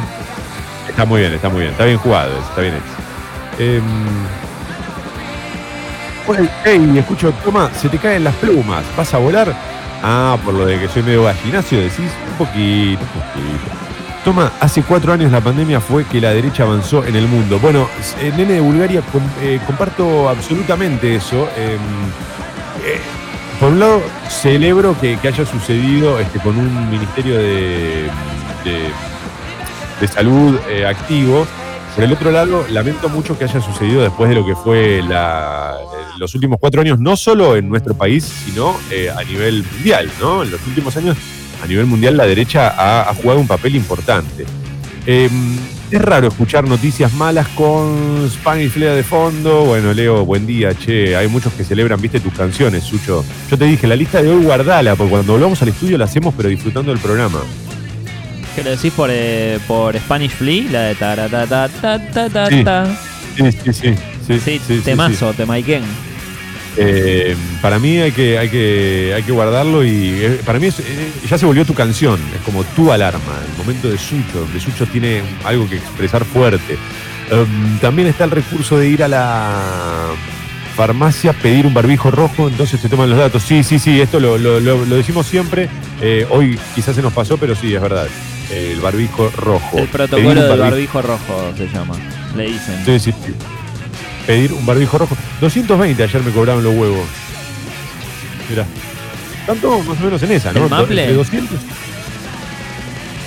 Está 0.88 1.04
muy 1.04 1.20
bien, 1.20 1.32
está 1.34 1.48
muy 1.48 1.60
bien. 1.60 1.72
Está 1.72 1.84
bien 1.84 1.98
jugado, 1.98 2.30
está 2.38 2.60
bien 2.60 2.74
hecho. 2.74 3.62
Em, 3.62 3.82
bueno, 6.26 6.48
hey, 6.64 6.94
escucho, 6.98 7.32
toma, 7.44 7.70
se 7.74 7.88
te 7.88 7.98
caen 7.98 8.24
las 8.24 8.34
plumas. 8.36 8.84
¿Vas 8.96 9.14
a 9.14 9.18
volar? 9.18 9.54
Ah, 10.02 10.36
por 10.44 10.54
lo 10.54 10.66
de 10.66 10.78
que 10.78 10.88
soy 10.88 11.02
medio 11.02 11.24
gallinacio, 11.24 11.80
decís 11.80 12.10
un 12.30 12.36
poquito, 12.46 13.02
un 13.02 13.20
poquito. 13.22 13.70
Toma, 14.24 14.52
hace 14.60 14.82
cuatro 14.82 15.12
años 15.12 15.32
la 15.32 15.40
pandemia 15.40 15.80
fue 15.80 16.04
que 16.04 16.20
la 16.20 16.30
derecha 16.34 16.64
avanzó 16.64 17.04
en 17.04 17.16
el 17.16 17.26
mundo. 17.26 17.58
Bueno, 17.58 17.88
eh, 18.20 18.30
nene 18.36 18.54
de 18.54 18.60
Bulgaria, 18.60 19.00
com- 19.10 19.22
eh, 19.40 19.58
comparto 19.66 20.28
absolutamente 20.28 21.14
eso. 21.14 21.48
Em, 21.56 21.78
eh, 22.84 23.00
por 23.60 23.70
un 23.72 23.80
lado, 23.80 24.02
celebro 24.28 24.96
que, 25.00 25.18
haya 25.22 25.44
sucedido 25.44 26.20
este, 26.20 26.38
con 26.38 26.56
un 26.58 26.90
ministerio 26.90 27.36
de, 27.38 28.04
de- 28.64 30.06
salud 30.08 30.56
eh, 30.68 30.86
activo. 30.86 31.46
Por 31.94 32.04
el 32.04 32.12
otro 32.12 32.30
lado, 32.30 32.64
lamento 32.70 33.08
mucho 33.08 33.36
que 33.36 33.44
haya 33.44 33.60
sucedido 33.60 34.02
después 34.02 34.28
de 34.30 34.36
lo 34.36 34.46
que 34.46 34.54
fue 34.54 35.02
la- 35.02 35.74
eh, 35.80 36.04
los 36.18 36.34
últimos 36.36 36.58
cuatro 36.60 36.80
años, 36.82 37.00
no 37.00 37.16
solo 37.16 37.56
en 37.56 37.68
nuestro 37.68 37.94
país, 37.94 38.24
sino 38.24 38.76
eh, 38.90 39.10
a 39.10 39.24
nivel 39.24 39.64
mundial. 39.72 40.08
¿no? 40.20 40.44
En 40.44 40.50
los 40.52 40.64
últimos 40.66 40.96
años, 40.96 41.16
a 41.62 41.66
nivel 41.66 41.86
mundial, 41.86 42.16
la 42.16 42.26
derecha 42.26 42.68
ha, 42.68 43.10
ha 43.10 43.14
jugado 43.14 43.40
un 43.40 43.48
papel 43.48 43.74
importante. 43.74 44.46
Eh, 45.06 45.28
es 45.90 46.02
raro 46.02 46.28
escuchar 46.28 46.68
noticias 46.68 47.12
malas 47.14 47.48
con 47.48 48.28
Spanish 48.30 48.70
Flea 48.70 48.94
de 48.94 49.02
fondo. 49.02 49.64
Bueno, 49.64 49.92
Leo, 49.92 50.24
buen 50.24 50.46
día, 50.46 50.74
che. 50.74 51.16
Hay 51.16 51.28
muchos 51.28 51.52
que 51.54 51.64
celebran, 51.64 52.00
viste, 52.00 52.20
tus 52.20 52.32
canciones, 52.34 52.84
Sucho. 52.84 53.24
Yo 53.50 53.56
te 53.56 53.64
dije, 53.64 53.86
la 53.86 53.96
lista 53.96 54.22
de 54.22 54.30
hoy 54.30 54.44
guardala, 54.44 54.96
porque 54.96 55.10
cuando 55.10 55.32
volvamos 55.32 55.60
al 55.62 55.68
estudio 55.68 55.96
la 55.96 56.04
hacemos, 56.04 56.34
pero 56.36 56.48
disfrutando 56.48 56.92
del 56.92 57.00
programa. 57.00 57.40
¿Qué 58.54 58.64
lo 58.64 58.70
decís 58.70 58.92
por, 58.92 59.08
eh, 59.12 59.58
por 59.66 59.96
Spanish 59.96 60.32
Flea? 60.32 60.64
La 60.70 60.82
de 60.82 60.94
ta 60.94 61.16
ta 61.16 61.46
ta 61.46 61.68
ta 61.68 62.28
ta 62.28 62.48
ta 62.64 62.86
Sí. 63.36 63.42
Sí, 63.44 63.52
sí, 63.52 63.72
sí. 63.72 63.94
Sí, 64.26 64.40
Sí, 64.40 64.60
sí, 64.66 64.80
temazo, 64.84 65.32
temaiken. 65.32 65.82
Eh, 66.80 67.36
para 67.60 67.78
mí 67.78 67.98
hay 67.98 68.12
que, 68.12 68.38
hay 68.38 68.48
que, 68.48 69.12
hay 69.16 69.22
que 69.24 69.32
guardarlo 69.32 69.84
y 69.84 70.10
eh, 70.22 70.40
para 70.44 70.58
mí 70.60 70.66
es, 70.68 70.78
eh, 70.80 71.10
ya 71.28 71.36
se 71.36 71.44
volvió 71.46 71.64
tu 71.64 71.74
canción, 71.74 72.20
es 72.34 72.40
como 72.42 72.62
tu 72.64 72.92
alarma, 72.92 73.38
el 73.50 73.58
momento 73.58 73.88
de 73.90 73.98
Sucho, 73.98 74.40
donde 74.40 74.60
Sucho 74.60 74.86
tiene 74.86 75.22
algo 75.44 75.68
que 75.68 75.76
expresar 75.76 76.24
fuerte. 76.24 76.76
Um, 77.32 77.78
también 77.80 78.08
está 78.08 78.24
el 78.24 78.30
recurso 78.30 78.78
de 78.78 78.88
ir 78.88 79.02
a 79.02 79.08
la 79.08 80.06
farmacia, 80.76 81.32
pedir 81.32 81.66
un 81.66 81.74
barbijo 81.74 82.10
rojo, 82.10 82.48
entonces 82.48 82.80
te 82.80 82.88
toman 82.88 83.10
los 83.10 83.18
datos. 83.18 83.42
Sí, 83.42 83.64
sí, 83.64 83.78
sí, 83.78 84.00
esto 84.00 84.20
lo, 84.20 84.38
lo- 84.38 84.60
lo- 84.60 84.84
lo 84.84 84.96
decimos 84.96 85.26
siempre, 85.26 85.68
hoy 86.30 86.58
quizás 86.74 86.94
se 86.94 87.02
nos 87.02 87.12
pasó, 87.12 87.36
pero 87.36 87.54
sí, 87.56 87.74
es 87.74 87.82
verdad. 87.82 88.06
El 88.50 88.80
barbijo 88.80 89.30
rojo. 89.36 89.76
El 89.78 89.88
protocolo 89.88 90.28
del 90.40 90.48
barbijo- 90.48 90.70
barbijo 90.70 91.02
rojo 91.02 91.52
se 91.56 91.66
llama. 91.68 91.96
Le 92.36 92.44
dicen. 92.44 92.76
Sí, 92.86 92.98
sí, 92.98 93.12
sí. 93.26 93.34
Pedir 94.28 94.52
un 94.52 94.64
barbijo 94.66 94.98
rojo. 94.98 95.16
220 95.40 96.02
ayer 96.02 96.22
me 96.22 96.30
cobraron 96.30 96.62
los 96.62 96.74
huevos. 96.74 97.06
Mirá. 98.50 98.64
Todos 99.60 99.84
más 99.86 99.98
o 99.98 100.04
menos 100.04 100.22
en 100.22 100.32
esa, 100.32 100.52
¿no? 100.52 100.64
¿El 100.64 100.68
Maple? 100.70 101.00
Entre 101.02 101.16
200. 101.16 101.58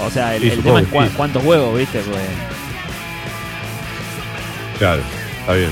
O 0.05 0.09
sea, 0.11 0.35
el, 0.35 0.43
Sí, 0.43 0.49
el 0.49 0.61
tema 0.61 0.79
es 0.81 0.85
sí. 0.87 1.09
cuántos 1.17 1.43
huevos, 1.43 1.75
¿viste? 1.77 1.99
Pues, 2.01 2.21
Claro, 4.77 5.01
está 5.39 5.53
bien. 5.53 5.71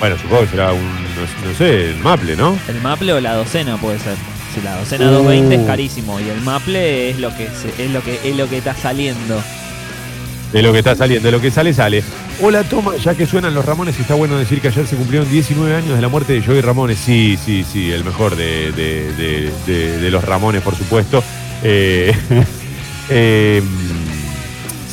Bueno, 0.00 0.16
supongo 0.18 0.42
que 0.42 0.48
será 0.48 0.72
un, 0.72 0.82
no, 0.82 1.48
no 1.50 1.54
sé, 1.56 1.90
el 1.90 1.96
Maple, 1.98 2.34
¿no? 2.36 2.58
el 2.68 2.80
maple 2.80 3.12
o 3.12 3.20
la 3.20 3.34
docena 3.34 3.76
puede 3.76 3.98
ser. 3.98 4.16
Si 4.54 4.60
la 4.62 4.76
docena 4.76 5.06
Uh. 5.06 5.12
220 5.12 5.54
es 5.54 5.66
carísimo 5.66 6.20
y 6.20 6.28
el 6.28 6.40
maple 6.42 7.10
es 7.10 7.18
lo 7.20 7.34
que 7.36 7.48
se- 7.48 7.82
es 7.84 7.90
lo 7.90 8.02
que 8.02 8.18
es 8.24 8.36
lo 8.36 8.48
que 8.50 8.58
está 8.58 8.74
saliendo. 8.74 9.42
De 10.52 10.62
lo 10.62 10.70
que 10.72 10.78
está 10.80 10.94
saliendo, 10.94 11.26
de 11.28 11.32
lo 11.32 11.40
que 11.40 11.50
sale, 11.50 11.72
sale. 11.72 12.04
Hola, 12.42 12.62
toma, 12.64 12.96
ya 12.96 13.14
que 13.14 13.24
suenan 13.26 13.54
los 13.54 13.64
Ramones, 13.64 13.98
está 13.98 14.14
bueno 14.14 14.36
decir 14.36 14.60
que 14.60 14.68
ayer 14.68 14.86
se 14.86 14.96
cumplieron 14.96 15.30
19 15.30 15.74
años 15.74 15.94
de 15.96 16.02
la 16.02 16.08
muerte 16.08 16.34
de 16.34 16.42
Joey 16.42 16.60
Ramones. 16.60 16.98
Sí, 16.98 17.38
sí, 17.42 17.64
sí, 17.70 17.90
el 17.90 18.04
mejor 18.04 18.36
de, 18.36 18.70
de- 18.72 19.50
de- 19.66 20.10
los 20.10 20.22
Ramones, 20.22 20.60
por 20.60 20.76
supuesto. 20.76 21.24
Eh, 21.62 22.12
eh, 23.08 23.62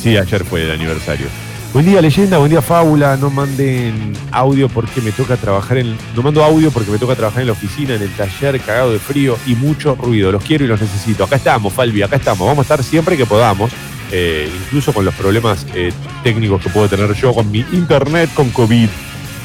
sí, 0.02 0.16
ayer 0.16 0.44
fue 0.44 0.62
el 0.64 0.70
aniversario. 0.70 1.26
Buen 1.74 1.84
día, 1.86 2.00
leyenda, 2.00 2.38
buen 2.38 2.50
día, 2.50 2.62
fábula. 2.62 3.16
No 3.18 3.28
manden 3.30 4.14
audio 4.32 4.68
porque 4.70 5.00
me 5.02 5.12
toca 5.12 5.36
trabajar 5.36 5.76
en. 5.78 5.94
No 6.16 6.22
mando 6.22 6.42
audio 6.42 6.70
porque 6.70 6.90
me 6.90 6.98
toca 6.98 7.14
trabajar 7.14 7.42
en 7.42 7.46
la 7.48 7.52
oficina, 7.52 7.94
en 7.94 8.02
el 8.02 8.10
taller, 8.10 8.58
cagado 8.60 8.92
de 8.92 8.98
frío 8.98 9.36
y 9.46 9.54
mucho 9.54 9.94
ruido. 9.94 10.32
Los 10.32 10.42
quiero 10.42 10.64
y 10.64 10.68
los 10.68 10.80
necesito. 10.80 11.22
Acá 11.24 11.36
estamos, 11.36 11.72
Falvi, 11.72 12.02
acá 12.02 12.16
estamos. 12.16 12.48
Vamos 12.48 12.60
a 12.60 12.62
estar 12.62 12.82
siempre 12.82 13.16
que 13.16 13.24
podamos. 13.26 13.70
Eh, 14.12 14.50
incluso 14.64 14.92
con 14.92 15.04
los 15.04 15.14
problemas 15.14 15.66
eh, 15.74 15.92
técnicos 16.24 16.62
que 16.62 16.70
puedo 16.70 16.88
tener 16.88 17.12
yo 17.14 17.32
con 17.32 17.50
mi 17.50 17.60
internet 17.72 18.30
con 18.34 18.50
COVID. 18.50 18.88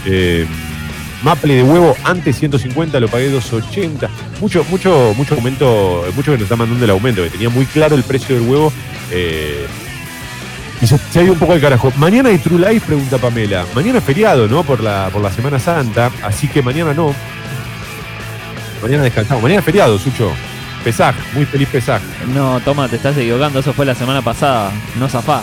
Eh, 0.05 0.45
Maple 1.23 1.55
de 1.55 1.63
huevo 1.63 1.95
antes 2.03 2.37
150, 2.37 2.99
lo 2.99 3.07
pagué 3.07 3.29
280. 3.29 4.09
Mucho, 4.41 4.63
mucho, 4.69 5.13
mucho 5.15 5.35
aumento, 5.35 6.05
mucho 6.15 6.31
que 6.31 6.37
nos 6.37 6.43
está 6.43 6.55
mandando 6.55 6.83
el 6.85 6.91
aumento, 6.91 7.23
que 7.23 7.29
tenía 7.29 7.49
muy 7.49 7.65
claro 7.65 7.95
el 7.95 8.03
precio 8.03 8.35
del 8.35 8.47
huevo. 8.47 8.71
y 10.81 10.85
se, 10.85 10.97
se 10.97 11.19
ha 11.19 11.23
ido 11.23 11.33
un 11.33 11.39
poco 11.39 11.53
al 11.53 11.61
carajo. 11.61 11.91
Mañana 11.97 12.29
hay 12.29 12.37
True 12.37 12.59
Life, 12.59 12.85
pregunta 12.85 13.17
Pamela. 13.17 13.65
Mañana 13.73 13.99
es 13.99 14.03
feriado, 14.03 14.47
¿no? 14.47 14.63
Por 14.63 14.81
la, 14.81 15.09
por 15.11 15.21
la 15.21 15.31
Semana 15.31 15.57
Santa, 15.57 16.11
así 16.21 16.47
que 16.47 16.61
mañana 16.61 16.93
no. 16.93 17.15
Mañana 18.83 19.03
descansamos. 19.03 19.41
Mañana 19.41 19.59
es 19.59 19.65
feriado, 19.65 19.97
Sucho. 19.97 20.31
Pesaj, 20.85 21.15
muy 21.33 21.45
feliz 21.45 21.67
Pesaj. 21.67 21.99
No, 22.33 22.59
toma, 22.61 22.87
te 22.87 22.95
estás 22.95 23.17
equivocando, 23.17 23.59
eso 23.59 23.73
fue 23.73 23.85
la 23.85 23.95
semana 23.95 24.21
pasada, 24.21 24.71
no 24.99 25.09
zafá. 25.09 25.41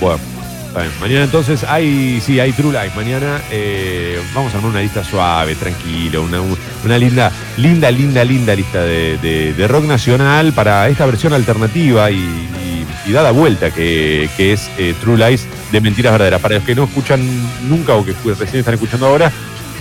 Bueno, 0.00 0.18
está 0.66 0.80
bien. 0.80 0.92
Mañana 1.00 1.24
entonces 1.24 1.62
hay, 1.64 2.20
sí, 2.20 2.38
hay 2.40 2.52
True 2.52 2.72
Life. 2.72 2.94
Mañana 2.96 3.40
eh, 3.50 4.20
vamos 4.34 4.52
a 4.52 4.56
armar 4.56 4.72
una 4.72 4.80
lista 4.82 5.02
suave, 5.04 5.54
tranquilo, 5.54 6.22
una, 6.22 6.38
una 6.84 6.98
linda, 6.98 7.30
linda, 7.56 7.90
linda, 7.90 8.24
linda 8.24 8.54
lista 8.54 8.82
de, 8.82 9.16
de- 9.18 9.54
de 9.54 9.68
rock 9.68 9.84
nacional 9.84 10.52
para 10.52 10.88
esta 10.88 11.06
versión 11.06 11.32
alternativa 11.32 12.10
y, 12.10 12.16
y- 12.16 12.86
y 13.08 13.12
dada 13.12 13.30
vuelta 13.30 13.70
que, 13.70 14.28
que 14.36 14.52
es 14.52 14.68
eh, 14.76 14.92
True 15.00 15.16
Lies 15.16 15.46
de 15.70 15.80
Mentiras 15.80 16.10
Verdaderas. 16.12 16.40
Para 16.40 16.56
los 16.56 16.64
que 16.64 16.74
no 16.74 16.84
escuchan 16.84 17.20
nunca 17.68 17.94
o 17.94 18.04
que 18.04 18.12
recién 18.36 18.58
están 18.58 18.74
escuchando 18.74 19.06
ahora, 19.06 19.30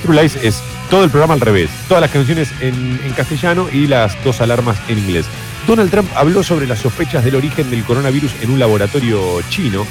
True 0.03 0.21
Lies 0.21 0.35
es 0.35 0.61
todo 0.89 1.03
el 1.03 1.09
programa 1.09 1.33
al 1.33 1.41
revés. 1.41 1.69
Todas 1.87 2.01
las 2.01 2.11
canciones 2.11 2.51
en, 2.61 2.97
castellano 3.15 3.67
y 3.71 3.87
las 3.87 4.21
dos 4.23 4.41
alarmas 4.41 4.77
en 4.87 4.99
inglés. 4.99 5.25
Donald 5.67 5.89
Trump 5.89 6.09
habló 6.15 6.43
sobre 6.43 6.67
las 6.67 6.79
sospechas 6.79 7.23
del 7.23 7.35
origen 7.35 7.69
del 7.69 7.83
coronavirus 7.83 8.31
en 8.41 8.51
un 8.51 8.59
laboratorio 8.59 9.41
chino. 9.49 9.85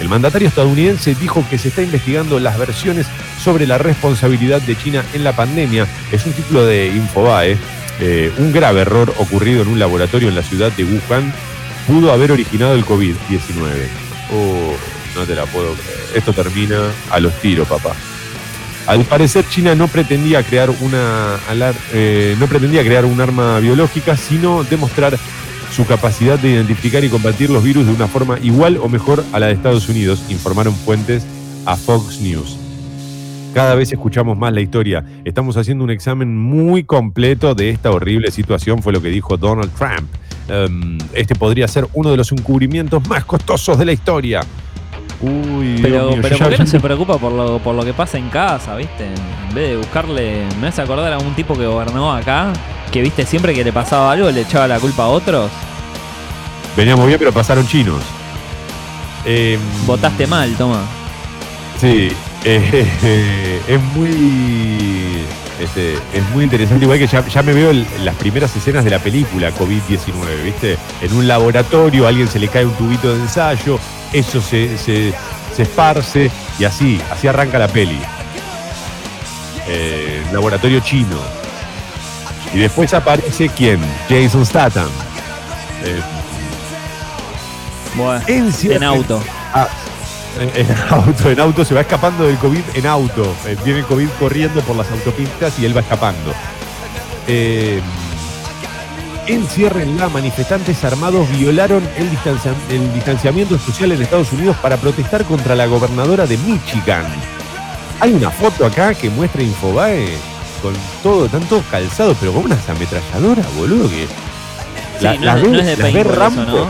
El 0.00 0.08
mandatario 0.08 0.48
estadounidense 0.48 1.14
dijo 1.14 1.44
que 1.48 1.58
se 1.58 1.68
está 1.68 1.82
investigando 1.82 2.38
las 2.38 2.58
versiones 2.58 3.06
sobre 3.42 3.66
la 3.66 3.78
responsabilidad 3.78 4.60
de 4.62 4.76
China 4.76 5.04
en 5.14 5.24
la 5.24 5.34
pandemia. 5.34 5.86
Es 6.12 6.26
un 6.26 6.32
título 6.32 6.66
de 6.66 6.88
Infobae. 6.88 7.56
Eh, 8.00 8.30
un 8.36 8.52
grave 8.52 8.82
error 8.82 9.14
ocurrido 9.18 9.62
en 9.62 9.68
un 9.68 9.78
laboratorio 9.78 10.28
en 10.28 10.34
la 10.34 10.42
ciudad 10.42 10.70
de 10.72 10.84
Wuhan 10.84 11.32
pudo 11.86 12.12
haber 12.12 12.32
originado 12.32 12.74
el 12.74 12.84
COVID-19. 12.84 13.16
Oh, 14.32 14.74
no 15.14 15.24
te 15.24 15.34
la 15.34 15.46
puedo 15.46 15.72
creer. 15.74 15.98
Esto 16.14 16.32
termina 16.32 16.90
a 17.10 17.20
los 17.20 17.32
tiros, 17.40 17.66
papá. 17.68 17.94
Al 18.86 19.04
parecer 19.04 19.44
China 19.48 19.74
no 19.74 19.88
pretendía 19.88 20.42
crear 20.44 20.70
una 20.80 21.36
eh, 21.92 22.36
no 22.38 22.46
pretendía 22.46 22.82
crear 22.82 23.04
un 23.04 23.20
arma 23.20 23.58
biológica, 23.58 24.16
sino 24.16 24.62
demostrar 24.62 25.18
su 25.72 25.84
capacidad 25.86 26.38
de 26.38 26.50
identificar 26.50 27.04
y 27.04 27.08
combatir 27.08 27.50
los 27.50 27.64
virus 27.64 27.86
de 27.86 27.92
una 27.92 28.06
forma 28.06 28.38
igual 28.42 28.78
o 28.80 28.88
mejor 28.88 29.24
a 29.32 29.40
la 29.40 29.46
de 29.46 29.54
Estados 29.54 29.88
Unidos, 29.88 30.22
informaron 30.28 30.72
fuentes 30.74 31.26
a 31.64 31.76
Fox 31.76 32.20
News. 32.20 32.56
Cada 33.52 33.74
vez 33.74 33.90
escuchamos 33.90 34.38
más 34.38 34.52
la 34.52 34.60
historia. 34.60 35.04
Estamos 35.24 35.56
haciendo 35.56 35.82
un 35.82 35.90
examen 35.90 36.36
muy 36.36 36.84
completo 36.84 37.54
de 37.54 37.70
esta 37.70 37.90
horrible 37.90 38.30
situación, 38.30 38.82
fue 38.82 38.92
lo 38.92 39.02
que 39.02 39.08
dijo 39.08 39.36
Donald 39.36 39.72
Trump. 39.72 40.08
Um, 40.48 40.98
este 41.12 41.34
podría 41.34 41.66
ser 41.66 41.88
uno 41.92 42.10
de 42.10 42.16
los 42.16 42.30
encubrimientos 42.30 43.06
más 43.08 43.24
costosos 43.24 43.78
de 43.78 43.84
la 43.84 43.92
historia. 43.92 44.42
Uy, 45.20 45.78
Pero, 45.80 46.08
Dios 46.08 46.10
mío, 46.12 46.18
pero 46.22 46.38
¿por 46.38 46.50
qué 46.50 46.58
no 46.58 46.66
se 46.66 46.78
preocupa 46.80 47.18
por 47.18 47.32
lo, 47.32 47.58
por 47.58 47.74
lo 47.74 47.84
que 47.84 47.94
pasa 47.94 48.18
en 48.18 48.28
casa, 48.28 48.74
viste? 48.76 49.06
En 49.06 49.54
vez 49.54 49.70
de 49.70 49.76
buscarle. 49.78 50.44
Me 50.60 50.68
hace 50.68 50.82
acordar 50.82 51.12
a 51.12 51.18
un 51.18 51.34
tipo 51.34 51.56
que 51.56 51.66
gobernó 51.66 52.12
acá, 52.12 52.52
que 52.92 53.00
viste 53.02 53.24
siempre 53.24 53.54
que 53.54 53.64
le 53.64 53.72
pasaba 53.72 54.12
algo 54.12 54.30
le 54.30 54.42
echaba 54.42 54.68
la 54.68 54.78
culpa 54.78 55.04
a 55.04 55.08
otros. 55.08 55.50
Veníamos 56.76 57.06
bien, 57.06 57.18
pero 57.18 57.32
pasaron 57.32 57.66
chinos. 57.66 58.02
Eh, 59.24 59.58
Votaste 59.86 60.26
mal, 60.26 60.54
toma. 60.56 60.82
Sí, 61.80 62.10
eh, 62.44 63.60
es 63.68 63.82
muy 63.94 65.24
este, 65.60 65.94
es 66.12 66.28
muy 66.34 66.44
interesante, 66.44 66.84
igual 66.84 66.98
que 66.98 67.06
ya, 67.06 67.26
ya 67.26 67.42
me 67.42 67.54
veo 67.54 67.70
el- 67.70 67.86
las 68.04 68.14
primeras 68.16 68.54
escenas 68.54 68.84
de 68.84 68.90
la 68.90 68.98
película 68.98 69.50
COVID-19, 69.52 70.42
¿viste? 70.44 70.76
En 71.00 71.14
un 71.14 71.26
laboratorio, 71.26 72.04
a 72.04 72.10
alguien 72.10 72.28
se 72.28 72.38
le 72.38 72.48
cae 72.48 72.66
un 72.66 72.74
tubito 72.74 73.14
de 73.14 73.22
ensayo, 73.22 73.78
eso 74.12 74.40
se, 74.40 74.76
se- 74.78 75.12
se 75.54 75.62
esparce 75.62 76.30
y 76.58 76.64
así, 76.64 77.00
así 77.10 77.26
arranca 77.28 77.58
la 77.58 77.68
peli. 77.68 77.98
Eh, 79.68 80.22
laboratorio 80.32 80.80
chino. 80.80 81.18
Y 82.54 82.58
después 82.58 82.92
aparece 82.94 83.48
quién? 83.48 83.80
Jason 84.08 84.44
Statham. 84.46 84.88
Eh, 85.84 86.00
Bueno, 87.96 88.22
en, 88.26 88.52
en 88.72 88.84
auto. 88.84 89.22
Ah, 89.54 89.68
en, 90.38 90.66
en 90.66 90.76
auto, 90.90 91.30
en 91.30 91.40
auto, 91.40 91.64
se 91.64 91.74
va 91.74 91.80
escapando 91.80 92.24
del 92.24 92.36
COVID 92.36 92.60
en 92.74 92.86
auto. 92.86 93.34
Eh, 93.46 93.56
viene 93.64 93.80
el 93.80 93.86
COVID 93.86 94.08
corriendo 94.20 94.60
por 94.62 94.76
las 94.76 94.90
autopistas 94.90 95.58
y 95.58 95.64
él 95.64 95.74
va 95.76 95.80
escapando. 95.80 96.32
Eh, 97.26 97.80
enciérrenla, 99.26 100.08
manifestantes 100.08 100.82
armados 100.84 101.28
violaron 101.30 101.82
el, 101.96 102.10
distancia- 102.10 102.54
el 102.70 102.92
distanciamiento 102.94 103.58
social 103.58 103.92
en 103.92 104.02
Estados 104.02 104.32
Unidos 104.32 104.56
para 104.62 104.76
protestar 104.76 105.24
contra 105.24 105.54
la 105.54 105.66
gobernadora 105.66 106.26
de 106.26 106.36
Michigan. 106.38 107.04
Hay 108.00 108.12
una 108.12 108.30
foto 108.30 108.66
acá 108.66 108.94
que 108.94 109.08
muestra 109.10 109.42
Infobae 109.42 110.16
con 110.62 110.74
todo, 111.02 111.26
están 111.26 111.42
todos 111.44 111.64
calzados, 111.70 112.16
pero 112.20 112.32
con 112.32 112.44
unas 112.44 112.68
ametralladoras, 112.68 113.46
boludo, 113.54 113.88
que. 113.88 114.06
Sí, 114.98 115.04
la- 115.04 115.14
no, 115.16 115.20
las 115.24 115.36
es, 115.36 115.42
ve- 115.42 115.50
no 115.50 115.58
es 115.58 115.66
de 115.66 115.76
paintball 115.76 116.32
eso. 116.32 116.44
¿no? 116.44 116.68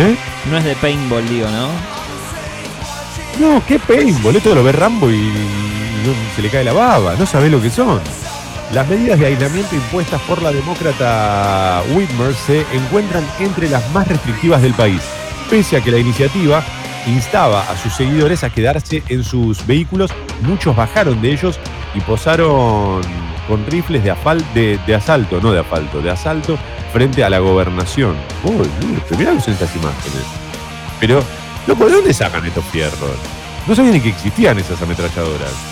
¿Eh? 0.00 0.16
No 0.50 0.56
es 0.58 0.64
de 0.64 0.74
paintball, 0.76 1.28
digo, 1.28 1.48
¿no? 1.50 1.68
No, 3.40 3.62
qué 3.66 3.78
paintball, 3.78 4.36
esto 4.36 4.54
lo 4.54 4.62
ve 4.62 4.72
Rambo 4.72 5.10
y 5.10 5.16
no, 5.16 6.12
se 6.36 6.42
le 6.42 6.50
cae 6.50 6.64
la 6.64 6.72
baba, 6.72 7.14
no 7.18 7.26
sabe 7.26 7.48
lo 7.48 7.60
que 7.60 7.70
son. 7.70 8.00
Las 8.72 8.88
medidas 8.88 9.18
de 9.18 9.26
aislamiento 9.26 9.74
impuestas 9.74 10.18
por 10.22 10.40
la 10.40 10.50
demócrata 10.50 11.82
Whitmer 11.94 12.34
se 12.34 12.64
encuentran 12.72 13.22
entre 13.38 13.68
las 13.68 13.88
más 13.90 14.08
restrictivas 14.08 14.62
del 14.62 14.72
país, 14.72 15.02
pese 15.50 15.76
a 15.76 15.82
que 15.82 15.90
la 15.90 15.98
iniciativa 15.98 16.64
instaba 17.06 17.70
a 17.70 17.76
sus 17.76 17.92
seguidores 17.92 18.44
a 18.44 18.50
quedarse 18.50 19.02
en 19.08 19.24
sus 19.24 19.66
vehículos, 19.66 20.10
muchos 20.40 20.74
bajaron 20.74 21.20
de 21.20 21.32
ellos 21.32 21.60
y 21.94 22.00
posaron 22.00 23.02
con 23.46 23.66
rifles 23.66 24.02
de, 24.04 24.78
de, 24.86 24.94
asalto, 24.94 25.38
no 25.42 25.52
de 25.52 25.60
asfalto, 25.60 26.00
de 26.00 26.10
asalto 26.10 26.58
frente 26.94 27.22
a 27.22 27.28
la 27.28 27.40
gobernación. 27.40 28.16
Uy, 28.42 28.54
uy, 28.56 29.18
mirá 29.18 29.32
estas 29.32 29.76
imágenes. 29.76 30.24
Pero, 30.98 31.22
¿de 31.66 31.74
dónde 31.74 32.14
sacan 32.14 32.46
estos 32.46 32.64
fierros? 32.66 33.18
No 33.66 33.74
sabía 33.74 33.92
ni 33.92 34.00
que 34.00 34.08
existían 34.08 34.58
esas 34.58 34.80
ametralladoras. 34.80 35.71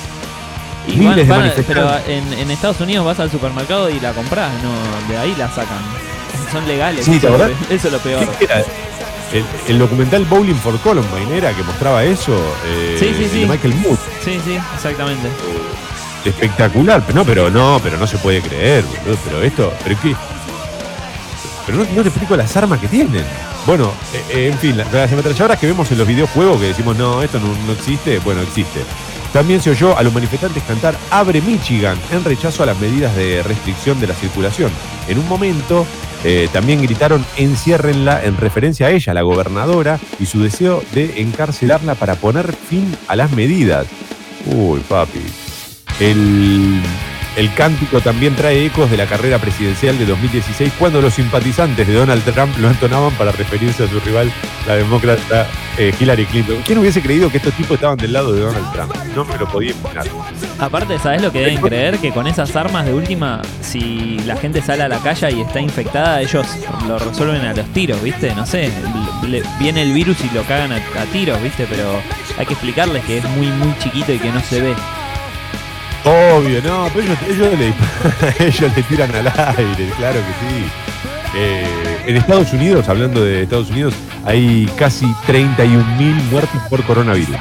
Y 0.88 0.96
Miles 0.96 1.28
van- 1.28 1.42
de 1.42 1.54
van- 1.54 1.64
pero 1.66 1.90
en, 2.06 2.32
en 2.32 2.50
Estados 2.50 2.80
Unidos 2.80 3.04
vas 3.06 3.20
al 3.20 3.30
supermercado 3.30 3.90
y 3.90 4.00
la 4.00 4.12
compras, 4.12 4.50
no, 4.62 5.08
de 5.12 5.18
ahí 5.18 5.34
la 5.36 5.48
sacan. 5.48 5.78
Son 6.50 6.66
legales. 6.66 7.04
Sí, 7.04 7.18
¿te 7.20 7.26
eso, 7.28 7.46
es 7.46 7.52
eso 7.70 7.86
es 7.88 7.92
lo 7.92 7.98
peor. 8.00 8.26
El, 9.32 9.44
el 9.68 9.78
documental 9.78 10.24
Bowling 10.24 10.54
for 10.56 10.76
Columbine 10.80 11.36
era 11.36 11.52
que 11.52 11.62
mostraba 11.62 12.02
eso. 12.02 12.34
eh, 12.66 12.96
Sí, 12.98 13.14
sí, 13.16 13.28
sí. 13.30 13.40
de 13.42 13.46
Michael 13.46 13.74
Moore. 13.76 13.96
Sí, 14.24 14.40
sí, 14.44 14.58
exactamente. 14.74 15.28
Espectacular. 16.24 17.02
Pero 17.06 17.18
no, 17.18 17.24
pero 17.24 17.50
no, 17.50 17.80
pero 17.82 17.96
no 17.96 18.06
se 18.06 18.18
puede 18.18 18.40
creer, 18.42 18.84
boludo. 18.84 19.18
Pero 19.24 19.42
esto, 19.42 19.72
pero 19.84 20.00
qué. 20.02 20.16
Pero 21.66 21.78
no, 21.78 21.84
no 21.94 22.02
te 22.02 22.08
explico 22.08 22.36
las 22.36 22.56
armas 22.56 22.80
que 22.80 22.88
tienen. 22.88 23.24
Bueno, 23.66 23.92
eh, 24.12 24.24
eh, 24.30 24.48
en 24.52 24.58
fin, 24.58 24.76
las, 24.76 24.92
las 24.92 25.12
ametralladoras 25.12 25.58
que 25.58 25.66
vemos 25.66 25.90
en 25.92 25.98
los 25.98 26.06
videojuegos 26.08 26.58
que 26.60 26.66
decimos, 26.68 26.96
no, 26.96 27.22
esto 27.22 27.38
no, 27.38 27.48
no 27.66 27.72
existe, 27.72 28.18
bueno, 28.20 28.40
existe. 28.40 28.80
También 29.32 29.60
se 29.60 29.70
oyó 29.70 29.96
a 29.96 30.02
los 30.02 30.12
manifestantes 30.12 30.62
cantar 30.64 30.96
Abre 31.10 31.40
Michigan 31.40 31.96
en 32.10 32.24
rechazo 32.24 32.62
a 32.62 32.66
las 32.66 32.78
medidas 32.80 33.14
de 33.14 33.42
restricción 33.42 34.00
de 34.00 34.08
la 34.08 34.14
circulación. 34.14 34.70
En 35.08 35.18
un 35.18 35.28
momento 35.28 35.86
eh, 36.24 36.48
también 36.52 36.82
gritaron 36.82 37.24
enciérrenla 37.36 38.24
en 38.24 38.36
referencia 38.36 38.88
a 38.88 38.90
ella, 38.90 39.14
la 39.14 39.22
gobernadora, 39.22 39.98
y 40.18 40.26
su 40.26 40.42
deseo 40.42 40.82
de 40.92 41.22
encarcelarla 41.22 41.94
para 41.94 42.16
poner 42.16 42.52
fin 42.52 42.94
a 43.08 43.16
las 43.16 43.30
medidas. 43.32 43.86
Uy, 44.46 44.80
papi. 44.80 45.22
El, 46.00 46.82
el 47.36 47.52
cántico 47.54 48.00
también 48.00 48.34
trae 48.34 48.66
ecos 48.66 48.90
de 48.90 48.96
la 48.96 49.06
carrera 49.06 49.38
presidencial 49.38 49.98
de 49.98 50.04
2016 50.06 50.72
cuando 50.78 51.00
los 51.00 51.14
simpatizantes 51.14 51.86
de 51.86 51.94
Donald 51.94 52.22
Trump 52.24 52.56
lo 52.58 52.68
entonaban 52.68 53.12
para 53.14 53.32
referirse 53.32 53.84
a 53.84 53.88
su 53.88 54.00
rival, 54.00 54.32
la 54.66 54.76
demócrata 54.76 55.46
eh, 55.78 55.94
Hillary 55.98 56.26
Clinton. 56.26 56.56
¿Quién 56.66 56.78
hubiese 56.78 57.00
creído 57.00 57.30
que 57.30 57.36
estos 57.38 57.54
tipos 57.54 57.76
estaban 57.76 57.96
del 57.96 58.12
lado 58.12 58.32
de 58.32 58.40
Donald 58.42 58.72
Trump? 58.72 58.94
No 59.14 59.24
me 59.24 59.36
lo 59.38 59.46
podía 59.48 59.70
imaginar. 59.72 60.06
Aparte, 60.58 60.98
¿sabes 60.98 61.22
lo 61.22 61.32
que 61.32 61.38
deben 61.40 61.54
creer? 61.68 61.98
Que 61.98 62.10
con 62.10 62.26
esas 62.26 62.54
armas 62.56 62.84
de 62.84 62.92
última, 62.92 63.40
si 63.62 64.18
la 64.26 64.36
gente 64.36 64.60
sale 64.60 64.82
a 64.82 64.88
la 64.88 64.98
calle 64.98 65.30
y 65.32 65.40
está 65.40 65.60
infectada, 65.60 66.20
ellos 66.20 66.46
lo 66.86 66.98
resuelven 66.98 67.42
a 67.46 67.54
los 67.54 67.66
tiros, 67.72 68.02
¿viste? 68.02 68.34
No 68.34 68.44
sé, 68.44 68.70
le- 69.26 69.42
viene 69.58 69.82
el 69.82 69.92
virus 69.92 70.18
y 70.24 70.34
lo 70.34 70.42
cagan 70.42 70.72
a, 70.72 70.76
a 70.76 71.04
tiros, 71.12 71.40
¿viste? 71.42 71.66
Pero 71.70 72.02
hay 72.38 72.44
que 72.44 72.52
explicarles 72.52 73.04
que 73.04 73.18
es 73.18 73.24
muy, 73.30 73.46
muy 73.46 73.72
chiquito 73.78 74.12
y 74.12 74.18
que 74.18 74.30
no 74.32 74.40
se 74.42 74.60
ve. 74.60 74.74
Obvio, 76.04 76.62
no, 76.62 76.88
pero 76.94 77.14
ellos, 77.28 77.48
ellos 78.38 78.76
le, 78.76 78.82
tiran 78.84 79.14
al 79.14 79.26
aire, 79.26 79.90
claro 79.96 80.20
que 80.20 80.48
sí. 80.48 80.64
Eh, 81.34 82.02
en 82.06 82.16
Estados 82.16 82.52
Unidos, 82.52 82.88
hablando 82.88 83.22
de 83.22 83.42
Estados 83.42 83.70
Unidos, 83.70 83.94
hay 84.24 84.68
casi 84.76 85.06
31.000 85.26 86.22
muertos 86.30 86.60
por 86.68 86.82
coronavirus. 86.84 87.36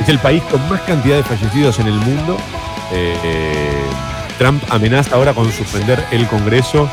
Es 0.00 0.08
el 0.08 0.18
país 0.18 0.42
con 0.50 0.68
más 0.68 0.80
cantidad 0.82 1.16
de 1.16 1.22
fallecidos 1.22 1.78
en 1.78 1.86
el 1.86 1.94
mundo. 1.94 2.36
Eh, 2.92 3.16
eh, 3.24 3.84
Trump 4.38 4.62
amenaza 4.70 5.14
ahora 5.14 5.32
con 5.32 5.50
suspender 5.52 6.04
el 6.10 6.26
Congreso. 6.26 6.90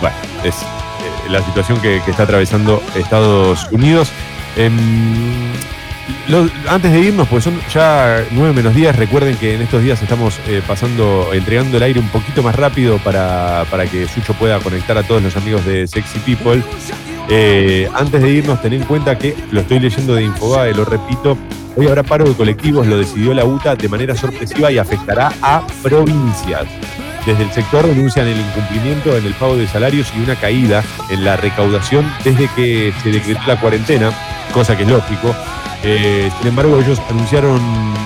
Bueno, 0.00 0.16
es 0.44 0.54
la 1.28 1.44
situación 1.44 1.78
que, 1.80 2.00
que 2.04 2.10
está 2.10 2.22
atravesando 2.22 2.82
Estados 2.94 3.68
Unidos. 3.70 4.10
Antes 6.68 6.92
de 6.92 7.00
irnos, 7.00 7.28
pues 7.28 7.44
son 7.44 7.60
ya 7.72 8.24
nueve 8.32 8.52
menos 8.52 8.74
días, 8.74 8.96
recuerden 8.96 9.36
que 9.36 9.54
en 9.54 9.62
estos 9.62 9.82
días 9.82 10.02
estamos 10.02 10.38
eh, 10.48 10.60
pasando, 10.66 11.30
entregando 11.32 11.76
el 11.76 11.82
aire 11.82 12.00
un 12.00 12.08
poquito 12.08 12.42
más 12.42 12.54
rápido 12.56 12.98
para, 12.98 13.64
para 13.70 13.86
que 13.86 14.08
Sucho 14.08 14.34
pueda 14.34 14.58
conectar 14.60 14.98
a 14.98 15.02
todos 15.02 15.22
los 15.22 15.36
amigos 15.36 15.64
de 15.64 15.86
Sexy 15.86 16.18
People. 16.20 16.62
Eh, 17.28 17.88
antes 17.94 18.22
de 18.22 18.30
irnos, 18.30 18.60
ten 18.60 18.72
en 18.72 18.84
cuenta 18.84 19.18
que 19.18 19.36
lo 19.50 19.60
estoy 19.60 19.80
leyendo 19.80 20.14
de 20.14 20.24
Infobae, 20.24 20.74
lo 20.74 20.84
repito, 20.84 21.36
hoy 21.76 21.86
habrá 21.86 22.02
paro 22.02 22.24
de 22.24 22.34
colectivos, 22.34 22.86
lo 22.86 22.98
decidió 22.98 23.34
la 23.34 23.44
UTA 23.44 23.74
de 23.74 23.88
manera 23.88 24.14
sorpresiva 24.14 24.70
y 24.70 24.78
afectará 24.78 25.32
a 25.42 25.66
provincias. 25.82 26.66
Desde 27.24 27.42
el 27.42 27.52
sector 27.52 27.84
denuncian 27.84 28.28
el 28.28 28.38
incumplimiento 28.38 29.16
en 29.16 29.26
el 29.26 29.34
pago 29.34 29.56
de 29.56 29.66
salarios 29.66 30.12
y 30.16 30.20
una 30.20 30.36
caída 30.36 30.84
en 31.10 31.24
la 31.24 31.36
recaudación 31.36 32.08
desde 32.22 32.48
que 32.54 32.92
se 33.02 33.10
decretó 33.10 33.40
la 33.48 33.60
cuarentena, 33.60 34.12
cosa 34.52 34.76
que 34.76 34.84
es 34.84 34.88
lógico. 34.88 35.34
Eh, 35.82 36.30
sin 36.38 36.48
embargo, 36.48 36.78
ellos 36.80 37.00
anunciaron 37.08 37.60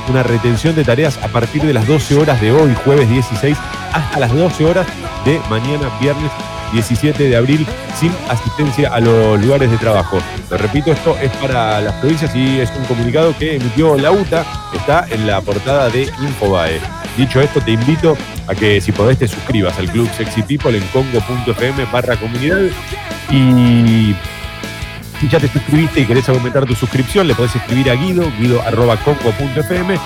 una 0.09 0.23
retención 0.23 0.75
de 0.75 0.85
tareas 0.85 1.19
a 1.19 1.29
partir 1.29 1.63
de 1.63 1.73
las 1.73 1.87
12 1.87 2.17
horas 2.17 2.41
de 2.41 2.53
hoy, 2.53 2.75
jueves 2.85 3.09
16, 3.09 3.57
hasta 3.93 4.21
las 4.21 4.35
12 4.35 4.65
horas 4.65 4.87
de 5.25 5.41
mañana, 5.49 5.91
viernes 6.01 6.31
17 6.73 7.29
de 7.29 7.37
abril 7.37 7.67
sin 7.99 8.13
asistencia 8.29 8.93
a 8.93 9.01
los 9.01 9.41
lugares 9.43 9.71
de 9.71 9.77
trabajo. 9.79 10.19
Lo 10.51 10.57
repito, 10.57 10.93
esto 10.93 11.17
es 11.21 11.31
para 11.37 11.81
las 11.81 11.95
provincias 11.95 12.35
y 12.35 12.61
es 12.61 12.71
un 12.77 12.85
comunicado 12.85 13.37
que 13.37 13.57
emitió 13.57 13.97
la 13.97 14.11
UTA, 14.13 14.45
está 14.75 15.07
en 15.11 15.27
la 15.27 15.41
portada 15.41 15.89
de 15.91 16.03
Infobae. 16.03 16.81
Dicho 17.17 17.41
esto, 17.41 17.61
te 17.61 17.73
invito 17.73 18.17
a 18.47 18.55
que 18.55 18.81
si 18.81 18.93
podés 18.93 19.19
te 19.19 19.29
suscribas 19.29 19.79
al 19.79 19.91
Club 19.91 20.09
Sexy 20.17 20.43
People 20.43 20.77
en 20.77 20.85
congo.fm 20.89 21.85
barra 21.93 22.17
comunidad 22.17 22.61
y 23.31 24.15
si 25.21 25.29
ya 25.29 25.39
te 25.39 25.49
suscribiste 25.49 26.01
y 26.01 26.07
querés 26.07 26.29
aumentar 26.29 26.65
tu 26.65 26.75
suscripción, 26.75 27.29
le 27.29 27.35
podés 27.35 27.55
escribir 27.55 27.91
a 27.91 27.95
Guido, 27.95 28.25
guido.congo.fm. 28.39 29.99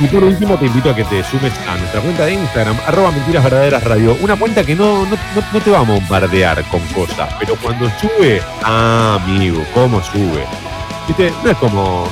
Y 0.00 0.06
por 0.06 0.24
último, 0.24 0.56
te 0.56 0.64
invito 0.64 0.88
a 0.88 0.96
que 0.96 1.04
te 1.04 1.22
sumes 1.22 1.52
a 1.68 1.76
nuestra 1.76 2.00
cuenta 2.00 2.24
de 2.24 2.32
Instagram, 2.32 2.74
arroba 2.86 3.10
mentiras 3.10 3.44
verdaderas 3.44 3.84
radio. 3.84 4.16
Una 4.22 4.34
cuenta 4.36 4.64
que 4.64 4.74
no, 4.74 5.04
no, 5.04 5.16
no- 5.52 5.60
te 5.60 5.70
va 5.70 5.80
a 5.80 5.82
bombardear 5.82 6.62
con 6.64 6.80
cosas, 6.94 7.28
pero 7.38 7.54
cuando 7.56 7.90
sube, 8.00 8.40
ah, 8.64 9.18
amigo, 9.22 9.62
¿cómo 9.74 10.02
sube? 10.02 10.46
Viste, 11.06 11.30
no 11.44 11.50
es 11.50 11.56
como. 11.58 12.08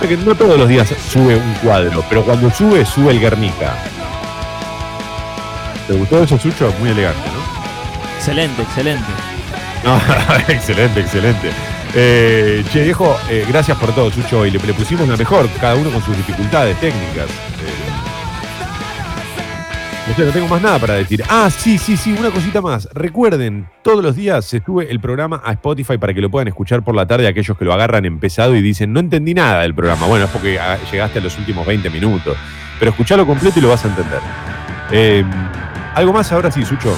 es 0.00 0.08
que 0.08 0.16
no 0.16 0.34
todos 0.34 0.56
los 0.58 0.66
días 0.66 0.88
sube 1.12 1.36
un 1.36 1.52
cuadro, 1.62 2.02
pero 2.08 2.22
cuando 2.24 2.50
sube, 2.50 2.86
sube 2.86 3.10
el 3.12 3.20
Guernica. 3.20 3.74
¿Te 5.86 5.92
gustó 5.94 6.22
eso, 6.22 6.38
Sucho? 6.38 6.72
Muy 6.80 6.88
elegante, 6.90 7.20
¿no? 7.28 8.16
Excelente, 8.16 8.62
excelente. 8.62 9.04
No, 9.84 9.96
excelente, 10.48 11.00
excelente. 11.00 11.50
Eh, 11.94 12.64
che, 12.70 12.82
viejo, 12.82 13.16
eh, 13.28 13.44
gracias 13.48 13.76
por 13.78 13.92
todo, 13.94 14.10
Sucho. 14.10 14.46
Y 14.46 14.50
le, 14.50 14.58
le 14.58 14.74
pusimos 14.74 15.08
la 15.08 15.16
mejor, 15.16 15.48
cada 15.60 15.74
uno 15.74 15.90
con 15.90 16.02
sus 16.02 16.16
dificultades 16.16 16.78
técnicas. 16.78 17.28
Eh, 17.28 17.90
no 20.18 20.32
tengo 20.32 20.48
más 20.48 20.60
nada 20.60 20.78
para 20.78 20.94
decir. 20.94 21.22
Ah, 21.28 21.48
sí, 21.50 21.78
sí, 21.78 21.96
sí, 21.96 22.12
una 22.12 22.30
cosita 22.30 22.60
más. 22.60 22.88
Recuerden, 22.92 23.68
todos 23.82 24.02
los 24.02 24.16
días 24.16 24.44
se 24.44 24.60
sube 24.60 24.90
el 24.90 25.00
programa 25.00 25.40
a 25.44 25.52
Spotify 25.52 25.98
para 25.98 26.12
que 26.12 26.20
lo 26.20 26.30
puedan 26.30 26.48
escuchar 26.48 26.82
por 26.82 26.94
la 26.94 27.06
tarde 27.06 27.28
aquellos 27.28 27.56
que 27.56 27.64
lo 27.64 27.72
agarran 27.72 28.04
empezado 28.04 28.54
y 28.56 28.62
dicen, 28.62 28.92
no 28.92 29.00
entendí 29.00 29.34
nada 29.34 29.62
del 29.62 29.74
programa. 29.74 30.06
Bueno, 30.06 30.26
es 30.26 30.30
porque 30.30 30.58
ah, 30.58 30.78
llegaste 30.90 31.20
a 31.20 31.22
los 31.22 31.38
últimos 31.38 31.66
20 31.66 31.88
minutos. 31.90 32.36
Pero 32.78 32.90
escuchalo 32.90 33.26
completo 33.26 33.58
y 33.58 33.62
lo 33.62 33.68
vas 33.68 33.84
a 33.84 33.88
entender. 33.88 35.24
¿Algo 35.94 36.12
más 36.12 36.32
ahora 36.32 36.50
sí, 36.50 36.64
Sucho? 36.64 36.96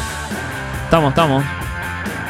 Estamos, 0.85 1.11
estamos. 1.11 1.62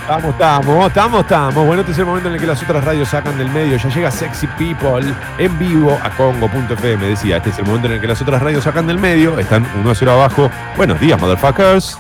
Estamos, 0.03 0.33
estamos, 0.33 0.87
estamos, 0.89 1.21
estamos. 1.21 1.67
Bueno, 1.67 1.81
este 1.83 1.93
es 1.93 1.99
el 1.99 2.07
momento 2.07 2.29
en 2.29 2.35
el 2.35 2.41
que 2.41 2.47
las 2.47 2.61
otras 2.61 2.85
radios 2.85 3.09
sacan 3.09 3.39
del 3.39 3.49
medio. 3.51 3.77
Ya 3.77 3.89
llega 3.89 4.11
Sexy 4.11 4.49
People 4.49 5.15
en 5.39 5.59
vivo 5.61 5.97
a 6.03 6.11
Congo.fm. 6.11 7.07
Decía, 7.07 7.37
este 7.37 7.51
es 7.51 7.59
el 7.61 7.67
momento 7.67 7.87
en 7.87 7.95
el 7.95 8.01
que 8.01 8.09
las 8.09 8.21
otras 8.21 8.43
radios 8.43 8.65
sacan 8.65 8.89
del 8.89 8.99
medio. 8.99 9.39
Están 9.39 9.65
1 9.81 9.91
a 9.91 9.95
0 9.95 10.13
abajo. 10.13 10.51
Buenos 10.77 10.99
días, 10.99 11.21
motherfuckers. 11.21 11.99